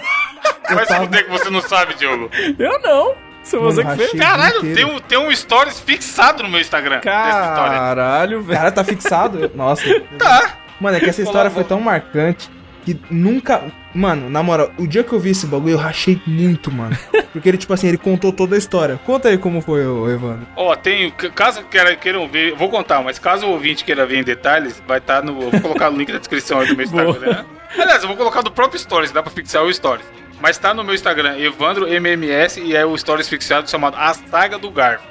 Vai 0.72 0.86
se 0.86 0.94
fuder 0.94 1.24
que 1.24 1.30
você 1.30 1.50
não 1.50 1.60
sabe, 1.60 1.94
Diogo. 1.94 2.30
Eu 2.58 2.80
não. 2.80 3.14
Se 3.42 3.56
você 3.56 3.80
que 3.80 3.86
Mano, 3.86 3.96
fez. 3.96 4.08
achei- 4.10 4.20
Caralho, 4.20 4.74
tem 4.74 4.84
um, 4.84 4.98
tem 5.00 5.18
um 5.18 5.34
stories 5.34 5.80
fixado 5.80 6.42
no 6.44 6.48
meu 6.48 6.60
Instagram. 6.60 7.00
Caralho, 7.00 8.42
velho. 8.42 8.58
Cara, 8.58 8.70
tá 8.70 8.84
fixado? 8.84 9.50
Nossa. 9.56 9.82
Tá. 10.18 10.58
Mano, 10.80 10.96
é 10.96 11.00
que 11.00 11.08
essa 11.10 11.22
história 11.22 11.50
foi 11.50 11.64
tão 11.64 11.80
marcante 11.80 12.48
que 12.84 12.98
nunca. 13.10 13.62
Mano, 13.94 14.30
na 14.30 14.42
moral, 14.42 14.70
o 14.78 14.86
dia 14.86 15.02
que 15.02 15.12
eu 15.12 15.18
vi 15.18 15.30
esse 15.30 15.46
bagulho, 15.46 15.72
eu 15.72 15.78
rachei 15.78 16.20
muito, 16.26 16.70
mano. 16.70 16.96
Porque 17.32 17.48
ele, 17.48 17.58
tipo 17.58 17.72
assim, 17.72 17.88
ele 17.88 17.98
contou 17.98 18.32
toda 18.32 18.54
a 18.54 18.58
história. 18.58 18.98
Conta 19.04 19.28
aí 19.28 19.38
como 19.38 19.60
foi, 19.60 19.86
ô, 19.86 20.08
Evandro. 20.08 20.46
Ó, 20.56 20.74
tem. 20.76 21.10
Caso 21.34 21.62
queira, 21.64 21.96
queiram 21.96 22.28
ver, 22.28 22.54
vou 22.54 22.68
contar, 22.68 23.02
mas 23.02 23.18
caso 23.18 23.46
o 23.46 23.50
ouvinte 23.50 23.84
queira 23.84 24.06
ver 24.06 24.18
em 24.18 24.24
detalhes, 24.24 24.82
vai 24.86 24.98
estar 24.98 25.22
no. 25.22 25.40
Eu 25.42 25.50
vou 25.50 25.60
colocar 25.60 25.90
o 25.90 25.96
link 25.96 26.12
na 26.12 26.18
descrição 26.18 26.60
aí 26.60 26.68
do 26.68 26.76
meu 26.76 26.84
Instagram. 26.86 27.44
Aliás, 27.78 28.02
eu 28.02 28.08
vou 28.08 28.16
colocar 28.16 28.42
do 28.42 28.50
próprio 28.50 28.80
Stories, 28.80 29.12
dá 29.12 29.22
pra 29.22 29.30
fixar 29.30 29.62
o 29.62 29.72
Stories. 29.72 30.06
Mas 30.40 30.56
tá 30.56 30.72
no 30.72 30.82
meu 30.82 30.94
Instagram, 30.94 31.38
Evandro 31.38 31.86
MMS, 31.86 32.60
e 32.60 32.74
é 32.74 32.84
o 32.84 32.96
Stories 32.96 33.28
fixado 33.28 33.68
chamado 33.68 33.96
A 33.96 34.14
Saga 34.14 34.58
do 34.58 34.70
Garfo. 34.70 35.06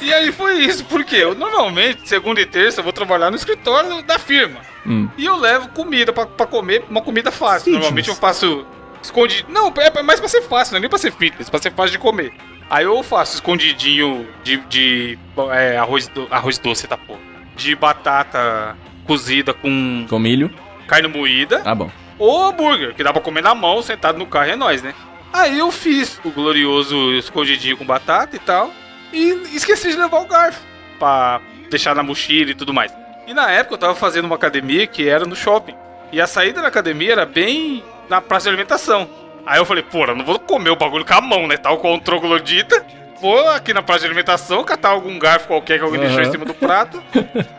E 0.00 0.12
aí 0.12 0.32
foi 0.32 0.58
isso, 0.60 0.84
porque 0.84 1.16
eu 1.16 1.34
normalmente, 1.34 2.08
segunda 2.08 2.40
e 2.40 2.46
terça, 2.46 2.80
eu 2.80 2.84
vou 2.84 2.92
trabalhar 2.92 3.30
no 3.30 3.36
escritório 3.36 4.02
da 4.02 4.18
firma. 4.18 4.60
Hum. 4.86 5.08
E 5.18 5.26
eu 5.26 5.36
levo 5.36 5.68
comida 5.70 6.12
pra, 6.12 6.26
pra 6.26 6.46
comer, 6.46 6.84
uma 6.88 7.02
comida 7.02 7.30
fácil. 7.30 7.64
Fitness. 7.64 7.80
Normalmente 7.80 8.08
eu 8.08 8.14
faço 8.14 8.64
escondido. 9.02 9.48
Não, 9.50 9.72
é 9.76 10.02
mais 10.02 10.20
pra 10.20 10.28
ser 10.28 10.42
fácil, 10.42 10.72
não 10.72 10.78
é 10.78 10.80
nem 10.80 10.88
pra 10.90 10.98
ser 10.98 11.12
fitness, 11.12 11.50
pra 11.50 11.60
ser 11.60 11.72
fácil 11.72 11.92
de 11.92 11.98
comer. 11.98 12.32
Aí 12.70 12.84
eu 12.84 13.02
faço 13.02 13.34
escondidinho 13.34 14.26
de, 14.44 14.58
de 14.68 15.18
é, 15.52 15.76
arroz, 15.78 16.06
do- 16.08 16.28
arroz 16.30 16.58
doce, 16.58 16.86
tá 16.86 16.96
porra. 16.96 17.18
De 17.56 17.74
batata 17.74 18.76
cozida 19.06 19.52
com 19.54 20.06
Com 20.08 20.18
milho. 20.18 20.50
carne 20.86 21.08
moída. 21.08 21.62
Ah, 21.64 21.74
bom. 21.74 21.90
Ou 22.18 22.46
hambúrguer, 22.46 22.94
que 22.94 23.02
dá 23.02 23.12
pra 23.12 23.22
comer 23.22 23.42
na 23.42 23.54
mão, 23.54 23.80
sentado 23.82 24.18
no 24.18 24.26
carro, 24.26 24.50
é 24.50 24.56
nóis, 24.56 24.82
né? 24.82 24.94
Aí 25.32 25.58
eu 25.58 25.70
fiz 25.70 26.20
o 26.24 26.30
glorioso 26.30 27.12
escondidinho 27.12 27.76
com 27.76 27.84
batata 27.84 28.34
e 28.36 28.38
tal. 28.38 28.72
E 29.12 29.56
esqueci 29.56 29.90
de 29.90 29.96
levar 29.96 30.18
o 30.20 30.26
garfo 30.26 30.60
pra 30.98 31.40
deixar 31.70 31.94
na 31.94 32.02
mochila 32.02 32.50
e 32.50 32.54
tudo 32.54 32.74
mais. 32.74 32.92
E 33.26 33.34
na 33.34 33.50
época 33.50 33.74
eu 33.74 33.78
tava 33.78 33.94
fazendo 33.94 34.24
uma 34.24 34.36
academia 34.36 34.86
que 34.86 35.08
era 35.08 35.24
no 35.24 35.36
shopping. 35.36 35.74
E 36.10 36.20
a 36.20 36.26
saída 36.26 36.62
da 36.62 36.68
academia 36.68 37.12
era 37.12 37.26
bem 37.26 37.84
na 38.08 38.20
praça 38.20 38.44
de 38.44 38.48
alimentação. 38.50 39.08
Aí 39.46 39.58
eu 39.58 39.64
falei, 39.64 39.82
porra, 39.82 40.14
não 40.14 40.24
vou 40.24 40.38
comer 40.38 40.70
o 40.70 40.76
bagulho 40.76 41.04
com 41.04 41.14
a 41.14 41.20
mão, 41.20 41.46
né? 41.46 41.56
Tal 41.56 41.78
qual 41.78 41.94
o 41.94 42.00
troglodita. 42.00 42.84
Vou 43.20 43.50
aqui 43.50 43.74
na 43.74 43.82
praça 43.82 44.00
de 44.00 44.06
alimentação, 44.06 44.62
catar 44.62 44.90
algum 44.90 45.18
garfo 45.18 45.48
qualquer 45.48 45.78
que 45.78 45.84
alguém 45.84 46.00
deixou 46.00 46.20
em 46.20 46.30
cima 46.30 46.44
do 46.44 46.54
prato. 46.54 47.02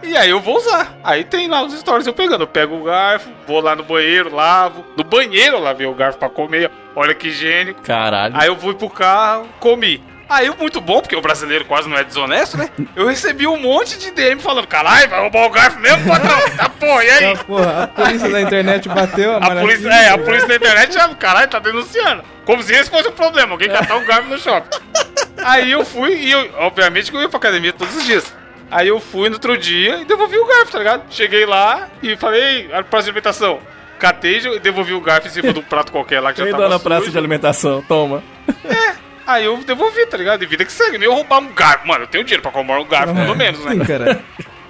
e 0.01 0.15
aí 0.15 0.29
eu 0.29 0.39
vou 0.39 0.55
usar. 0.57 0.97
Aí 1.03 1.23
tem 1.23 1.47
lá 1.49 1.61
os 1.63 1.77
stories 1.77 2.07
eu 2.07 2.13
pegando. 2.13 2.43
Eu 2.43 2.47
pego 2.47 2.75
o 2.75 2.83
garfo, 2.83 3.29
vou 3.45 3.59
lá 3.59 3.75
no 3.75 3.83
banheiro, 3.83 4.33
lavo. 4.33 4.85
No 4.95 5.03
banheiro 5.03 5.57
eu 5.57 5.61
lavei 5.61 5.85
o 5.85 5.93
garfo 5.93 6.17
pra 6.17 6.29
comer. 6.29 6.71
Olha 6.95 7.13
que 7.13 7.27
higiênico. 7.27 7.81
Caralho. 7.81 8.35
Aí 8.37 8.47
eu 8.47 8.55
fui 8.55 8.73
pro 8.73 8.89
carro, 8.89 9.49
comi. 9.59 10.01
Aí, 10.29 10.49
muito 10.59 10.79
bom, 10.79 11.01
porque 11.01 11.15
o 11.15 11.21
brasileiro 11.21 11.65
quase 11.65 11.89
não 11.89 11.97
é 11.97 12.03
desonesto, 12.03 12.55
né? 12.55 12.69
Eu 12.95 13.07
recebi 13.07 13.47
um 13.47 13.57
monte 13.59 13.97
de 13.97 14.11
DM 14.11 14.39
falando: 14.39 14.67
caralho, 14.67 15.09
vai 15.09 15.19
roubar 15.21 15.45
o 15.45 15.49
garfo 15.49 15.79
mesmo, 15.79 16.05
patrão? 16.07 16.39
Tá, 16.55 16.69
pô, 16.69 17.01
e 17.01 17.09
aí? 17.09 17.25
Ah, 17.25 17.35
porra, 17.43 17.83
a 17.83 17.87
polícia 17.87 18.29
da 18.29 18.39
internet 18.41 18.87
bateu 18.87 19.35
A 19.37 19.55
polícia, 19.55 19.89
é, 19.89 20.09
a 20.09 20.17
polícia 20.19 20.47
da 20.47 20.55
internet, 20.55 20.93
já, 20.93 21.09
caralho, 21.15 21.49
tá 21.49 21.57
denunciando. 21.57 22.23
Como 22.45 22.61
se 22.61 22.73
esse 22.73 22.89
fosse 22.89 23.07
o 23.07 23.11
problema, 23.11 23.53
alguém 23.53 23.69
catar 23.69 23.97
um 23.97 24.05
garfo 24.05 24.29
no 24.29 24.37
shopping. 24.37 24.77
Aí 25.43 25.71
eu 25.71 25.83
fui, 25.83 26.13
e 26.15 26.31
eu, 26.31 26.49
obviamente 26.59 27.09
que 27.09 27.17
eu 27.17 27.21
ia 27.21 27.29
pra 27.29 27.37
academia 27.37 27.73
todos 27.73 27.95
os 27.95 28.03
dias. 28.05 28.31
Aí 28.69 28.87
eu 28.87 28.99
fui 28.99 29.29
no 29.29 29.35
outro 29.35 29.57
dia 29.57 29.97
e 30.01 30.05
devolvi 30.05 30.37
o 30.37 30.45
garfo, 30.45 30.71
tá 30.71 30.77
ligado? 30.77 31.03
Cheguei 31.09 31.45
lá 31.45 31.87
e 32.03 32.15
falei, 32.17 32.69
"Ah, 32.71 32.83
praça 32.83 33.05
de 33.05 33.09
alimentação. 33.09 33.59
Catei 33.97 34.37
e 34.37 34.59
devolvi 34.59 34.93
o 34.93 35.01
garfo 35.01 35.27
em 35.27 35.31
cima 35.31 35.51
de 35.51 35.59
um 35.59 35.63
prato 35.63 35.91
qualquer 35.91 36.19
lá 36.19 36.31
que 36.31 36.37
já 36.39 36.43
Quem 36.45 36.51
tava 36.51 36.63
dá 36.63 36.69
na 36.69 36.75
sujo. 36.77 36.87
praça 36.87 37.09
de 37.09 37.17
alimentação? 37.17 37.81
Toma. 37.87 38.23
Aí 39.29 39.45
eu 39.45 39.57
devolvi, 39.57 40.07
tá 40.07 40.17
ligado? 40.17 40.41
E 40.41 40.47
vida 40.47 40.65
que 40.65 40.71
segue. 40.71 40.97
Nem 40.97 41.07
eu 41.07 41.13
roubar 41.13 41.37
um 41.39 41.53
garfo. 41.53 41.87
Mano, 41.87 42.05
eu 42.05 42.07
tenho 42.07 42.23
dinheiro 42.23 42.41
pra 42.41 42.51
comprar 42.51 42.79
um 42.81 42.87
garfo, 42.87 43.13
pelo 43.13 43.35
menos, 43.35 43.63
né? 43.63 43.73
Sim, 43.73 43.85
cara. 43.85 44.23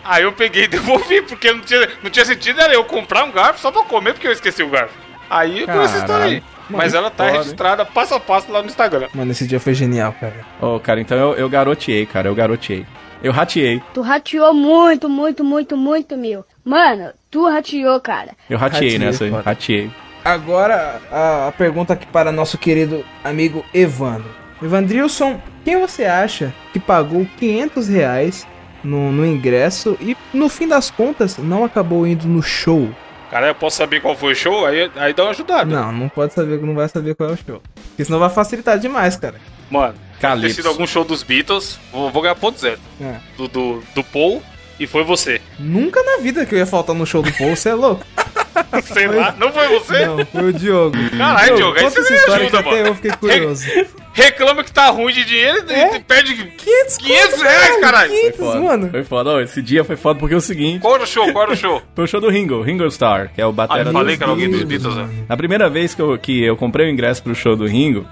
Aí 0.04 0.24
eu 0.24 0.34
peguei 0.34 0.66
e 0.66 0.68
devolvi, 0.68 1.22
porque 1.22 1.54
não 1.54 1.62
tinha, 1.62 1.88
não 2.04 2.10
tinha 2.10 2.26
sentido 2.26 2.60
era 2.60 2.74
eu 2.74 2.84
comprar 2.84 3.24
um 3.24 3.32
garfo 3.32 3.62
só 3.62 3.72
pra 3.72 3.84
comer, 3.84 4.14
porque 4.14 4.28
eu 4.28 4.34
esqueci 4.34 4.62
o 4.62 4.70
garfo. 4.70 4.94
Aí 5.30 5.66
foi 5.66 5.84
essa 5.86 5.98
história 6.00 6.26
aí. 6.26 6.44
Mas 6.70 6.94
ela 6.94 7.10
tá 7.10 7.30
registrada 7.30 7.86
passo 7.86 8.16
a 8.16 8.20
passo 8.20 8.52
lá 8.52 8.62
no 8.62 8.68
Instagram. 8.68 9.08
Mano, 9.14 9.32
esse 9.32 9.48
dia 9.48 9.62
foi 9.62 9.74
genial, 9.74 10.14
cara. 10.20 10.36
Ô, 10.62 10.78
cara, 10.78 11.00
então 11.00 11.18
eu, 11.18 11.36
eu 11.36 11.50
garoteei, 11.50 12.06
cara, 12.06 12.28
eu 12.28 12.36
garoteei. 12.36 12.86
Eu 13.24 13.32
rateei. 13.32 13.82
Tu 13.94 14.02
rateou 14.02 14.54
muito, 14.54 15.08
muito, 15.08 15.44
muito, 15.44 15.78
muito, 15.78 16.18
meu. 16.18 16.46
Mano, 16.66 17.12
tu 17.32 17.48
rateou, 17.50 18.00
cara. 18.02 18.32
Eu 18.50 18.58
rateei 18.58 18.92
Rateei, 18.92 19.00
nessa 19.00 19.24
aí. 19.24 19.32
Rateei. 19.32 19.92
Agora, 20.24 21.02
a, 21.12 21.48
a 21.48 21.52
pergunta 21.52 21.94
aqui 21.94 22.06
para 22.06 22.32
nosso 22.32 22.58
querido 22.58 23.06
amigo 23.24 23.66
Evandro. 23.74 24.39
Evandrilson, 24.62 25.42
quem 25.64 25.80
você 25.80 26.06
acha 26.06 26.54
que 26.74 26.80
pagou 26.80 27.26
500 27.38 27.88
reais 27.88 28.48
no, 28.84 29.12
no 29.12 29.26
ingresso 29.26 29.98
e, 30.02 30.16
no 30.34 30.50
fim 30.50 30.68
das 30.68 30.92
contas, 30.92 31.38
não 31.38 31.64
acabou 31.64 32.06
indo 32.06 32.28
no 32.28 32.42
show? 32.42 32.90
Cara, 33.30 33.48
eu 33.48 33.56
posso 33.56 33.78
saber 33.78 34.02
qual 34.02 34.16
foi 34.16 34.34
o 34.34 34.36
show? 34.36 34.66
Aí, 34.66 34.92
aí 34.96 35.14
dá 35.14 35.24
uma 35.24 35.30
ajudada. 35.32 35.66
Não, 35.66 35.92
não 35.92 36.10
pode 36.10 36.34
saber, 36.34 36.60
não 36.62 36.74
vai 36.74 36.90
saber 36.90 37.16
qual 37.16 37.30
é 37.30 37.34
o 37.34 37.38
show. 37.38 37.62
Porque 37.90 38.04
senão 38.04 38.20
vai 38.20 38.30
facilitar 38.30 38.80
demais, 38.80 39.16
cara. 39.16 39.36
Mano, 39.70 39.94
ter 39.94 40.22
Calypso. 40.22 40.56
sido 40.56 40.68
algum 40.68 40.88
show 40.88 41.04
dos 41.04 41.22
Beatles, 41.22 41.80
vou, 41.92 42.10
vou 42.10 42.22
ganhar 42.24 42.36
ponto 42.36 42.60
zero. 42.60 42.80
É. 43.00 43.18
Do, 43.38 43.48
do, 43.48 43.84
do 43.94 44.04
Paul 44.04 44.42
e 44.80 44.88
foi 44.88 45.04
você. 45.04 45.42
Nunca 45.60 46.02
na 46.04 46.18
vida 46.22 46.46
que 46.46 46.56
eu 46.56 46.60
ia 46.60 46.66
faltar 46.66 46.96
no 46.96 47.06
show 47.06 47.22
do 47.22 47.32
Paul, 47.34 47.56
você 47.56 47.70
é 47.70 47.74
louco? 47.74 48.04
Sei 48.84 49.08
lá, 49.08 49.34
não 49.40 49.52
foi 49.52 49.68
você? 49.68 50.06
Não, 50.06 50.26
foi 50.26 50.44
o 50.50 50.54
Diogo. 50.54 50.96
Caralho, 51.18 51.56
Diogo, 51.56 51.78
aí 51.78 51.84
você 51.84 52.00
essa 52.00 52.10
me 52.12 52.16
história 52.20 52.44
ajuda, 52.48 52.64
que 52.64 52.70
até 52.70 52.78
mano. 52.78 52.88
eu 52.90 52.96
fiquei 52.96 53.12
curioso. 53.12 53.66
Reclama 54.14 54.64
que 54.64 54.72
tá 54.72 54.90
ruim 54.90 55.14
de 55.14 55.24
dinheiro 55.24 55.64
e 55.70 55.74
É? 55.74 55.96
e 55.96 56.00
perde 56.02 56.34
500, 56.36 56.98
500 56.98 57.42
reais, 57.42 57.80
caralho. 57.80 58.12
500, 58.12 58.38
Foda. 58.40 58.60
mano. 58.60 58.90
Foi 58.90 59.04
foda. 59.04 59.30
Ó, 59.32 59.40
esse 59.40 59.62
dia 59.62 59.84
foi 59.84 59.96
foda 59.96 60.20
porque 60.20 60.34
é 60.34 60.38
o 60.38 60.42
seguinte. 60.42 60.82
Qual 60.82 60.96
era 60.96 61.04
o 61.04 61.08
show? 61.08 61.32
Qual 61.32 61.44
era 61.46 61.54
o 61.54 61.56
show? 61.56 61.82
Foi 61.96 62.04
o 62.04 62.08
show 62.08 62.20
do 62.20 62.30
Ringo, 62.30 62.62
Ringo 62.62 62.86
Starr, 62.88 63.30
que 63.34 63.42
é 63.42 63.46
o 63.46 63.50
Ah, 63.50 63.54
batera 63.54 63.86
do... 63.86 63.92
falei 63.94 64.18
que 64.18 64.24
era 64.24 64.32
alguém 64.32 64.50
dos 64.50 64.64
Beatles, 64.64 64.96
né? 64.96 65.08
Na 65.28 65.38
primeira 65.38 65.70
vez 65.70 65.96
que 65.96 66.02
eu, 66.02 66.18
que 66.18 66.44
eu 66.44 66.58
comprei 66.58 66.88
o 66.88 66.90
ingresso 66.90 67.24
pro 67.24 67.34
show 67.36 67.56
do 67.56 67.66
Ringo, 67.66 68.06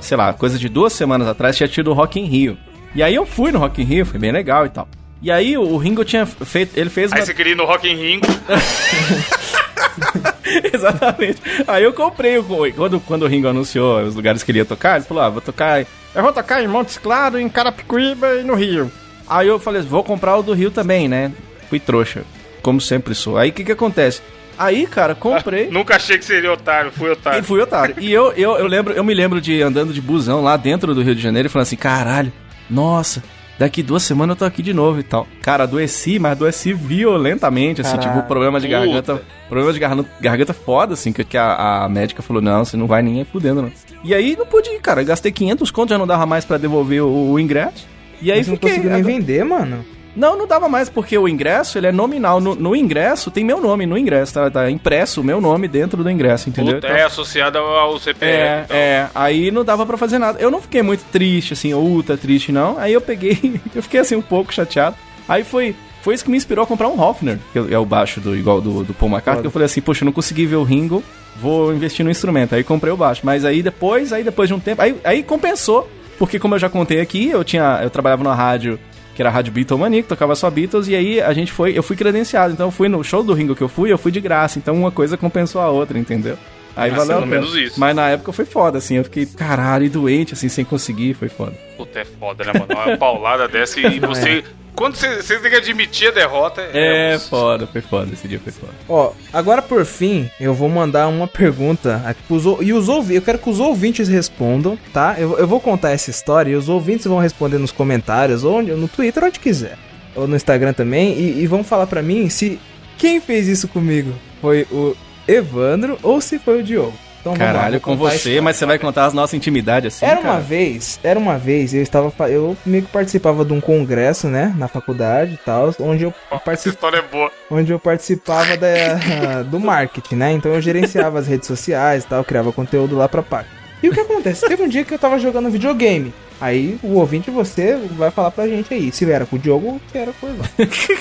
sei 0.00 0.16
lá, 0.16 0.32
coisa 0.32 0.58
de 0.58 0.68
duas 0.68 0.92
semanas 0.92 1.28
atrás, 1.28 1.56
tinha 1.56 1.68
tido 1.68 1.90
o 1.90 1.94
Rock 1.94 2.18
in 2.18 2.24
Rio. 2.24 2.58
E 2.94 3.02
aí 3.02 3.14
eu 3.14 3.24
fui 3.26 3.52
no 3.52 3.58
Rock 3.58 3.80
in 3.82 3.84
Rio, 3.84 4.06
foi 4.06 4.18
bem 4.18 4.32
legal 4.32 4.66
e 4.66 4.70
tal. 4.70 4.88
E 5.24 5.30
aí 5.30 5.56
o, 5.56 5.78
Ringo 5.78 6.04
tinha 6.04 6.26
feito, 6.26 6.78
ele 6.78 6.90
fez 6.90 7.10
Aí 7.10 7.20
uma... 7.20 7.24
você 7.24 7.32
queria 7.32 7.52
ir 7.52 7.56
no 7.56 7.64
Rock 7.64 7.88
in 7.88 7.96
Rio. 7.96 8.20
Exatamente. 10.72 11.40
Aí 11.66 11.82
eu 11.82 11.94
comprei, 11.94 12.36
o- 12.38 12.44
quando, 12.76 13.00
quando 13.00 13.22
o 13.22 13.26
Ringo 13.26 13.48
anunciou 13.48 14.02
os 14.02 14.14
lugares 14.14 14.42
que 14.42 14.50
ele 14.50 14.58
ia 14.58 14.66
tocar, 14.66 14.96
ele 14.96 15.06
falou, 15.06 15.22
ah, 15.22 15.30
vou 15.30 15.40
tocar... 15.40 15.80
Eu 16.14 16.22
vou 16.22 16.30
tocar 16.30 16.62
em 16.62 16.68
Montes 16.68 16.98
Claros, 16.98 17.40
em 17.40 17.48
Carapicuíba 17.48 18.34
e 18.34 18.44
no 18.44 18.54
Rio. 18.54 18.92
Aí 19.26 19.48
eu 19.48 19.58
falei, 19.58 19.80
vou 19.80 20.04
comprar 20.04 20.36
o 20.36 20.42
do 20.42 20.52
Rio 20.52 20.70
também, 20.70 21.08
né? 21.08 21.32
Fui 21.70 21.80
trouxa, 21.80 22.22
como 22.60 22.78
sempre 22.78 23.14
sou. 23.14 23.38
Aí 23.38 23.48
o 23.48 23.52
que 23.54 23.64
que 23.64 23.72
acontece? 23.72 24.20
Aí, 24.58 24.86
cara, 24.86 25.14
comprei... 25.14 25.68
Nunca 25.72 25.96
achei 25.96 26.18
que 26.18 26.24
seria 26.26 26.52
otário, 26.52 26.92
fui 26.92 27.08
E 27.08 27.12
otário. 27.12 27.42
fui 27.44 27.60
otário. 27.60 27.94
E 27.98 28.12
eu, 28.12 28.30
eu, 28.32 28.56
eu 28.58 28.66
lembro, 28.66 28.92
eu 28.92 29.02
me 29.02 29.14
lembro 29.14 29.40
de 29.40 29.62
andando 29.62 29.90
de 29.92 30.02
busão 30.02 30.42
lá 30.42 30.58
dentro 30.58 30.94
do 30.94 31.02
Rio 31.02 31.14
de 31.14 31.22
Janeiro 31.22 31.46
e 31.46 31.50
falando 31.50 31.62
assim, 31.66 31.76
caralho, 31.76 32.30
nossa, 32.70 33.22
daqui 33.58 33.82
duas 33.82 34.02
semanas 34.02 34.34
eu 34.34 34.38
tô 34.38 34.44
aqui 34.44 34.62
de 34.62 34.72
novo 34.74 35.00
e 35.00 35.02
tal. 35.02 35.26
Cara, 35.42 35.64
adoeci, 35.64 36.18
mas 36.18 36.32
adoeci 36.32 36.72
violentamente, 36.72 37.80
assim, 37.80 37.96
Caralho. 37.96 38.16
tipo, 38.16 38.28
problema 38.28 38.60
de 38.60 38.66
Puta. 38.66 38.78
garganta. 38.78 39.22
Problema 39.48 39.72
de 39.72 39.78
garganta, 39.78 40.08
garganta 40.20 40.52
foda, 40.54 40.94
assim, 40.94 41.12
que, 41.12 41.22
que 41.24 41.36
a, 41.36 41.84
a 41.84 41.88
médica 41.88 42.22
falou, 42.22 42.42
não, 42.42 42.64
você 42.64 42.76
não 42.76 42.86
vai 42.86 43.02
nem 43.02 43.24
fudendo, 43.24 43.62
não. 43.62 43.72
E 44.02 44.14
aí 44.14 44.36
não 44.36 44.46
pude 44.46 44.70
ir, 44.70 44.80
cara. 44.80 45.02
Gastei 45.02 45.30
500 45.32 45.70
conto, 45.70 45.90
já 45.90 45.98
não 45.98 46.06
dava 46.06 46.26
mais 46.26 46.44
pra 46.44 46.58
devolver 46.58 47.02
o, 47.02 47.32
o 47.32 47.38
ingresso. 47.40 47.86
E 48.20 48.30
aí 48.32 48.38
Mas 48.38 48.48
não 48.48 48.54
fiquei. 48.54 48.70
conseguiu 48.70 48.90
nem 48.90 49.02
vender, 49.02 49.44
mano. 49.44 49.84
Não, 50.16 50.36
não 50.38 50.46
dava 50.46 50.68
mais, 50.68 50.88
porque 50.88 51.18
o 51.18 51.26
ingresso, 51.28 51.76
ele 51.76 51.88
é 51.88 51.92
nominal. 51.92 52.40
No, 52.40 52.54
no 52.54 52.76
ingresso, 52.76 53.30
tem 53.30 53.44
meu 53.44 53.60
nome 53.60 53.84
no 53.84 53.98
ingresso, 53.98 54.34
tá? 54.34 54.50
Tá 54.50 54.70
impresso 54.70 55.20
o 55.20 55.24
meu 55.24 55.40
nome 55.40 55.66
dentro 55.66 56.02
do 56.04 56.10
ingresso, 56.10 56.48
entendeu? 56.48 56.74
Puta, 56.76 56.86
Então- 56.86 56.96
é 56.96 57.02
associado 57.02 57.58
ao 57.58 57.98
CPF. 57.98 58.24
é, 58.32 58.62
então. 58.64 58.76
é, 58.76 59.08
aí 59.14 59.50
não 59.50 59.64
dava 59.64 59.84
pra 59.84 59.96
fazer 59.96 60.18
nada. 60.18 60.38
Eu 60.40 60.50
não 60.50 60.60
fiquei 60.62 60.82
muito 60.82 61.04
triste, 61.10 61.52
assim, 61.54 61.74
ultra 61.74 62.16
triste, 62.16 62.52
não. 62.52 62.78
Aí 62.78 62.92
eu 62.92 63.00
peguei, 63.00 63.60
eu 63.74 63.82
fiquei 63.82 64.00
assim 64.00 64.14
um 64.14 64.22
pouco 64.22 64.54
chateado. 64.54 64.94
Aí 65.28 65.42
foi, 65.42 65.74
foi 66.02 66.14
isso 66.14 66.24
que 66.24 66.30
me 66.30 66.36
inspirou 66.36 66.62
a 66.62 66.66
comprar 66.66 66.88
um 66.88 67.00
Hofner, 67.00 67.38
que 67.52 67.58
é 67.58 67.78
o 67.78 67.84
baixo 67.84 68.20
do 68.20 68.36
igual 68.36 68.60
do, 68.60 68.84
do 68.84 68.94
Paul 68.94 69.10
McCartney. 69.10 69.42
que 69.42 69.46
Eu 69.48 69.50
falei 69.50 69.66
assim, 69.66 69.80
poxa, 69.80 70.04
eu 70.04 70.06
não 70.06 70.12
consegui 70.12 70.46
ver 70.46 70.56
o 70.56 70.62
Ringo, 70.62 71.02
vou 71.40 71.74
investir 71.74 72.04
no 72.04 72.10
instrumento. 72.10 72.54
Aí 72.54 72.62
comprei 72.62 72.92
o 72.92 72.96
baixo. 72.96 73.22
Mas 73.24 73.44
aí 73.44 73.62
depois, 73.62 74.12
aí 74.12 74.22
depois 74.22 74.48
de 74.48 74.54
um 74.54 74.60
tempo, 74.60 74.80
aí, 74.80 74.94
aí 75.02 75.22
compensou, 75.22 75.88
porque 76.18 76.38
como 76.38 76.54
eu 76.54 76.58
já 76.60 76.68
contei 76.68 77.00
aqui, 77.00 77.30
eu 77.30 77.42
tinha, 77.42 77.80
eu 77.82 77.90
trabalhava 77.90 78.22
numa 78.22 78.34
rádio 78.34 78.78
que 79.14 79.22
era 79.22 79.28
a 79.30 79.32
Rádio 79.32 79.52
Beatlemania, 79.52 80.02
que 80.02 80.08
tocava 80.08 80.34
só 80.34 80.50
Beatles, 80.50 80.88
e 80.88 80.94
aí 80.96 81.20
a 81.20 81.32
gente 81.32 81.52
foi, 81.52 81.76
eu 81.76 81.82
fui 81.82 81.96
credenciado, 81.96 82.52
então 82.52 82.66
eu 82.66 82.70
fui 82.70 82.88
no 82.88 83.02
show 83.04 83.22
do 83.22 83.32
Ringo 83.32 83.54
que 83.54 83.62
eu 83.62 83.68
fui, 83.68 83.92
eu 83.92 83.98
fui 83.98 84.10
de 84.12 84.20
graça, 84.20 84.58
então 84.58 84.74
uma 84.76 84.90
coisa 84.90 85.16
compensou 85.16 85.60
a 85.60 85.70
outra, 85.70 85.98
entendeu? 85.98 86.36
Aí 86.76 86.90
Ah, 86.90 86.94
valeu 86.96 87.18
a 87.18 87.20
pelo 87.20 87.30
pena. 87.30 87.40
menos 87.42 87.54
isso. 87.56 87.78
Mas 87.78 87.94
na 87.94 88.10
época 88.10 88.32
foi 88.32 88.44
foda, 88.44 88.78
assim, 88.78 88.96
eu 88.96 89.04
fiquei, 89.04 89.24
caralho, 89.26 89.84
e 89.84 89.88
doente, 89.88 90.32
assim, 90.34 90.48
sem 90.48 90.64
conseguir, 90.64 91.14
foi 91.14 91.28
foda. 91.28 91.52
Puta, 91.76 92.00
é 92.00 92.04
foda, 92.04 92.44
né, 92.44 92.52
mano? 92.52 92.66
Uma 92.88 92.96
paulada 92.98 93.46
dessa 93.46 93.78
e 93.80 94.00
você. 94.00 94.42
Quando 94.74 94.96
você, 94.96 95.22
você 95.22 95.38
tem 95.38 95.50
que 95.50 95.56
admitir 95.56 96.08
a 96.08 96.10
derrota. 96.10 96.60
É, 96.72 97.14
um- 97.16 97.20
foda, 97.20 97.66
foi 97.66 97.80
foda, 97.80 98.12
esse 98.12 98.26
dia 98.26 98.40
foi 98.42 98.52
foda. 98.52 98.72
Ó, 98.88 99.12
agora 99.32 99.62
por 99.62 99.84
fim, 99.84 100.28
eu 100.40 100.52
vou 100.52 100.68
mandar 100.68 101.06
uma 101.08 101.28
pergunta 101.28 102.02
aqui 102.04 102.20
pros 102.26 102.44
ou- 102.44 102.62
e 102.62 102.72
os 102.72 102.88
ouvintes, 102.88 103.16
eu 103.16 103.22
quero 103.22 103.38
que 103.38 103.48
os 103.50 103.60
ouvintes 103.60 104.08
respondam, 104.08 104.76
tá? 104.92 105.14
Eu, 105.16 105.38
eu 105.38 105.46
vou 105.46 105.60
contar 105.60 105.90
essa 105.92 106.10
história 106.10 106.50
e 106.50 106.56
os 106.56 106.68
ouvintes 106.68 107.06
vão 107.06 107.18
responder 107.18 107.58
nos 107.58 107.70
comentários, 107.72 108.42
ou 108.42 108.62
no 108.62 108.88
Twitter, 108.88 109.22
onde 109.24 109.38
quiser. 109.38 109.78
Ou 110.16 110.26
no 110.26 110.34
Instagram 110.36 110.72
também, 110.72 111.12
e, 111.18 111.42
e 111.42 111.46
vão 111.46 111.62
falar 111.62 111.86
pra 111.86 112.02
mim 112.02 112.28
se 112.28 112.58
quem 112.98 113.20
fez 113.20 113.46
isso 113.48 113.68
comigo 113.68 114.12
foi 114.40 114.66
o 114.72 114.96
Evandro 115.26 115.98
ou 116.02 116.20
se 116.20 116.38
foi 116.38 116.60
o 116.60 116.62
Diogo. 116.62 116.94
Então, 117.24 117.32
lá, 117.32 117.38
Caralho, 117.38 117.80
com 117.80 117.96
você, 117.96 118.16
história. 118.16 118.42
mas 118.42 118.56
você 118.56 118.66
vai 118.66 118.78
contar 118.78 119.06
as 119.06 119.14
nossas 119.14 119.32
intimidades 119.32 119.94
assim, 119.96 120.04
Era 120.04 120.16
cara? 120.20 120.34
uma 120.34 120.40
vez, 120.40 121.00
era 121.02 121.18
uma 121.18 121.38
vez, 121.38 121.72
eu 121.72 121.80
estava, 121.82 122.12
eu 122.28 122.54
meio 122.66 122.82
que 122.84 122.90
participava 122.92 123.46
de 123.46 123.52
um 123.54 123.62
congresso, 123.62 124.28
né, 124.28 124.52
na 124.58 124.68
faculdade 124.68 125.32
e 125.32 125.36
tal, 125.38 125.74
onde 125.80 126.04
eu 126.04 126.12
Essa 126.30 126.40
participava 126.40 126.74
história 126.74 126.96
é 126.98 127.02
boa. 127.02 127.32
onde 127.50 127.72
eu 127.72 127.78
participava 127.78 128.58
da, 128.58 129.42
do 129.48 129.58
marketing, 129.58 130.16
né? 130.16 130.32
Então 130.32 130.52
eu 130.52 130.60
gerenciava 130.60 131.18
as 131.18 131.26
redes 131.26 131.46
sociais 131.46 132.04
e 132.04 132.06
tal, 132.06 132.22
criava 132.24 132.52
conteúdo 132.52 132.94
lá 132.94 133.08
pra 133.08 133.22
página. 133.22 133.63
E 133.84 133.88
o 133.90 133.92
que 133.92 134.00
acontece? 134.00 134.46
Teve 134.48 134.62
um 134.62 134.68
dia 134.68 134.82
que 134.82 134.94
eu 134.94 134.98
tava 134.98 135.18
jogando 135.18 135.50
videogame. 135.50 136.10
Aí 136.40 136.78
o 136.82 136.94
ouvinte, 136.94 137.30
você 137.30 137.76
vai 137.90 138.10
falar 138.10 138.30
pra 138.30 138.48
gente 138.48 138.72
aí, 138.72 138.90
se 138.90 139.10
era 139.10 139.26
com 139.26 139.36
o 139.36 139.38
Diogo 139.38 139.66
ou 139.74 139.80
se 139.92 139.98
era 139.98 140.10
com 140.18 140.26
o 140.26 140.30
Ivan. 140.30 140.44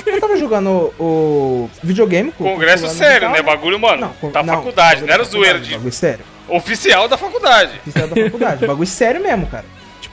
Eu 0.06 0.20
tava 0.20 0.36
jogando 0.36 0.94
o, 1.00 1.70
videogame 1.82 2.34
com 2.34 2.44
Congresso 2.44 2.90
sério, 2.90 3.30
né? 3.30 3.42
Bagulho, 3.42 3.80
mano. 3.80 4.14
com- 4.20 4.32
da 4.32 4.44
faculdade, 4.44 5.02
não 5.06 5.14
era 5.14 5.24
zoeira 5.24 5.62
de. 5.62 5.72
Bagulho 5.72 5.94
sério. 5.94 6.26
Oficial 6.50 7.08
da 7.08 7.16
faculdade. 7.18 7.80
Oficial 7.88 8.08
da 8.10 8.22
faculdade. 8.22 8.68
bagulho 8.68 8.88
sério 8.88 9.22
mesmo, 9.24 9.48
cara. 9.48 9.64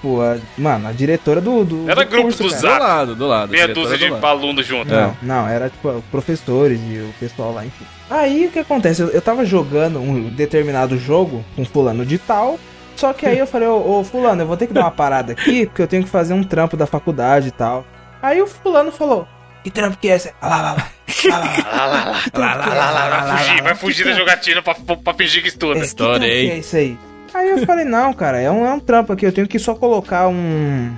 Tipo, 0.00 0.22
a, 0.22 0.38
mano, 0.56 0.88
a 0.88 0.92
diretora 0.92 1.40
do. 1.42 1.62
do 1.62 1.90
Era 1.90 2.04
do 2.04 2.10
grupo 2.10 2.22
curso, 2.24 2.42
do 2.44 2.48
cara. 2.48 2.60
Do 2.60 2.66
Zap. 2.68 2.80
lado, 2.80 3.14
do 3.16 3.26
lado. 3.26 3.50
Meia 3.50 3.68
dúzia 3.68 3.98
de 3.98 4.08
lado. 4.08 4.24
alunos 4.26 4.64
junto. 4.66 4.92
É. 4.94 5.00
Não, 5.02 5.16
não, 5.22 5.48
era 5.48 5.68
tipo 5.68 6.02
professores 6.10 6.80
e 6.80 6.98
o 6.98 7.12
pessoal 7.20 7.52
lá, 7.52 7.66
enfim. 7.66 7.84
Aí 8.08 8.46
o 8.46 8.50
que 8.50 8.58
acontece? 8.60 9.02
Eu, 9.02 9.08
eu 9.08 9.20
tava 9.20 9.44
jogando 9.44 10.00
um 10.00 10.30
determinado 10.30 10.96
jogo 10.98 11.44
com 11.54 11.64
fulano 11.66 12.06
de 12.06 12.16
tal. 12.16 12.58
Só 12.96 13.12
que 13.12 13.24
aí 13.26 13.38
eu 13.38 13.46
falei, 13.46 13.68
ô, 13.68 14.00
ô 14.00 14.04
fulano, 14.04 14.42
eu 14.42 14.46
vou 14.46 14.56
ter 14.56 14.66
que 14.66 14.72
dar 14.72 14.80
uma 14.82 14.90
parada 14.90 15.32
aqui, 15.32 15.64
porque 15.66 15.80
eu 15.82 15.86
tenho 15.86 16.02
que 16.02 16.08
fazer 16.10 16.32
um 16.34 16.42
trampo 16.42 16.76
da 16.76 16.86
faculdade 16.86 17.48
e 17.48 17.50
tal. 17.50 17.84
Aí 18.22 18.40
o 18.42 18.46
fulano 18.46 18.90
falou, 18.92 19.26
que 19.62 19.70
trampo 19.70 19.96
que 19.98 20.08
é 20.08 20.16
esse? 20.16 20.32
Ah, 20.40 20.48
lá, 20.48 20.62
lá, 20.62 20.72
lá. 20.72 20.90
Ah, 21.32 21.86
lá, 21.86 22.20
é? 22.26 22.30
Ah, 22.32 22.32
Vai 22.32 23.34
fugir, 23.34 23.56
lá, 23.56 23.62
vai 23.62 23.72
lá. 23.72 23.74
fugir 23.74 24.04
da 24.04 24.12
jogatina 24.12 24.62
pra, 24.62 24.74
pra 24.74 25.14
fingir 25.14 25.42
que 25.42 25.48
estuda. 25.48 25.78
é, 25.78 25.82
que 25.82 25.94
trampo 25.94 26.18
que 26.20 26.26
Estourei. 26.26 26.50
é 26.50 26.58
isso 26.58 26.76
aí? 26.76 26.98
Aí 27.32 27.50
eu 27.50 27.64
falei, 27.66 27.84
não, 27.84 28.12
cara, 28.12 28.40
é 28.40 28.50
um, 28.50 28.66
é 28.66 28.72
um 28.72 28.80
trampo 28.80 29.12
aqui, 29.12 29.24
eu 29.26 29.32
tenho 29.32 29.46
que 29.46 29.58
só 29.58 29.74
colocar 29.74 30.28
um. 30.28 30.90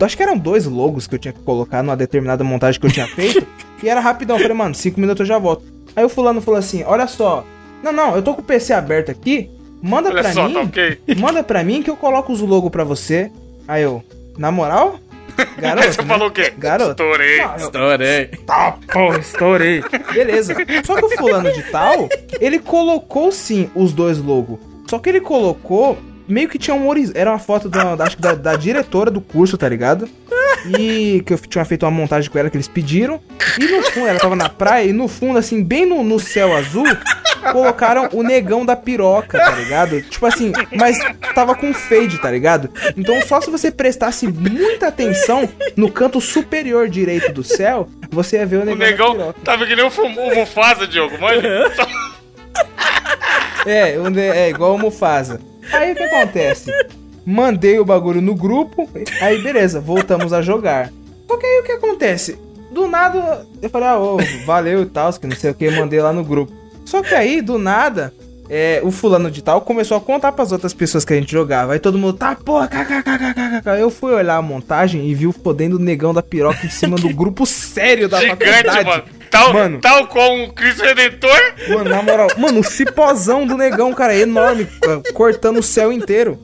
Acho 0.00 0.16
que 0.16 0.22
eram 0.22 0.36
dois 0.36 0.66
logos 0.66 1.06
que 1.06 1.14
eu 1.14 1.18
tinha 1.18 1.32
que 1.32 1.40
colocar 1.40 1.82
numa 1.82 1.96
determinada 1.96 2.44
montagem 2.44 2.78
que 2.80 2.86
eu 2.86 2.90
tinha 2.92 3.06
feito. 3.14 3.46
e 3.82 3.88
era 3.88 4.00
rapidão. 4.00 4.36
Eu 4.36 4.42
falei, 4.42 4.56
mano, 4.56 4.74
cinco 4.74 5.00
minutos 5.00 5.20
eu 5.20 5.26
já 5.26 5.38
volto. 5.38 5.64
Aí 5.96 6.04
o 6.04 6.08
fulano 6.08 6.40
falou 6.42 6.58
assim: 6.58 6.82
olha 6.84 7.06
só. 7.06 7.44
Não, 7.82 7.92
não, 7.92 8.14
eu 8.16 8.22
tô 8.22 8.34
com 8.34 8.40
o 8.40 8.44
PC 8.44 8.72
aberto 8.72 9.10
aqui. 9.10 9.50
Manda 9.80 10.10
Olha 10.10 10.20
pra 10.22 10.32
só, 10.32 10.48
mim. 10.48 10.54
tá 10.54 10.60
ok? 10.62 11.00
Manda 11.16 11.42
pra 11.42 11.62
mim 11.62 11.82
que 11.82 11.88
eu 11.88 11.96
coloco 11.96 12.32
os 12.32 12.40
logos 12.40 12.70
pra 12.70 12.82
você. 12.84 13.30
Aí 13.68 13.82
eu, 13.84 14.02
na 14.36 14.50
moral? 14.50 14.98
Garoto. 15.56 15.92
Você 15.92 16.02
né? 16.02 16.08
falou 16.08 16.28
o 16.28 16.30
quê? 16.32 16.52
Garoto. 16.58 16.90
Estourei. 16.90 17.38
Não, 17.38 17.50
eu- 17.52 17.56
Estourei. 17.58 18.26
Tá, 18.44 18.76
porra, 18.92 19.18
estourei. 19.18 19.84
Beleza. 20.12 20.54
Só 20.84 20.96
que 20.96 21.04
o 21.04 21.10
fulano 21.16 21.52
de 21.52 21.62
tal, 21.70 22.08
ele 22.40 22.58
colocou 22.58 23.30
sim 23.30 23.70
os 23.74 23.92
dois 23.92 24.18
logos. 24.18 24.58
Só 24.88 24.98
que 24.98 25.08
ele 25.08 25.20
colocou 25.20 25.98
meio 26.26 26.48
que 26.48 26.58
tinha 26.58 26.74
um 26.74 26.88
horizonte. 26.88 27.18
Era 27.18 27.30
uma 27.30 27.38
foto 27.38 27.68
da, 27.68 27.94
da- 27.94 28.04
acho 28.04 28.16
que 28.16 28.22
da, 28.22 28.34
da 28.34 28.56
diretora 28.56 29.10
do 29.10 29.20
curso, 29.20 29.56
tá 29.58 29.68
ligado? 29.68 30.08
E 30.78 31.22
que 31.26 31.32
eu 31.34 31.38
tinha 31.38 31.64
feito 31.64 31.84
uma 31.84 31.90
montagem 31.92 32.30
com 32.30 32.38
ela 32.38 32.50
que 32.50 32.56
eles 32.56 32.68
pediram. 32.68 33.20
E 33.58 33.66
no 33.66 33.82
fundo, 33.90 34.06
ela 34.08 34.18
tava 34.18 34.34
na 34.36 34.48
praia, 34.48 34.84
e 34.88 34.92
no 34.92 35.08
fundo, 35.08 35.38
assim, 35.38 35.62
bem 35.62 35.86
no, 35.86 36.02
no 36.02 36.18
céu 36.18 36.54
azul, 36.56 36.84
colocaram 37.52 38.08
o 38.12 38.22
negão 38.22 38.64
da 38.66 38.74
piroca, 38.76 39.38
tá 39.38 39.50
ligado? 39.52 40.02
Tipo 40.02 40.26
assim, 40.26 40.52
mas 40.76 40.98
tava 41.34 41.54
com 41.54 41.72
fade, 41.72 42.18
tá 42.18 42.30
ligado? 42.30 42.70
Então 42.96 43.20
só 43.22 43.40
se 43.40 43.50
você 43.50 43.70
prestasse 43.70 44.26
muita 44.26 44.88
atenção 44.88 45.48
no 45.76 45.90
canto 45.90 46.20
superior 46.20 46.88
direito 46.88 47.32
do 47.32 47.42
céu, 47.44 47.88
você 48.10 48.36
ia 48.36 48.46
ver 48.46 48.56
o 48.56 48.62
O 48.62 48.64
negão, 48.64 48.78
da 48.78 48.86
negão 48.86 49.12
piroca. 49.12 49.40
tava 49.44 49.66
que 49.66 49.76
nem 49.76 49.84
o, 49.84 49.90
Fum- 49.90 50.14
o 50.14 50.34
Mufasa, 50.34 50.86
Diogo, 50.86 51.18
manja. 51.20 51.48
É, 53.70 53.96
é 54.36 54.50
igual 54.50 54.74
o 54.74 54.78
Mufasa. 54.78 55.40
Aí 55.72 55.92
o 55.92 55.96
que 55.96 56.02
acontece? 56.02 56.72
Mandei 57.24 57.78
o 57.78 57.84
bagulho 57.84 58.22
no 58.22 58.34
grupo, 58.34 58.88
aí 59.20 59.42
beleza, 59.42 59.80
voltamos 59.80 60.32
a 60.32 60.40
jogar. 60.40 60.90
Só 61.26 61.36
que 61.36 61.44
aí 61.44 61.60
o 61.60 61.64
que 61.64 61.72
acontece? 61.72 62.38
Do 62.70 62.88
nada, 62.88 63.46
eu 63.60 63.68
falei, 63.68 63.88
ah, 63.88 63.98
ô, 63.98 64.18
valeu 64.46 64.82
e 64.82 64.86
tal, 64.86 65.12
que 65.12 65.26
não 65.26 65.36
sei 65.36 65.50
o 65.50 65.54
que, 65.54 65.70
mandei 65.70 66.00
lá 66.00 66.12
no 66.12 66.24
grupo. 66.24 66.52
Só 66.84 67.02
que 67.02 67.14
aí, 67.14 67.42
do 67.42 67.58
nada, 67.58 68.14
é, 68.48 68.80
o 68.82 68.90
fulano 68.90 69.30
de 69.30 69.42
tal 69.42 69.60
começou 69.60 69.96
a 69.96 70.00
contar 70.00 70.32
pras 70.32 70.52
outras 70.52 70.72
pessoas 70.72 71.04
que 71.04 71.12
a 71.12 71.16
gente 71.16 71.30
jogava. 71.30 71.74
Aí 71.74 71.78
todo 71.78 71.98
mundo, 71.98 72.14
tá, 72.16 72.34
porra, 72.34 72.66
kkkkkk. 72.66 73.78
Eu 73.78 73.90
fui 73.90 74.12
olhar 74.12 74.36
a 74.36 74.42
montagem 74.42 75.06
e 75.06 75.14
vi 75.14 75.26
o 75.26 75.32
fodendo 75.32 75.78
negão 75.78 76.14
da 76.14 76.22
piroca 76.22 76.64
em 76.64 76.70
cima 76.70 76.96
do 76.96 77.08
grupo 77.12 77.44
sério 77.44 78.08
da 78.08 78.20
Gigante, 78.20 78.46
faculdade. 78.46 78.84
mano. 78.86 79.17
Tal, 79.30 79.52
Mano. 79.52 79.78
tal 79.80 80.06
com 80.06 80.44
o 80.44 80.52
Cristo 80.52 80.82
Redentor. 80.82 81.38
Mano, 81.68 81.90
na 81.90 82.02
moral, 82.02 82.28
mano, 82.38 82.60
o 82.60 82.64
cipozão 82.64 83.46
do 83.46 83.56
negão, 83.56 83.92
cara, 83.92 84.16
enorme, 84.16 84.64
c- 84.66 85.12
cortando 85.12 85.58
o 85.58 85.62
céu 85.62 85.92
inteiro. 85.92 86.38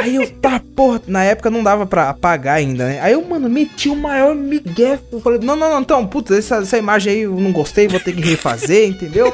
Aí 0.00 0.16
eu, 0.16 0.28
tá, 0.40 0.60
porra, 0.74 1.00
na 1.06 1.22
época 1.22 1.50
não 1.50 1.62
dava 1.62 1.86
pra 1.86 2.10
apagar 2.10 2.56
ainda, 2.56 2.86
né? 2.86 2.98
Aí 3.00 3.12
eu, 3.12 3.22
mano, 3.24 3.48
meti 3.48 3.88
o 3.88 3.94
maior 3.96 4.34
migué. 4.34 4.98
Eu 5.12 5.20
falei, 5.20 5.38
não, 5.42 5.54
não, 5.54 5.70
não, 5.70 5.80
então, 5.80 6.06
puta, 6.06 6.36
essa, 6.36 6.56
essa 6.56 6.76
imagem 6.78 7.12
aí 7.12 7.20
eu 7.20 7.32
não 7.34 7.52
gostei, 7.52 7.86
vou 7.86 8.00
ter 8.00 8.12
que 8.12 8.20
refazer, 8.22 8.88
entendeu? 8.88 9.32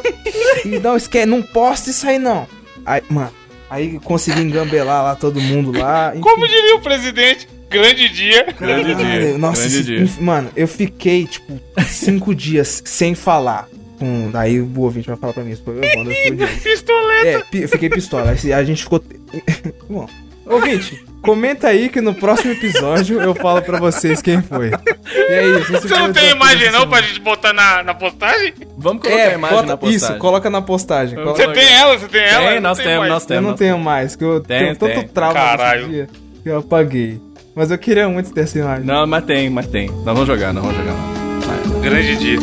E 0.65 0.79
não 0.79 0.97
esquece, 0.97 1.27
não 1.27 1.41
posta 1.43 1.91
isso 1.91 2.07
aí 2.07 2.19
não. 2.19 2.47
Aí, 2.85 3.03
mano, 3.09 3.33
aí 3.71 3.99
consegui 4.01 4.43
engambelar 4.43 5.03
lá 5.03 5.15
todo 5.17 5.41
mundo 5.41 5.79
lá. 5.79 6.11
enfim. 6.13 6.21
Como 6.21 6.47
diria 6.47 6.77
o 6.77 6.81
presidente, 6.83 7.49
grande 7.71 8.09
dia. 8.09 8.47
Grande 8.59 8.95
dia. 8.95 9.39
Nossa, 9.39 9.63
grande 9.63 9.77
esse- 9.79 10.15
dia. 10.15 10.23
mano, 10.25 10.51
eu 10.57 10.67
fiquei, 10.69 11.27
tipo, 11.27 11.59
cinco 11.89 12.35
dias 12.35 12.83
sem 12.85 13.15
falar. 13.15 13.69
Com, 13.99 14.31
daí 14.31 14.61
o 14.61 14.81
ouvinte 14.81 15.07
vai 15.09 15.17
falar 15.17 15.33
pra 15.35 15.43
mim, 15.45 15.51
isso 15.53 15.63
foi 15.63 15.75
o 15.79 15.85
Evandro. 15.85 16.15
Pistoleta. 16.63 17.27
É, 17.29 17.45
eu 17.65 17.69
fiquei 17.69 17.91
pistola. 17.91 18.31
A 18.31 18.65
gente 18.65 18.83
ficou. 18.83 19.03
Bom, 19.91 20.09
ouvinte, 20.47 21.05
comenta 21.21 21.69
aí 21.69 21.91
que 21.91 22.01
no 22.01 22.15
próximo 22.15 22.53
episódio 22.53 23.21
eu 23.21 23.35
falo 23.35 23.61
pra 23.61 23.79
vocês 23.79 24.23
quem 24.23 24.41
foi. 24.41 24.71
E 24.71 25.19
é 25.33 25.47
isso. 25.61 25.73
Você 25.73 25.89
não 25.89 26.13
tem 26.15 26.31
imagem 26.31 26.71
não 26.71 26.89
pra 26.89 27.03
gente 27.03 27.21
botar 27.21 27.53
na, 27.53 27.83
na 27.83 27.93
postagem? 27.93 28.55
Vamos 28.79 29.03
colocar 29.03 29.23
a 29.23 29.27
É, 29.33 29.35
imagem 29.35 29.57
bota, 29.57 29.69
na 29.69 29.77
postagem. 29.77 29.97
isso, 30.09 30.19
coloca 30.19 30.49
na 30.51 30.63
postagem. 30.63 31.15
coloca- 31.17 31.45
Você 31.45 31.53
tem 31.53 31.73
ela, 31.75 31.99
você 31.99 32.09
tem 32.09 32.23
ela? 32.23 32.47
Tem, 32.47 32.55
Eu 32.57 32.61
nós 32.63 32.79
temos, 32.79 33.09
nós 33.09 33.23
Eu 33.25 33.29
temos. 33.29 33.51
não 33.51 33.57
tenho 33.57 33.79
mais, 33.79 34.17
que 34.17 34.25
eu 34.25 34.41
Tem, 34.41 34.61
tenho 34.61 34.77
tanto 34.77 35.13
trauma 35.13 35.35
Caralho. 35.35 35.81
nesse 35.89 35.93
dia 35.93 36.09
que 36.43 36.49
eu 36.49 36.59
apaguei. 36.61 37.21
Mas 37.61 37.71
eu 37.71 37.77
queria 37.77 38.09
muito 38.09 38.33
ter 38.33 38.41
essa 38.41 38.59
imagem. 38.59 38.87
Não, 38.87 39.07
mas 39.07 39.23
tem, 39.23 39.51
mas 39.51 39.67
tem. 39.67 39.91
Nós 39.91 40.05
vamos 40.05 40.27
jogar, 40.27 40.51
nós 40.51 40.65
vamos 40.65 40.79
jogar. 40.79 40.95
Vai. 40.95 41.81
Grande 41.83 42.17
dia. 42.17 42.39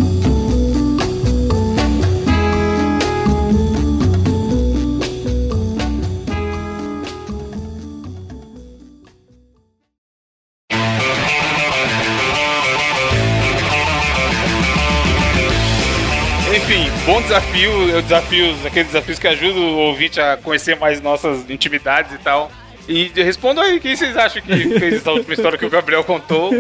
Enfim, 16.56 16.92
bom 17.08 17.20
desafio. 17.24 17.72
Eu 17.90 18.04
desafios, 18.04 18.64
aqueles 18.64 18.90
desafios 18.90 19.18
que 19.18 19.28
ajudam 19.28 19.64
o 19.64 19.78
ouvinte 19.78 20.22
a 20.22 20.38
conhecer 20.38 20.76
mais 20.76 21.02
nossas 21.02 21.50
intimidades 21.50 22.14
e 22.14 22.20
tal. 22.20 22.52
E 22.88 23.12
respondam 23.16 23.64
aí 23.64 23.80
quem 23.80 23.96
vocês 23.96 24.16
acham 24.16 24.42
que 24.42 24.80
fez 24.80 24.96
essa 24.96 25.12
última 25.12 25.34
história 25.34 25.58
que 25.58 25.66
o 25.66 25.70
Gabriel 25.70 26.04
contou. 26.04 26.52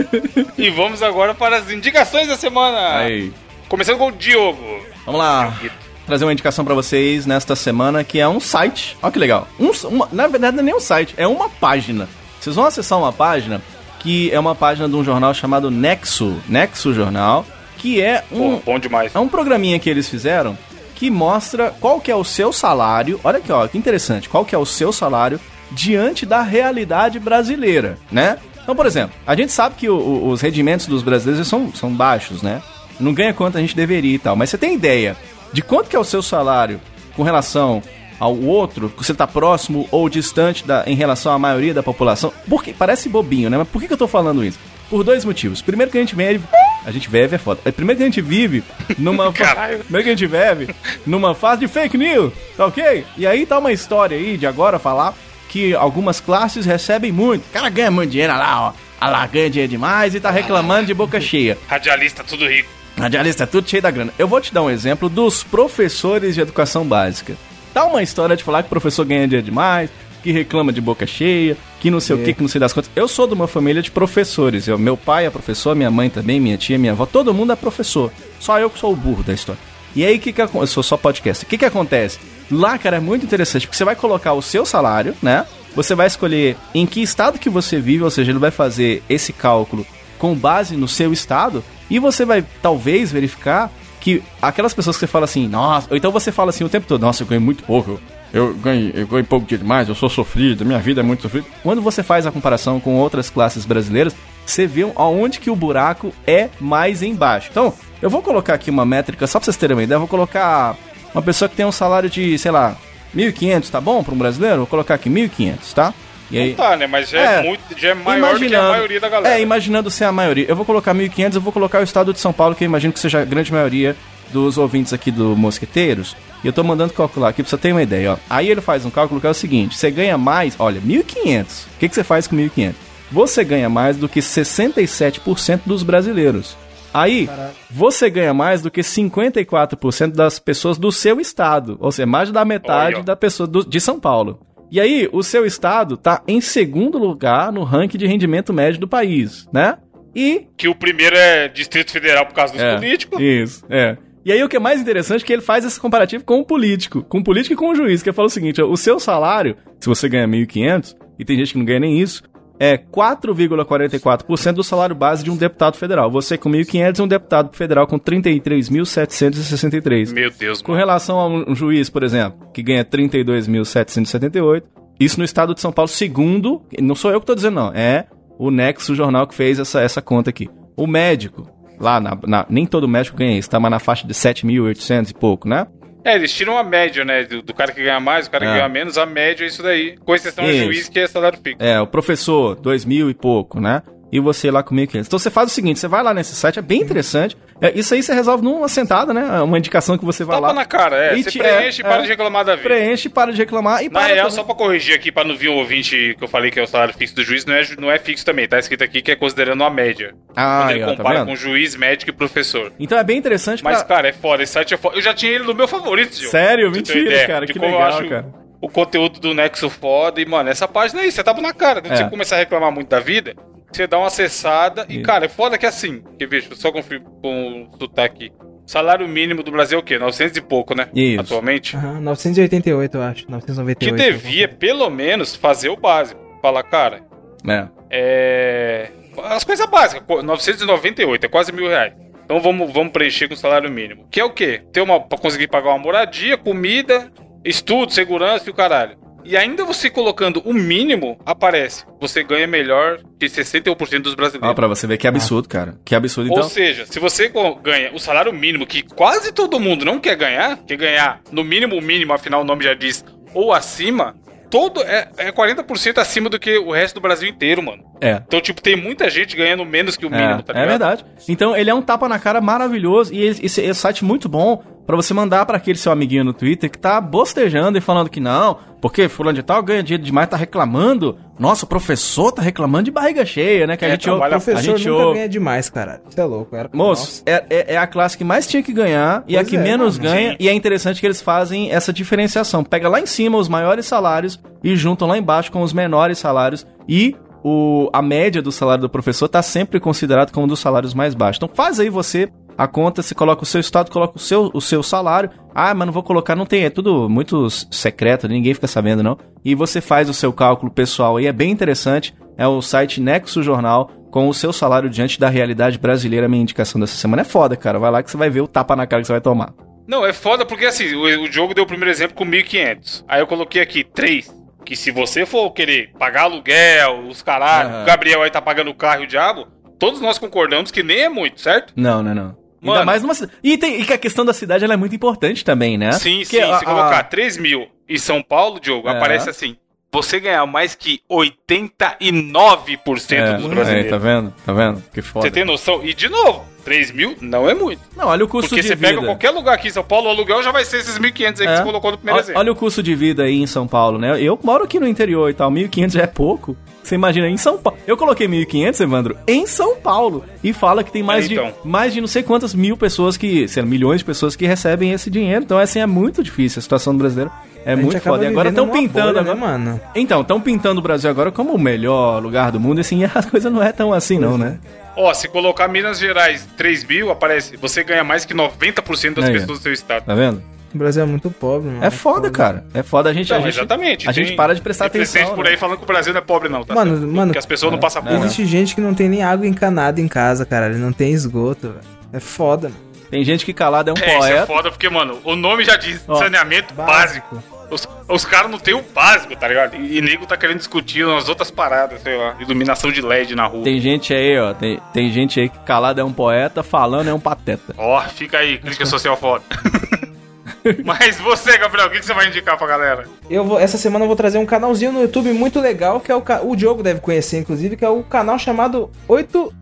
E 0.58 0.70
vamos 0.70 1.02
agora 1.02 1.34
para 1.34 1.58
as 1.58 1.72
indicações 1.72 2.28
da 2.28 2.36
semana. 2.36 2.98
Aí. 2.98 3.32
Começando 3.70 3.98
com 3.98 4.08
o 4.08 4.12
Diogo. 4.12 4.82
Vamos 5.06 5.20
lá. 5.22 5.58
Trazer 6.06 6.26
uma 6.26 6.34
indicação 6.34 6.64
pra 6.66 6.74
vocês 6.74 7.26
nesta 7.26 7.56
semana 7.56 8.04
que 8.04 8.20
é 8.20 8.28
um 8.28 8.40
site. 8.40 8.98
Olha 9.02 9.12
que 9.12 9.20
legal. 9.20 9.48
Um, 9.60 9.72
uma- 9.90 10.10
na 10.12 10.28
verdade, 10.28 10.56
não 10.56 10.62
é 10.64 10.66
nem 10.66 10.76
um 10.76 10.80
site, 10.80 11.14
é 11.18 11.28
uma 11.28 11.50
página. 11.50 12.08
Vocês 12.40 12.56
vão 12.56 12.66
acessar 12.66 12.98
uma 12.98 13.12
página 13.14 13.62
que 14.00 14.32
é 14.32 14.40
uma 14.40 14.54
página 14.56 14.88
de 14.88 14.96
um 14.96 15.04
jornal 15.04 15.34
chamado 15.34 15.70
Nexo. 15.72 16.38
Nexo 16.48 16.94
Jornal. 16.94 17.46
Que 17.78 18.02
é 18.02 18.24
um, 18.32 18.58
Pô, 18.58 18.72
bom 18.72 18.80
demais. 18.80 19.14
É 19.16 19.20
um 19.20 19.28
programinha 19.30 19.78
que 19.80 19.90
eles 19.90 20.10
fizeram 20.10 20.58
que 20.96 21.12
mostra 21.12 21.70
qual 21.80 22.00
que 22.02 22.10
é 22.10 22.16
o 22.16 22.24
seu 22.24 22.52
salário. 22.52 23.20
Olha 23.24 23.38
aqui, 23.38 23.52
ó, 23.52 23.68
que 23.68 23.78
interessante. 23.78 24.28
Qual 24.28 24.44
que 24.44 24.56
é 24.56 24.58
o 24.58 24.66
seu 24.66 24.92
salário 24.92 25.40
diante 25.72 26.26
da 26.26 26.42
realidade 26.42 27.20
brasileira, 27.20 27.98
né? 28.12 28.38
Então, 28.64 28.76
por 28.76 28.86
exemplo, 28.86 29.16
a 29.26 29.36
gente 29.36 29.52
sabe 29.52 29.76
que 29.76 29.90
o- 29.90 29.96
o- 29.98 30.30
os 30.30 30.42
rendimentos 30.42 30.88
dos 30.88 31.02
brasileiros 31.04 31.48
são, 31.48 31.72
são 31.74 31.90
baixos, 31.94 32.42
né? 32.42 32.62
Não 33.00 33.14
ganha 33.14 33.34
quanto 33.34 33.58
a 33.58 33.62
gente 33.62 33.76
deveria 33.76 34.16
e 34.16 34.20
tal. 34.20 34.36
Mas 34.36 34.50
você 34.50 34.58
tem 34.58 34.74
ideia 34.74 35.16
de 35.54 35.62
quanto 35.62 35.90
que 35.90 35.96
é 35.96 36.00
o 36.00 36.04
seu 36.04 36.22
salário 36.22 36.80
com 37.16 37.24
relação 37.24 37.82
ao 38.20 38.36
outro? 38.36 38.92
Você 38.98 39.14
tá 39.14 39.26
próximo 39.28 39.88
ou 39.92 40.10
distante 40.10 40.66
da, 40.66 40.84
em 40.88 40.96
relação 40.96 41.32
à 41.32 41.40
maioria 41.40 41.74
da 41.74 41.84
população? 41.84 42.34
Porque 42.50 42.74
parece 42.74 43.08
bobinho, 43.08 43.50
né? 43.50 43.58
Mas 43.58 43.68
por 43.70 43.80
que, 43.82 43.88
que 43.88 43.94
eu 43.94 43.98
tô 43.98 44.08
falando 44.08 44.44
isso? 44.44 44.60
Por 44.90 45.04
dois 45.04 45.24
motivos. 45.24 45.62
Primeiro 45.62 45.92
que 45.92 45.98
a 45.98 46.02
gente 46.02 46.16
vive. 46.16 46.44
A 46.86 46.92
gente 46.92 47.10
vive 47.10 47.36
é 47.36 47.38
foda. 47.38 47.60
Primeiro 47.72 47.98
que 47.98 48.04
a 48.04 48.06
gente 48.08 48.22
vive 48.22 48.64
numa. 48.98 49.32
Caralho. 49.34 49.80
Primeiro 49.80 50.04
que 50.06 50.10
a 50.10 50.16
gente 50.16 50.26
vive 50.28 50.76
numa 51.06 51.36
fase 51.36 51.60
de 51.62 51.68
fake 51.68 51.98
news, 51.98 52.34
tá 52.56 52.66
ok? 52.66 53.06
E 53.18 53.28
aí 53.28 53.46
tá 53.46 53.60
uma 53.60 53.72
história 53.74 54.18
aí 54.18 54.38
de 54.38 54.48
agora 54.48 54.80
falar 54.80 55.14
que 55.48 55.74
algumas 55.74 56.20
classes 56.20 56.66
recebem 56.66 57.12
muito. 57.12 57.46
O 57.46 57.52
cara 57.52 57.70
ganha 57.70 57.92
muito 57.92 58.12
dinheiro 58.12 58.34
olha 58.34 58.42
lá, 58.42 58.62
ó. 58.70 58.74
Ah 59.00 59.10
lá, 59.10 59.28
ganha 59.28 59.50
dinheiro 59.50 59.70
demais 59.70 60.16
e 60.16 60.20
tá 60.20 60.32
reclamando 60.32 60.88
de 60.88 60.94
boca 60.94 61.22
cheia. 61.22 61.58
Radialista, 61.68 62.24
tudo 62.24 62.48
rico. 62.48 62.70
Radialista 62.98 63.44
é 63.44 63.46
tudo 63.46 63.70
cheio 63.70 63.82
da 63.82 63.92
grana. 63.92 64.12
Eu 64.18 64.28
vou 64.28 64.42
te 64.42 64.52
dar 64.54 64.64
um 64.64 64.70
exemplo 64.70 65.08
dos 65.08 65.44
professores 65.44 66.34
de 66.34 66.42
educação 66.42 66.84
básica. 66.84 67.36
Tá 67.74 67.86
uma 67.86 68.02
história 68.02 68.36
de 68.36 68.44
falar 68.44 68.64
que 68.64 68.68
o 68.68 68.70
professor 68.70 69.06
ganha 69.06 69.28
dinheiro 69.28 69.46
demais, 69.46 69.92
que 70.24 70.32
reclama 70.32 70.74
de 70.74 70.82
boca 70.82 71.06
cheia, 71.06 71.56
que 71.80 71.92
não 71.92 72.00
sei 72.00 72.16
o 72.16 72.24
que, 72.24 72.34
que 72.34 72.42
não 72.42 72.50
sei 72.50 72.60
das 72.60 72.74
contas. 72.74 72.90
Eu 72.96 73.08
sou 73.08 73.28
de 73.28 73.36
uma 73.36 73.48
família 73.48 73.84
de 73.84 73.92
professores. 73.92 74.68
Eu, 74.68 74.80
meu 74.80 74.98
pai 74.98 75.28
é 75.28 75.30
professor, 75.30 75.76
minha 75.76 75.92
mãe 75.92 76.10
também, 76.10 76.40
minha 76.40 76.58
tia, 76.58 76.78
minha 76.80 76.94
avó, 76.94 77.06
todo 77.06 77.34
mundo 77.34 77.54
é 77.54 77.56
professor. 77.56 78.12
Só 78.40 78.60
eu 78.60 78.70
que 78.70 78.80
sou 78.80 78.92
o 78.92 78.96
burro 78.96 79.24
da 79.24 79.34
história. 79.34 79.62
E 79.96 80.04
aí, 80.04 80.18
o 80.18 80.20
que 80.20 80.34
que 80.34 80.42
acontece? 80.42 80.64
Eu 80.64 80.68
sou 80.68 80.84
só 80.84 80.98
podcast. 80.98 81.46
O 81.46 81.48
que 81.48 81.58
que 81.58 81.66
acontece? 81.66 82.20
Lá, 82.50 82.78
cara, 82.78 82.98
é 82.98 83.00
muito 83.00 83.26
interessante, 83.26 83.68
porque 83.68 83.78
você 83.78 83.86
vai 83.86 83.96
colocar 83.96 84.34
o 84.34 84.42
seu 84.42 84.66
salário, 84.66 85.16
né? 85.22 85.46
Você 85.76 85.94
vai 85.94 86.08
escolher 86.08 86.56
em 86.74 86.86
que 86.86 87.02
estado 87.02 87.38
que 87.38 87.50
você 87.50 87.80
vive, 87.80 88.04
ou 88.04 88.10
seja, 88.10 88.32
ele 88.32 88.40
vai 88.40 88.52
fazer 88.52 89.04
esse 89.10 89.32
cálculo 89.34 89.86
com 90.18 90.34
base 90.34 90.76
no 90.76 90.88
seu 90.88 91.14
estado, 91.14 91.64
e 91.90 92.00
você 92.00 92.26
vai 92.26 92.44
talvez 92.62 93.12
verificar 93.12 93.72
que 94.00 94.24
aquelas 94.42 94.74
pessoas 94.74 94.96
que 94.96 95.02
você 95.02 95.08
fala 95.08 95.26
assim, 95.26 95.48
nossa, 95.48 95.88
ou 95.92 95.98
então 95.98 96.12
você 96.12 96.32
fala 96.32 96.50
assim 96.50 96.64
o 96.64 96.70
tempo 96.70 96.88
todo, 96.88 97.02
nossa, 97.02 97.24
eu 97.24 97.28
ganho 97.28 97.42
muito 97.42 97.64
pouco, 97.64 98.00
eu 98.34 98.54
ganho, 98.56 98.92
eu 98.96 99.08
ganho 99.08 99.26
pouco 99.26 99.46
demais, 99.46 99.90
eu 99.90 99.96
sou 99.96 100.10
sofrido, 100.10 100.66
minha 100.66 100.80
vida 100.80 101.02
é 101.02 101.04
muito 101.04 101.22
sofrida. 101.24 101.46
Quando 101.62 101.82
você 101.82 102.02
faz 102.02 102.26
a 102.26 102.32
comparação 102.32 102.80
com 102.80 102.96
outras 102.96 103.30
classes 103.30 103.66
brasileiras, 103.66 104.16
você 104.46 104.66
vê 104.66 104.90
aonde 104.96 105.40
que 105.40 105.50
o 105.50 105.56
buraco 105.56 106.14
é 106.26 106.50
mais 106.60 107.04
embaixo. 107.04 107.50
Então, 107.52 107.74
eu 108.02 108.10
vou 108.10 108.22
colocar 108.22 108.54
aqui 108.54 108.70
uma 108.70 108.86
métrica, 108.86 109.28
só 109.28 109.40
pra 109.40 109.46
vocês 109.46 109.58
terem 109.58 109.76
uma 109.76 109.84
ideia, 109.84 109.96
eu 109.96 110.02
vou 110.02 110.08
colocar 110.08 110.76
uma 111.14 111.22
pessoa 111.22 111.48
que 111.50 111.56
tem 111.56 111.66
um 111.66 111.72
salário 111.72 112.10
de, 112.10 112.38
sei 112.38 112.52
lá, 112.52 112.76
1.500, 113.16 113.70
tá 113.70 113.82
bom 113.82 114.04
para 114.04 114.14
um 114.14 114.18
brasileiro? 114.18 114.58
Vou 114.58 114.68
colocar 114.68 114.94
aqui 114.96 115.10
1.500, 115.10 115.74
tá? 115.74 115.94
E 116.30 116.38
aí, 116.38 116.54
Tá, 116.56 116.76
né? 116.76 116.88
Mas 116.88 117.10
já 117.10 117.20
é, 117.20 117.40
É. 117.40 117.44
muito, 117.44 117.62
já 117.78 117.90
é 117.90 117.94
maior 117.94 118.38
do 118.38 118.46
que 118.46 118.54
a 118.56 118.62
maioria 118.62 119.00
da 119.00 119.08
galera. 119.10 119.36
é, 119.36 119.42
imaginando 119.42 119.90
ser 119.90 120.04
a 120.06 120.12
maioria. 120.12 120.46
Eu 120.48 120.56
vou 120.56 120.66
colocar 120.66 120.94
1.500, 120.94 121.36
eu 121.36 121.42
vou 121.42 121.54
colocar 121.54 121.80
o 121.80 121.84
estado 121.84 122.12
de 122.14 122.20
São 122.20 122.34
Paulo, 122.34 122.54
que 122.54 122.64
eu 122.64 122.68
imagino 122.68 122.92
que 122.92 123.00
seja 123.00 123.22
a 123.22 123.26
grande 123.26 123.52
maioria 123.52 123.96
dos 124.34 124.58
ouvintes 124.58 124.92
aqui 124.92 125.10
do 125.10 125.38
Mosqueteiros. 125.38 126.18
E 126.44 126.48
eu 126.48 126.52
tô 126.54 126.64
mandando 126.64 126.92
calcular 126.94 127.30
aqui 127.30 127.42
pra 127.42 127.50
você 127.50 127.58
ter 127.58 127.72
uma 127.72 127.82
ideia, 127.82 128.14
ó. 128.14 128.18
Aí 128.30 128.50
ele 128.50 128.60
faz 128.60 128.84
um 128.86 128.90
cálculo 128.90 129.22
que 129.22 129.26
é 129.28 129.30
o 129.30 129.34
seguinte: 129.34 129.78
você 129.78 129.90
ganha 129.90 130.18
mais, 130.18 130.54
olha, 130.60 130.82
1.500. 130.82 131.44
O 131.44 131.80
que, 131.80 131.88
que 131.90 131.96
você 131.96 132.04
faz 132.04 132.28
com 132.28 132.36
1.500? 132.36 132.74
Você 133.10 133.44
ganha 133.46 133.70
mais 133.70 133.96
do 133.96 134.10
que 134.10 134.20
67% 134.20 135.62
dos 135.66 135.82
brasileiros. 135.82 136.58
Aí, 137.00 137.30
você 137.70 138.10
ganha 138.10 138.34
mais 138.34 138.62
do 138.62 138.72
que 138.72 138.82
54% 138.82 140.12
das 140.14 140.40
pessoas 140.40 140.78
do 140.78 140.92
seu 140.92 141.20
estado. 141.20 141.78
Ou 141.80 141.92
seja, 141.92 142.06
mais 142.06 142.32
da 142.32 142.44
metade 142.46 142.96
Olha. 142.96 143.04
da 143.04 143.16
pessoa 143.16 143.48
do- 143.48 143.66
de 143.68 143.80
São 143.80 144.00
Paulo. 144.00 144.40
E 144.72 144.80
aí, 144.82 145.08
o 145.14 145.24
seu 145.24 145.46
estado 145.46 145.96
tá 145.96 146.22
em 146.28 146.42
segundo 146.42 146.98
lugar 146.98 147.52
no 147.52 147.64
ranking 147.64 147.98
de 147.98 148.06
rendimento 148.08 148.54
médio 148.54 148.80
do 148.80 148.88
país, 148.88 149.48
né? 149.54 149.78
E. 150.16 150.48
Que 150.58 150.68
o 150.68 150.76
primeiro 150.76 151.16
é 151.16 151.48
Distrito 151.48 151.92
Federal 151.92 152.26
por 152.26 152.34
causa 152.34 152.54
dos 152.54 152.62
É, 152.62 152.76
políticos. 152.76 153.20
Isso, 153.22 153.66
é. 153.70 153.98
E 154.26 154.32
aí, 154.32 154.44
o 154.44 154.50
que 154.50 154.58
é 154.58 154.60
mais 154.60 154.82
interessante 154.82 155.24
é 155.24 155.26
que 155.26 155.32
ele 155.32 155.42
faz 155.42 155.64
esse 155.64 155.80
comparativo 155.80 156.24
com 156.26 156.40
o 156.40 156.46
político. 156.46 157.02
Com 157.04 157.20
o 157.20 157.24
político 157.24 157.54
e 157.54 157.56
com 157.56 157.70
o 157.70 157.76
juiz, 157.76 158.04
que 158.04 158.10
ele 158.10 158.16
fala 158.16 158.26
o 158.28 158.32
seguinte: 158.32 158.62
ó, 158.62 158.66
o 158.68 158.76
seu 158.76 159.00
salário, 159.00 159.56
se 159.80 159.88
você 159.88 160.10
ganha 160.10 160.28
1.500, 160.28 160.96
e 161.18 161.24
tem 161.24 161.38
gente 161.38 161.54
que 161.54 161.58
não 161.58 161.66
ganha 161.66 161.80
nem 161.80 162.02
isso, 162.02 162.24
é 162.60 162.78
4,44% 162.78 164.54
do 164.54 164.64
salário 164.64 164.96
base 164.96 165.24
de 165.24 165.30
um 165.32 165.38
deputado 165.38 165.78
federal. 165.78 166.10
Você 166.12 166.38
com 166.38 166.50
1.500 166.50 167.00
e 167.00 167.02
um 167.02 167.08
deputado 167.08 167.56
federal 167.56 167.86
com 167.88 168.00
33.763. 168.00 170.14
Meu 170.14 170.32
Deus, 170.32 170.62
Com 170.62 170.74
relação 170.74 171.20
a 171.20 171.28
um, 171.28 171.54
juiz, 171.56 171.90
por 171.90 172.04
exemplo, 172.04 172.48
que 172.54 172.62
ganha 172.64 172.84
32.778, 172.86 174.64
isso 175.00 175.20
no 175.20 175.26
estado 175.26 175.54
de 175.54 175.62
São 175.62 175.72
Paulo, 175.72 175.88
segundo, 175.88 176.62
não 176.82 176.96
sou 176.96 177.12
eu 177.12 177.20
que 177.20 177.26
tô 177.28 177.36
dizendo 177.36 177.54
não, 177.56 177.72
é 177.74 178.08
o 178.40 178.50
Nexo 178.52 178.96
Jornal 178.96 179.28
que 179.28 179.36
fez 179.36 179.60
essa, 179.60 179.80
essa 179.82 180.02
conta 180.02 180.30
aqui. 180.32 180.50
O 180.76 180.88
médico, 180.88 181.48
lá 181.80 182.00
na, 182.00 182.18
na- 182.26 182.46
nem 182.50 182.66
todo 182.66 182.88
médico 182.88 183.18
ganha 183.18 183.38
isso, 183.38 183.50
tá 183.50 183.60
mas 183.60 183.70
na 183.72 183.80
faixa 183.80 184.08
de 184.08 184.14
7.800 184.14 185.12
e 185.12 185.14
pouco, 185.14 185.48
né? 185.48 185.68
É, 186.08 186.16
eles 186.16 186.34
tiram 186.34 186.58
a 186.58 186.64
média, 186.64 187.04
né? 187.04 187.24
Do, 187.24 187.42
do 187.42 187.54
cara 187.54 187.72
que 187.72 187.84
ganha 187.84 188.00
mais, 188.00 188.28
o 188.28 188.32
cara 188.32 188.46
É. 188.46 188.48
que 188.48 188.54
ganha 188.56 188.70
menos, 188.70 188.98
a 188.98 189.06
média 189.06 189.44
é 189.44 189.48
isso 189.48 189.62
daí. 189.62 189.98
Com 189.98 190.16
exceção 190.16 190.46
do 190.46 190.52
juiz, 190.54 190.88
que 190.90 191.00
é 191.00 191.08
salário 191.08 191.38
fixo. 191.44 191.58
É, 191.62 191.80
o 191.82 191.88
professor, 191.88 192.56
2 192.56 192.86
mil 192.86 193.10
e 193.10 193.14
pouco, 193.14 193.60
né? 193.60 193.82
E 194.12 194.20
você 194.20 194.48
ir 194.48 194.52
lá 194.52 194.64
com 194.64 194.74
1.500. 194.76 195.06
Então 195.08 195.20
você 195.20 195.30
faz 195.30 195.52
o 195.52 195.54
seguinte, 195.54 195.80
você 195.80 195.88
vai 195.88 196.02
lá 196.02 196.14
nesse 196.14 196.34
site, 196.36 196.60
é 196.60 196.62
bem 196.62 196.82
interessante. 196.82 197.36
É, 197.60 197.72
isso 197.78 197.94
aí 197.94 198.04
você 198.04 198.14
resolve 198.14 198.44
numa 198.44 198.68
sentada, 198.68 199.14
né? 199.14 199.42
Uma 199.42 199.58
indicação 199.58 199.98
que 199.98 200.06
você 200.06 200.24
vai 200.24 200.36
Tapa 200.38 200.48
lá. 200.50 200.54
na 200.54 200.64
cara, 200.66 200.96
é. 201.08 201.18
E 201.18 201.24
Você 201.24 201.32
te- 201.32 201.40
preenche 201.40 201.82
é, 201.82 201.86
e 201.86 201.88
para 201.88 201.98
é. 202.00 202.02
de 202.04 202.08
reclamar 202.08 202.46
da 202.46 202.56
vida. 202.56 202.70
Preenche, 202.70 203.10
para 203.10 203.32
de 203.32 203.38
reclamar 203.40 203.82
e 203.84 203.90
Na 203.90 204.00
para 204.00 204.08
real, 204.14 204.18
também. 204.28 204.32
só 204.36 204.44
pra 204.44 204.54
corrigir 204.56 204.94
aqui, 204.96 205.12
pra 205.12 205.24
não 205.24 205.36
vir 205.36 205.50
um 205.50 205.56
ouvinte 205.56 206.16
que 206.18 206.24
eu 206.24 206.28
falei 206.28 206.52
que 206.52 206.60
é 206.60 206.64
o 206.64 206.68
salário 206.68 206.94
fixo 206.94 207.16
do 207.16 207.24
juiz, 207.24 207.46
não 207.46 207.56
é, 207.56 207.64
não 207.80 207.92
é 207.92 207.98
fixo 207.98 208.24
também. 208.24 208.48
Tá 208.48 208.60
escrito 208.60 208.84
aqui 208.84 209.02
que 209.02 209.12
é 209.12 209.16
considerando 209.16 209.64
a 209.64 209.70
média. 209.72 210.14
Ah, 210.36 210.60
quando 210.66 210.72
ele 210.72 210.84
ó, 210.84 210.88
tá 210.92 210.96
compara 210.98 211.20
vendo? 211.20 211.28
com 211.30 211.36
juiz, 211.36 211.76
médico 211.76 212.12
e 212.12 212.14
professor. 212.14 212.72
Então 212.80 212.98
é 212.98 213.04
bem 213.04 213.18
interessante 213.18 213.64
Mas, 213.64 213.80
pra... 213.84 213.96
cara, 213.96 214.08
é 214.10 214.14
foda. 214.14 214.44
Esse 214.44 214.54
site 214.54 214.74
é 214.76 214.78
foda. 214.78 214.96
Eu 214.96 215.02
já 215.02 215.14
tinha 215.16 215.32
ele 215.32 215.44
no 215.46 215.56
meu 215.56 215.68
favorito, 215.68 216.16
Gil. 216.16 216.30
Sério? 216.30 216.72
Mentira, 216.72 217.26
cara, 217.28 217.46
que 217.48 217.58
eu 217.58 217.62
legal, 217.64 217.82
acho 217.82 218.08
cara. 218.08 218.26
O 218.62 218.70
conteúdo 218.70 219.20
do 219.20 219.34
Nexo 219.34 219.68
foda. 219.70 220.22
E, 220.22 220.26
mano, 220.28 220.50
essa 220.50 220.68
página 220.68 221.02
aí, 221.02 221.12
você 221.12 221.24
tava 221.24 221.42
na 221.42 221.54
cara. 221.54 221.82
Quando 221.82 221.94
É. 221.94 221.96
você 221.98 222.10
começar 222.10 222.36
a 222.36 222.40
reclamar 222.40 222.72
muito 222.72 222.88
da 222.90 223.00
vida, 223.00 223.36
você 223.78 223.88
dá 223.88 223.98
uma 223.98 224.08
acessada. 224.08 224.86
E, 224.90 225.02
cara, 225.02 225.26
é 225.26 225.30
foda 225.30 225.58
que 225.58 225.66
é 225.66 225.70
assim. 225.70 226.04
Que 226.20 226.26
veja, 226.28 226.50
só 226.56 226.72
confirmo 226.72 227.06
com 227.22 227.70
o 227.72 227.78
sotaque. 227.78 228.32
Salário 228.66 229.08
mínimo 229.08 229.44
do 229.44 229.52
Brasil 229.52 229.78
é 229.78 229.82
o 229.82 229.84
quê? 229.84 229.98
900 229.98 230.36
e 230.38 230.42
pouco, 230.42 230.76
né? 230.76 230.90
Isso. 230.94 231.22
Atualmente. 231.22 231.76
Aham, 231.78 232.02
988, 232.02 232.98
eu 232.98 233.02
acho. 233.04 233.26
Que 233.26 233.32
998. 233.32 233.96
devia, 233.96 234.48
pelo 234.50 234.90
menos, 234.90 235.34
fazer 235.36 235.70
o 235.70 235.78
básico. 235.78 236.20
Falar, 236.42 236.64
cara, 236.64 237.02
É. 237.48 237.68
é. 237.90 238.90
As 239.24 239.44
coisas 239.44 239.66
básicas, 239.68 240.04
co- 240.06 240.22
998, 240.22 241.26
é 241.26 241.30
quase 241.30 241.52
mil 241.52 241.68
reais. 241.68 241.94
Então 242.26 242.40
vamos, 242.42 242.72
vamos 242.74 242.92
preencher 242.92 243.28
com 243.30 243.34
o 243.34 243.38
salário 243.38 243.72
mínimo. 243.72 244.06
Que 244.12 244.20
é 244.20 244.24
o 244.26 244.30
quê? 244.32 244.62
Ter 244.74 244.82
uma. 244.82 245.00
pra 245.00 245.18
conseguir 245.18 245.48
pagar 245.48 245.70
uma 245.70 245.78
moradia, 245.80 246.38
comida, 246.38 247.10
estudo, 247.46 247.92
segurança 247.94 248.44
e 248.48 248.52
o 248.52 248.54
caralho. 248.54 248.98
E 249.28 249.36
ainda 249.38 249.66
você 249.66 249.90
colocando 249.90 250.42
o 250.46 250.54
mínimo, 250.54 251.20
aparece. 251.26 251.84
Você 252.00 252.24
ganha 252.24 252.48
melhor 252.48 253.00
que 253.20 253.26
61% 253.28 254.00
dos 254.02 254.16
brasileiros. 254.16 254.56
pra 254.56 254.68
você 254.68 254.88
ver 254.88 254.98
que 254.98 255.08
absurdo, 255.08 255.48
cara. 255.50 255.76
Que 255.84 255.94
absurdo. 255.96 256.30
Então, 256.30 256.44
Ou 256.44 256.50
seja, 256.50 256.86
se 256.86 257.00
você 257.00 257.32
ganha 257.62 257.92
o 257.94 258.00
salário 258.00 258.32
mínimo, 258.34 258.66
que 258.66 258.82
quase 258.84 259.32
todo 259.32 259.60
mundo 259.60 259.84
não 259.86 260.00
quer 260.00 260.16
ganhar, 260.16 260.58
quer 260.66 260.78
ganhar 260.78 261.22
no 261.32 261.44
mínimo 261.44 261.76
o 261.78 261.82
mínimo, 261.82 262.14
afinal 262.14 262.42
o 262.42 262.46
nome 262.46 262.64
já 262.64 262.74
diz, 262.74 263.04
ou 263.34 263.52
acima, 263.54 264.16
todo 264.50 264.82
é, 264.82 265.10
é 265.18 265.32
40% 265.32 265.98
acima 265.98 266.30
do 266.30 266.40
que 266.40 266.58
o 266.58 266.72
resto 266.72 266.96
do 266.96 267.02
Brasil 267.02 267.28
inteiro, 267.28 267.62
mano. 267.62 267.84
é. 268.00 268.22
Então, 268.26 268.40
tipo, 268.40 268.62
tem 268.62 268.76
muita 268.76 269.10
gente 269.10 269.36
ganhando 269.36 269.66
menos 269.66 269.98
que 269.98 270.06
o 270.06 270.10
mínimo, 270.10 270.40
É, 270.40 270.42
tá 270.42 270.54
é 270.54 270.56
ligado? 270.62 270.70
verdade. 270.70 271.06
Então 271.28 271.56
ele 271.56 271.70
é 271.70 271.74
um 271.74 271.82
tapa 271.82 272.08
na 272.08 272.18
cara 272.20 272.40
maravilhoso 272.40 273.14
e 273.14 273.26
esse, 273.26 273.44
esse 273.62 273.74
site 273.76 274.06
muito 274.06 274.30
bom 274.30 274.64
pra 274.88 274.96
você 274.96 275.14
mandar 275.14 275.46
pra 275.46 275.58
aquele 275.58 275.78
seu 275.78 275.92
amiguinho 275.92 276.24
no 276.24 276.34
Twitter 276.34 276.72
que 276.72 276.80
tá 276.80 277.00
bostejando 277.00 277.78
e 277.78 277.82
falando 277.82 278.10
que 278.10 278.20
não, 278.20 278.58
porque 278.82 279.08
fulano 279.10 279.36
de 279.36 279.44
tal 279.44 279.62
ganha 279.62 279.84
dinheiro 279.84 280.04
demais, 280.04 280.28
tá 280.30 280.38
reclamando. 280.38 281.18
Nossa, 281.38 281.66
o 281.66 281.68
professor 281.68 282.32
tá 282.32 282.42
reclamando 282.42 282.86
de 282.86 282.92
barriga 282.92 283.24
cheia, 283.26 283.68
né? 283.68 283.78
Que 283.78 283.86
a 283.86 283.90
É, 283.90 283.92
gente 283.92 284.10
ouve, 284.10 284.24
a 284.24 284.30
Professor 284.30 284.62
gente 284.64 284.88
nunca 284.88 285.04
ouve. 285.04 285.18
ganha 285.18 285.30
demais, 285.30 285.70
caralho. 285.70 286.00
Você 286.10 286.20
é 286.22 286.24
louco. 286.24 286.56
Era... 286.56 286.70
Moço, 286.74 287.22
é, 287.26 287.44
é, 287.50 287.74
é 287.76 287.78
a 287.78 287.86
classe 287.86 288.18
que 288.18 288.24
mais 288.24 288.48
tinha 288.48 288.64
que 288.64 288.74
ganhar 288.74 289.24
e 289.28 289.36
a 289.36 289.42
Pois 289.42 289.50
que 289.50 289.58
é, 289.58 289.60
menos 289.62 289.98
mano. 290.00 290.10
ganha. 290.10 290.32
Sim. 290.32 290.38
E 290.40 290.50
é 290.50 290.54
interessante 290.54 291.00
que 291.00 291.06
eles 291.06 291.22
fazem 291.22 291.72
essa 291.72 291.92
diferenciação. 291.94 292.64
Pega 292.64 292.88
lá 292.90 293.00
em 293.02 293.06
cima 293.06 293.38
os 293.38 293.48
maiores 293.50 293.86
salários 293.86 294.40
e 294.64 294.76
juntam 294.76 295.08
lá 295.08 295.18
embaixo 295.18 295.52
com 295.52 295.62
os 295.62 295.74
menores 295.74 296.18
salários. 296.18 296.66
E 296.88 297.16
o, 297.44 297.90
a 297.94 298.02
média 298.02 298.42
do 298.42 298.52
salário 298.52 298.82
do 298.82 298.90
professor 298.90 299.26
está 299.26 299.42
sempre 299.44 299.80
considerado 299.80 300.32
como 300.32 300.46
um 300.46 300.48
dos 300.48 300.60
salários 300.60 300.94
mais 300.94 301.14
baixos. 301.14 301.38
Então 301.44 301.54
faz 301.56 301.80
aí 301.80 301.90
você 301.90 302.30
a 302.58 302.68
conta, 302.68 303.02
você 303.04 303.14
coloca 303.14 303.44
o 303.44 303.46
seu 303.46 303.62
estado, 303.62 303.92
coloca 303.92 304.18
o 304.18 304.20
seu, 304.20 304.50
o 304.54 304.60
seu 304.60 304.82
salário. 304.82 305.30
Ah, 305.54 305.74
mas 305.74 305.86
não 305.86 305.94
vou 305.94 306.04
colocar, 306.04 306.36
não 306.36 306.46
tem, 306.46 306.64
é 306.66 306.70
tudo 306.70 307.08
muito 307.08 307.50
secreto, 307.50 308.28
ninguém 308.28 308.54
fica 308.54 308.68
sabendo 308.68 309.04
não. 309.04 309.18
E 309.46 309.54
você 309.54 309.80
faz 309.80 310.10
o 310.10 310.14
seu 310.14 310.34
cálculo 310.34 310.72
pessoal 310.72 311.18
aí, 311.18 311.28
é 311.28 311.32
bem 311.32 311.52
interessante. 311.52 312.16
É 312.38 312.48
o 312.48 312.62
site 312.62 313.02
Nexo 313.02 313.42
Jornal 313.42 313.92
com 314.12 314.28
o 314.28 314.34
seu 314.34 314.54
salário 314.54 314.90
diante 314.90 315.20
da 315.20 315.30
realidade 315.30 315.78
brasileira. 315.78 316.28
Minha 316.28 316.44
indicação 316.44 316.80
dessa 316.80 316.96
semana 316.96 317.22
é 317.22 317.26
foda, 317.26 317.56
cara. 317.56 317.80
Vai 317.80 317.92
lá 317.92 318.04
que 318.04 318.10
você 318.12 318.18
vai 318.18 318.30
ver 318.30 318.42
o 318.42 318.48
tapa 318.48 318.76
na 318.76 318.86
cara 318.86 319.02
que 319.02 319.08
você 319.08 319.14
vai 319.14 319.22
tomar. 319.22 319.54
Não, 319.88 320.06
é 320.06 320.14
foda 320.14 320.46
porque 320.46 320.66
assim, 320.66 320.94
o, 320.94 321.24
o 321.24 321.32
jogo 321.32 321.54
deu 321.54 321.64
o 321.64 321.68
primeiro 321.68 321.90
exemplo 321.90 322.16
com 322.16 322.26
1.500. 322.26 323.06
Aí 323.08 323.22
eu 323.22 323.28
coloquei 323.28 323.62
aqui 323.62 323.84
3. 323.84 324.36
Que 324.66 324.76
se 324.76 324.92
você 324.92 325.26
for 325.26 325.50
querer 325.52 325.92
pagar 325.98 326.24
aluguel, 326.24 327.08
os 327.08 327.22
caralho, 327.22 327.70
Aham. 327.70 327.84
o 327.84 327.86
Gabriel 327.86 328.22
aí 328.22 328.30
tá 328.30 328.42
pagando 328.42 328.70
o 328.70 328.76
carro 328.76 329.02
e 329.02 329.06
o 329.06 329.08
diabo, 329.08 329.48
todos 329.80 330.02
nós 330.02 330.18
concordamos 330.18 330.72
que 330.72 330.84
nem 330.84 331.04
é 331.04 331.10
muito, 331.10 331.40
certo? 331.40 331.72
Não, 331.76 332.04
não, 332.04 332.14
não. 332.14 332.47
Ainda 332.62 332.74
Mano. 332.74 332.86
mais 332.86 333.02
numa. 333.02 333.14
E, 333.44 333.58
tem, 333.58 333.80
e 333.82 333.86
que 333.86 333.94
a 333.94 333.98
questão 333.98 334.26
da 334.26 334.34
cidade 334.34 334.66
é 334.66 334.78
muito 334.78 334.96
importante 334.96 335.44
também, 335.46 335.78
né? 335.78 335.92
Sim, 335.94 336.20
Porque 336.20 336.38
sim. 336.38 336.42
a- 336.42 336.60
se 336.60 336.66
a- 336.66 336.68
colocar 336.68 337.04
3 337.04 337.38
mil 337.38 337.68
em 337.88 337.98
São 337.98 338.22
Paulo, 338.22 338.60
Diogo, 338.60 338.88
É. 338.90 338.92
aparece 338.92 339.30
assim. 339.30 339.56
Você 339.92 340.20
ganhar 340.20 340.46
mais 340.46 340.76
que 340.76 341.00
89% 341.10 343.14
É, 343.14 343.38
dos 343.38 343.48
brasileiros. 343.48 343.90
tá 343.92 343.98
vendo? 343.98 344.34
Tá 344.46 344.54
vendo? 344.54 344.84
Que 344.94 345.02
foda. 345.02 345.26
Você 345.26 345.32
tem 345.32 345.46
noção? 345.46 345.84
E 345.84 345.94
de 345.94 346.10
novo, 346.10 346.46
3 346.68 346.92
mil 346.92 347.16
não 347.22 347.50
é 347.50 347.54
muito. 347.54 347.80
Não, 347.96 348.08
olha 348.08 348.26
o 348.26 348.28
custo 348.28 348.50
Porque 348.50 348.62
de 348.62 348.68
você 348.68 348.76
vida. 348.76 348.90
pega 348.90 349.02
qualquer 349.06 349.30
lugar 349.30 349.54
aqui 349.56 349.70
em 349.70 349.72
São 349.72 349.84
Paulo, 349.86 350.08
o 350.08 350.10
aluguel 350.10 350.44
já 350.44 350.52
vai 350.52 350.66
ser 350.66 350.80
esses 350.80 351.00
1.500 351.00 351.28
aí 351.40 351.48
que 351.48 351.54
É. 351.54 351.56
você 351.58 351.64
colocou 351.64 351.92
no 351.92 351.98
primeiro 351.98 352.18
Olha, 352.18 352.24
exemplo. 352.26 352.42
olha 352.42 352.52
o 352.52 352.56
custo 352.58 352.84
de 352.84 352.94
vida 352.94 353.24
aí 353.24 353.42
em 353.42 353.48
São 353.48 353.66
Paulo, 353.66 353.98
né? 353.98 354.22
Eu 354.22 354.38
moro 354.44 354.66
aqui 354.66 354.78
no 354.82 354.86
interior 354.88 355.30
e 355.30 355.34
tal, 355.34 355.50
1.500 355.50 355.94
já 355.94 356.02
é 356.04 356.08
pouco. 356.08 356.58
Você 356.84 356.96
imagina, 356.96 357.28
em 357.28 357.36
São 357.38 357.58
Paulo. 357.58 357.78
Eu 357.88 357.96
coloquei 357.98 358.28
1.500, 358.28 358.80
Evandro, 358.82 359.18
em 359.28 359.46
São 359.46 359.76
Paulo. 359.78 360.24
E 360.44 360.52
fala 360.54 360.84
que 360.86 360.92
tem 360.92 361.04
mais, 361.04 361.26
É, 361.26 361.28
de, 361.28 361.34
então. 361.36 361.52
mais 361.64 361.94
de 361.94 362.00
não 362.02 362.08
sei 362.08 362.24
quantas 362.24 362.54
mil 362.54 362.78
pessoas 362.78 363.18
que. 363.18 363.46
Lá, 363.58 363.64
milhões 363.64 364.00
de 364.00 364.06
pessoas 364.06 364.36
que 364.38 364.46
recebem 364.46 364.92
esse 364.94 365.10
dinheiro. 365.10 365.44
Então, 365.44 365.58
assim, 365.58 365.80
é 365.80 365.86
muito 365.86 366.24
difícil 366.24 366.60
a 366.60 366.62
situação 366.62 366.94
do 366.94 367.00
brasileiro. 367.00 367.30
É 367.66 367.76
muito 367.76 368.00
foda. 368.00 368.24
E 368.24 368.28
agora 368.28 368.48
estão 368.50 368.70
pintando 368.70 369.08
bolha, 369.16 369.20
agora. 369.22 369.36
né, 369.36 369.42
mano? 369.42 369.82
Então, 369.96 370.22
estão 370.22 370.40
pintando 370.40 370.80
o 370.80 370.82
Brasil 370.84 371.10
agora 371.10 371.30
como 371.30 371.54
o 371.54 371.60
melhor 371.60 372.22
lugar 372.24 372.54
do 372.54 372.60
mundo, 372.60 372.80
assim, 372.80 373.02
e 373.02 373.04
a 373.14 373.22
coisa 373.24 373.50
não 373.50 373.62
é 373.62 373.74
tão 373.74 373.92
assim, 373.92 374.18
não, 374.18 374.38
né? 374.38 374.58
Ó, 374.98 375.14
se 375.14 375.28
colocar 375.28 375.68
Minas 375.68 376.00
Gerais 376.00 376.48
3 376.58 376.84
mil, 376.84 377.12
aparece. 377.12 377.56
Você 377.58 377.84
ganha 377.84 378.04
mais 378.04 378.26
que 378.26 378.34
90% 378.34 379.14
das 379.16 379.26
Aí. 379.26 379.32
pessoas 379.34 379.60
do 379.60 379.64
seu 379.64 379.72
estado. 379.72 380.06
Tá 380.06 380.16
vendo? 380.16 380.42
O 380.74 380.78
Brasil 380.78 381.02
é 381.02 381.06
muito 381.06 381.32
pobre, 381.32 381.70
mano. 381.70 381.86
É 381.86 381.90
foda, 381.90 382.30
cara. 382.30 382.66
É 382.74 382.84
foda 382.84 383.10
a 383.10 383.14
gente. 383.14 383.32
a 383.34 383.38
Não, 383.38 383.46
gente 383.46 383.56
exatamente. 383.58 384.10
A 384.10 384.12
gente 384.12 384.28
Tem- 384.30 384.36
para 384.36 384.54
de 384.54 384.62
prestar 384.62 384.90
tem 384.90 385.02
atenção. 385.02 385.22
presente 385.22 385.36
por 385.36 385.46
né? 385.46 385.52
aí 385.52 385.58
falando 385.58 385.78
que 385.78 385.84
o 385.84 385.88
Brasil 385.88 386.14
não 386.14 386.20
é 386.20 386.24
pobre, 386.24 386.50
não, 386.50 386.64
tá? 386.64 386.76
Mano, 386.76 386.98
certo? 386.98 387.12
mano, 387.14 387.32
Que 387.32 387.38
as 387.38 387.46
pessoas 387.46 387.72
não 387.72 387.80
passam 387.80 388.04
por 388.04 388.12
Existe 388.12 388.46
gente 388.46 388.76
que 388.76 388.82
não 388.82 388.94
tem 388.94 389.08
nem 389.08 389.24
água 389.24 389.48
encanada 389.48 390.02
em 390.02 390.08
casa, 390.08 390.46
caralho. 390.46 390.78
Não 390.78 390.92
tem 390.92 391.12
esgoto, 391.14 391.70
velho. 391.70 391.80
É 392.12 392.20
foda, 392.20 392.68
mano. 392.70 392.82
Tem 393.10 393.24
gente 393.24 393.46
que 393.46 393.54
calado 393.54 393.90
é 393.90 393.94
um 393.94 393.96
É, 393.96 394.00
isso 394.18 394.28
é 394.28 394.32
poeta. 394.32 394.46
foda 394.48 394.70
porque, 394.70 394.90
mano, 394.90 395.20
o 395.24 395.36
nome 395.36 395.64
já 395.64 395.78
diz 395.78 396.04
Ó, 396.08 396.16
saneamento 396.16 396.74
básico. 396.74 397.42
Os, 397.70 397.88
os 398.08 398.26
caras 398.26 398.50
não 398.50 398.60
tem 398.60 398.74
o 398.74 398.82
básico, 398.82 399.36
tá 399.36 399.48
ligado? 399.48 399.76
E, 399.76 399.98
e 399.98 400.02
nego 400.02 400.26
tá 400.26 400.38
querendo 400.38 400.58
discutir 400.58 401.06
umas 401.06 401.28
outras 401.28 401.52
paradas, 401.52 402.02
sei 402.02 402.16
lá, 402.16 402.36
iluminação 402.40 402.92
de 402.92 403.02
LED 403.02 403.36
na 403.36 403.46
rua. 403.46 403.64
Tem 403.64 403.80
gente 403.80 404.14
aí, 404.14 404.40
ó. 404.40 404.54
Tem, 404.54 404.80
tem 404.94 405.12
gente 405.12 405.40
aí 405.40 405.50
que 405.50 405.60
calado 405.60 406.00
é 406.00 406.04
um 406.04 406.14
poeta, 406.14 406.64
falando 406.64 407.10
é 407.10 407.14
um 407.14 407.20
pateta. 407.20 407.74
Ó, 407.78 408.02
fica 408.04 408.38
aí, 408.38 408.58
crítica 408.58 408.86
social 408.86 409.18
foda. 409.18 409.44
Mas 410.84 411.18
você, 411.20 411.58
Gabriel, 411.58 411.88
o 411.88 411.90
que, 411.90 412.00
que 412.00 412.06
você 412.06 412.14
vai 412.14 412.28
indicar 412.28 412.58
pra 412.58 412.68
galera? 412.68 413.06
Eu 413.30 413.44
vou, 413.44 413.60
essa 413.60 413.78
semana 413.78 414.04
eu 414.04 414.08
vou 414.08 414.18
trazer 414.18 414.38
um 414.38 414.46
canalzinho 414.46 414.92
no 414.92 415.02
YouTube 415.02 415.32
muito 415.32 415.60
legal, 415.60 416.00
que 416.00 416.12
é 416.12 416.16
o, 416.16 416.24
o 416.44 416.56
Diogo 416.56 416.84
deve 416.84 417.00
conhecer, 417.00 417.40
inclusive, 417.40 417.78
que 417.78 417.86
é 417.86 417.90
o 417.90 418.04
canal 418.04 418.38
chamado 418.38 418.90
8 419.08 419.54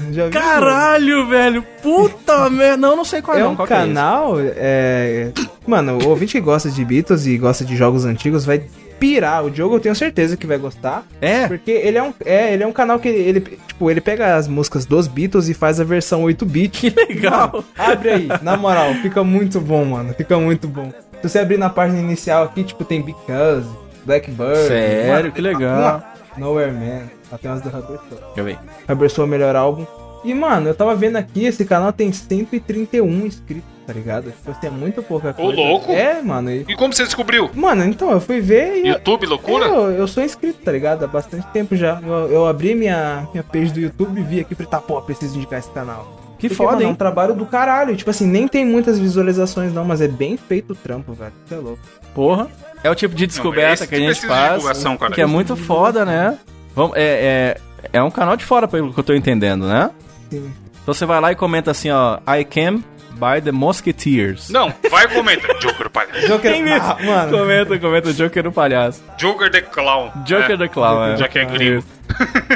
Viu? 0.00 0.30
Caralho, 0.30 1.28
velho. 1.28 1.62
Puta 1.82 2.48
merda. 2.50 2.76
Não, 2.76 2.96
não 2.96 3.04
sei 3.04 3.20
qual 3.20 3.36
é, 3.36 3.40
É 3.40 3.46
um 3.46 3.62
é 3.62 3.66
canal, 3.66 4.36
é... 4.40 5.30
Mano, 5.66 5.98
o 6.04 6.08
ouvinte 6.08 6.32
que 6.32 6.40
gosta 6.40 6.70
de 6.70 6.84
Beatles 6.84 7.26
e 7.26 7.36
gosta 7.38 7.64
de 7.64 7.76
jogos 7.76 8.04
antigos 8.04 8.44
vai 8.44 8.62
pirar. 8.98 9.44
O 9.44 9.50
Diogo 9.50 9.76
eu 9.76 9.80
tenho 9.80 9.94
certeza 9.94 10.36
que 10.36 10.46
vai 10.46 10.56
gostar. 10.56 11.06
É. 11.20 11.46
Porque 11.46 11.70
ele 11.70 11.98
é 11.98 12.02
um, 12.02 12.14
é, 12.24 12.52
ele 12.52 12.62
é 12.62 12.66
um 12.66 12.72
canal 12.72 12.98
que 12.98 13.08
ele, 13.08 13.40
tipo, 13.40 13.90
ele 13.90 14.00
pega 14.00 14.36
as 14.36 14.48
músicas 14.48 14.86
dos 14.86 15.06
Beatles 15.06 15.48
e 15.48 15.54
faz 15.54 15.80
a 15.80 15.84
versão 15.84 16.22
8-bit. 16.24 16.90
Que 16.90 16.90
legal. 16.90 17.64
Abre 17.76 18.10
aí, 18.10 18.28
na 18.42 18.56
moral, 18.56 18.94
fica 19.02 19.22
muito 19.22 19.60
bom, 19.60 19.84
mano. 19.84 20.14
Fica 20.14 20.38
muito 20.38 20.68
bom. 20.68 20.92
Se 21.20 21.28
você 21.28 21.38
abrir 21.38 21.58
na 21.58 21.70
página 21.70 22.00
inicial 22.00 22.44
aqui, 22.44 22.64
tipo, 22.64 22.84
tem 22.84 23.02
Because, 23.02 23.66
Blackbird. 24.04 24.68
Sério, 24.68 25.12
mano, 25.12 25.32
que 25.32 25.40
legal. 25.40 25.80
mano, 25.80 26.04
Nowhere 26.38 26.72
Man. 26.72 27.02
Até 27.30 27.48
umas 27.48 27.60
do 27.62 27.68
Rubber 27.68 27.98
Soul. 28.08 28.20
Deixa 28.20 28.40
eu 28.40 28.44
ver. 28.44 28.58
Rubber 28.88 29.10
Soul 29.10 29.24
é 29.24 29.28
o 29.28 29.30
melhor 29.30 29.56
álbum. 29.56 29.86
E, 30.24 30.32
mano, 30.32 30.68
eu 30.68 30.74
tava 30.74 30.94
vendo 30.96 31.16
aqui, 31.16 31.44
esse 31.44 31.64
canal 31.66 31.92
tem 31.92 32.10
131 32.10 33.26
inscritos, 33.26 33.68
tá 33.86 33.92
ligado? 33.92 34.30
Tipo 34.30 34.50
assim, 34.52 34.66
é 34.68 34.70
muito 34.70 35.02
pouca 35.02 35.34
coisa. 35.34 35.60
louco! 35.60 35.92
É, 35.92 36.22
mano. 36.22 36.50
E... 36.50 36.64
E 36.66 36.74
como 36.74 36.94
você 36.94 37.04
descobriu? 37.04 37.50
Mano, 37.52 37.84
então, 37.84 38.10
eu 38.10 38.20
fui 38.20 38.40
ver 38.40 38.82
e... 38.84 38.88
YouTube, 38.88 39.26
loucura? 39.26 39.66
Eu, 39.66 39.90
eu 39.90 40.08
sou 40.08 40.22
inscrito, 40.24 40.60
tá 40.64 40.72
ligado? 40.72 41.04
Há 41.04 41.08
bastante 41.08 41.46
tempo 41.48 41.76
já. 41.76 42.00
Eu, 42.02 42.30
eu 42.30 42.46
abri 42.46 42.74
minha, 42.74 43.28
minha 43.32 43.42
page 43.44 43.70
do 43.72 43.80
YouTube 43.80 44.18
e 44.18 44.24
vi 44.24 44.40
aqui 44.40 44.54
falei, 44.54 44.70
tá, 44.70 44.80
pô, 44.80 45.00
preciso 45.02 45.36
indicar 45.36 45.58
esse 45.58 45.70
canal. 45.70 46.06
Que 46.38 46.48
Porque, 46.48 46.54
foda, 46.54 46.72
mano, 46.72 46.82
É 46.84 46.86
um 46.86 46.90
hein? 46.90 46.96
trabalho 46.96 47.34
do 47.34 47.44
caralho. 47.44 47.94
Tipo 47.94 48.08
assim, 48.08 48.26
nem 48.26 48.48
tem 48.48 48.64
muitas 48.64 48.98
visualizações, 48.98 49.74
não, 49.74 49.84
mas 49.84 50.00
é 50.00 50.08
bem 50.08 50.38
feito 50.38 50.72
o 50.72 50.76
trampo, 50.76 51.12
velho. 51.12 51.32
Você 51.46 51.54
é 51.54 51.58
louco. 51.58 51.80
Porra. 52.14 52.48
É 52.84 52.90
o 52.90 52.94
tipo 52.94 53.14
de 53.14 53.26
descoberta 53.26 53.84
esse 53.84 53.88
que 53.88 53.94
a 53.94 53.98
que 53.98 54.06
gente 54.12 54.26
faz. 54.26 54.62
cara. 54.98 55.10
Que 55.12 55.22
é 55.22 55.26
muito 55.26 55.56
foda, 55.56 56.04
né? 56.04 56.38
Vamos, 56.76 56.94
é, 56.96 57.56
é, 57.90 57.98
é 57.98 58.02
um 58.02 58.10
canal 58.10 58.36
de 58.36 58.44
fora, 58.44 58.68
pelo 58.68 58.92
que 58.92 59.00
eu 59.00 59.04
tô 59.04 59.14
entendendo, 59.14 59.66
né? 59.66 59.90
Sim. 60.30 60.52
Então 60.82 60.92
você 60.92 61.06
vai 61.06 61.18
lá 61.18 61.32
e 61.32 61.34
comenta 61.34 61.70
assim, 61.70 61.90
ó. 61.90 62.18
I 62.28 62.44
came 62.44 62.84
by 63.14 63.40
the 63.42 63.52
Musketeers. 63.52 64.50
Não, 64.50 64.72
vai 64.90 65.04
e 65.04 65.08
comenta. 65.08 65.46
Joker 65.60 65.88
palhaço. 65.90 66.26
Joker. 66.28 66.52
Ah, 66.80 66.96
mano. 67.04 67.38
Comenta, 67.38 67.78
comenta. 67.78 68.12
Joker 68.12 68.44
no 68.44 68.52
palhaço. 68.52 69.02
Joker 69.18 69.50
the 69.50 69.60
Clown. 69.62 70.10
Joker 70.26 70.52
É, 70.52 70.56
the 70.56 70.68
Clown, 70.68 71.04
é. 71.04 71.16
Já 71.16 71.28
que 71.28 71.38
é 71.38 71.44
gringo. 71.44 71.84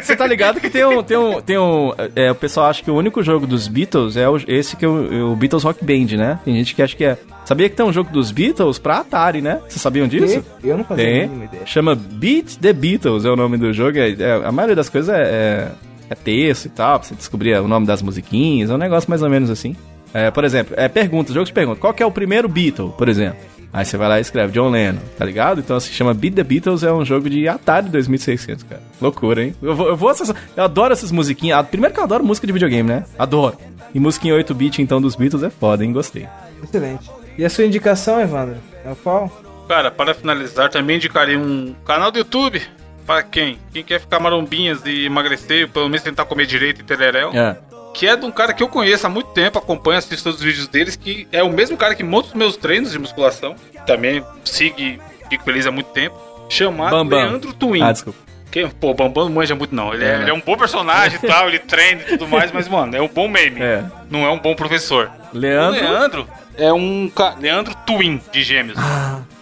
Você 0.03 0.15
tá 0.15 0.27
ligado 0.27 0.61
que 0.61 0.69
tem 0.71 0.85
um. 0.85 1.03
Tem 1.03 1.17
um, 1.17 1.41
tem 1.41 1.59
um 1.59 1.93
é, 2.15 2.31
o 2.31 2.35
pessoal 2.35 2.67
acha 2.69 2.83
que 2.83 2.91
o 2.91 2.95
único 2.95 3.23
jogo 3.23 3.47
dos 3.47 3.67
Beatles 3.67 4.17
é 4.17 4.29
o- 4.29 4.37
esse 4.47 4.77
que 4.77 4.85
é 4.85 4.89
o, 4.89 5.33
o 5.33 5.37
Beatles 5.37 5.63
Rock 5.65 5.85
Band, 5.85 6.17
né? 6.17 6.39
Tem 6.45 6.55
gente 6.55 6.75
que 6.75 6.83
acha 6.83 6.95
que 6.95 7.05
é. 7.05 7.17
Sabia 7.45 7.69
que 7.69 7.75
tem 7.75 7.85
um 7.85 7.93
jogo 7.93 8.11
dos 8.13 8.31
Beatles 8.31 8.79
pra 8.79 8.99
Atari, 8.99 9.41
né? 9.41 9.59
Vocês 9.67 9.81
sabiam 9.81 10.07
disso? 10.07 10.45
Eu 10.63 10.77
não 10.77 10.85
fazia 10.85 11.05
a 11.05 11.09
Tem. 11.09 11.27
mínima 11.29 11.45
ideia. 11.47 11.63
Chama 11.67 11.95
Beat 11.95 12.57
the 12.61 12.73
Beatles, 12.75 13.25
é 13.25 13.31
o 13.31 13.37
nome 13.37 13.57
do 13.57 13.73
jogo. 13.73 13.99
É, 13.99 14.11
é- 14.11 14.43
a 14.45 14.53
maioria 14.53 14.77
das 14.77 14.91
coisas 14.91 15.13
é, 15.15 15.23
é, 15.23 15.69
é 16.11 16.15
texto 16.15 16.67
e 16.67 16.69
tal, 16.69 16.99
pra 17.01 17.09
você 17.09 17.15
descobrir 17.15 17.59
o 17.59 17.67
nome 17.67 17.87
das 17.87 18.03
musiquinhas. 18.03 18.69
É 18.71 18.75
um 18.75 18.79
negócio 18.79 19.09
mais 19.09 19.23
ou 19.23 19.31
menos 19.31 19.49
assim. 19.49 19.75
É, 20.13 20.31
por 20.31 20.45
exemplo, 20.45 20.75
é 20.77 20.89
pergunta, 20.89 21.33
jogo 21.33 21.47
de 21.47 21.53
pergunta. 21.53 21.81
Qual 21.81 21.93
que 21.93 22.03
é 22.03 22.07
o 22.07 22.11
primeiro 22.11 22.49
Beatle, 22.49 22.93
por 22.97 23.09
exemplo? 23.09 23.39
Aí 23.73 23.85
você 23.85 23.97
vai 23.99 24.09
lá 24.09 24.19
e 24.19 24.23
escreve 24.23 24.53
John 24.53 24.71
Lennon, 24.71 25.01
tá 25.19 25.25
ligado? 25.25 25.61
Então 25.61 25.79
se 25.79 25.93
chama 25.93 26.15
Beat 26.15 26.35
the 26.35 26.43
Beatles, 26.43 26.83
é 26.83 26.93
um 26.93 27.05
jogo 27.05 27.29
de 27.29 27.47
Atari 27.47 27.89
2600, 27.91 28.65
cara. 28.65 28.83
Loucura, 29.01 29.45
hein? 29.45 29.55
Eu 29.61 29.75
vou, 29.77 29.89
eu 29.89 29.97
vou 29.97 30.09
acessar. 30.09 30.35
Eu 30.57 30.65
adoro 30.65 30.93
essas 30.93 31.13
musiquinhas. 31.13 31.59
Ah, 31.59 31.63
Primeiro 31.63 31.93
que 31.95 32.01
eu 32.01 32.05
adoro 32.05 32.25
música 32.25 32.47
de 32.47 32.53
videogame, 32.53 32.89
né? 32.89 33.05
Adoro. 33.19 33.59
E 33.95 34.01
música 34.01 34.27
em 34.27 34.31
8-bit, 34.31 34.81
então, 34.83 35.01
dos 35.01 35.17
Beatles 35.17 35.43
é 35.43 35.51
foda, 35.51 35.85
hein? 35.85 35.93
Gostei. 35.93 36.27
Excelente. 36.63 37.11
E 37.37 37.45
a 37.45 37.51
sua 37.51 37.65
indicação, 37.65 38.21
Evandro? 38.21 38.57
É 38.85 38.91
o 38.91 38.97
qual? 38.97 39.31
Cara, 39.69 39.91
para 39.91 40.15
finalizar, 40.15 40.71
também 40.71 40.97
indicaria 40.97 41.39
um 41.39 41.75
canal 41.85 42.11
do 42.11 42.19
YouTube. 42.19 42.61
Para 43.07 43.23
quem? 43.23 43.59
Quem 43.73 43.85
quer 43.85 44.01
ficar 44.01 44.19
marombinhas 44.19 44.81
e 44.85 45.07
emagrecer, 45.07 45.69
pelo 45.69 45.87
menos 45.89 46.03
tentar 46.03 46.25
comer 46.25 46.47
direito 46.47 46.81
e 46.81 46.85
tereréu. 46.85 47.31
É. 47.33 47.57
Que 47.99 48.07
é 48.07 48.15
de 48.17 48.25
um 48.25 48.31
cara 48.31 48.53
que 48.53 48.63
eu 48.63 48.69
conheço 48.69 49.07
há 49.07 49.11
muito 49.11 49.31
tempo, 49.31 49.59
acompanho, 49.59 49.99
assisto 49.99 50.23
todos 50.25 50.39
os 50.39 50.45
vídeos 50.45 50.69
deles, 50.69 50.95
que 50.95 51.27
é 51.33 51.43
o 51.43 51.51
mesmo 51.53 51.77
cara 51.77 51.95
que 51.97 52.05
monta 52.05 52.29
os 52.29 52.35
meus 52.35 52.57
treinos 52.57 52.93
de 52.93 52.99
musculação. 52.99 53.57
Também 53.87 54.25
sigo 54.45 54.81
e 54.81 55.01
fico 55.29 55.43
feliz 55.45 55.67
há 55.67 55.71
muito 55.73 55.91
tempo. 55.91 56.17
Chamado 56.49 56.93
Bambam. 56.93 57.19
Leandro 57.19 57.53
Twin. 57.53 57.83
Ah, 57.83 57.91
desculpa. 57.93 58.19
Que, 58.53 58.67
pô, 58.69 58.95
Bambam 58.95 59.25
não 59.25 59.33
manja 59.35 59.55
muito 59.57 59.75
não. 59.75 59.93
Ele 59.93 60.05
é, 60.05 60.09
É, 60.09 60.13
né? 60.17 60.23
ele 60.23 60.31
é 60.31 60.33
um 60.35 60.41
bom 60.41 60.57
personagem 60.57 61.19
e 61.23 61.27
tal, 61.27 61.49
ele 61.49 61.59
treina 61.59 62.03
e 62.03 62.05
tudo 62.05 62.29
mais, 62.29 62.53
mas, 62.53 62.69
mano, 62.69 62.97
é 62.97 63.03
um 63.03 63.09
bom 63.09 63.27
meme. 63.29 63.61
É. 63.61 63.83
Não 64.09 64.25
é 64.25 64.31
um 64.31 64.39
bom 64.39 64.55
professor. 64.55 65.11
Leandro. 65.33 65.81
O 65.85 65.91
Leandro 65.91 66.29
é 66.57 66.73
um. 66.73 67.11
ca- 67.15 67.35
Leandro 67.39 67.75
Twin, 67.85 68.23
de 68.33 68.43
gêmeos. 68.45 68.79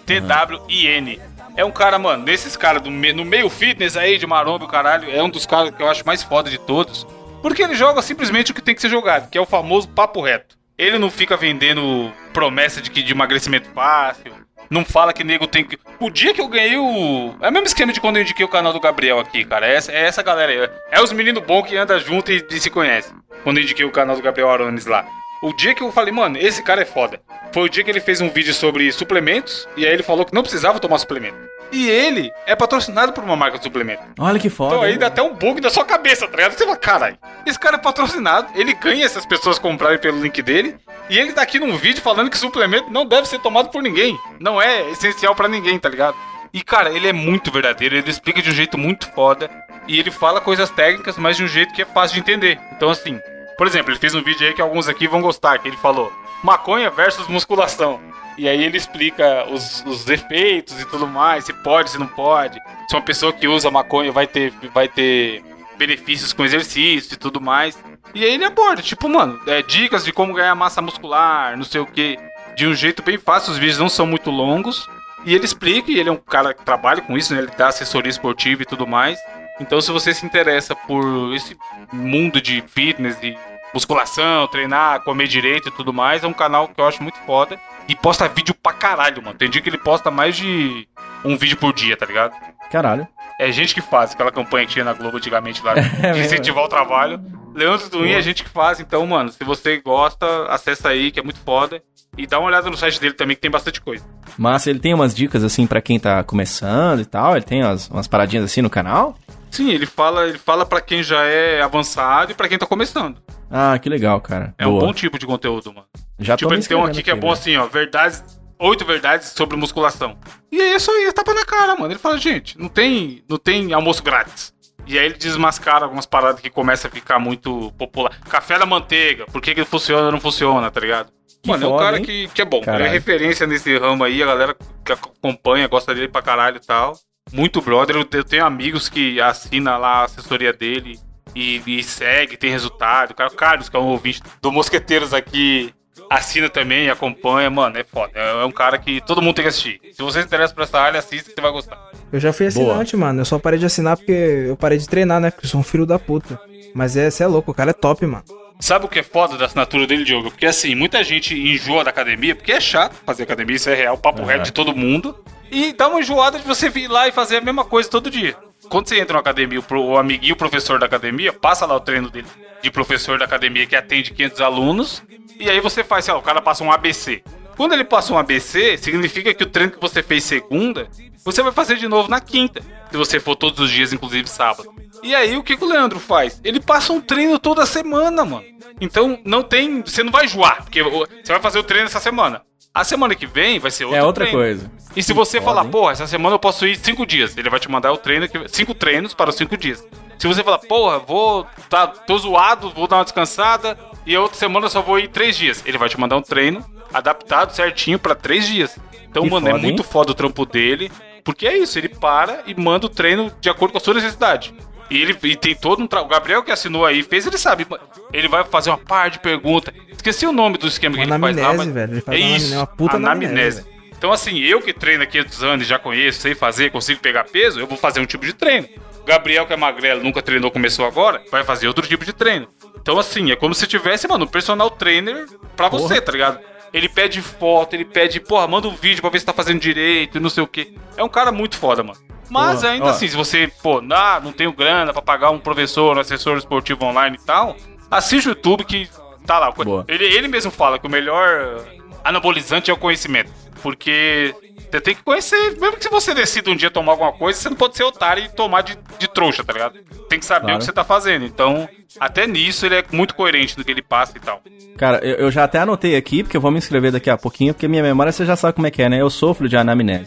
T-W-I-N. 0.07 1.21
É 1.57 1.65
um 1.65 1.71
cara, 1.71 1.99
mano, 1.99 2.25
desses 2.25 2.57
caras 2.57 2.83
do 2.83 2.91
me- 2.91 3.13
no 3.13 3.25
meio 3.25 3.49
fitness 3.49 3.97
aí 3.97 4.19
de 4.19 4.27
maromba 4.27 4.65
e 4.65 4.67
o 4.67 4.71
caralho, 4.71 5.11
é 5.11 5.23
um 5.23 5.29
dos 5.31 5.47
caras 5.47 5.71
que 5.75 5.83
eu 5.83 5.89
acho 5.89 6.05
mais 6.07 6.23
foda 6.23 6.51
de 6.51 6.59
todos. 6.59 7.07
Porque 7.43 7.63
ele 7.63 7.75
joga 7.75 8.03
simplesmente 8.03 8.51
o 8.51 8.55
que 8.55 8.63
tem 8.63 8.75
que 8.75 8.81
ser 8.81 8.89
jogado, 8.89 9.31
que 9.31 9.39
é 9.39 9.41
o 9.41 9.47
famoso 9.47 9.89
papo 9.89 10.21
reto. 10.21 10.57
Ele 10.79 10.99
não 10.99 11.11
fica 11.11 11.37
vendendo 11.37 12.13
promessa 12.33 12.83
de 12.83 12.91
que 12.91 13.03
de 13.03 13.13
emagrecimento 13.13 13.71
fácil. 13.71 14.35
Não 14.69 14.85
fala 14.85 15.13
que 15.13 15.25
nego 15.25 15.47
tem 15.47 15.65
que. 15.65 15.79
O 16.01 16.11
dia 16.11 16.35
que 16.35 16.41
eu 16.41 16.49
ganhei 16.49 16.77
o. 16.77 17.35
É 17.41 17.49
o 17.49 17.53
mesmo 17.53 17.67
esquema 17.67 17.93
de 17.93 18.01
quando 18.01 18.17
eu 18.17 18.23
indiquei 18.23 18.45
o 18.45 18.49
canal 18.49 18.73
do 18.73 18.81
Gabriel 18.81 19.19
aqui, 19.21 19.45
cara. 19.45 19.67
É 19.67 19.75
essa, 19.75 19.93
é 19.93 20.05
essa 20.05 20.23
galera 20.23 20.53
aí. 20.53 20.71
É 20.91 21.01
os 21.01 21.13
meninos 21.13 21.43
bons 21.45 21.63
que 21.63 21.77
andam 21.77 21.99
junto 22.01 22.33
e, 22.33 22.45
e 22.51 22.61
se 22.61 22.69
conhecem. 22.69 23.15
Quando 23.45 23.59
eu 23.59 23.63
indiquei 23.63 23.85
o 23.85 23.93
canal 23.93 24.17
do 24.17 24.23
Gabriel 24.23 24.51
Arones 24.51 24.87
lá. 24.87 25.07
O 25.43 25.53
dia 25.53 25.75
que 25.75 25.83
eu 25.83 25.93
falei, 25.93 26.13
mano, 26.13 26.39
esse 26.39 26.63
cara 26.63 26.83
é 26.83 26.87
foda. 26.87 27.21
Foi 27.53 27.65
o 27.65 27.69
dia 27.69 27.85
que 27.85 27.91
ele 27.91 28.01
fez 28.01 28.21
um 28.21 28.31
vídeo 28.31 28.55
sobre 28.55 28.91
suplementos. 28.91 29.69
E 29.77 29.87
aí 29.87 29.93
ele 29.93 30.03
falou 30.03 30.25
que 30.25 30.35
não 30.35 30.43
precisava 30.43 30.81
tomar 30.81 30.99
suplemento. 30.99 31.37
E 31.71 31.89
ele 31.89 32.33
é 32.47 32.55
patrocinado 32.55 33.13
por 33.13 33.25
uma 33.25 33.37
marca 33.37 33.59
de 33.59 33.65
suplemento. 33.65 34.03
Olha 34.19 34.39
que 34.39 34.49
foda. 34.49 34.75
Então 34.75 34.85
aí 34.85 34.97
dá 34.97 35.09
até 35.09 35.21
um 35.21 35.35
bug 35.35 35.61
da 35.61 35.69
sua 35.69 35.85
cabeça, 35.85 36.27
tá 36.27 36.37
ligado? 36.37 36.53
Você 36.53 36.65
fala, 36.65 36.77
caralho, 36.77 37.19
esse 37.45 37.59
cara 37.59 37.77
é 37.77 37.79
patrocinado, 37.79 38.49
ele 38.55 38.73
ganha 38.73 39.05
essas 39.05 39.27
pessoas 39.27 39.59
comprarem 39.59 39.99
pelo 39.99 40.21
link 40.21 40.41
dele, 40.43 40.77
e 41.11 41.19
ele 41.19 41.33
tá 41.33 41.43
aqui 41.43 41.59
num 41.59 41.77
vídeo 41.77 42.01
falando 42.01 42.31
que 42.31 42.39
suplemento 42.39 42.91
não 42.91 43.05
deve 43.05 43.29
ser 43.29 43.41
tomado 43.41 43.69
por 43.71 43.83
ninguém. 43.83 44.19
Não 44.39 44.63
é 44.63 44.89
essencial 44.91 45.35
pra 45.35 45.49
ninguém, 45.49 45.79
tá 45.79 45.89
ligado? 45.89 46.17
E 46.53 46.63
cara, 46.63 46.91
ele 46.91 47.09
é 47.09 47.13
muito 47.13 47.51
verdadeiro, 47.51 47.97
ele 47.97 48.09
explica 48.09 48.41
de 48.41 48.51
um 48.51 48.55
jeito 48.55 48.79
muito 48.79 49.11
foda, 49.13 49.51
e 49.89 49.99
ele 49.99 50.11
fala 50.11 50.41
coisas 50.41 50.71
técnicas, 50.71 51.19
mas 51.19 51.37
de 51.37 51.43
um 51.43 51.49
jeito 51.49 51.75
que 51.75 51.83
é 51.83 51.85
fácil 51.85 52.15
de 52.15 52.21
entender. 52.21 52.61
Então 52.77 52.89
assim, 52.89 53.21
por 53.57 53.67
exemplo, 53.67 53.93
ele 53.93 53.99
fez 53.99 54.15
um 54.15 54.23
vídeo 54.23 54.47
aí 54.47 54.55
que 54.55 54.63
alguns 54.63 54.89
aqui 54.89 55.07
vão 55.07 55.21
gostar, 55.21 55.59
que 55.59 55.69
ele 55.69 55.77
falou 55.77 56.13
maconha 56.43 56.91
versus 56.91 57.27
musculação. 57.29 58.01
E 58.39 58.49
aí 58.49 58.63
ele 58.63 58.77
explica 58.77 59.47
os, 59.51 59.83
os 59.87 60.09
efeitos 60.09 60.81
e 60.81 60.85
tudo 60.85 61.07
mais, 61.07 61.45
se 61.45 61.53
pode, 61.53 61.91
se 61.91 61.99
não 61.99 62.07
pode. 62.07 62.61
Se 62.89 62.95
uma 62.95 63.03
pessoa 63.03 63.33
que 63.33 63.49
usa 63.49 63.71
maconha 63.71 64.13
vai 64.13 64.27
ter, 64.27 64.53
vai 64.75 64.89
ter 64.89 65.43
benefícios 65.79 66.33
com 66.33 66.45
exercício 66.45 67.15
e 67.15 67.17
tudo 67.17 67.41
mais. 67.41 67.79
E 68.15 68.25
aí 68.25 68.35
ele 68.35 68.45
aborda, 68.45 68.83
tipo, 68.83 69.09
mano, 69.09 69.41
é, 69.47 69.63
dicas 69.63 70.05
de 70.05 70.13
como 70.13 70.35
ganhar 70.35 70.55
massa 70.55 70.83
muscular, 70.83 71.57
não 71.57 71.65
sei 71.65 71.81
o 71.81 71.87
que. 71.87 72.19
De 72.55 72.67
um 72.67 72.75
jeito 72.75 73.03
bem 73.03 73.19
fácil, 73.19 73.53
os 73.53 73.59
vídeos 73.59 73.79
não 73.79 73.89
são 73.89 74.07
muito 74.07 74.31
longos. 74.31 74.87
E 75.25 75.35
ele 75.35 75.45
explica, 75.45 75.91
e 75.91 75.99
ele 75.99 76.09
é 76.09 76.13
um 76.13 76.17
cara 76.17 76.55
que 76.55 76.65
trabalha 76.65 77.03
com 77.03 77.17
isso, 77.17 77.35
né? 77.35 77.41
Ele 77.41 77.51
dá 77.57 77.69
assessoria 77.69 78.11
esportiva 78.11 78.63
e 78.63 78.67
tudo 78.67 78.87
mais. 78.87 79.19
Então, 79.61 79.81
se 79.81 79.91
você 79.91 80.13
se 80.13 80.25
interessa 80.27 80.75
por 80.75 81.35
esse 81.35 81.57
mundo 81.93 82.41
de 82.41 82.63
fitness 82.67 83.17
e 83.23 83.37
musculação, 83.73 84.47
treinar, 84.49 85.03
comer 85.03 85.29
direito 85.29 85.69
e 85.69 85.73
tudo 85.73 85.93
mais, 85.93 86.25
é 86.25 86.27
um 86.27 86.33
canal 86.33 86.69
que 86.69 86.81
eu 86.81 86.87
acho 86.87 87.03
muito 87.03 87.19
foda. 87.21 87.59
E 87.89 87.95
posta 87.95 88.29
vídeo 88.29 88.55
pra 88.55 88.73
caralho, 88.73 89.23
mano. 89.23 89.37
Tem 89.39 89.49
dia 89.49 89.61
que 89.61 89.69
ele 89.69 89.79
posta 89.79 90.11
mais 90.11 90.37
de 90.37 90.89
um 91.25 91.37
vídeo 91.37 91.57
por 91.57 91.73
dia, 91.73 91.97
tá 91.97 92.05
ligado? 92.05 92.35
Caralho. 92.71 93.07
É 93.39 93.53
gente 93.53 93.75
que 93.75 93.81
faz, 93.81 94.13
aquela 94.13 94.33
campanha 94.33 94.67
que 94.67 94.73
tinha 94.73 94.85
na 94.85 94.93
Globo 94.95 95.19
antigamente 95.19 95.63
lá, 95.63 95.75
de 95.79 96.01
mesmo. 96.01 96.23
incentivar 96.23 96.65
o 96.65 96.69
trabalho. 96.69 97.21
Leandro 97.55 97.89
Twin 97.89 98.13
é 98.13 98.21
gente 98.21 98.43
que 98.45 98.51
faz, 98.51 98.81
então, 98.81 99.07
mano, 99.07 99.31
se 99.31 99.43
você 99.45 99.79
gosta, 99.79 100.47
acessa 100.49 100.89
aí, 100.89 101.11
que 101.11 101.21
é 101.21 101.23
muito 101.23 101.39
foda. 101.41 101.83
E 102.19 102.27
dá 102.27 102.39
uma 102.39 102.49
olhada 102.49 102.71
no 102.71 102.77
site 102.79 102.99
dele 102.99 103.13
também, 103.13 103.37
que 103.37 103.43
tem 103.43 103.51
bastante 103.51 103.79
coisa. 103.81 104.03
Mas 104.39 104.67
ele 104.67 104.79
tem 104.79 104.95
umas 104.95 105.15
dicas 105.15 105.45
assim 105.45 105.67
pra 105.67 105.83
quem 105.83 106.01
tá 106.01 106.25
começando 106.25 107.01
e 107.01 107.05
tal. 107.05 107.37
Ele 107.37 107.45
tem 107.45 107.63
umas, 107.63 107.91
umas 107.91 108.09
paradinhas 108.09 108.47
assim 108.47 108.63
no 108.63 108.71
canal. 108.71 109.15
Sim, 109.57 109.71
ele 109.71 109.87
fala, 109.87 110.29
ele 110.29 110.37
fala 110.37 110.67
para 110.67 110.83
quem 110.83 111.03
já 111.03 111.25
é 111.25 111.63
avançado 111.63 112.31
e 112.31 112.35
pra 112.35 112.47
quem 112.47 112.59
tá 112.59 112.67
começando. 112.67 113.23
Ah, 113.51 113.79
que 113.79 113.89
legal, 113.89 114.21
cara. 114.21 114.55
É 114.59 114.67
um 114.67 114.73
Boa. 114.73 114.85
bom 114.85 114.93
tipo 114.93 115.19
de 115.19 115.25
conteúdo, 115.27 115.73
mano. 115.73 115.87
Já 116.19 116.37
tipo, 116.37 116.53
ele 116.53 116.63
tem 116.63 116.77
um 116.77 116.85
aqui 116.85 117.03
que 117.03 117.11
é 117.11 117.15
bom 117.15 117.29
né? 117.29 117.33
assim, 117.33 117.57
ó, 117.57 117.65
verdades, 117.65 118.23
oito 118.59 118.85
verdades 118.85 119.29
sobre 119.29 119.57
musculação. 119.57 120.19
E 120.53 120.61
é 120.61 120.77
isso 120.77 120.91
aí, 120.91 121.11
tapa 121.11 121.33
na 121.33 121.47
cara, 121.47 121.75
mano. 121.75 121.91
Ele 121.91 121.99
fala, 121.99 122.19
gente, 122.19 122.59
não 122.59 122.69
tem, 122.69 123.25
não 123.27 123.39
tem 123.39 123.73
almoço 123.73 124.03
grátis. 124.03 124.53
E 124.87 124.99
aí 124.99 125.07
ele 125.07 125.15
desmascara 125.15 125.87
algumas 125.87 126.05
paradas 126.05 126.43
que 126.43 126.51
começam 126.51 126.91
a 126.91 126.95
ficar 126.95 127.19
muito 127.19 127.73
popular. 127.79 128.13
Café 128.29 128.59
da 128.59 128.67
manteiga, 128.67 129.25
por 129.25 129.41
que 129.41 129.55
que 129.55 129.65
funciona 129.65 130.05
ou 130.05 130.13
não 130.13 130.21
funciona, 130.21 130.71
tá 130.71 130.81
ligado? 130.81 131.11
Que 131.43 131.49
mano, 131.49 131.65
é 131.65 131.67
um 131.67 131.71
foda, 131.71 131.83
cara 131.83 131.97
hein? 131.97 132.05
que, 132.05 132.29
que 132.29 132.43
é 132.43 132.45
bom. 132.45 132.59
Ele 132.59 132.67
Caralho. 132.67 132.85
é 132.85 132.89
referência 132.91 133.47
nesse 133.47 133.75
ramo 133.79 134.05
aí, 134.05 134.23
a 134.23 134.27
galera 134.27 134.55
que 134.85 134.93
acompanha, 134.93 135.67
gosta 135.67 135.95
dele 135.95 136.09
pra 136.09 136.21
caralho 136.21 136.59
e 136.59 136.61
tal. 136.61 136.93
Muito 137.33 137.61
brother, 137.61 137.97
eu 137.97 138.25
tenho 138.25 138.45
amigos 138.45 138.89
que 138.89 139.21
assinam 139.21 139.79
lá 139.79 140.01
a 140.01 140.05
assessoria 140.05 140.53
dele 140.53 140.99
e, 141.35 141.61
e 141.67 141.83
segue, 141.83 142.37
tem 142.37 142.51
resultado. 142.51 143.11
O 143.11 143.37
Carlos, 143.37 143.69
que 143.69 143.77
é 143.77 143.81
um 143.81 143.89
ouvinte 143.89 144.23
do 144.41 144.53
Mosqueteiros 144.53 145.13
aqui, 145.13 145.75
assina 146.11 146.49
também 146.49 146.87
e 146.87 146.91
acompanha. 146.91 147.51
Mano, 147.51 147.77
é 147.77 147.85
foda. 147.85 148.13
É 148.15 148.43
é 148.43 148.45
um 148.45 148.53
cara 148.53 148.79
que 148.79 149.01
todo 149.01 149.21
mundo 149.21 149.35
tem 149.35 149.45
que 149.45 149.49
assistir. 149.49 149.81
Se 149.93 150.03
você 150.03 150.21
se 150.21 150.27
interessa 150.27 150.55
por 150.55 150.63
essa 150.63 150.79
área, 150.79 150.99
assista 150.99 151.31
que 151.31 151.35
você 151.35 151.41
vai 151.41 151.53
gostar. 151.53 151.91
Eu 152.13 152.21
já 152.21 152.33
fui 152.33 152.49
Boa. 152.51 152.73
assinante, 152.73 152.97
mano. 152.97 153.21
Eu 153.21 153.25
só 153.25 153.39
parei 153.39 153.59
de 153.59 153.67
assinar 153.67 153.97
porque 153.97 154.13
eu 154.49 154.57
parei 154.57 154.79
de 154.79 154.89
treinar, 154.89 155.21
né? 155.21 155.31
Porque 155.31 155.47
eu 155.47 155.51
sou 155.51 155.61
um 155.61 155.65
filho 155.65 155.85
da 155.85 155.99
puta. 155.99 156.41
Mas 156.75 156.97
é, 156.97 157.11
cê 157.11 157.25
é 157.25 157.27
louco, 157.27 157.51
o 157.51 157.55
cara 157.55 157.71
é 157.71 157.75
top, 157.75 158.07
mano. 158.07 158.25
Sabe 158.59 158.87
o 158.87 158.89
que 158.89 159.01
é 159.01 159.03
foda 159.03 159.37
da 159.37 159.45
assinatura 159.45 159.87
dele, 159.87 160.05
Diogo? 160.05 160.31
Porque 160.31 160.47
assim, 160.47 160.75
muita 160.75 161.05
gente 161.05 161.35
enjoa 161.35 161.85
da 161.85 161.91
academia, 161.91 162.35
porque 162.35 162.53
é 162.53 162.61
chato 162.61 162.95
fazer 163.05 163.25
academia, 163.25 163.57
isso 163.57 163.69
é 163.69 163.75
real, 163.75 163.99
papo 163.99 164.25
reto 164.25 164.45
de 164.45 164.53
todo 164.53 164.75
mundo. 164.75 165.15
E 165.51 165.73
dá 165.73 165.89
uma 165.89 166.01
enjoada 166.01 166.39
de 166.39 166.47
você 166.47 166.69
vir 166.69 166.89
lá 166.89 167.09
e 167.09 167.13
fazer 167.13 167.37
a 167.37 167.41
mesma 167.41 167.65
coisa 167.65 167.89
todo 167.89 168.11
dia. 168.11 168.37
Quando 168.69 168.89
você 168.89 168.99
entra 168.99 169.15
na 169.15 169.21
academia, 169.21 169.61
o, 169.61 169.97
amiguinho, 169.97 170.35
o 170.35 170.37
professor 170.37 170.79
da 170.79 170.87
academia, 170.87 171.33
passa 171.33 171.67
lá 171.67 171.77
o 171.77 171.81
treino 171.81 172.11
dele 172.11 172.27
de 172.63 172.71
professor 172.71 173.19
da 173.19 173.25
academia 173.25 173.67
que 173.67 173.77
atende 173.77 174.13
500 174.13 174.41
alunos, 174.41 175.03
e 175.39 175.49
aí 175.49 175.61
você 175.61 175.85
faz, 175.85 176.05
sei 176.05 176.15
lá, 176.15 176.21
o 176.21 176.23
cara 176.23 176.43
passa 176.43 176.65
um 176.65 176.73
ABC. 176.73 177.23
Quando 177.57 177.73
ele 177.73 177.85
passa 177.85 178.13
um 178.13 178.19
ABC, 178.19 178.77
significa 178.77 179.33
que 179.33 179.45
o 179.45 179.47
treino 179.47 179.73
que 179.73 179.81
você 179.81 180.03
fez 180.03 180.25
segunda, 180.25 180.89
você 181.25 181.43
vai 181.43 181.53
fazer 181.53 181.77
de 181.77 181.89
novo 181.89 182.09
na 182.09 182.21
quinta. 182.21 182.61
Se 182.91 182.97
você 182.97 183.19
for 183.19 183.35
todos 183.35 183.59
os 183.61 183.71
dias, 183.71 183.93
inclusive 183.93 184.29
sábado. 184.29 184.69
E 185.03 185.15
aí, 185.15 185.37
o 185.37 185.43
que, 185.43 185.57
que 185.57 185.65
o 185.65 185.69
Leandro 185.69 185.99
faz? 185.99 186.41
Ele 186.45 186.61
passa 186.61 186.93
um 186.93 187.01
treino 187.01 187.39
toda 187.39 187.65
semana, 187.65 188.25
mano. 188.25 188.45
Então, 188.81 189.19
não 189.25 189.43
tem. 189.43 189.83
Você 189.83 190.03
não 190.03 190.13
vai 190.13 190.27
enjoar, 190.27 190.63
porque 190.63 190.83
você 190.83 191.33
vai 191.33 191.41
fazer 191.41 191.59
o 191.59 191.65
treino 191.65 191.87
essa 191.87 192.01
semana. 192.01 192.43
A 192.79 192.85
semana 192.85 193.15
que 193.15 193.27
vem 193.27 193.59
vai 193.59 193.71
ser 193.71 193.85
outro 193.87 193.99
É 193.99 194.05
outra 194.05 194.25
treino. 194.27 194.39
coisa. 194.39 194.71
E 194.95 195.03
se 195.03 195.13
você 195.15 195.39
foda, 195.41 195.51
falar, 195.51 195.65
hein? 195.65 195.71
porra, 195.71 195.93
essa 195.93 196.07
semana 196.07 196.35
eu 196.35 196.39
posso 196.39 196.67
ir 196.67 196.77
cinco 196.77 197.07
dias, 197.07 197.35
ele 197.37 197.49
vai 197.49 197.59
te 197.59 197.71
mandar 197.71 197.91
o 197.93 197.97
treino, 197.97 198.29
que- 198.29 198.49
cinco 198.49 198.75
treinos 198.75 199.15
para 199.15 199.31
os 199.31 199.37
cinco 199.37 199.57
dias. 199.57 199.83
Se 200.19 200.27
você 200.27 200.43
falar, 200.45 200.59
porra, 200.59 200.99
vou, 200.99 201.47
tá, 201.71 201.87
tô 201.87 202.19
zoado, 202.19 202.71
vou 202.71 202.87
dar 202.87 202.97
uma 202.97 203.05
descansada, 203.05 203.79
e 204.05 204.15
a 204.15 204.21
outra 204.21 204.37
semana 204.39 204.67
eu 204.67 204.71
só 204.71 204.83
vou 204.83 204.99
ir 204.99 205.09
três 205.09 205.37
dias, 205.37 205.63
ele 205.67 205.79
vai 205.79 205.89
te 205.89 205.99
mandar 205.99 206.17
um 206.17 206.23
treino 206.23 206.65
adaptado 206.93 207.51
certinho 207.53 207.99
para 207.99 208.15
três 208.15 208.47
dias. 208.47 208.79
Então, 209.09 209.23
Que 209.23 209.31
mano, 209.31 209.49
é 209.49 209.51
foda, 209.53 209.63
muito 209.63 209.83
hein? 209.83 209.89
foda 209.91 210.11
o 210.13 210.15
trampo 210.15 210.45
dele, 210.45 210.91
porque 211.25 211.47
é 211.47 211.57
isso, 211.57 211.79
ele 211.79 211.89
para 211.89 212.43
e 212.47 212.55
manda 212.55 212.85
o 212.87 212.91
treino 212.91 213.33
de 213.41 213.49
acordo 213.49 213.73
com 213.73 213.79
a 213.79 213.81
sua 213.81 213.95
necessidade. 213.95 214.55
E 214.91 215.03
ele 215.03 215.17
e 215.25 215.37
tem 215.37 215.55
todo 215.55 215.83
um 215.83 215.87
trabalho. 215.87 216.09
O 216.09 216.15
Gabriel 216.15 216.43
que 216.43 216.53
assinou 216.53 216.87
aí 216.87 217.03
fez, 217.03 217.27
ele 217.27 217.39
sabe. 217.39 217.67
Ele 218.13 218.29
vai 218.29 218.45
fazer 218.45 218.71
uma 218.71 218.79
par 218.79 219.11
de 219.11 219.19
perguntas. 219.19 219.75
Esqueci 219.91 220.27
o 220.27 220.33
nome 220.33 220.59
do 220.59 220.67
esquema 220.67 220.95
que 220.95 221.03
ele 221.03 221.19
faz 221.19 221.37
lá, 221.37 221.53
mas. 221.53 221.69
velho. 221.69 221.93
Ele 221.95 222.01
faz 222.01 222.21
é 222.21 222.25
uma 222.25 222.37
isso, 222.37 222.55
uma 222.55 222.67
puta 222.67 222.97
anamnese. 222.97 223.33
anamnese, 223.33 223.65
Então, 223.97 224.13
assim, 224.13 224.39
eu 224.39 224.61
que 224.61 224.73
treino 224.73 225.03
há 225.03 225.07
500 225.07 225.43
anos 225.43 225.67
já 225.67 225.79
conheço, 225.79 226.21
sei 226.21 226.35
fazer, 226.35 226.71
consigo 226.71 227.01
pegar 227.01 227.25
peso, 227.25 227.59
eu 227.59 227.67
vou 227.67 227.77
fazer 227.77 228.01
um 228.01 228.07
tipo 228.07 228.25
de 228.25 228.33
treino. 228.33 228.69
Gabriel, 229.05 229.47
que 229.47 229.53
é 229.53 229.57
magrelo, 229.57 230.03
nunca 230.03 230.21
treinou, 230.21 230.51
começou 230.51 230.85
agora, 230.85 231.23
vai 231.31 231.45
fazer 231.45 231.69
outro 231.69 231.87
tipo 231.87 232.05
de 232.05 232.13
treino. 232.13 232.49
Então, 232.81 232.99
assim, 232.99 233.31
é 233.31 233.37
como 233.37 233.55
se 233.55 233.67
tivesse, 233.67 234.07
mano, 234.07 234.25
um 234.25 234.29
personal 234.29 234.71
trainer 234.71 235.27
pra 235.57 235.69
você, 235.69 236.01
tá 236.01 236.13
ligado? 236.13 236.39
Ele 236.73 236.89
pede 236.89 237.23
foto, 237.23 237.75
ele 237.75 237.85
pede, 237.85 238.21
porra, 238.21 238.47
manda 238.47 238.69
um 238.69 238.75
vídeo 238.75 239.01
pra 239.01 239.11
ver 239.11 239.21
se 239.21 239.27
tá 239.27 239.33
fazendo 239.33 239.61
direito 239.61 240.19
e 240.19 240.21
não 240.21 240.29
sei 240.29 240.43
o 240.43 240.47
quê. 240.47 240.73
É 240.97 241.03
um 241.03 241.09
cara 241.09 241.33
muito 241.33 241.57
foda, 241.57 241.83
mano. 241.83 241.99
Mas 242.31 242.61
Porra, 242.61 242.73
ainda 242.73 242.87
ó. 242.87 242.89
assim, 242.91 243.09
se 243.09 243.17
você, 243.17 243.51
pô, 243.63 243.81
ah, 243.93 244.21
não 244.23 244.33
tenho 244.33 244.53
grana 244.53 244.93
pra 244.93 245.03
pagar 245.03 245.31
um 245.31 245.39
professor, 245.39 245.97
um 245.97 246.01
assessor 246.01 246.37
esportivo 246.39 246.85
online 246.85 247.17
e 247.21 247.25
tal, 247.25 247.57
assiste 247.91 248.27
o 248.27 248.31
YouTube 248.31 248.65
que 248.65 248.89
tá 249.27 249.39
lá. 249.39 249.51
Boa. 249.51 249.85
Ele, 249.89 250.05
ele 250.05 250.29
mesmo 250.29 250.51
fala 250.51 250.79
que 250.79 250.87
o 250.87 250.91
melhor 250.91 251.65
anabolizante 252.05 252.71
é 252.71 252.75
o 252.75 252.77
conhecimento. 252.77 253.31
Porque 253.63 254.35
você 254.71 254.81
tem 254.81 254.95
que 254.95 255.03
conhecer, 255.03 255.59
mesmo 255.59 255.77
que 255.77 255.83
se 255.85 255.91
você 255.91 256.15
decida 256.15 256.51
um 256.51 256.57
dia 256.57 256.71
tomar 256.71 256.93
alguma 256.93 257.13
coisa, 257.13 257.39
você 257.39 257.49
não 257.49 257.57
pode 257.57 257.77
ser 257.77 257.85
otário 257.85 258.23
e 258.25 258.29
tomar 258.29 258.61
de, 258.63 258.79
de 258.99 259.09
trouxa, 259.09 259.43
tá 259.43 259.53
ligado? 259.53 259.79
Tem 260.09 260.19
que 260.19 260.25
saber 260.25 260.43
Claro. 260.43 260.57
o 260.57 260.59
que 260.59 260.65
você 260.67 260.73
tá 260.73 260.85
fazendo. 260.85 261.25
Então, 261.25 261.69
até 261.99 262.27
nisso 262.27 262.65
ele 262.67 262.77
é 262.77 262.85
muito 262.93 263.15
coerente 263.15 263.57
no 263.59 263.65
que 263.65 263.71
ele 263.73 263.83
passa 263.83 264.17
e 264.17 264.21
tal. 264.21 264.41
Cara, 264.77 264.99
eu, 265.03 265.17
eu 265.17 265.31
já 265.31 265.45
até 265.45 265.59
anotei 265.59 265.97
aqui, 265.97 266.23
porque 266.23 266.37
eu 266.37 266.41
vou 266.41 266.51
me 266.51 266.59
inscrever 266.59 266.93
daqui 266.93 267.11
a 267.11 267.17
pouquinho, 267.17 267.55
porque 267.55 267.67
minha 267.67 267.83
memória 267.83 268.13
você 268.13 268.25
já 268.25 268.37
sabe 268.37 268.55
como 268.55 268.67
é 268.67 268.71
que 268.71 268.83
é, 268.83 268.89
né? 268.89 269.01
Eu 269.01 269.11
sofro 269.11 269.49
de 269.49 269.57
anamnese. 269.57 270.07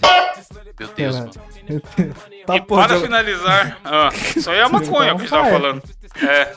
Meu 0.80 0.88
Deus, 0.96 1.20
mano. 1.20 1.32
Tá, 2.46 2.56
e 2.56 2.62
para 2.62 3.00
finalizar, 3.00 3.78
ah, 3.86 4.10
isso 4.36 4.50
aí 4.50 4.58
é 4.58 4.64
a 4.64 4.70
maconha 4.70 5.12
que 5.12 5.16
a 5.16 5.20
gente 5.20 5.30
tava 5.30 5.44
Fire. 5.46 5.56
falando. 5.60 5.84
É. 6.22 6.54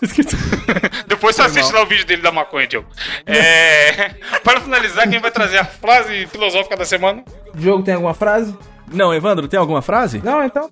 Depois 1.06 1.36
você 1.36 1.42
assiste 1.42 1.72
lá 1.72 1.82
o 1.82 1.86
vídeo 1.86 2.06
dele 2.06 2.22
da 2.22 2.32
maconha, 2.32 2.66
Diogo. 2.66 2.88
É. 3.26 4.10
Para 4.42 4.60
finalizar, 4.60 5.08
quem 5.08 5.20
vai 5.20 5.30
trazer 5.30 5.58
a 5.58 5.64
frase 5.64 6.26
filosófica 6.28 6.76
da 6.76 6.84
semana? 6.84 7.22
Diogo 7.54 7.82
tem 7.82 7.94
alguma 7.94 8.14
frase? 8.14 8.56
Não, 8.90 9.12
Evandro, 9.12 9.48
tem 9.48 9.58
alguma 9.58 9.82
frase? 9.82 10.20
Não, 10.22 10.44
então. 10.44 10.70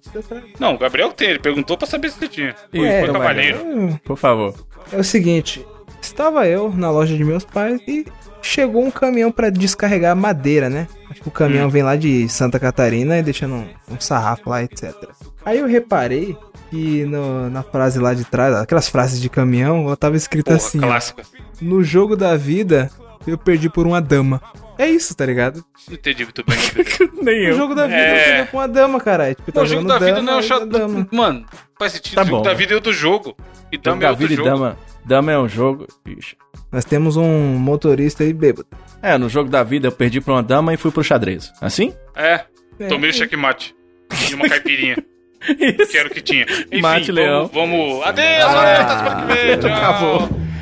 Não, 0.59 0.75
o 0.75 0.79
Gabriel 0.79 1.11
tem, 1.13 1.31
ele 1.31 1.39
perguntou 1.39 1.77
pra 1.77 1.87
saber 1.87 2.11
se 2.11 2.19
você 2.19 2.29
tinha. 2.29 2.55
Ih, 2.73 2.85
É, 2.85 3.01
Foi 3.01 3.09
então 3.11 3.99
Por 4.05 4.17
favor. 4.17 4.55
É 4.93 4.97
o 4.97 5.05
seguinte, 5.05 5.67
estava 6.01 6.47
eu 6.47 6.71
na 6.75 6.91
loja 6.91 7.17
de 7.17 7.25
meus 7.25 7.45
pais 7.45 7.81
e 7.87 8.07
chegou 8.43 8.85
um 8.85 8.91
caminhão 8.91 9.31
pra 9.31 9.51
descarregar 9.51 10.17
madeira, 10.17 10.69
né? 10.71 10.87
Acho 11.11 11.21
que 11.23 11.29
o 11.29 11.33
caminhão 11.33 11.69
vem 11.69 11.83
lá 11.83 11.97
de 11.97 12.29
Santa 12.29 12.59
Catarina 12.59 13.19
e 13.19 13.23
deixando 13.23 13.55
um, 13.55 13.67
um 13.91 14.01
sarrafo 14.01 14.49
lá, 14.49 14.63
etc. 14.63 14.95
Aí 15.45 15.59
eu 15.59 15.67
reparei 15.67 16.37
que 16.71 17.05
no- 17.05 17.51
na 17.51 17.63
frase 17.63 17.99
lá 17.99 18.15
de 18.15 18.25
trás, 18.25 18.55
aquelas 18.55 18.89
frases 18.89 19.21
de 19.21 19.29
caminhão, 19.29 19.95
tava 19.97 20.17
escrito 20.17 20.47
Porra, 20.47 20.57
assim, 20.57 20.79
ó, 20.79 20.83
clássica. 20.83 21.23
no 21.61 21.83
jogo 21.83 22.17
da 22.17 22.37
vida, 22.37 22.91
eu 23.27 23.37
perdi 23.37 23.69
por 23.69 23.87
uma 23.87 24.01
dama. 24.01 24.41
É 24.79 24.89
isso, 24.89 25.15
tá 25.15 25.27
ligado? 25.27 25.63
Não 25.89 25.95
entendi 25.95 26.25
muito 26.25 26.43
bem. 26.47 26.57
Nem 27.23 27.49
No 27.51 27.57
jogo 27.57 27.75
da 27.75 27.87
vida 27.87 27.99
É. 27.99 28.21
eu 28.31 28.35
perdi 28.37 28.51
por 28.51 28.57
uma 28.59 28.69
dama, 28.69 29.01
caralho. 29.01 29.35
Tipo, 29.35 29.53
Pô, 29.53 29.61
o 29.63 29.67
jogo 29.67 29.87
da 29.87 29.99
vida 29.99 30.23
não 30.23 30.35
é 30.35 30.37
o 30.39 30.43
chato. 30.43 30.65
da 30.65 30.79
dama. 30.79 31.07
Mano, 31.13 31.45
faz 31.79 31.93
sentido. 31.93 32.15
Tá 32.15 32.23
o 32.23 32.25
jogo 32.25 32.37
bom. 32.39 32.43
da 32.45 32.55
vida 32.55 32.73
é 32.73 32.77
outro 32.77 32.93
jogo. 32.93 33.37
E 33.71 33.77
Jogo 33.77 33.83
dama 33.85 33.97
é 33.99 34.01
da 34.01 34.11
outro 34.11 34.27
vida 34.29 34.33
e 34.33 34.37
jogo. 34.37 34.49
dama. 34.49 34.79
Dama 35.11 35.33
é 35.33 35.39
um 35.41 35.49
jogo. 35.49 35.89
Ixi. 36.07 36.37
Nós 36.71 36.85
temos 36.85 37.17
um 37.17 37.57
motorista 37.59 38.23
aí 38.23 38.33
bêbado. 38.33 38.69
É, 39.03 39.19
no 39.19 39.29
jogo 39.29 39.51
da 39.51 39.65
vida 39.65 39.89
eu 39.89 39.93
perdi 39.93 40.21
pra 40.21 40.35
uma 40.35 40.43
dama 40.43 40.73
e 40.73 40.77
fui 40.77 40.93
pro 40.93 41.03
xadrez. 41.03 41.51
Assim? 41.61 41.93
É, 42.15 42.45
É. 42.79 42.87
tomei 42.87 43.11
o 43.11 43.13
checkmate. 43.13 43.75
E 44.31 44.35
uma 44.35 44.49
caipirinha. 44.49 44.97
que 45.91 45.99
era 45.99 46.07
o 46.07 46.11
que 46.13 46.21
tinha. 46.21 46.45
Enfim, 46.45 46.81
Mate, 46.81 47.07
vamos, 47.07 47.09
Leão. 47.09 47.51
vamos. 47.53 48.07
Adeus, 48.07 48.53
que 49.27 49.35
vem. 49.35 49.59
Tchau. 49.59 49.73
Acabou. 49.75 50.40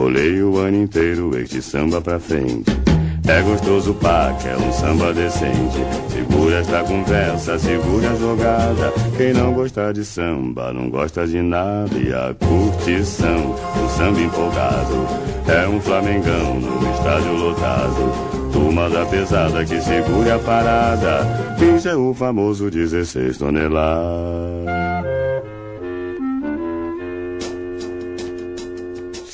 bolei 0.00 0.42
o 0.42 0.56
ano 0.56 0.82
inteiro 0.82 1.36
este 1.38 1.60
samba 1.60 2.00
pra 2.00 2.18
frente. 2.18 2.70
É 3.28 3.42
gostoso 3.42 3.92
pá, 3.92 4.34
que 4.40 4.48
é 4.48 4.56
um 4.56 4.72
samba 4.72 5.12
decente. 5.12 5.76
Segura 6.08 6.56
esta 6.56 6.82
conversa, 6.84 7.58
segura 7.58 8.10
a 8.10 8.14
jogada. 8.14 8.92
Quem 9.18 9.34
não 9.34 9.52
gosta 9.52 9.92
de 9.92 10.02
samba, 10.02 10.72
não 10.72 10.88
gosta 10.88 11.26
de 11.26 11.42
nada. 11.42 11.90
E 11.98 12.10
a 12.14 12.34
curtição, 12.34 13.54
o 13.54 13.88
samba 13.90 14.20
empolgado. 14.20 15.06
É 15.46 15.68
um 15.68 15.78
flamengão 15.78 16.58
no 16.58 16.92
estádio 16.94 17.32
lotado. 17.34 18.50
Turma 18.54 18.88
da 18.88 19.04
pesada 19.04 19.64
que 19.66 19.80
segura 19.82 20.36
a 20.36 20.38
parada. 20.38 21.56
Finge 21.58 21.90
é 21.90 21.94
o 21.94 22.14
famoso 22.14 22.70
16 22.70 23.36
toneladas. 23.36 24.79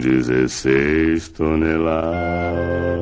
16 0.00 1.32
toneladas. 1.32 2.93